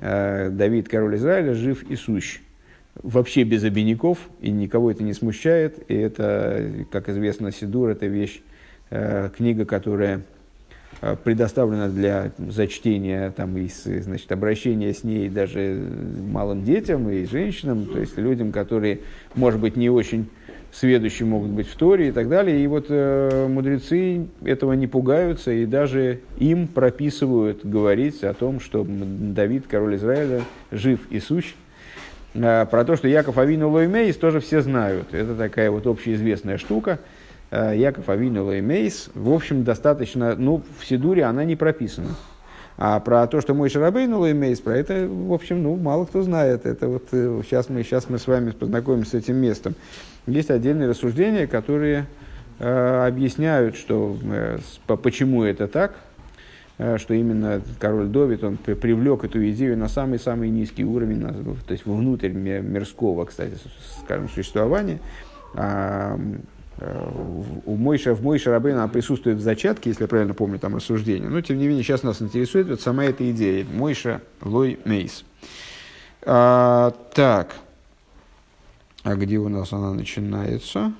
А, 0.00 0.50
Давид, 0.50 0.88
король 0.88 1.16
Израиля, 1.16 1.54
жив 1.54 1.84
и 1.84 1.94
сущ. 1.94 2.40
Вообще 3.00 3.44
без 3.44 3.64
обиняков, 3.64 4.18
и 4.40 4.50
никого 4.50 4.90
это 4.90 5.04
не 5.04 5.14
смущает. 5.14 5.78
И 5.88 5.94
это, 5.94 6.86
как 6.90 7.08
известно, 7.08 7.52
Сидур– 7.52 7.88
это 7.90 8.06
вещь 8.06 8.42
книга, 9.36 9.64
которая 9.64 10.22
э, 11.00 11.16
предоставлена 11.22 11.88
для 11.88 12.32
зачтения 12.38 13.32
там, 13.36 13.56
и 13.56 13.68
значит, 13.68 14.30
обращения 14.32 14.92
с 14.92 15.04
ней 15.04 15.28
даже 15.28 15.82
малым 16.30 16.64
детям 16.64 17.08
и 17.10 17.24
женщинам, 17.24 17.86
то 17.86 17.98
есть 17.98 18.16
людям, 18.18 18.52
которые, 18.52 19.00
может 19.34 19.60
быть, 19.60 19.76
не 19.76 19.90
очень 19.90 20.28
сведущие 20.74 21.26
могут 21.26 21.50
быть 21.50 21.68
в 21.68 21.76
Торе 21.76 22.08
и 22.08 22.12
так 22.12 22.28
далее. 22.28 22.62
И 22.62 22.66
вот 22.66 22.86
э, 22.88 23.46
мудрецы 23.48 24.26
этого 24.44 24.72
не 24.72 24.86
пугаются 24.86 25.52
и 25.52 25.66
даже 25.66 26.20
им 26.38 26.66
прописывают 26.66 27.64
говорить 27.64 28.24
о 28.24 28.34
том, 28.34 28.60
что 28.60 28.84
Давид, 28.86 29.64
король 29.68 29.96
Израиля, 29.96 30.42
жив 30.70 31.00
и 31.10 31.20
сущ. 31.20 31.54
Э, 32.34 32.66
про 32.68 32.84
то, 32.84 32.96
что 32.96 33.08
Яков 33.08 33.38
Авину 33.38 33.70
Лоймейс 33.70 34.16
тоже 34.16 34.40
все 34.40 34.60
знают. 34.60 35.14
Это 35.14 35.34
такая 35.34 35.70
вот 35.70 35.86
общеизвестная 35.86 36.58
штука. 36.58 36.98
Э, 37.50 37.74
Яков 37.76 38.08
Авину 38.08 38.44
Лоймейс, 38.44 39.10
в 39.14 39.32
общем, 39.32 39.64
достаточно, 39.64 40.34
ну, 40.36 40.62
в 40.78 40.84
Сидуре 40.84 41.24
она 41.24 41.44
не 41.44 41.56
прописана. 41.56 42.10
А 42.76 42.98
про 42.98 43.26
то, 43.28 43.40
что 43.40 43.54
мой 43.54 43.68
Шарабейн 43.68 44.12
Лоймейс, 44.12 44.60
про 44.60 44.76
это, 44.76 45.06
в 45.06 45.32
общем, 45.32 45.62
ну, 45.62 45.76
мало 45.76 46.06
кто 46.06 46.22
знает. 46.22 46.66
Это 46.66 46.88
вот 46.88 47.04
сейчас 47.10 47.68
мы, 47.68 47.84
сейчас 47.84 48.08
мы 48.08 48.18
с 48.18 48.26
вами 48.26 48.50
познакомимся 48.50 49.12
с 49.12 49.14
этим 49.14 49.36
местом. 49.36 49.74
Есть 50.26 50.50
отдельные 50.50 50.88
рассуждения, 50.88 51.46
которые 51.46 52.06
э, 52.58 53.06
объясняют, 53.06 53.76
что, 53.76 54.16
э, 54.24 54.58
почему 54.96 55.44
это 55.44 55.68
так, 55.68 55.94
э, 56.78 56.98
что 56.98 57.14
именно 57.14 57.60
король 57.78 58.06
Довид, 58.06 58.42
он 58.42 58.56
при, 58.56 58.74
привлек 58.74 59.22
эту 59.22 59.48
идею 59.50 59.78
на 59.78 59.88
самый-самый 59.88 60.50
низкий 60.50 60.84
уровень, 60.84 61.20
на, 61.20 61.32
то 61.32 61.72
есть 61.72 61.86
внутрь 61.86 62.30
мирского, 62.30 63.26
кстати, 63.26 63.54
скажем, 64.02 64.28
существования. 64.28 64.98
А, 65.54 66.18
э, 66.18 66.38
у 66.80 67.76
Мойша, 67.76 68.14
в 68.14 68.22
Мойше 68.22 68.50
Рабейна 68.50 68.88
присутствует 68.88 69.38
в 69.38 69.40
зачатке, 69.40 69.90
если 69.90 70.04
я 70.04 70.08
правильно 70.08 70.34
помню 70.34 70.58
там 70.58 70.74
рассуждение. 70.74 71.28
Но, 71.28 71.40
тем 71.40 71.58
не 71.58 71.68
менее, 71.68 71.84
сейчас 71.84 72.02
нас 72.02 72.20
интересует 72.20 72.68
вот 72.68 72.80
сама 72.80 73.04
эта 73.04 73.30
идея. 73.30 73.64
Мойша 73.64 74.22
Лой 74.42 74.78
Мейс. 74.84 75.24
А, 76.22 76.90
так. 77.14 77.54
А 79.04 79.14
где 79.14 79.38
у 79.38 79.48
нас 79.48 79.72
она 79.72 79.92
начинается? 79.92 80.92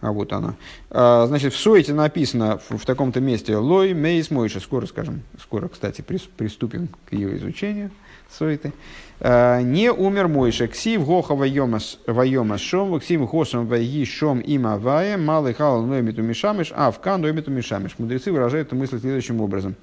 А 0.00 0.12
вот 0.12 0.32
она. 0.32 0.56
А, 0.90 1.26
значит, 1.26 1.54
в 1.54 1.56
Суете 1.56 1.94
написано 1.94 2.58
в, 2.58 2.76
в 2.76 2.84
таком-то 2.84 3.20
месте 3.20 3.56
Лой 3.56 3.94
Мейс 3.94 4.30
Мойша. 4.30 4.60
Скоро 4.60 4.86
скажем, 4.86 5.22
скоро, 5.40 5.68
кстати, 5.68 6.02
приступим 6.02 6.88
к 7.06 7.12
ее 7.12 7.36
изучению 7.38 7.90
Суеты. 8.36 8.72
А, 9.20 9.60
не 9.60 9.90
умер 9.92 10.28
Мойша. 10.28 10.68
Ксив 10.68 11.04
Гоха 11.04 11.34
Вайомас 11.34 12.60
Шом, 12.60 12.98
Ксив 13.00 13.28
Хосом 13.28 13.66
Вайги 13.66 14.04
Шом 14.04 14.40
Има 14.40 14.78
Вая, 14.78 15.16
Малый 15.16 15.54
Хал 15.54 15.82
Ноймиту 15.82 16.22
Мишамиш, 16.22 16.72
а 16.74 16.90
в 16.90 17.00
Кан 17.00 17.20
Ноймиту 17.20 17.50
Мишамиш. 17.50 17.98
Мудрецы 17.98 18.32
выражают 18.32 18.68
эту 18.68 18.76
мысль 18.76 19.00
следующим 19.00 19.40
образом. 19.40 19.74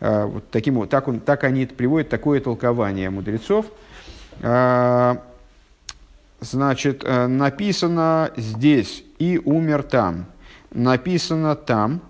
А, 0.00 0.26
вот 0.26 0.44
таким, 0.50 0.86
так, 0.86 1.08
он, 1.08 1.20
так 1.20 1.44
они 1.44 1.66
приводят 1.66 2.08
такое 2.08 2.40
толкование 2.40 3.10
мудрецов. 3.10 3.66
А, 4.42 5.22
Значит, 6.40 7.04
э, 7.04 7.26
написано 7.26 8.30
здесь 8.36 9.04
и 9.18 9.40
умер 9.44 9.82
там. 9.82 10.26
Написано 10.72 11.54
там 11.54 12.00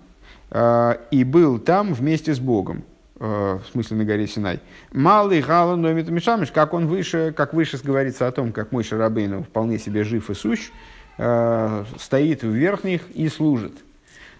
э, 0.51 0.95
и 1.11 1.23
был 1.25 1.59
там 1.59 1.93
вместе 1.93 2.33
с 2.33 2.39
Богом. 2.39 2.83
Э, 3.23 3.59
в 3.63 3.71
смысле 3.71 3.97
на 3.97 4.03
горе 4.03 4.25
Синай. 4.25 4.59
Малый 4.91 5.41
Гала 5.41 5.75
Номит 5.75 6.09
Мишамиш, 6.09 6.51
как 6.51 6.73
он 6.73 6.87
выше, 6.87 7.31
как 7.37 7.53
выше 7.53 7.77
говорится 7.83 8.27
о 8.27 8.31
том, 8.31 8.51
как 8.51 8.71
мой 8.71 8.83
Шарабейну 8.83 9.43
вполне 9.43 9.77
себе 9.77 10.03
жив 10.03 10.31
и 10.31 10.33
сущ, 10.33 10.71
стоит 11.17 12.41
в 12.41 12.49
верхних 12.49 13.01
и 13.13 13.27
служит 13.27 13.73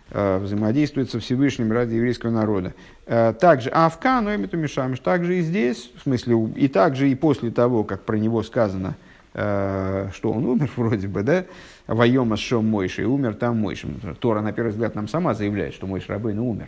взаимодействует 0.09 1.11
со 1.11 1.19
Всевышним 1.19 1.71
ради 1.71 1.93
еврейского 1.93 2.31
народа. 2.31 2.73
Также 3.05 3.69
Авка, 3.69 4.19
Ноймиту 4.19 4.57
Мишамиш, 4.57 4.99
также 4.99 5.37
и 5.37 5.41
здесь, 5.41 5.91
в 5.95 6.01
смысле, 6.01 6.49
и 6.55 6.67
также 6.67 7.09
и 7.09 7.15
после 7.15 7.51
того, 7.51 7.83
как 7.83 8.01
про 8.03 8.17
него 8.17 8.41
сказано– 8.41 8.95
Э, 9.33 10.09
что 10.13 10.31
он 10.31 10.45
умер 10.45 10.69
вроде 10.75 11.07
бы, 11.07 11.23
да, 11.23 11.45
Вайома 11.87 12.35
Шом 12.35 12.67
Мойши, 12.67 13.05
умер 13.05 13.35
там 13.35 13.57
Мойши. 13.57 13.87
Тора, 14.19 14.41
на 14.41 14.51
первый 14.51 14.69
взгляд, 14.71 14.95
нам 14.95 15.07
сама 15.07 15.33
заявляет, 15.33 15.73
что 15.73 15.87
Мойши 15.87 16.09
Рабейн 16.09 16.39
умер. 16.39 16.67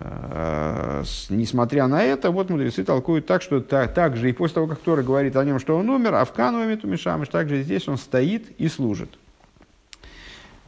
Э, 0.00 1.02
несмотря 1.28 1.88
на 1.88 2.02
это, 2.02 2.30
вот 2.30 2.50
мудрецы 2.50 2.84
толкуют 2.84 3.26
так, 3.26 3.42
что 3.42 3.60
так, 3.60 3.94
так 3.94 4.16
же 4.16 4.30
и 4.30 4.32
после 4.32 4.54
того, 4.54 4.66
как 4.68 4.78
Тора 4.78 5.02
говорит 5.02 5.34
о 5.36 5.44
нем, 5.44 5.58
что 5.58 5.76
он 5.76 5.90
умер, 5.90 6.14
а 6.14 6.24
в 6.24 6.32
Кануаме 6.32 6.76
Тумишамыш, 6.76 7.28
также 7.28 7.62
здесь 7.62 7.88
он 7.88 7.98
стоит 7.98 8.48
и 8.58 8.68
служит. 8.68 9.10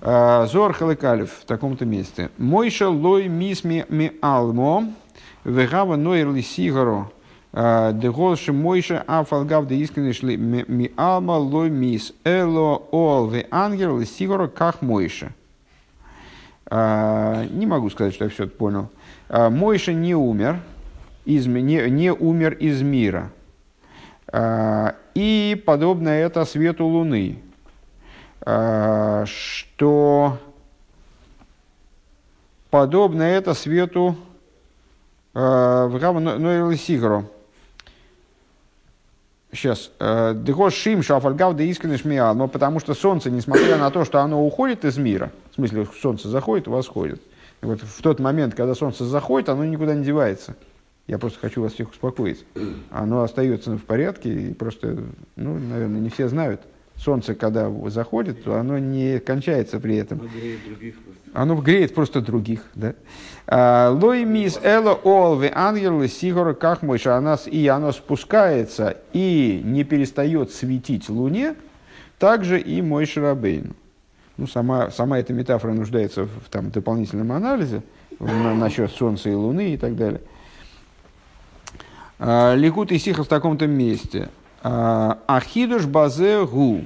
Э, 0.01 0.47
Зор 0.51 0.73
Халыкалев 0.73 1.31
в 1.31 1.44
таком-то 1.44 1.85
месте. 1.85 2.31
Мойша 2.39 2.89
лой 2.89 3.28
мисми 3.28 3.86
ми 3.89 4.12
алмо, 4.20 4.93
вегава 5.44 5.94
нойрли 5.97 6.40
сигаро, 6.40 7.11
Деголши 7.52 8.52
Мойша 8.52 9.05
Афалгав 9.07 9.66
де 9.66 9.77
искренне 9.77 10.12
ми 10.69 10.90
алма 10.97 11.36
лой 11.36 11.69
мис 11.69 12.12
эло 12.24 12.82
ол 12.93 13.27
ве 13.27 13.47
ангел 13.51 14.05
сигуро 14.05 14.47
как 14.47 14.82
Мойша. 14.82 15.32
Не 16.70 17.66
могу 17.66 17.90
сказать, 17.90 18.15
что 18.15 18.24
я 18.24 18.31
все 18.31 18.44
это 18.44 18.57
понял. 18.57 18.89
Мойша 19.31 19.93
не 19.93 20.15
умер, 20.15 20.61
из, 21.24 21.47
не, 21.47 21.89
не 21.89 22.12
умер 22.12 22.55
из 22.55 22.82
мира. 22.82 23.31
И 25.15 25.62
подобно 25.65 26.09
это 26.09 26.44
свету 26.44 26.85
Луны, 26.86 27.39
что 28.40 30.39
подобно 32.70 33.23
это 33.23 33.55
свету 33.55 34.16
в 35.32 35.98
Ноэль 35.98 36.77
Сигро. 36.77 37.24
Сейчас. 39.52 39.90
Дего 39.98 40.70
шим 40.70 41.02
шафальгав 41.02 41.55
да 41.57 41.65
искренне 41.65 41.98
миал. 42.05 42.35
Но 42.35 42.47
потому 42.48 42.78
что 42.81 42.94
солнце, 42.94 43.31
несмотря 43.31 43.77
на 43.77 43.90
то, 43.90 44.05
что 44.05 44.20
оно 44.20 44.44
уходит 44.44 44.85
из 44.85 44.97
мира, 44.97 45.32
в 45.51 45.55
смысле, 45.57 45.86
солнце 46.01 46.28
заходит 46.28 46.66
и 46.66 46.70
восходит. 46.70 47.20
Вот 47.62 47.81
в 47.81 48.03
тот 48.03 48.20
момент, 48.20 48.55
когда 48.55 48.74
солнце 48.74 49.05
заходит, 49.05 49.49
оно 49.49 49.65
никуда 49.65 49.95
не 49.95 50.05
девается. 50.05 50.57
Я 51.07 51.19
просто 51.19 51.41
хочу 51.41 51.62
вас 51.62 51.73
всех 51.73 51.91
успокоить. 51.91 52.45
Оно 52.91 53.23
остается 53.23 53.77
в 53.77 53.85
порядке, 53.85 54.32
и 54.32 54.55
просто, 54.55 55.05
ну, 55.37 55.59
наверное, 55.59 56.01
не 56.01 56.09
все 56.09 56.28
знают 56.28 56.62
солнце, 57.01 57.35
когда 57.35 57.70
заходит, 57.87 58.45
то 58.45 58.57
оно 58.57 58.78
не 58.78 59.19
кончается 59.20 59.81
при 59.81 59.97
этом. 59.97 60.28
Оно 61.32 61.57
греет 61.57 61.95
просто 61.95 62.20
других. 62.20 62.65
Да? 62.74 62.95
А, 63.47 63.91
Лой 63.91 64.24
мис 64.24 64.59
эло 64.62 64.93
олве 64.93 65.51
ангелы 65.55 66.09
сигора 66.09 66.55
как 66.55 66.82
мой 66.82 67.01
нас 67.05 67.47
и 67.47 67.66
оно 67.69 67.93
спускается 67.93 68.99
и 69.12 69.62
не 69.65 69.85
перестает 69.85 70.53
светить 70.53 71.09
луне, 71.09 71.55
также 72.19 72.61
и 72.61 72.82
мой 72.82 73.07
шарабейн. 73.07 73.74
Ну, 74.41 74.47
сама, 74.47 74.91
сама 74.91 75.19
эта 75.19 75.35
метафора 75.35 75.75
нуждается 75.75 76.25
в 76.25 76.49
там, 76.51 76.71
дополнительном 76.71 77.31
анализе 77.31 77.83
на, 78.19 78.55
насчет 78.55 78.91
Солнца 78.91 79.29
и 79.29 79.35
Луны 79.35 79.75
и 79.75 79.77
так 79.77 79.97
далее. 79.97 80.23
А, 82.19 82.55
Ликут 82.55 82.91
и 82.91 82.99
Сиха 82.99 83.23
в 83.23 83.29
таком-то 83.29 83.67
месте. 83.67 84.31
А, 84.62 85.19
Ахидуш 85.27 85.85
базе 85.85 86.47
гу. 86.47 86.81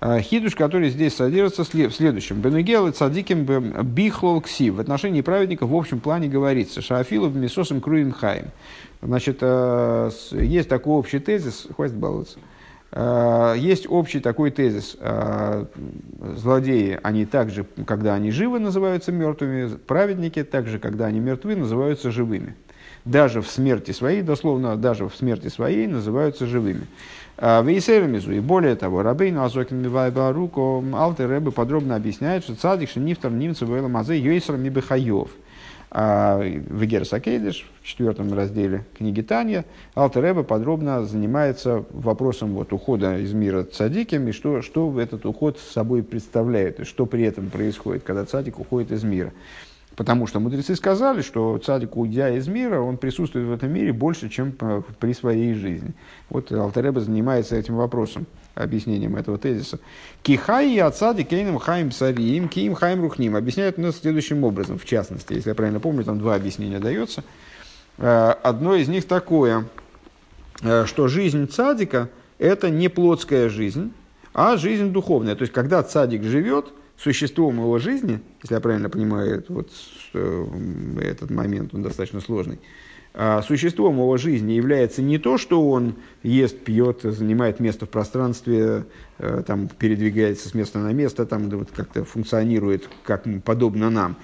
А, 0.00 0.18
хидуш, 0.18 0.56
который 0.56 0.90
здесь 0.90 1.14
содержится 1.14 1.62
в 1.62 1.94
следующем. 1.94 2.40
Бенегел 2.40 2.88
и 2.88 2.90
цадиким 2.90 3.44
бихлол 3.44 4.40
ксив. 4.40 4.74
В 4.74 4.80
отношении 4.80 5.20
праведника 5.20 5.64
в 5.64 5.76
общем 5.76 6.00
плане 6.00 6.26
говорится. 6.26 6.82
Шаафилов 6.82 7.36
мисосом 7.36 7.80
круим 7.80 8.10
хаим. 8.10 8.46
Значит, 9.00 9.38
а, 9.42 10.10
есть 10.32 10.68
такой 10.68 10.94
общий 10.94 11.20
тезис, 11.20 11.68
хватит 11.76 11.94
баловаться. 11.94 12.40
Есть 12.90 13.86
общий 13.88 14.20
такой 14.20 14.50
тезис. 14.50 14.96
Злодеи, 16.20 16.98
они 17.02 17.26
также, 17.26 17.66
когда 17.86 18.14
они 18.14 18.30
живы, 18.30 18.58
называются 18.60 19.12
мертвыми. 19.12 19.76
Праведники, 19.76 20.42
также, 20.42 20.78
когда 20.78 21.06
они 21.06 21.20
мертвы, 21.20 21.54
называются 21.54 22.10
живыми 22.10 22.56
даже 23.04 23.40
в 23.40 23.48
смерти 23.48 23.92
своей, 23.92 24.22
дословно, 24.22 24.76
даже 24.76 25.08
в 25.08 25.14
смерти 25.14 25.48
своей 25.48 25.86
называются 25.86 26.46
живыми. 26.46 26.86
А, 27.36 27.62
Вейсерамизу. 27.62 28.32
И 28.32 28.40
более 28.40 28.76
того, 28.76 29.02
Рабейну 29.02 29.44
Азокин 29.44 29.80
Мивайба 29.80 30.32
Руко 30.32 30.82
Алты 30.92 31.26
Рэбе 31.26 31.50
подробно 31.50 31.96
объясняет, 31.96 32.44
что 32.44 32.54
цадик 32.54 32.94
Нифтар 32.96 33.30
Нимца 33.30 33.64
Вейла 33.64 33.88
Мазе 33.88 34.18
Йойсер 34.18 34.56
Мибехаев. 34.56 35.28
А, 35.90 36.38
в 36.38 36.84
Герсакейдиш, 36.84 37.66
в 37.80 37.86
четвертом 37.86 38.32
разделе 38.34 38.84
книги 38.96 39.22
Таня, 39.22 39.64
Алтер 39.94 40.22
Рэбе 40.22 40.42
подробно 40.42 41.04
занимается 41.04 41.84
вопросом 41.90 42.50
вот, 42.50 42.72
ухода 42.74 43.18
из 43.18 43.32
мира 43.32 43.64
цадиком 43.64 44.28
и 44.28 44.32
что, 44.32 44.60
что 44.60 45.00
этот 45.00 45.24
уход 45.24 45.58
собой 45.58 46.02
представляет, 46.02 46.80
и 46.80 46.84
что 46.84 47.06
при 47.06 47.22
этом 47.22 47.48
происходит, 47.48 48.02
когда 48.02 48.26
цадик 48.26 48.58
уходит 48.58 48.92
из 48.92 49.02
мира. 49.02 49.32
Потому 49.96 50.26
что 50.26 50.38
мудрецы 50.40 50.76
сказали, 50.76 51.22
что 51.22 51.58
цадик, 51.58 51.96
уйдя 51.96 52.28
из 52.30 52.46
мира, 52.46 52.80
он 52.80 52.98
присутствует 52.98 53.48
в 53.48 53.52
этом 53.52 53.72
мире 53.72 53.92
больше, 53.92 54.28
чем 54.28 54.52
при 55.00 55.12
своей 55.12 55.54
жизни. 55.54 55.92
Вот 56.28 56.52
Алтареба 56.52 57.00
занимается 57.00 57.56
этим 57.56 57.76
вопросом. 57.76 58.26
Объяснением 58.62 59.16
этого 59.16 59.38
тезиса. 59.38 59.78
Кихай 60.22 60.72
и 60.72 60.78
отсады 60.78 61.24
кейном 61.24 61.58
хаим 61.58 61.92
сариим, 61.92 62.48
киим 62.48 62.74
хаим 62.74 63.02
рухним. 63.02 63.36
Объясняют 63.36 63.78
нас 63.78 63.98
следующим 63.98 64.44
образом, 64.44 64.78
в 64.78 64.84
частности, 64.84 65.34
если 65.34 65.50
я 65.50 65.54
правильно 65.54 65.80
помню, 65.80 66.04
там 66.04 66.18
два 66.18 66.34
объяснения 66.34 66.78
дается. 66.78 67.24
Э, 67.98 68.34
одно 68.42 68.74
из 68.74 68.88
них 68.88 69.06
такое, 69.06 69.66
э, 70.62 70.84
что 70.86 71.08
жизнь 71.08 71.48
цадика– 71.48 72.08
это 72.38 72.70
не 72.70 72.88
плотская 72.88 73.48
жизнь, 73.48 73.92
а 74.34 74.56
жизнь 74.56 74.90
духовная. 74.92 75.34
То 75.34 75.42
есть, 75.42 75.52
когда 75.52 75.82
цадик 75.82 76.22
живет, 76.24 76.66
существом 76.98 77.56
его 77.56 77.78
жизни, 77.78 78.20
если 78.42 78.54
я 78.54 78.60
правильно 78.60 78.90
понимаю 78.90 79.44
вот, 79.48 79.70
э, 80.14 80.46
этот 81.00 81.30
момент, 81.30 81.72
он 81.74 81.82
достаточно 81.82 82.20
сложный, 82.20 82.58
существом 83.46 83.96
его 83.96 84.16
жизни 84.16 84.52
является 84.52 85.02
не 85.02 85.18
то, 85.18 85.38
что 85.38 85.68
он 85.68 85.94
ест, 86.22 86.58
пьет, 86.58 87.00
занимает 87.02 87.58
место 87.58 87.86
в 87.86 87.88
пространстве, 87.88 88.84
э, 89.18 89.42
там, 89.46 89.68
передвигается 89.68 90.48
с 90.48 90.54
места 90.54 90.78
на 90.78 90.92
место, 90.92 91.26
там, 91.26 91.48
вот 91.50 91.70
как-то 91.74 92.04
функционирует 92.04 92.88
как 93.04 93.24
подобно 93.44 93.90
нам, 93.90 94.16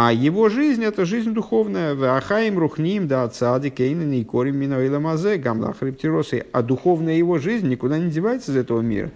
а 0.00 0.12
его 0.12 0.48
жизнь– 0.48 0.84
это 0.84 1.04
жизнь 1.04 1.32
духовная. 1.32 2.16
Ахаим 2.16 2.56
рухним 2.56 3.08
да 3.08 3.26
цади 3.28 3.68
кейнен 3.68 4.12
и 4.12 4.22
корим 4.22 4.56
миноила 4.56 5.00
мазе 5.00 5.38
гамла 5.38 5.74
хриптиросы. 5.74 6.46
А 6.52 6.62
духовная 6.62 7.14
его 7.14 7.38
жизнь 7.38 7.68
никуда 7.68 7.98
не 7.98 8.08
девается 8.08 8.52
из 8.52 8.58
этого 8.58 8.80
мира. 8.80 9.10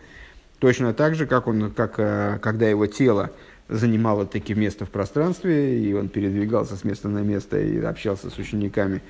Точно 0.58 0.92
так 0.92 1.14
же, 1.14 1.26
как, 1.26 1.46
он, 1.46 1.70
как 1.70 1.94
э, 1.98 2.40
когда 2.42 2.68
его 2.68 2.86
тело 2.86 3.30
занимало 3.68 4.26
такие 4.26 4.58
место 4.58 4.84
в 4.84 4.90
пространстве, 4.90 5.78
и 5.78 5.92
он 5.92 6.08
передвигался 6.08 6.76
с 6.76 6.84
места 6.84 7.08
на 7.08 7.18
место 7.18 7.58
и 7.58 7.80
общался 7.80 8.30
с 8.30 8.38
учениками, 8.38 9.02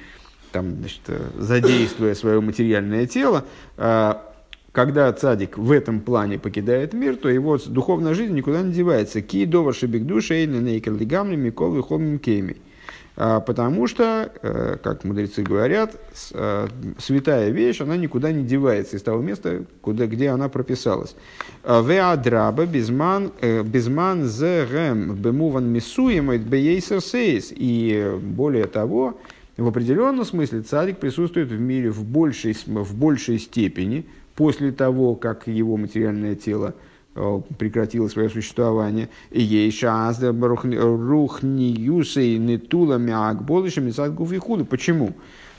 там, 0.52 0.76
значит, 0.78 1.00
задействуя 1.38 2.14
свое 2.14 2.40
материальное 2.40 3.06
тело, 3.06 3.44
э, 3.76 4.14
когда 4.72 5.12
цадик 5.12 5.58
в 5.58 5.70
этом 5.70 6.00
плане 6.00 6.38
покидает 6.38 6.94
мир, 6.94 7.16
то 7.16 7.28
его 7.28 7.58
духовная 7.58 8.14
жизнь 8.14 8.34
никуда 8.34 8.62
не 8.62 8.72
девается. 8.72 9.20
Ки 9.20 9.44
довар 9.44 9.74
шибик 9.74 10.06
душа 10.06 10.34
или 10.34 10.56
нейкер 10.56 10.94
лигамли 10.94 11.36
микол 11.36 11.74
вихомим 11.74 12.18
кейми. 12.18 12.56
А, 12.56 12.71
потому 13.14 13.86
что, 13.86 14.32
э, 14.42 14.76
как 14.82 15.04
мудрецы 15.04 15.42
говорят, 15.42 15.96
святая 16.98 17.50
вещь, 17.50 17.80
она 17.80 17.96
никуда 17.96 18.32
не 18.32 18.44
девается 18.44 18.96
из 18.96 19.02
того 19.02 19.22
места, 19.22 19.64
куда, 19.80 20.06
где 20.06 20.28
она 20.28 20.48
прописалась. 20.48 21.14
Веадраба 21.64 22.66
безман, 22.66 23.32
безман 23.64 24.24
зерем 24.26 25.14
бемуван 25.14 25.68
мисуемайт 25.68 26.42
бейсер 26.42 27.00
сейс. 27.00 27.52
И 27.54 28.18
более 28.20 28.66
того, 28.66 29.18
в 29.56 29.68
определенном 29.68 30.24
смысле 30.24 30.62
царик 30.62 30.98
присутствует 30.98 31.48
в 31.50 31.60
мире 31.60 31.90
в 31.90 32.04
большей, 32.04 32.56
в 32.66 32.96
большей 32.96 33.38
степени 33.38 34.06
после 34.34 34.72
того, 34.72 35.14
как 35.14 35.46
его 35.46 35.76
материальное 35.76 36.34
тело 36.34 36.74
прекратило 37.58 38.08
свое 38.08 38.28
существование. 38.28 39.08
Ей 39.30 39.70
шазда 39.70 40.32
рухниюсей 40.32 42.38
нетулами 42.38 43.12
акболышами 43.12 43.90
садгуфихуду. 43.90 44.64
Почему? 44.64 45.12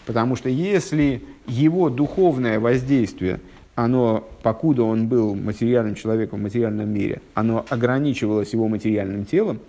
Потому 0.05 0.35
что 0.35 0.49
если 0.49 1.21
его 1.47 1.89
духовное 1.89 2.59
воздействие, 2.59 3.39
оно, 3.75 4.27
покуда 4.43 4.83
он 4.83 5.07
был 5.07 5.35
материальным 5.35 5.95
человеком 5.95 6.39
в 6.39 6.43
материальном 6.43 6.89
мире, 6.89 7.21
оно 7.33 7.65
ограничивалось 7.69 8.53
его 8.53 8.67
материальным 8.67 9.25
телом, 9.25 9.59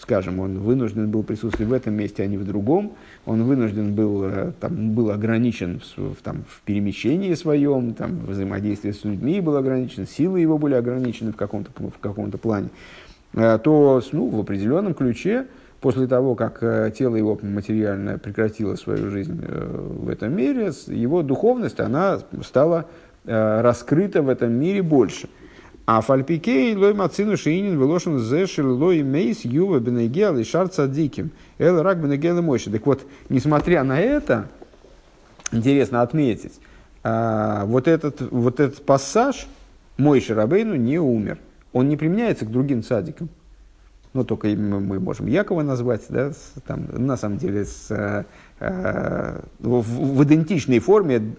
скажем, 0.00 0.40
он 0.40 0.58
вынужден 0.58 1.10
был 1.10 1.22
присутствовать 1.22 1.68
в 1.68 1.72
этом 1.72 1.94
месте, 1.94 2.22
а 2.22 2.26
не 2.26 2.38
в 2.38 2.44
другом, 2.44 2.92
он 3.26 3.44
вынужден 3.44 3.94
был, 3.94 4.24
э, 4.24 4.52
там, 4.58 4.92
был 4.92 5.10
ограничен 5.10 5.80
в, 5.96 6.16
там, 6.22 6.44
в 6.48 6.62
перемещении 6.62 7.34
своем, 7.34 7.92
там, 7.92 8.20
взаимодействие 8.26 8.94
с 8.94 9.04
людьми 9.04 9.40
был 9.40 9.56
ограничен, 9.56 10.06
силы 10.06 10.40
его 10.40 10.56
были 10.56 10.74
ограничены 10.74 11.32
в 11.32 11.36
каком-то, 11.36 11.70
в 11.76 11.98
каком-то 12.00 12.38
плане, 12.38 12.70
э, 13.34 13.58
то 13.62 14.02
ну, 14.12 14.28
в 14.28 14.40
определенном 14.40 14.94
ключе, 14.94 15.46
после 15.82 16.06
того, 16.06 16.34
как 16.34 16.62
э, 16.62 16.92
тело 16.96 17.16
его 17.16 17.38
материальное 17.42 18.16
прекратило 18.16 18.76
свою 18.76 19.10
жизнь 19.10 19.38
в 19.38 20.08
этом 20.08 20.34
мире, 20.34 20.72
его 20.86 21.22
духовность, 21.22 21.78
она 21.78 22.20
стала 22.42 22.86
раскрыта 23.26 24.22
в 24.22 24.30
этом 24.30 24.50
мире 24.52 24.82
больше– 24.82 25.28
а 25.92 26.02
фальпикей 26.02 26.76
лой 26.76 26.94
мацину 26.94 27.36
шиинин 27.36 27.76
велошен 27.76 28.20
зешил 28.20 28.76
лой 28.76 29.02
мейс 29.02 29.44
юва 29.44 29.80
бенегел 29.80 30.38
и 30.38 30.44
шар 30.44 30.68
цадиким. 30.68 31.32
Эл 31.58 31.82
рак 31.82 32.00
бенегел 32.00 32.38
и 32.38 32.40
мощи. 32.40 32.70
Так 32.70 32.86
вот, 32.86 33.04
несмотря 33.28 33.82
на 33.82 33.98
это, 33.98 34.46
интересно 35.50 36.02
отметить, 36.02 36.60
а, 37.02 37.64
вот, 37.64 37.88
этот, 37.88 38.20
вот 38.20 38.60
этот 38.60 38.86
пассаж 38.86 39.48
мой 39.96 40.20
Шарабейну 40.20 40.76
не 40.76 41.00
умер. 41.00 41.38
Он 41.72 41.88
не 41.88 41.96
применяется 41.96 42.44
к 42.44 42.52
другим 42.52 42.84
цадикам. 42.84 43.28
Ну, 44.12 44.22
только 44.22 44.46
мы 44.46 45.00
можем 45.00 45.26
Якова 45.26 45.62
назвать, 45.62 46.02
да, 46.08 46.30
там, 46.68 46.86
на 46.92 47.16
самом 47.16 47.38
деле, 47.38 47.64
с, 47.64 47.90
э, 47.90 48.26
э 48.60 49.40
в, 49.58 49.80
в 49.82 50.22
идентичной 50.22 50.78
форме, 50.78 51.34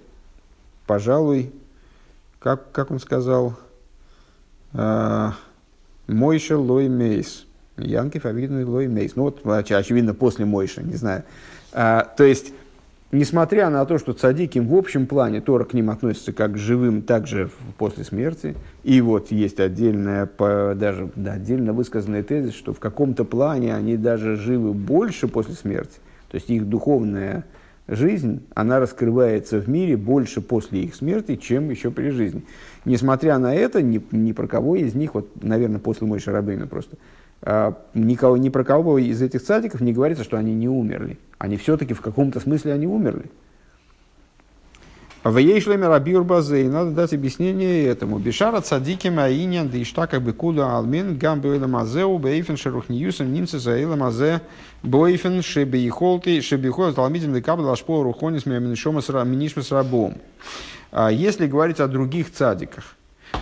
пожалуй, 0.88 1.54
как, 2.40 2.74
как 2.74 2.92
он 2.92 3.00
сказал, 3.00 3.56
Мойша 4.74 6.58
Лой 6.58 6.90
Мейс. 6.90 7.46
Янкив 7.78 8.26
Авидну 8.26 8.70
Лой 8.70 8.88
Мейс. 8.88 9.16
Ну 9.16 9.24
вот, 9.24 9.46
очевидно, 9.46 10.14
после 10.14 10.46
Мойша, 10.46 10.82
не 10.84 10.96
знаю. 10.96 11.24
А, 11.74 12.04
то 12.18 12.24
есть, 12.24 12.54
несмотря 13.12 13.70
на 13.70 13.86
то, 13.86 13.98
что 13.98 14.14
цадиким 14.14 14.68
в 14.68 14.76
общем 14.76 15.08
плане 15.08 15.42
Тора 15.42 15.64
к 15.64 15.74
ним 15.74 15.90
относится 15.90 16.34
как 16.34 16.54
к 16.54 16.58
живым, 16.58 17.02
так 17.02 17.28
же 17.28 17.50
после 17.78 18.04
смерти, 18.04 18.56
и 18.84 19.02
вот 19.02 19.32
есть 19.32 19.60
отдельная, 19.60 20.30
даже 20.38 21.10
да, 21.16 21.34
отдельно 21.34 21.74
высказанная 21.74 22.24
тезис, 22.24 22.54
что 22.54 22.74
в 22.74 22.80
каком-то 22.80 23.24
плане 23.24 23.74
они 23.74 23.98
даже 23.98 24.36
живы 24.36 24.74
больше 24.74 25.28
после 25.28 25.56
смерти, 25.56 26.00
то 26.30 26.36
есть 26.36 26.50
их 26.50 26.68
духовная 26.68 27.46
жизнь, 27.88 28.44
она 28.54 28.80
раскрывается 28.80 29.60
в 29.60 29.68
мире 29.68 29.98
больше 29.98 30.40
после 30.42 30.84
их 30.84 30.96
смерти, 30.96 31.36
чем 31.36 31.70
еще 31.70 31.90
при 31.92 32.10
жизни. 32.10 32.44
Несмотря 32.86 33.38
на 33.38 33.54
это, 33.54 33.82
ни, 33.82 34.02
ни 34.12 34.32
про 34.32 34.48
кого 34.48 34.76
из 34.76 34.96
них, 34.96 35.14
вот, 35.14 35.44
наверное, 35.44 35.80
после 35.80 36.08
Мой 36.08 36.20
Шарабейна 36.20 36.68
просто, 36.68 36.98
а, 37.44 37.78
никого, 37.94 38.38
ни 38.38 38.50
про 38.50 38.64
кого 38.64 38.98
из 38.98 39.22
этих 39.22 39.44
цадиков 39.44 39.82
не 39.82 39.94
говорится, 39.94 40.24
что 40.24 40.38
они 40.38 40.54
не 40.56 40.68
умерли. 40.68 41.18
Они 41.38 41.58
все-таки 41.58 41.94
в 41.94 42.02
каком-то 42.02 42.40
смысле 42.40 42.74
они 42.74 42.88
умерли. 42.88 43.26
В 45.24 45.38
Ейшлеме 45.38 45.88
Рабиур 45.88 46.24
Базей 46.24 46.68
надо 46.68 46.90
дать 46.90 47.14
объяснение 47.14 47.86
этому. 47.86 48.18
Бишара 48.18 48.60
цадиким 48.60 49.20
аинян 49.20 49.70
да 49.70 49.80
иштака 49.80 50.20
бекуда 50.20 50.76
алмин 50.76 51.16
гам 51.16 51.42
бейла 51.42 51.68
мазеу 51.68 52.18
бейфен 52.18 52.58
шерухниюсом 52.58 53.32
нимцы 53.32 53.60
заила 53.60 53.96
мазе 53.96 54.42
бойфен 54.82 55.44
шебейхолты 55.44 56.42
шебейхол 56.42 56.94
талмидин 56.94 57.36
лекабл 57.36 57.70
ашпо 57.70 58.02
рухонис 58.02 58.48
минишмас 58.48 59.70
рабом. 59.70 60.18
А 60.92 61.12
если 61.12 61.46
говорить 61.46 61.80
о 61.80 61.88
других 61.88 62.32
цадиках, 62.32 62.96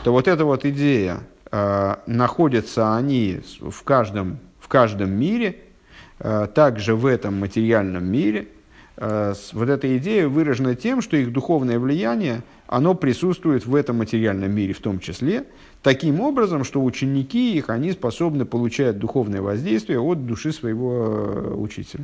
то 0.03 0.11
вот 0.11 0.27
эта 0.27 0.43
вот 0.43 0.65
идея, 0.65 1.21
а, 1.49 2.01
находятся 2.07 2.97
они 2.97 3.39
в 3.61 3.83
каждом, 3.83 4.39
в 4.59 4.67
каждом 4.67 5.11
мире, 5.11 5.61
а, 6.19 6.47
также 6.47 6.93
в 6.97 7.05
этом 7.05 7.39
материальном 7.39 8.03
мире– 8.03 8.49
вот 8.99 9.69
эта 9.69 9.97
идея 9.97 10.27
выражена 10.27 10.75
тем, 10.75 11.01
что 11.01 11.15
их 11.15 11.31
духовное 11.31 11.79
влияние, 11.79 12.41
оно 12.67 12.95
присутствует 12.95 13.65
в 13.65 13.73
этом 13.73 13.97
материальном 13.97 14.51
мире 14.51 14.73
в 14.73 14.81
том 14.81 14.99
числе, 14.99 15.45
таким 15.81 16.19
образом, 16.19 16.65
что 16.65 16.83
ученики 16.83 17.55
их, 17.55 17.69
они 17.69 17.93
способны 17.93 18.43
получать 18.43 18.99
духовное 18.99 19.41
воздействие 19.41 20.01
от 20.01 20.25
души 20.25 20.51
своего 20.51 20.91
э, 20.93 21.53
учителя. 21.55 22.03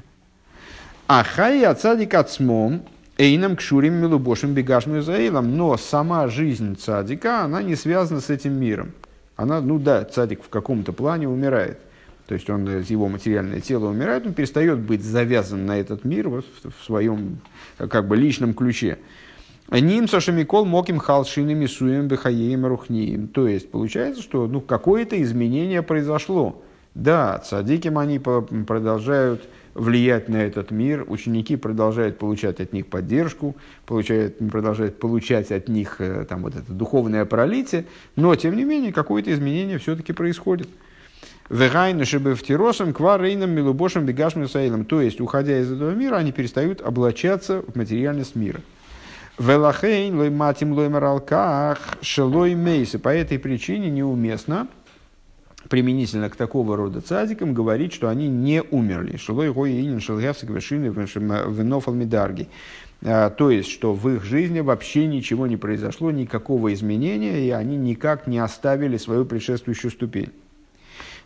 Ахай 1.07 1.65
отцадик 1.65 2.13
ацмом, 2.13 2.83
эйном 3.17 3.57
кшурим 3.57 3.95
милубошим 3.95 4.53
бегашным 4.53 4.99
израилом, 4.99 5.57
но 5.57 5.75
сама 5.75 6.29
жизнь 6.29 6.77
цадика, 6.77 7.41
она 7.41 7.61
не 7.61 7.75
связана 7.75 8.21
с 8.21 8.29
этим 8.29 8.53
миром. 8.53 8.93
Она, 9.35 9.59
ну 9.59 9.79
да, 9.79 10.05
цадик 10.05 10.43
в 10.43 10.47
каком-то 10.47 10.93
плане 10.93 11.27
умирает– 11.27 11.77
то 12.27 12.33
есть 12.33 12.49
он, 12.49 12.65
его 12.81 13.07
материальное 13.07 13.61
тело 13.61 13.87
умирает, 13.89 14.25
он 14.25 14.33
перестает 14.33 14.79
быть 14.79 15.03
завязан 15.03 15.65
на 15.65 15.79
этот 15.79 16.03
мир 16.05 16.29
вот, 16.29 16.45
в 16.63 16.83
своем 16.83 17.39
как 17.77 18.07
бы, 18.07 18.15
личном 18.17 18.53
ключе. 18.53 18.97
Ним 19.71 20.07
Сашамикол 20.07 20.65
Моким 20.65 20.99
Халшинами 20.99 21.65
Суем 21.65 22.07
Бехаеем 22.07 22.65
Рухнием. 22.65 23.27
То 23.27 23.47
есть 23.47 23.71
получается, 23.71 24.21
что 24.21 24.47
ну, 24.47 24.61
какое-то 24.61 25.21
изменение 25.21 25.81
произошло. 25.81 26.61
Да, 26.93 27.39
цадиким 27.39 27.97
они 27.97 28.19
продолжают 28.19 29.49
влиять 29.73 30.29
на 30.29 30.37
этот 30.37 30.71
мир, 30.71 31.03
ученики 31.07 31.57
продолжают 31.57 32.17
получать 32.17 32.61
от 32.61 32.71
них 32.71 32.87
поддержку, 32.87 33.55
получают, 33.85 34.37
продолжают 34.49 34.97
получать 34.99 35.51
от 35.51 35.67
них 35.67 35.97
э, 35.99 36.25
там, 36.29 36.43
вот 36.43 36.55
это 36.55 36.71
духовное 36.71 37.25
пролитие, 37.25 37.85
но 38.15 38.33
тем 38.35 38.55
не 38.55 38.63
менее 38.63 38.93
какое-то 38.93 39.33
изменение 39.33 39.77
все-таки 39.77 40.13
происходит. 40.13 40.69
Вегайну 41.49 42.05
шебефтиросом 42.05 42.91
кварейном 42.91 43.51
милубошем 43.51 44.07
саилом. 44.47 44.85
То 44.85 44.99
есть, 44.99 45.21
уходя 45.21 45.59
из 45.59 45.71
этого 45.71 45.91
мира, 45.91 46.15
они 46.15 46.31
перестают 46.31 46.81
облачаться 46.81 47.61
в 47.61 47.75
материальность 47.75 48.35
мира. 48.35 48.61
Велахейн 49.37 50.17
лой 50.17 50.31
матим 50.31 50.71
лой 50.73 50.89
маралках 50.89 51.97
шелой 52.01 52.55
мейсы. 52.55 52.97
По 52.97 53.09
этой 53.09 53.37
причине 53.37 53.91
неуместно 53.91 54.67
применительно 55.69 56.29
к 56.29 56.35
такого 56.35 56.77
рода 56.77 57.01
цадикам 57.01 57.53
говорить, 57.53 57.93
что 57.93 58.09
они 58.09 58.27
не 58.27 58.63
умерли. 58.63 59.17
Шелой 59.17 59.51
гой 59.51 59.71
инин 59.71 59.99
шелгявсик 59.99 60.49
вершины 60.49 60.87
винофал 60.87 61.93
медарги. 61.93 62.47
А, 63.03 63.29
то 63.29 63.51
есть, 63.51 63.69
что 63.69 63.93
в 63.93 64.09
их 64.09 64.23
жизни 64.23 64.61
вообще 64.61 65.05
ничего 65.05 65.45
не 65.45 65.57
произошло, 65.57 66.09
никакого 66.09 66.73
изменения, 66.73 67.45
и 67.45 67.51
они 67.51 67.77
никак 67.77 68.25
не 68.25 68.39
оставили 68.39 68.97
свою 68.97 69.25
предшествующую 69.25 69.91
ступень. 69.91 70.31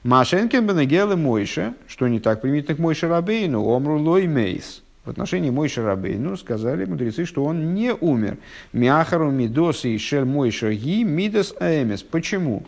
Машенкен 0.04 0.66
Бенегелы 0.66 1.18
Мойша, 1.18 1.74
что 1.88 2.08
не 2.08 2.22
так 2.22 2.42
применительно 2.42 2.78
к 2.78 2.80
Мойше 2.80 3.10
Рабейну, 3.10 3.68
Омру 3.68 4.00
Лой 4.00 4.28
Мейс. 4.28 4.82
В 5.04 5.10
отношении 5.10 5.50
Мойша 5.50 5.84
Рабейну 5.84 6.38
сказали 6.38 6.86
мудрецы, 6.86 7.26
что 7.26 7.44
он 7.44 7.74
не 7.74 7.94
умер. 7.94 8.38
Мяхару 8.72 9.30
Мидос 9.30 9.84
и 9.84 9.98
Шель 9.98 10.24
Мойша 10.24 10.74
Ги 10.74 11.04
Мидас 11.04 11.54
Эмес. 11.60 12.02
Почему? 12.02 12.66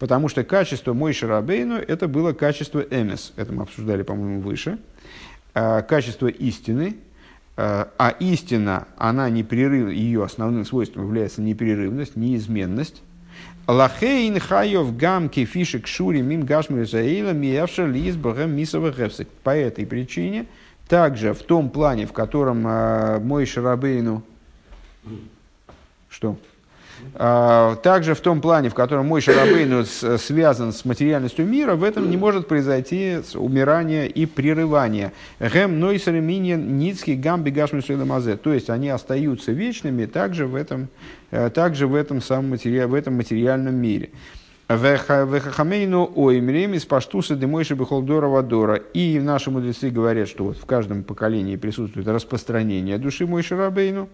Потому 0.00 0.28
что 0.28 0.42
качество 0.42 0.94
Мойша 0.94 1.28
Рабейну 1.28 1.76
это 1.76 2.08
было 2.08 2.32
качество 2.32 2.80
Эмес. 2.80 3.32
Это 3.36 3.52
мы 3.52 3.62
обсуждали, 3.62 4.02
по-моему, 4.02 4.40
выше. 4.40 4.78
А, 5.54 5.82
качество 5.82 6.26
истины, 6.26 6.96
а, 7.56 7.88
а 7.98 8.08
истина, 8.18 8.88
она 8.96 9.30
непрерыв, 9.30 9.92
ее 9.92 10.24
основным 10.24 10.64
свойством 10.64 11.04
является 11.04 11.40
непрерывность, 11.40 12.16
неизменность. 12.16 13.02
Лахейн 13.66 14.38
хайов 14.40 14.94
гамки 14.96 15.44
фишек 15.46 15.86
шури 15.86 16.20
мим 16.20 16.44
гашмир 16.44 16.86
заила 16.86 17.30
миявша 17.30 17.86
лиз 17.86 18.16
богем 18.16 18.54
мисова 18.54 18.90
гепсик. 18.90 19.28
По 19.42 19.56
этой 19.56 19.86
причине, 19.86 20.46
также 20.86 21.32
в 21.32 21.42
том 21.42 21.70
плане, 21.70 22.06
в 22.06 22.12
котором 22.12 22.66
э, 22.66 23.18
мой 23.20 23.46
Шарабейну... 23.46 24.22
Что? 26.10 26.36
А, 27.14 27.76
также 27.76 28.14
в 28.14 28.20
том 28.20 28.40
плане, 28.40 28.68
в 28.68 28.74
котором 28.74 29.06
мой 29.06 29.20
Шарабейну 29.20 29.84
связан 29.84 30.72
с 30.72 30.84
материальностью 30.84 31.46
мира, 31.46 31.74
в 31.74 31.84
этом 31.84 32.10
не 32.10 32.16
может 32.16 32.48
произойти 32.48 33.18
умирание 33.34 34.08
и 34.08 34.26
прерывание. 34.26 35.12
Гем 35.40 35.78
нойсер 35.78 36.12
миньен 36.12 36.76
ницкий 36.78 37.14
гамби 37.14 37.50
гашмисуэламазе. 37.50 38.36
То 38.36 38.52
есть 38.52 38.70
они 38.70 38.88
остаются 38.88 39.52
вечными 39.52 40.06
также 40.06 40.46
в 40.46 40.54
этом, 40.54 40.88
э, 41.30 41.50
также 41.50 41.86
в 41.86 41.94
этом 41.94 42.20
самом 42.20 42.50
матери... 42.50 42.84
в 42.84 42.94
этом 42.94 43.14
материальном 43.14 43.74
мире. 43.74 44.10
Вехахамейну 44.68 46.10
оймрем 46.16 46.72
из 46.72 46.86
паштуса 46.86 47.36
демойши 47.36 47.74
бихолдора 47.74 48.28
вадора. 48.28 48.76
И 48.76 49.20
наши 49.20 49.50
мудрецы 49.50 49.90
говорят, 49.90 50.26
что 50.26 50.44
вот 50.44 50.56
в 50.56 50.64
каждом 50.64 51.04
поколении 51.04 51.56
присутствует 51.56 52.08
распространение 52.08 52.98
души 52.98 53.26
Мойши 53.26 53.56
Рабейну. 53.56 54.08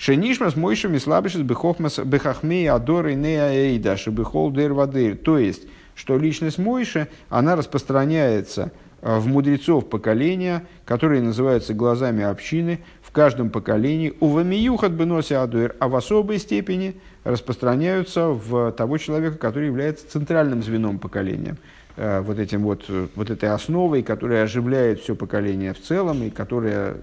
Шенишмас 0.00 0.56
мойшами 0.56 0.96
слабишес 0.96 1.42
бехахмей 1.42 2.70
адоры 2.70 3.12
неаэйда 3.12 3.98
шебехол 3.98 4.50
дер 4.50 4.72
вадыр. 4.72 5.14
То 5.14 5.36
есть, 5.36 5.64
что 5.94 6.16
личность 6.16 6.56
Мойши, 6.56 7.08
она 7.28 7.54
распространяется 7.54 8.72
э, 9.02 9.18
в 9.18 9.26
мудрецов 9.26 9.90
поколения, 9.90 10.64
которые 10.86 11.20
называются 11.20 11.74
глазами 11.74 12.24
общины, 12.24 12.80
в 13.02 13.10
каждом 13.10 13.50
поколении, 13.50 14.14
у 14.20 14.28
вамиюхат 14.28 14.92
беноси 14.92 15.34
адуэр, 15.34 15.76
а 15.78 15.88
в 15.88 15.96
особой 15.96 16.38
степени 16.38 16.94
распространяются 17.24 18.28
в 18.28 18.72
того 18.72 18.96
человека, 18.96 19.36
который 19.36 19.66
является 19.66 20.10
центральным 20.10 20.62
звеном 20.62 20.98
поколения. 20.98 21.58
Э, 21.96 22.20
вот, 22.20 22.38
этим 22.38 22.62
вот, 22.62 22.84
э, 22.88 23.08
вот 23.14 23.30
этой 23.30 23.50
основой, 23.50 24.02
которая 24.02 24.44
оживляет 24.44 25.00
все 25.00 25.14
поколение 25.14 25.74
в 25.74 25.80
целом 25.80 26.22
и 26.22 26.30
которая 26.30 26.96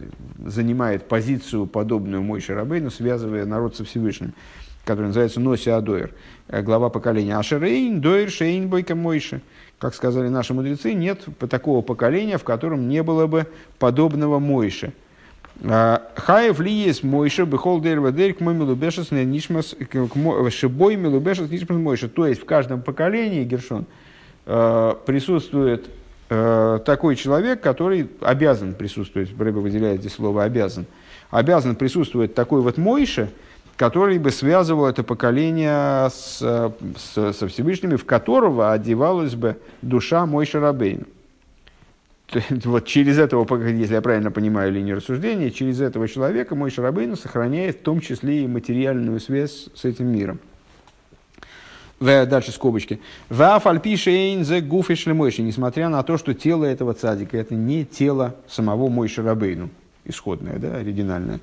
занимает 0.43 1.07
позицию, 1.07 1.67
подобную 1.67 2.23
Мой 2.23 2.39
Шарабейну, 2.39 2.89
связывая 2.89 3.45
народ 3.45 3.75
со 3.75 3.83
Всевышним, 3.83 4.33
который 4.85 5.07
называется 5.07 5.41
Носи 5.41 5.69
Адоир, 5.69 6.13
э, 6.47 6.61
глава 6.61 6.89
поколения. 6.89 7.37
Ашерейн, 7.37 7.99
Доир, 7.99 8.29
Шейн, 8.29 8.69
Бойка 8.69 8.95
Мойши. 8.95 9.41
Как 9.77 9.93
сказали 9.93 10.29
наши 10.29 10.53
мудрецы, 10.53 10.93
нет 10.93 11.25
такого 11.49 11.81
поколения, 11.81 12.37
в 12.37 12.43
котором 12.43 12.87
не 12.87 13.03
было 13.03 13.27
бы 13.27 13.45
подобного 13.77 14.39
Мойши. 14.39 14.93
Хаев 15.61 16.59
ли 16.59 16.71
есть 16.71 17.03
Мойша, 17.03 17.45
бехол 17.45 17.81
дерева 17.81 18.11
дерь, 18.11 18.33
к 18.33 18.41
милубешес, 18.41 19.11
нишмас, 19.11 19.75
шибой 20.49 20.95
милубешес, 20.95 21.49
нишмас 21.49 21.77
Мойша. 21.77 22.09
То 22.09 22.25
есть 22.25 22.41
в 22.41 22.45
каждом 22.45 22.81
поколении, 22.81 23.43
Гершон, 23.43 23.85
присутствует 25.05 25.89
э, 26.29 26.79
такой 26.85 27.15
человек, 27.15 27.61
который 27.61 28.09
обязан 28.21 28.73
присутствовать, 28.73 29.29
Рэба 29.37 29.59
выделяет 29.59 29.99
здесь 29.99 30.13
слово 30.13 30.45
«обязан», 30.45 30.85
обязан 31.29 31.75
присутствовать 31.75 32.33
такой 32.33 32.61
вот 32.61 32.77
Мойше, 32.77 33.29
который 33.75 34.17
бы 34.17 34.31
связывал 34.31 34.87
это 34.87 35.03
поколение 35.03 36.09
с, 36.09 36.39
с, 36.39 37.33
со 37.33 37.47
Всевышними, 37.47 37.95
в 37.95 38.05
которого 38.05 38.71
одевалась 38.71 39.35
бы 39.35 39.57
душа 39.81 40.25
Мойша 40.25 40.59
Рабейна. 40.59 41.05
Вот 42.65 42.85
через 42.85 43.17
этого, 43.19 43.47
если 43.69 43.93
я 43.93 44.01
правильно 44.01 44.31
понимаю 44.31 44.71
линию 44.71 44.97
рассуждения, 44.97 45.49
через 45.49 45.79
этого 45.79 46.07
человека 46.07 46.55
мой 46.55 46.71
Шарабейну 46.71 47.15
сохраняет 47.15 47.77
в 47.77 47.81
том 47.83 48.01
числе 48.01 48.43
и 48.43 48.47
материальную 48.47 49.19
связь 49.21 49.69
с 49.73 49.85
этим 49.85 50.07
миром. 50.07 50.39
В, 51.99 52.25
дальше 52.27 52.51
скобочки. 52.51 52.99
Вафальпишейн 53.29 54.45
зе 54.45 54.61
гуфиш 54.61 55.07
мойши. 55.07 55.41
Несмотря 55.41 55.89
на 55.89 56.03
то, 56.03 56.17
что 56.17 56.35
тело 56.35 56.63
этого 56.63 56.93
цадика 56.93 57.37
это 57.37 57.55
не 57.55 57.85
тело 57.85 58.35
самого 58.47 58.87
Мойши 58.87 59.23
Рабейну. 59.23 59.69
Исходное, 60.05 60.57
да, 60.57 60.75
оригинальное. 60.75 61.39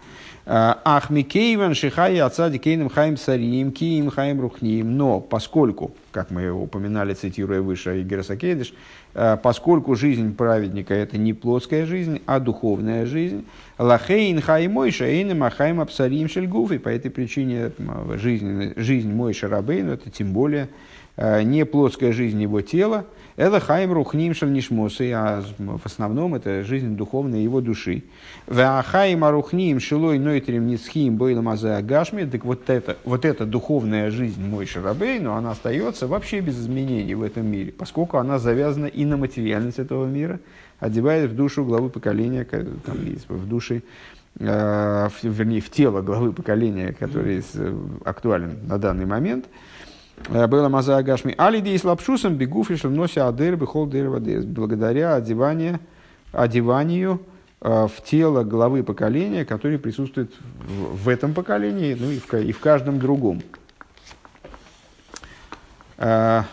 А, 0.46 0.80
Ах 0.84 1.10
микейван 1.10 1.74
шихай 1.74 2.18
отцади 2.20 2.58
кейным 2.58 2.88
хаим 2.88 3.16
сарим, 3.16 3.72
киим 3.72 4.10
хаим 4.10 4.40
рухним. 4.40 4.96
Но 4.96 5.20
поскольку, 5.20 5.90
как 6.12 6.30
мы 6.30 6.50
упоминали, 6.50 7.14
цитируя 7.14 7.60
выше 7.60 8.00
Игерасакейдыш, 8.00 8.72
а, 9.14 9.36
поскольку 9.36 9.96
жизнь 9.96 10.34
праведника 10.34 10.94
это 10.94 11.18
не 11.18 11.32
плотская 11.34 11.84
жизнь, 11.84 12.22
а 12.26 12.40
духовная 12.40 13.06
жизнь, 13.06 13.44
лахейн 13.78 14.40
хай 14.40 14.68
мойша 14.68 15.04
эйным 15.06 15.42
ахайм 15.42 15.80
абсарим 15.80 16.28
шельгуф, 16.28 16.72
и 16.72 16.78
по 16.78 16.88
этой 16.88 17.10
причине 17.10 17.72
жизнь, 18.14 18.72
жизнь 18.76 19.12
Мойша 19.12 19.48
Рабейну 19.48 19.92
это 19.92 20.10
тем 20.10 20.32
более 20.32 20.68
а, 21.16 21.42
не 21.42 21.64
плотская 21.64 22.12
жизнь 22.12 22.40
его 22.42 22.60
тела, 22.60 23.06
это 23.36 23.58
хайм 23.58 23.92
рухним 23.92 24.32
шальнишмосы, 24.32 25.12
а 25.12 25.42
в 25.58 25.84
основном 25.84 26.36
это 26.36 26.62
жизнь 26.62 26.96
духовная 26.96 27.40
его 27.40 27.60
души. 27.60 28.04
Вахайм 28.46 29.24
арухним 29.24 29.80
шилой 29.80 30.20
нойтрим 30.20 30.68
ницхим 30.68 31.16
бойлам 31.16 31.48
гашми. 31.82 32.24
Так 32.24 32.44
вот 32.44 32.70
это, 32.70 32.96
вот 33.04 33.24
эта 33.24 33.44
духовная 33.44 34.12
жизнь 34.12 34.40
мой 34.40 34.66
шарабей, 34.66 35.18
но 35.18 35.34
она 35.34 35.50
остается 35.50 36.06
вообще 36.06 36.40
без 36.40 36.60
изменений 36.60 37.14
в 37.16 37.22
этом 37.22 37.46
мире, 37.46 37.72
поскольку 37.72 38.18
она 38.18 38.38
завязана 38.38 38.86
и 38.86 39.04
на 39.04 39.16
материальность 39.16 39.80
этого 39.80 40.06
мира, 40.06 40.38
одевает 40.80 41.30
в 41.30 41.36
душу 41.36 41.64
главы 41.64 41.88
поколения, 41.90 42.44
там 42.44 42.96
в 43.28 43.48
души, 43.48 43.82
э, 44.38 45.08
в, 45.08 45.24
вернее, 45.24 45.60
в 45.60 45.70
тело 45.70 46.02
главы 46.02 46.32
поколения, 46.32 46.92
который 46.92 47.42
актуален 48.04 48.58
на 48.66 48.78
данный 48.78 49.06
момент– 49.06 49.46
Э, 50.28 50.46
было 50.46 50.68
маза 50.68 50.96
агашми. 50.96 51.34
Алиди 51.36 51.76
с 51.76 51.84
лапшусом 51.84 52.36
бегуфиш 52.36 52.82
нося 52.84 53.28
адыр 53.28 53.56
бихол 53.56 53.86
Благодаря 53.86 55.14
одеванию, 55.14 55.80
одеванию 56.32 57.20
э, 57.60 57.86
в 57.86 58.02
тело 58.04 58.44
главы 58.44 58.82
поколения, 58.82 59.44
который 59.44 59.78
присутствует 59.78 60.32
в, 60.66 61.04
в 61.04 61.08
этом 61.08 61.34
поколении, 61.34 61.96
ну 61.98 62.10
и 62.10 62.18
в, 62.18 62.34
и 62.34 62.52
в 62.52 62.60
каждом 62.60 62.98
другом. 62.98 63.42
А, 65.96 66.44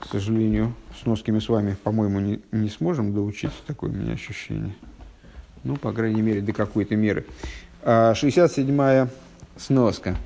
к 0.00 0.06
сожалению, 0.06 0.74
с 1.04 1.06
носкими 1.06 1.38
с 1.38 1.50
вами, 1.50 1.76
по-моему, 1.84 2.18
не, 2.18 2.40
не 2.50 2.70
сможем 2.70 3.12
доучиться, 3.12 3.58
такое 3.66 3.90
у 3.90 3.92
меня 3.92 4.14
ощущение. 4.14 4.74
Ну, 5.62 5.76
по 5.76 5.92
крайней 5.92 6.22
мере, 6.22 6.40
до 6.40 6.54
какой-то 6.54 6.96
меры. 6.96 7.26
А, 7.82 8.14
67-я 8.14 9.08
сноска 9.58 10.16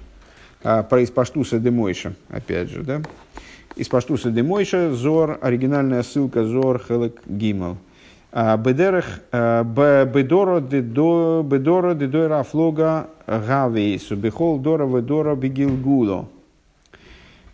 а, 0.62 0.84
про 0.84 1.02
Испаштуса 1.02 1.59
де 1.59 1.72
Мойша, 1.72 2.14
опять 2.28 2.70
же, 2.70 2.84
да? 2.84 3.02
Испаштуса 3.74 4.30
де 4.30 4.44
Мойша, 4.44 4.94
Зор, 4.94 5.38
оригинальная 5.42 6.05
ссылка 6.05 6.44
Зор 6.44 6.80
Хелек 6.86 7.22
Гимел. 7.26 7.76
А, 8.30 8.56
бедерах 8.56 9.20
а, 9.32 9.64
бедоро 10.05 10.60
де 10.60 10.80
до 10.80 11.44
бедоро 11.44 11.94
де 11.94 12.06
дойра 12.06 12.44
флога 12.44 13.09
гавейсу 13.26 14.14
бехол 14.14 14.60
дора 14.60 14.86
ведора 14.86 15.34
бегилгуло. 15.34 16.28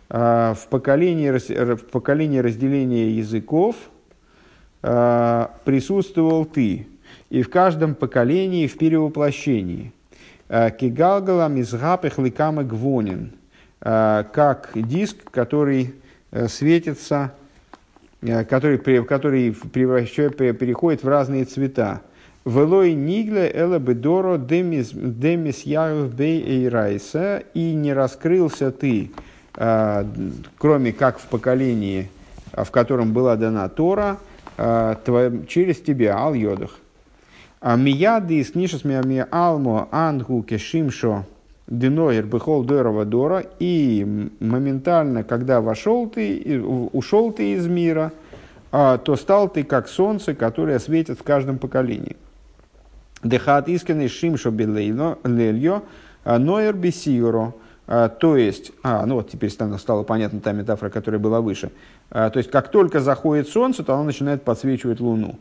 В 0.07 0.59
поколении, 0.69 1.31
в 1.31 1.85
поколении 1.87 2.37
разделения 2.37 3.09
языков 3.09 3.75
присутствовал 4.81 6.45
ты, 6.45 6.87
и 7.29 7.41
в 7.41 7.49
каждом 7.49 7.95
поколении 7.95 8.67
в 8.67 8.77
перевоплощении. 8.77 9.91
Э, 10.47 10.69
Кигалгала 10.69 11.47
мизгапых 11.47 12.19
ликама 12.19 12.63
гвонин, 12.63 13.31
э, 13.81 14.23
как 14.31 14.71
диск, 14.75 15.29
который 15.31 15.95
э, 16.31 16.47
светится, 16.47 17.33
который, 18.21 18.77
который 19.03 19.51
переходит 19.53 21.03
в 21.03 21.07
разные 21.07 21.45
цвета. 21.45 22.01
Велой 22.43 22.93
нигле 22.93 23.51
эла 23.53 23.79
бедоро 23.79 24.37
демис, 24.37 24.91
демис 24.93 25.65
бей 25.65 26.43
эйрайса, 26.43 27.43
и 27.53 27.73
не 27.73 27.93
раскрылся 27.93 28.71
ты, 28.71 29.11
кроме 29.55 30.91
как 30.91 31.19
в 31.19 31.27
поколении, 31.27 32.09
а, 32.51 32.63
в 32.63 32.71
котором 32.71 33.13
была 33.13 33.35
дана 33.35 33.69
Тора, 33.69 34.17
а, 34.57 34.99
через 35.47 35.79
тебя, 35.79 36.17
ал 36.17 36.33
йодах. 36.33 36.77
А 37.61 37.75
мияды 37.75 38.39
из 38.39 38.51
книжес 38.51 38.83
мия 38.83 39.27
алмо 39.31 39.87
ангу 39.91 40.43
кешимшо 40.43 41.25
Диноер 41.67 42.25
бехол 42.25 42.63
дорова 42.63 43.05
дора, 43.05 43.43
и 43.59 44.29
моментально, 44.39 45.23
когда 45.23 45.61
вошел 45.61 46.07
ты, 46.07 46.61
ушел 46.61 47.31
ты 47.31 47.53
из 47.53 47.65
мира, 47.65 48.11
а, 48.71 48.99
то 48.99 49.15
стал 49.15 49.49
ты 49.49 49.63
как 49.63 49.87
солнце, 49.87 50.35
которое 50.35 50.77
светит 50.77 51.19
в 51.19 51.23
каждом 51.23 51.57
поколении. 51.57 52.17
Дехат 53.23 53.67
искренний 53.67 54.09
шимшо 54.09 54.51
лельо, 54.51 55.81
а, 56.23 56.37
ноер 56.37 56.75
бесиро, 56.75 57.39
а, 57.39 57.53
то 57.85 58.35
есть, 58.35 58.71
а, 58.81 59.05
ну 59.05 59.15
вот 59.15 59.29
теперь 59.29 59.49
стало, 59.49 59.77
стало 59.77 60.03
понятна 60.03 60.39
та 60.39 60.51
метафора, 60.53 60.89
которая 60.89 61.19
была 61.19 61.41
выше. 61.41 61.71
То 62.09 62.33
есть, 62.35 62.49
как 62.49 62.71
только 62.71 62.99
заходит 62.99 63.47
солнце, 63.47 63.83
то 63.83 63.93
оно 63.93 64.05
начинает 64.05 64.43
подсвечивать 64.43 64.99
луну. 64.99 65.37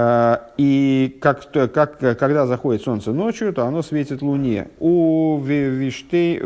А, 0.00 0.52
и 0.56 1.18
как, 1.20 1.50
как, 1.50 1.98
когда 1.98 2.46
заходит 2.46 2.82
солнце 2.82 3.12
ночью, 3.12 3.52
то 3.52 3.66
оно 3.66 3.82
светит 3.82 4.22
луне. 4.22 4.68
У 4.78 5.38
виштейн 5.40 6.44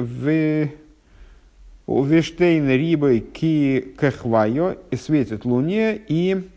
рибой 1.87 3.21
ки 3.21 3.95
кахвайо 3.99 4.77
и 4.91 4.97
светит 4.97 5.45
луне 5.45 6.01
и 6.09 6.49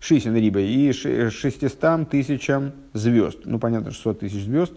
шисин 0.00 0.36
рибой 0.36 0.66
и 0.66 0.92
шестистам 0.92 2.04
тысячам 2.04 2.72
звезд. 2.92 3.38
Ну, 3.46 3.58
понятно, 3.58 3.90
600 3.90 4.20
тысяч 4.20 4.44
звезд, 4.44 4.74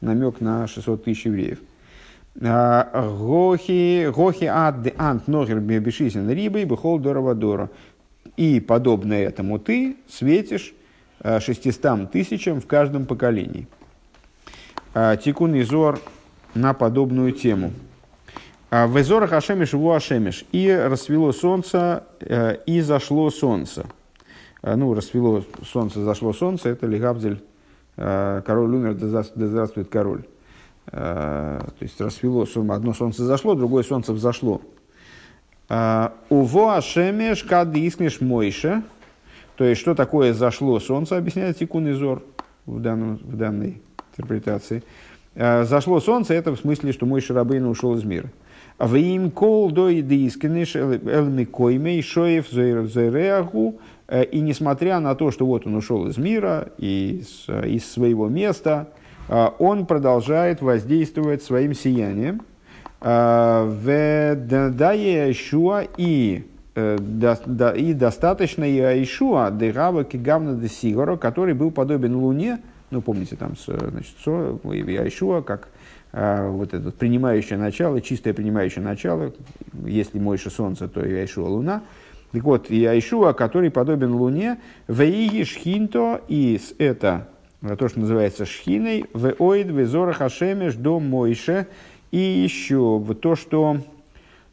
намек 0.00 0.40
на 0.40 0.66
600 0.66 1.04
тысяч 1.04 1.26
евреев. 1.26 1.58
А, 2.40 3.08
гохи, 3.18 4.10
гохи 4.14 4.44
ад 4.44 4.94
ант 4.96 5.28
ногер 5.28 5.60
бешисин 5.60 6.30
рибой 6.30 6.64
бехол 6.64 6.98
дорова 6.98 7.34
дора. 7.34 7.70
И, 8.36 8.60
подобно 8.60 9.14
этому, 9.14 9.58
ты 9.58 9.96
светишь 10.08 10.72
э, 11.20 11.40
шестистам 11.40 12.06
тысячам 12.06 12.60
в 12.60 12.66
каждом 12.66 13.06
поколении. 13.06 13.66
А, 14.94 15.16
Тикун 15.16 15.60
Изор 15.60 16.00
на 16.54 16.74
подобную 16.74 17.32
тему. 17.32 17.72
А, 18.70 18.86
в 18.86 19.00
Изорах 19.00 19.32
Ашемиш 19.32 19.72
его 19.72 19.94
Ашемиш. 19.94 20.44
И 20.52 20.70
расцвело 20.70 21.32
солнце, 21.32 22.04
э, 22.20 22.58
и 22.66 22.80
зашло 22.80 23.30
солнце. 23.30 23.86
А, 24.62 24.76
ну, 24.76 24.94
расцвело 24.94 25.44
солнце, 25.64 26.04
зашло 26.04 26.32
солнце, 26.32 26.68
это 26.70 26.86
Лигабзель, 26.86 27.34
э, 27.34 27.57
король 27.98 28.74
умер, 28.74 28.94
да 28.94 29.22
здравствует 29.22 29.88
король. 29.88 30.22
То 30.90 31.60
есть 31.80 32.00
расцвело, 32.00 32.46
одно 32.70 32.94
солнце 32.94 33.24
зашло, 33.24 33.54
другое 33.54 33.82
солнце 33.82 34.12
взошло. 34.12 34.62
А, 35.68 36.14
Уво 36.30 36.76
Ашемеш 36.76 37.42
кад 37.44 37.76
искнеш 37.76 38.20
Мойше. 38.22 38.82
То 39.56 39.64
есть, 39.64 39.80
что 39.80 39.94
такое 39.94 40.32
зашло 40.32 40.78
солнце, 40.80 41.16
объясняет 41.16 41.58
Тикун 41.58 41.90
Изор 41.90 42.22
в, 42.64 42.80
данном, 42.80 43.16
в 43.16 43.36
данной 43.36 43.82
интерпретации. 44.12 44.82
Зашло 45.34 46.00
солнце, 46.00 46.34
это 46.34 46.52
в 46.52 46.58
смысле, 46.58 46.92
что 46.92 47.06
мой 47.06 47.20
Шарабейн 47.20 47.66
ушел 47.66 47.94
из 47.96 48.04
мира. 48.04 48.30
В 48.78 48.94
им 48.94 49.30
кол 49.30 49.70
до 49.70 49.90
искнеш 49.90 50.76
элмикоймей 50.76 52.02
шоев 52.02 52.48
зойреаху. 52.48 53.80
Э, 54.08 54.24
и 54.24 54.40
несмотря 54.40 54.98
на 55.00 55.14
то, 55.14 55.30
что 55.30 55.46
вот 55.46 55.66
он 55.66 55.76
ушел 55.76 56.08
из 56.08 56.18
мира, 56.18 56.70
из, 56.78 57.46
из 57.48 57.90
своего 57.90 58.28
места, 58.28 58.88
он 59.58 59.84
продолжает 59.84 60.62
воздействовать 60.62 61.42
своим 61.42 61.74
сиянием– 61.74 62.40
Э, 63.00 63.64
в 63.64 63.88
Ишуа 65.30 65.84
и 65.96 66.44
э, 66.74 66.96
и 67.76 67.94
достаточно 67.94 68.64
Иешуа, 68.64 69.50
Дерава 69.52 70.04
Кигавна 70.04 70.54
де 70.56 70.68
Сигора, 70.68 71.16
который 71.16 71.54
был 71.54 71.70
подобен 71.70 72.16
Луне, 72.16 72.58
ну, 72.90 73.00
помните, 73.00 73.36
там, 73.36 73.54
значит, 73.56 74.16
Иешуа, 74.24 75.42
как 75.42 75.68
а, 76.10 76.48
вот 76.50 76.72
это 76.72 76.90
принимающее 76.90 77.58
начало, 77.58 78.00
чистое 78.00 78.32
принимающее 78.32 78.82
начало, 78.82 79.32
если 79.84 80.18
Мойша 80.18 80.50
Солнце, 80.50 80.88
то 80.88 81.04
Иешуа 81.04 81.48
Луна. 81.48 81.82
Так 82.32 82.44
вот, 82.44 82.70
Иешуа, 82.70 83.32
который 83.32 83.70
подобен 83.70 84.14
Луне, 84.14 84.58
Веиги 84.86 85.44
Шхинто, 85.44 86.20
и 86.28 86.60
это 86.78 87.28
то, 87.78 87.88
что 87.88 88.00
называется 88.00 88.44
Шхиной, 88.44 89.06
Веоид, 89.14 89.68
Везора 89.68 90.12
Хашемеш, 90.12 90.74
до 90.74 91.00
Мойше, 91.00 91.66
и 92.10 92.18
еще 92.18 93.02
то, 93.20 93.34
что 93.34 93.78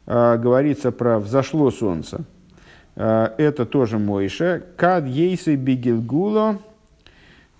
э, 0.06 0.38
говорится 0.38 0.90
про 0.90 1.18
«взошло 1.18 1.70
солнце», 1.70 2.24
э, 2.96 3.28
это 3.38 3.64
тоже 3.64 3.98
Мойша. 3.98 4.62
«Кад 4.76 5.06
ейсы 5.06 5.54
бигилгула 5.54 6.58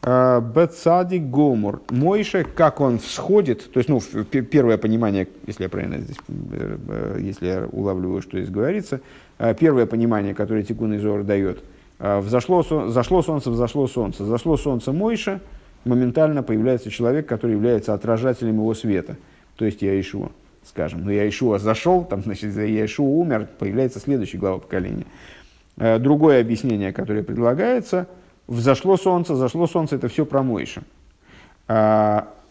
э, 0.06 0.40
бецади 0.40 1.18
гомур». 1.18 1.82
Мойша, 1.90 2.44
как 2.44 2.80
он 2.80 2.98
всходит, 2.98 3.70
то 3.70 3.78
есть, 3.78 3.90
ну, 3.90 4.00
первое 4.24 4.78
понимание, 4.78 5.28
если 5.46 5.64
я 5.64 5.68
правильно 5.68 5.98
здесь, 5.98 6.16
э, 6.28 7.18
если 7.20 7.46
я 7.46 7.68
улавливаю, 7.70 8.22
что 8.22 8.38
здесь 8.38 8.50
говорится, 8.50 9.00
э, 9.38 9.54
первое 9.54 9.84
понимание, 9.84 10.34
которое 10.34 10.62
Тикун 10.62 10.96
Изор 10.96 11.24
дает, 11.24 11.62
э, 11.98 12.20
взошло, 12.20 12.62
зашло 12.88 13.20
солнце, 13.20 13.50
взошло 13.50 13.86
солнце, 13.86 14.24
зашло 14.24 14.56
солнце 14.56 14.92
Мойша, 14.92 15.40
моментально 15.84 16.42
появляется 16.42 16.90
человек, 16.90 17.26
который 17.26 17.52
является 17.52 17.92
отражателем 17.92 18.54
его 18.54 18.72
света– 18.72 19.16
то 19.56 19.64
есть 19.64 19.82
Яишуа, 19.82 20.30
скажем. 20.64 21.04
Но 21.04 21.10
Яишуа 21.10 21.58
зашел, 21.58 22.04
там, 22.04 22.22
значит, 22.24 22.54
Яишуа 22.54 23.06
умер, 23.06 23.48
появляется 23.58 23.98
следующий 23.98 24.38
глава 24.38 24.58
поколения. 24.58 25.06
Э, 25.76 25.98
другое 25.98 26.40
объяснение, 26.40 26.92
которое 26.92 27.22
предлагается, 27.22 28.06
взошло 28.46 28.96
солнце, 28.96 29.34
зашло 29.34 29.66
солнце, 29.66 29.96
это 29.96 30.08
все 30.08 30.24
про 30.24 30.42
Мойша. 30.42 30.82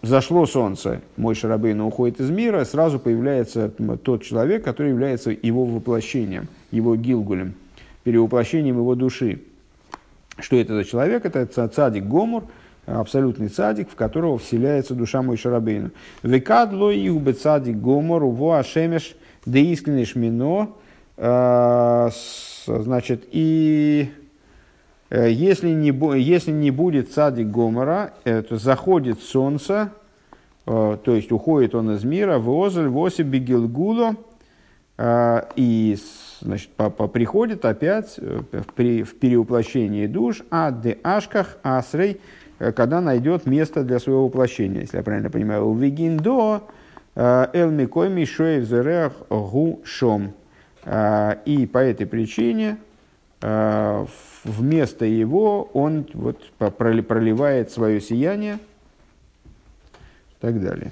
Зашло 0.02 0.46
солнце, 0.46 1.02
мой 1.18 1.34
Шарабейна 1.34 1.88
уходит 1.88 2.20
из 2.20 2.30
мира, 2.30 2.64
сразу 2.66 3.00
появляется 3.00 3.72
тот 4.04 4.24
человек, 4.24 4.64
который 4.64 4.92
является 4.92 5.32
его 5.32 5.66
воплощением, 5.66 6.48
его 6.70 6.96
гилгулем, 6.96 7.56
перевоплощением 8.04 8.78
его 8.78 8.94
души. 8.94 9.42
Что 10.38 10.58
это 10.58 10.76
за 10.76 10.84
человек? 10.84 11.26
Это 11.26 11.68
цадик 11.68 12.04
Гомур– 12.04 12.44
абсолютный 12.86 13.50
цадик, 13.50 13.90
в 13.90 13.96
которого 13.96 14.38
вселяется 14.38 14.94
душа 14.94 15.22
мой 15.22 15.38
Шарабейну. 15.38 15.92
Векадло 16.24 16.92
и 16.92 17.10
убе 17.10 17.34
цадик 17.34 17.78
гомор, 17.78 18.24
уво 18.24 18.60
ашемеш 18.60 19.16
де 19.46 19.62
искренеш 19.74 20.16
мино, 20.16 20.70
а, 21.18 22.10
значит, 22.66 23.28
и 23.32 24.12
если 25.18 25.70
не, 25.70 25.92
если 26.18 26.52
не 26.52 26.72
будет 26.72 27.12
цадик 27.12 27.48
гомора, 27.48 28.14
то 28.24 28.58
заходит 28.58 29.22
солнце, 29.22 29.92
э, 30.66 30.98
то 31.04 31.16
есть 31.16 31.32
уходит 31.32 31.76
он 31.76 31.92
из 31.92 32.04
мира, 32.04 32.38
возль 32.38 32.88
воси 32.88 33.24
бегилгуло, 33.24 34.16
а, 34.98 35.50
и 35.56 35.98
значит, 36.42 36.70
по, 36.70 36.90
приходит 36.90 37.66
опять 37.66 38.16
э, 38.18 38.42
в, 38.52 38.74
при, 38.74 39.04
в 39.04 39.20
перевоплощении 39.20 40.08
душ, 40.08 40.42
а 40.50 40.72
де 40.72 40.98
ашках 41.04 41.58
асрей, 41.64 42.20
Э, 42.60 42.72
когда 42.72 43.02
найдет 43.02 43.46
место 43.46 43.84
для 43.84 44.00
своего 44.00 44.26
воплощения, 44.26 44.82
если 44.82 44.98
я 44.98 45.04
правильно 45.04 45.30
понимаю. 45.30 45.74
Вегиндо 45.74 46.64
э, 47.16 47.48
эл 47.54 47.72
микой 47.72 48.10
мишоев 48.10 48.66
зерех 48.66 49.14
гу 49.30 49.82
шом. 49.84 50.34
Э, 50.84 51.36
и 51.46 51.66
по 51.66 51.80
этой 51.80 52.06
причине 52.06 52.78
вместо 54.46 55.04
его 55.06 55.64
он 55.74 56.08
вот 56.14 56.42
проливает 56.78 57.72
свое 57.72 58.00
сияние 58.00 58.60
и 59.44 60.36
так 60.40 60.62
далее. 60.62 60.92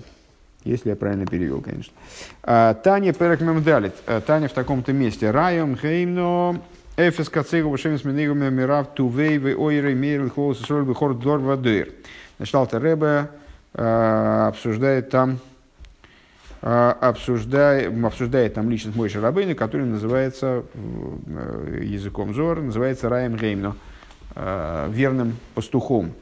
Если 0.66 0.90
я 0.90 0.96
правильно 0.96 1.26
перевел, 1.26 1.62
конечно. 1.62 1.94
Таня 2.42 3.14
Перекмемдалит. 3.14 3.94
Таня 4.26 4.48
в 4.48 4.54
таком-то 4.54 4.94
месте. 4.94 5.32
Райом 5.32 5.78
Хеймно 5.78 6.62
Эфес 6.96 7.28
кацейгу 7.28 7.70
вашем 7.70 7.98
сменигами 7.98 8.52
мирав 8.52 8.94
тувей 8.94 9.40
в 9.40 9.60
ойры 9.60 9.96
мейрл 9.96 10.30
холос 10.30 10.60
соль 10.60 10.86
бихор 10.86 11.16
дор 11.16 11.40
вадыр. 11.40 11.90
Значит, 12.38 12.54
Алта 12.54 12.78
Ребе 12.78 13.30
э, 13.74 14.46
обсуждает 14.50 15.10
там 15.10 15.40
обсуждает, 16.64 17.94
обсуждает 18.06 18.54
там 18.54 18.70
личность 18.70 18.96
Мойши 18.96 19.20
Рабейна, 19.20 19.54
который 19.54 19.86
называется 19.86 20.64
э, 20.74 21.82
языком 21.84 22.34
Зор, 22.34 22.62
называется 22.62 23.10
Раем 23.10 23.36
Геймно, 23.36 23.76
верным 24.36 25.36
пастухом. 25.54 26.14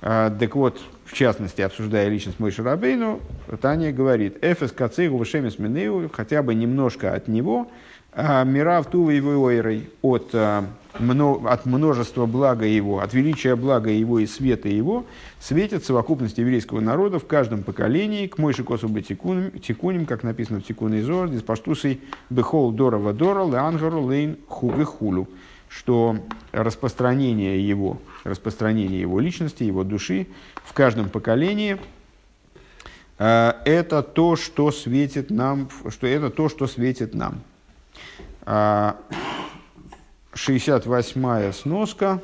Так 0.00 0.54
вот, 0.56 0.80
в 1.04 1.12
частности, 1.12 1.60
обсуждая 1.60 2.08
личность 2.08 2.40
Мойши 2.40 2.62
Рабейну, 2.62 3.20
Таня 3.60 3.92
говорит, 3.92 4.42
Эфес 4.42 4.72
кацейгу 4.72 5.18
вашем 5.18 5.50
сменигу, 5.50 6.08
хотя 6.12 6.42
бы 6.42 6.54
немножко 6.54 7.12
от 7.12 7.28
него, 7.28 7.68
а, 7.68 7.70
Мирав 8.14 8.86
Тува 8.90 9.12
и 9.12 9.20
Ойрой 9.20 9.90
от 10.02 10.34
а, 10.34 10.66
от 10.94 11.66
множества 11.66 12.26
блага 12.26 12.66
его, 12.66 13.00
от 13.00 13.14
величия 13.14 13.56
блага 13.56 13.90
его 13.90 14.18
и 14.18 14.26
света 14.26 14.68
его, 14.68 15.06
светит 15.40 15.84
совокупность 15.84 16.36
еврейского 16.36 16.80
народа 16.80 17.18
в 17.18 17.26
каждом 17.26 17.62
поколении, 17.62 18.26
к 18.26 18.36
мойши 18.36 18.62
косу 18.62 18.88
бы 18.88 19.00
тикуним, 19.00 20.06
как 20.06 20.22
написано 20.22 20.60
в 20.60 20.64
тикуне 20.64 21.02
Зор, 21.02 21.28
диспаштусой 21.28 22.00
бехол 22.28 22.72
дора 22.72 22.98
вадора, 22.98 23.46
леангару 23.46 24.02
лейн 24.02 24.36
хугы 24.46 24.84
хулю, 24.84 25.28
что 25.68 26.16
распространение 26.52 27.66
его, 27.66 27.98
распространение 28.24 29.00
его 29.00 29.18
личности, 29.20 29.62
его 29.62 29.84
души 29.84 30.26
в 30.64 30.74
каждом 30.74 31.08
поколении 31.08 31.78
э, 33.18 33.52
это 33.64 34.02
то, 34.02 34.36
что 34.36 34.70
светит 34.70 35.30
нам, 35.30 35.70
что 35.88 36.06
это 36.06 36.28
то, 36.28 36.50
что 36.50 36.66
светит 36.66 37.14
нам. 37.14 37.40
А, 38.44 38.96
68-я 40.34 41.52
сноска. 41.52 42.20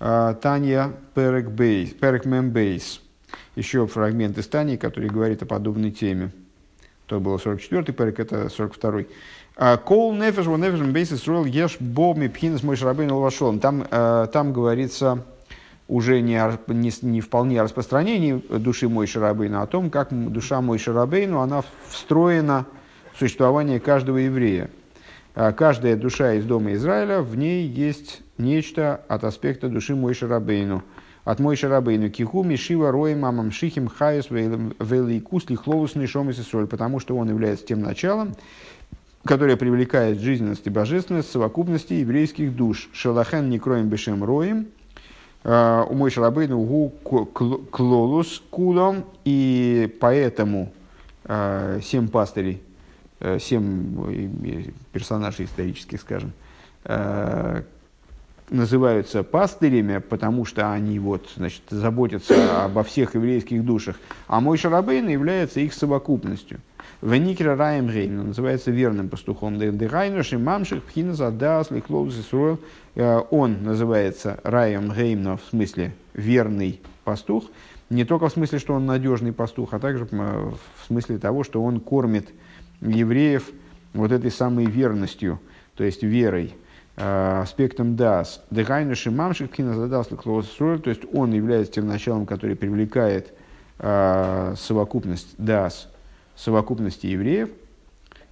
А, 0.00 0.34
Таня 0.34 0.92
Перек, 1.14 1.50
Бейс, 1.50 1.90
Перек 1.90 2.24
Мембейс. 2.24 3.00
Еще 3.56 3.86
фрагмент 3.86 4.38
из 4.38 4.46
Тани, 4.48 4.76
который 4.76 5.08
говорит 5.08 5.42
о 5.42 5.46
подобной 5.46 5.90
теме. 5.90 6.30
То 7.06 7.20
было 7.20 7.36
44-й 7.36 7.92
Перек, 7.92 8.20
это 8.20 8.46
42-й. 8.46 9.08
А, 9.56 9.76
Кол 9.76 10.14
нефеш, 10.14 10.46
во 10.46 10.56
нефеш 10.56 10.80
мбейс 10.80 11.10
строил 11.10 11.44
еш 11.44 11.76
бо 11.78 12.14
мипхинес 12.14 12.62
мой 12.62 12.76
шарабейн 12.76 13.12
лвашон. 13.12 13.60
Там, 13.60 13.86
а, 13.90 14.26
там 14.26 14.52
говорится 14.52 15.24
уже 15.88 16.22
не, 16.22 16.40
не, 16.68 16.90
не 17.02 17.20
вполне 17.20 17.60
о 17.60 17.64
распространении 17.64 18.42
души 18.48 18.88
мой 18.88 19.06
шарабейна, 19.06 19.60
а 19.60 19.64
о 19.64 19.66
том, 19.66 19.90
как 19.90 20.08
душа 20.10 20.60
мой 20.62 20.78
шарабейну, 20.78 21.40
она 21.40 21.62
встроена 21.88 22.64
существование 23.18 23.80
каждого 23.80 24.18
еврея. 24.18 24.70
А 25.34 25.52
каждая 25.52 25.96
душа 25.96 26.34
из 26.34 26.44
дома 26.44 26.74
Израиля, 26.74 27.20
в 27.22 27.36
ней 27.36 27.66
есть 27.66 28.20
нечто 28.36 29.00
от 29.08 29.24
аспекта 29.24 29.68
души 29.68 29.94
Мойши 29.94 30.26
Рабейну. 30.26 30.82
От 31.24 31.40
Мойши 31.40 31.68
Рабейну 31.68 32.10
киху 32.10 32.42
мишива 32.42 32.90
роем 32.90 33.20
мамам 33.20 33.50
шихим 33.50 33.88
хайус 33.88 34.28
вейликус 34.30 35.48
лихловус 35.48 35.94
нишом 35.94 36.28
и 36.28 36.32
соль, 36.34 36.66
потому 36.66 37.00
что 37.00 37.16
он 37.16 37.30
является 37.30 37.64
тем 37.64 37.80
началом, 37.80 38.34
которое 39.24 39.56
привлекает 39.56 40.18
жизненность 40.20 40.66
и 40.66 40.70
божественность 40.70 41.30
совокупности 41.30 41.94
еврейских 41.94 42.54
душ. 42.54 42.90
Шалахен 42.92 43.48
некроем 43.48 43.88
бешем 43.88 44.22
роем, 44.22 44.66
а, 45.44 45.86
у 45.88 45.94
Мойши 45.94 46.20
Рабейну 46.20 46.60
гу 46.60 46.90
клолус 47.70 48.42
кулом, 48.50 49.04
и 49.24 49.96
поэтому 49.98 50.72
а, 51.24 51.80
семь 51.80 52.08
пастырей 52.08 52.60
семь 53.40 54.74
персонажей 54.92 55.46
исторических, 55.46 56.00
скажем, 56.00 56.32
э, 56.84 57.62
называются 58.50 59.22
пастырями, 59.22 59.98
потому 59.98 60.44
что 60.44 60.72
они 60.72 60.98
вот, 60.98 61.28
значит, 61.36 61.62
заботятся 61.70 62.64
обо 62.64 62.82
всех 62.82 63.14
еврейских 63.14 63.64
душах, 63.64 63.96
а 64.28 64.40
Моше 64.40 64.58
Рабейну 64.58 65.08
является 65.08 65.60
их 65.60 65.72
совокупностью. 65.72 66.60
ונקרא 67.00 67.56
רעיא 67.56 67.88
מהימנא 67.88 68.28
называется 68.28 68.70
верным 68.70 69.08
пастухом. 69.08 69.58
דהיינו 69.58 70.38
שממשיך 70.38 70.84
בחינת 70.84 71.14
הדעת 71.14 71.70
לכללות 71.72 72.16
ישראל. 72.16 72.60
Э, 72.94 73.22
он 73.30 73.64
называется 73.64 74.38
רעיא 74.44 74.92
מהימנא, 74.92 75.36
в 75.36 75.40
смысле 75.50 75.94
верный 76.14 76.80
пастух. 77.02 77.44
Не 77.90 78.04
только 78.04 78.28
в 78.28 78.32
смысле, 78.32 78.58
что 78.58 78.74
он 78.74 78.86
надежный 78.86 79.32
пастух, 79.32 79.74
а 79.74 79.78
также 79.78 80.04
в 80.06 80.86
смысле 80.86 81.18
того, 81.18 81.42
что 81.42 81.62
он 81.62 81.80
кормит 81.80 82.28
евреев 82.82 83.50
вот 83.94 84.12
этой 84.12 84.30
самой 84.30 84.66
верностью, 84.66 85.40
то 85.76 85.84
есть 85.84 86.02
верой, 86.02 86.54
э, 86.96 87.40
аспектом 87.42 87.96
דעת. 87.96 88.42
דהיינו 88.50 88.94
שממשיך 88.94 89.52
בחינת 89.52 89.83
הדעת 89.83 90.08
то 90.08 90.82
есть 90.86 91.02
он 91.12 91.32
является 91.32 91.72
тем 91.72 91.86
началом, 91.86 92.26
который 92.26 92.56
привлекает 92.56 93.32
э, 93.78 94.54
совокупность 94.56 95.34
дас, 95.38 95.88
совокупности 96.36 97.06
евреев, 97.06 97.50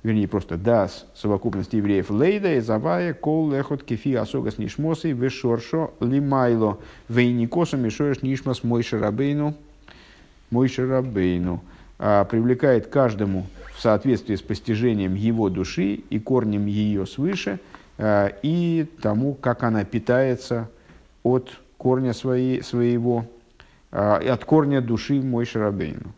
вернее 0.03 0.29
просто 0.29 0.57
дас, 0.57 1.07
совокупность 1.15 1.73
евреев 1.73 2.11
лейда 2.11 2.55
и 2.55 2.61
завая 2.61 3.13
кол 3.15 3.51
лехот 3.51 3.83
кефи 3.83 4.15
асогас 4.15 4.59
нишмосы 4.59 5.13
вешоршо 5.13 5.93
лимайло 6.01 6.79
вейникосу 7.09 7.77
мишоеш 7.77 8.23
нишмас 8.23 8.65
мой 8.65 8.83
шарабейну 8.83 9.55
мой 10.51 10.69
шарабейну 10.69 11.63
а, 11.99 12.25
привлекает 12.25 12.87
каждому 12.87 13.47
соответствии 13.81 14.35
с 14.37 14.43
постижением 14.43 15.15
его 15.15 15.49
души 15.49 15.95
и 15.95 16.19
корнем 16.19 16.67
ее 16.67 17.07
свыше, 17.07 17.61
э, 17.99 18.31
и 18.43 18.87
тому, 19.01 19.35
как 19.35 19.63
она 19.63 19.85
питается 19.85 20.71
от 21.23 21.51
корня 21.79 22.13
своей, 22.13 22.63
своего, 22.63 23.27
э, 23.91 23.97
от 23.97 24.45
корня 24.45 24.81
души 24.81 25.23
мой 25.23 25.45
Шарабейну. 25.45 26.13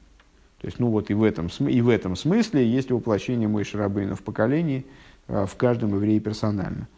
То 0.61 0.67
есть, 0.67 0.79
ну 0.79 0.89
вот 0.89 1.11
и 1.11 1.15
в 1.15 1.23
этом, 1.23 1.49
и 1.69 1.81
в 1.81 1.89
этом 1.89 2.17
смысле 2.17 2.69
есть 2.69 2.91
воплощение 2.91 3.49
мой 3.49 3.65
Шарабейну 3.65 4.15
в 4.17 4.23
поколении, 4.23 4.85
э, 5.29 5.47
в 5.47 5.55
каждом 5.57 5.95
евреи 5.95 6.19
персонально. 6.19 6.89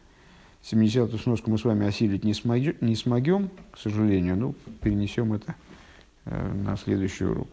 70-ю 0.63 1.19
сноску 1.19 1.51
мы 1.51 1.59
с 1.59 1.65
вами 1.65 1.87
осилить 1.87 2.25
не 2.25 2.33
смогем, 2.33 2.75
не 2.81 2.97
смогем, 2.97 3.51
к 3.71 3.79
сожалению, 3.79 4.37
но 4.37 4.55
перенесем 4.81 5.35
это 5.35 5.55
на 6.25 6.79
следующий 6.79 7.27
урок. 7.27 7.49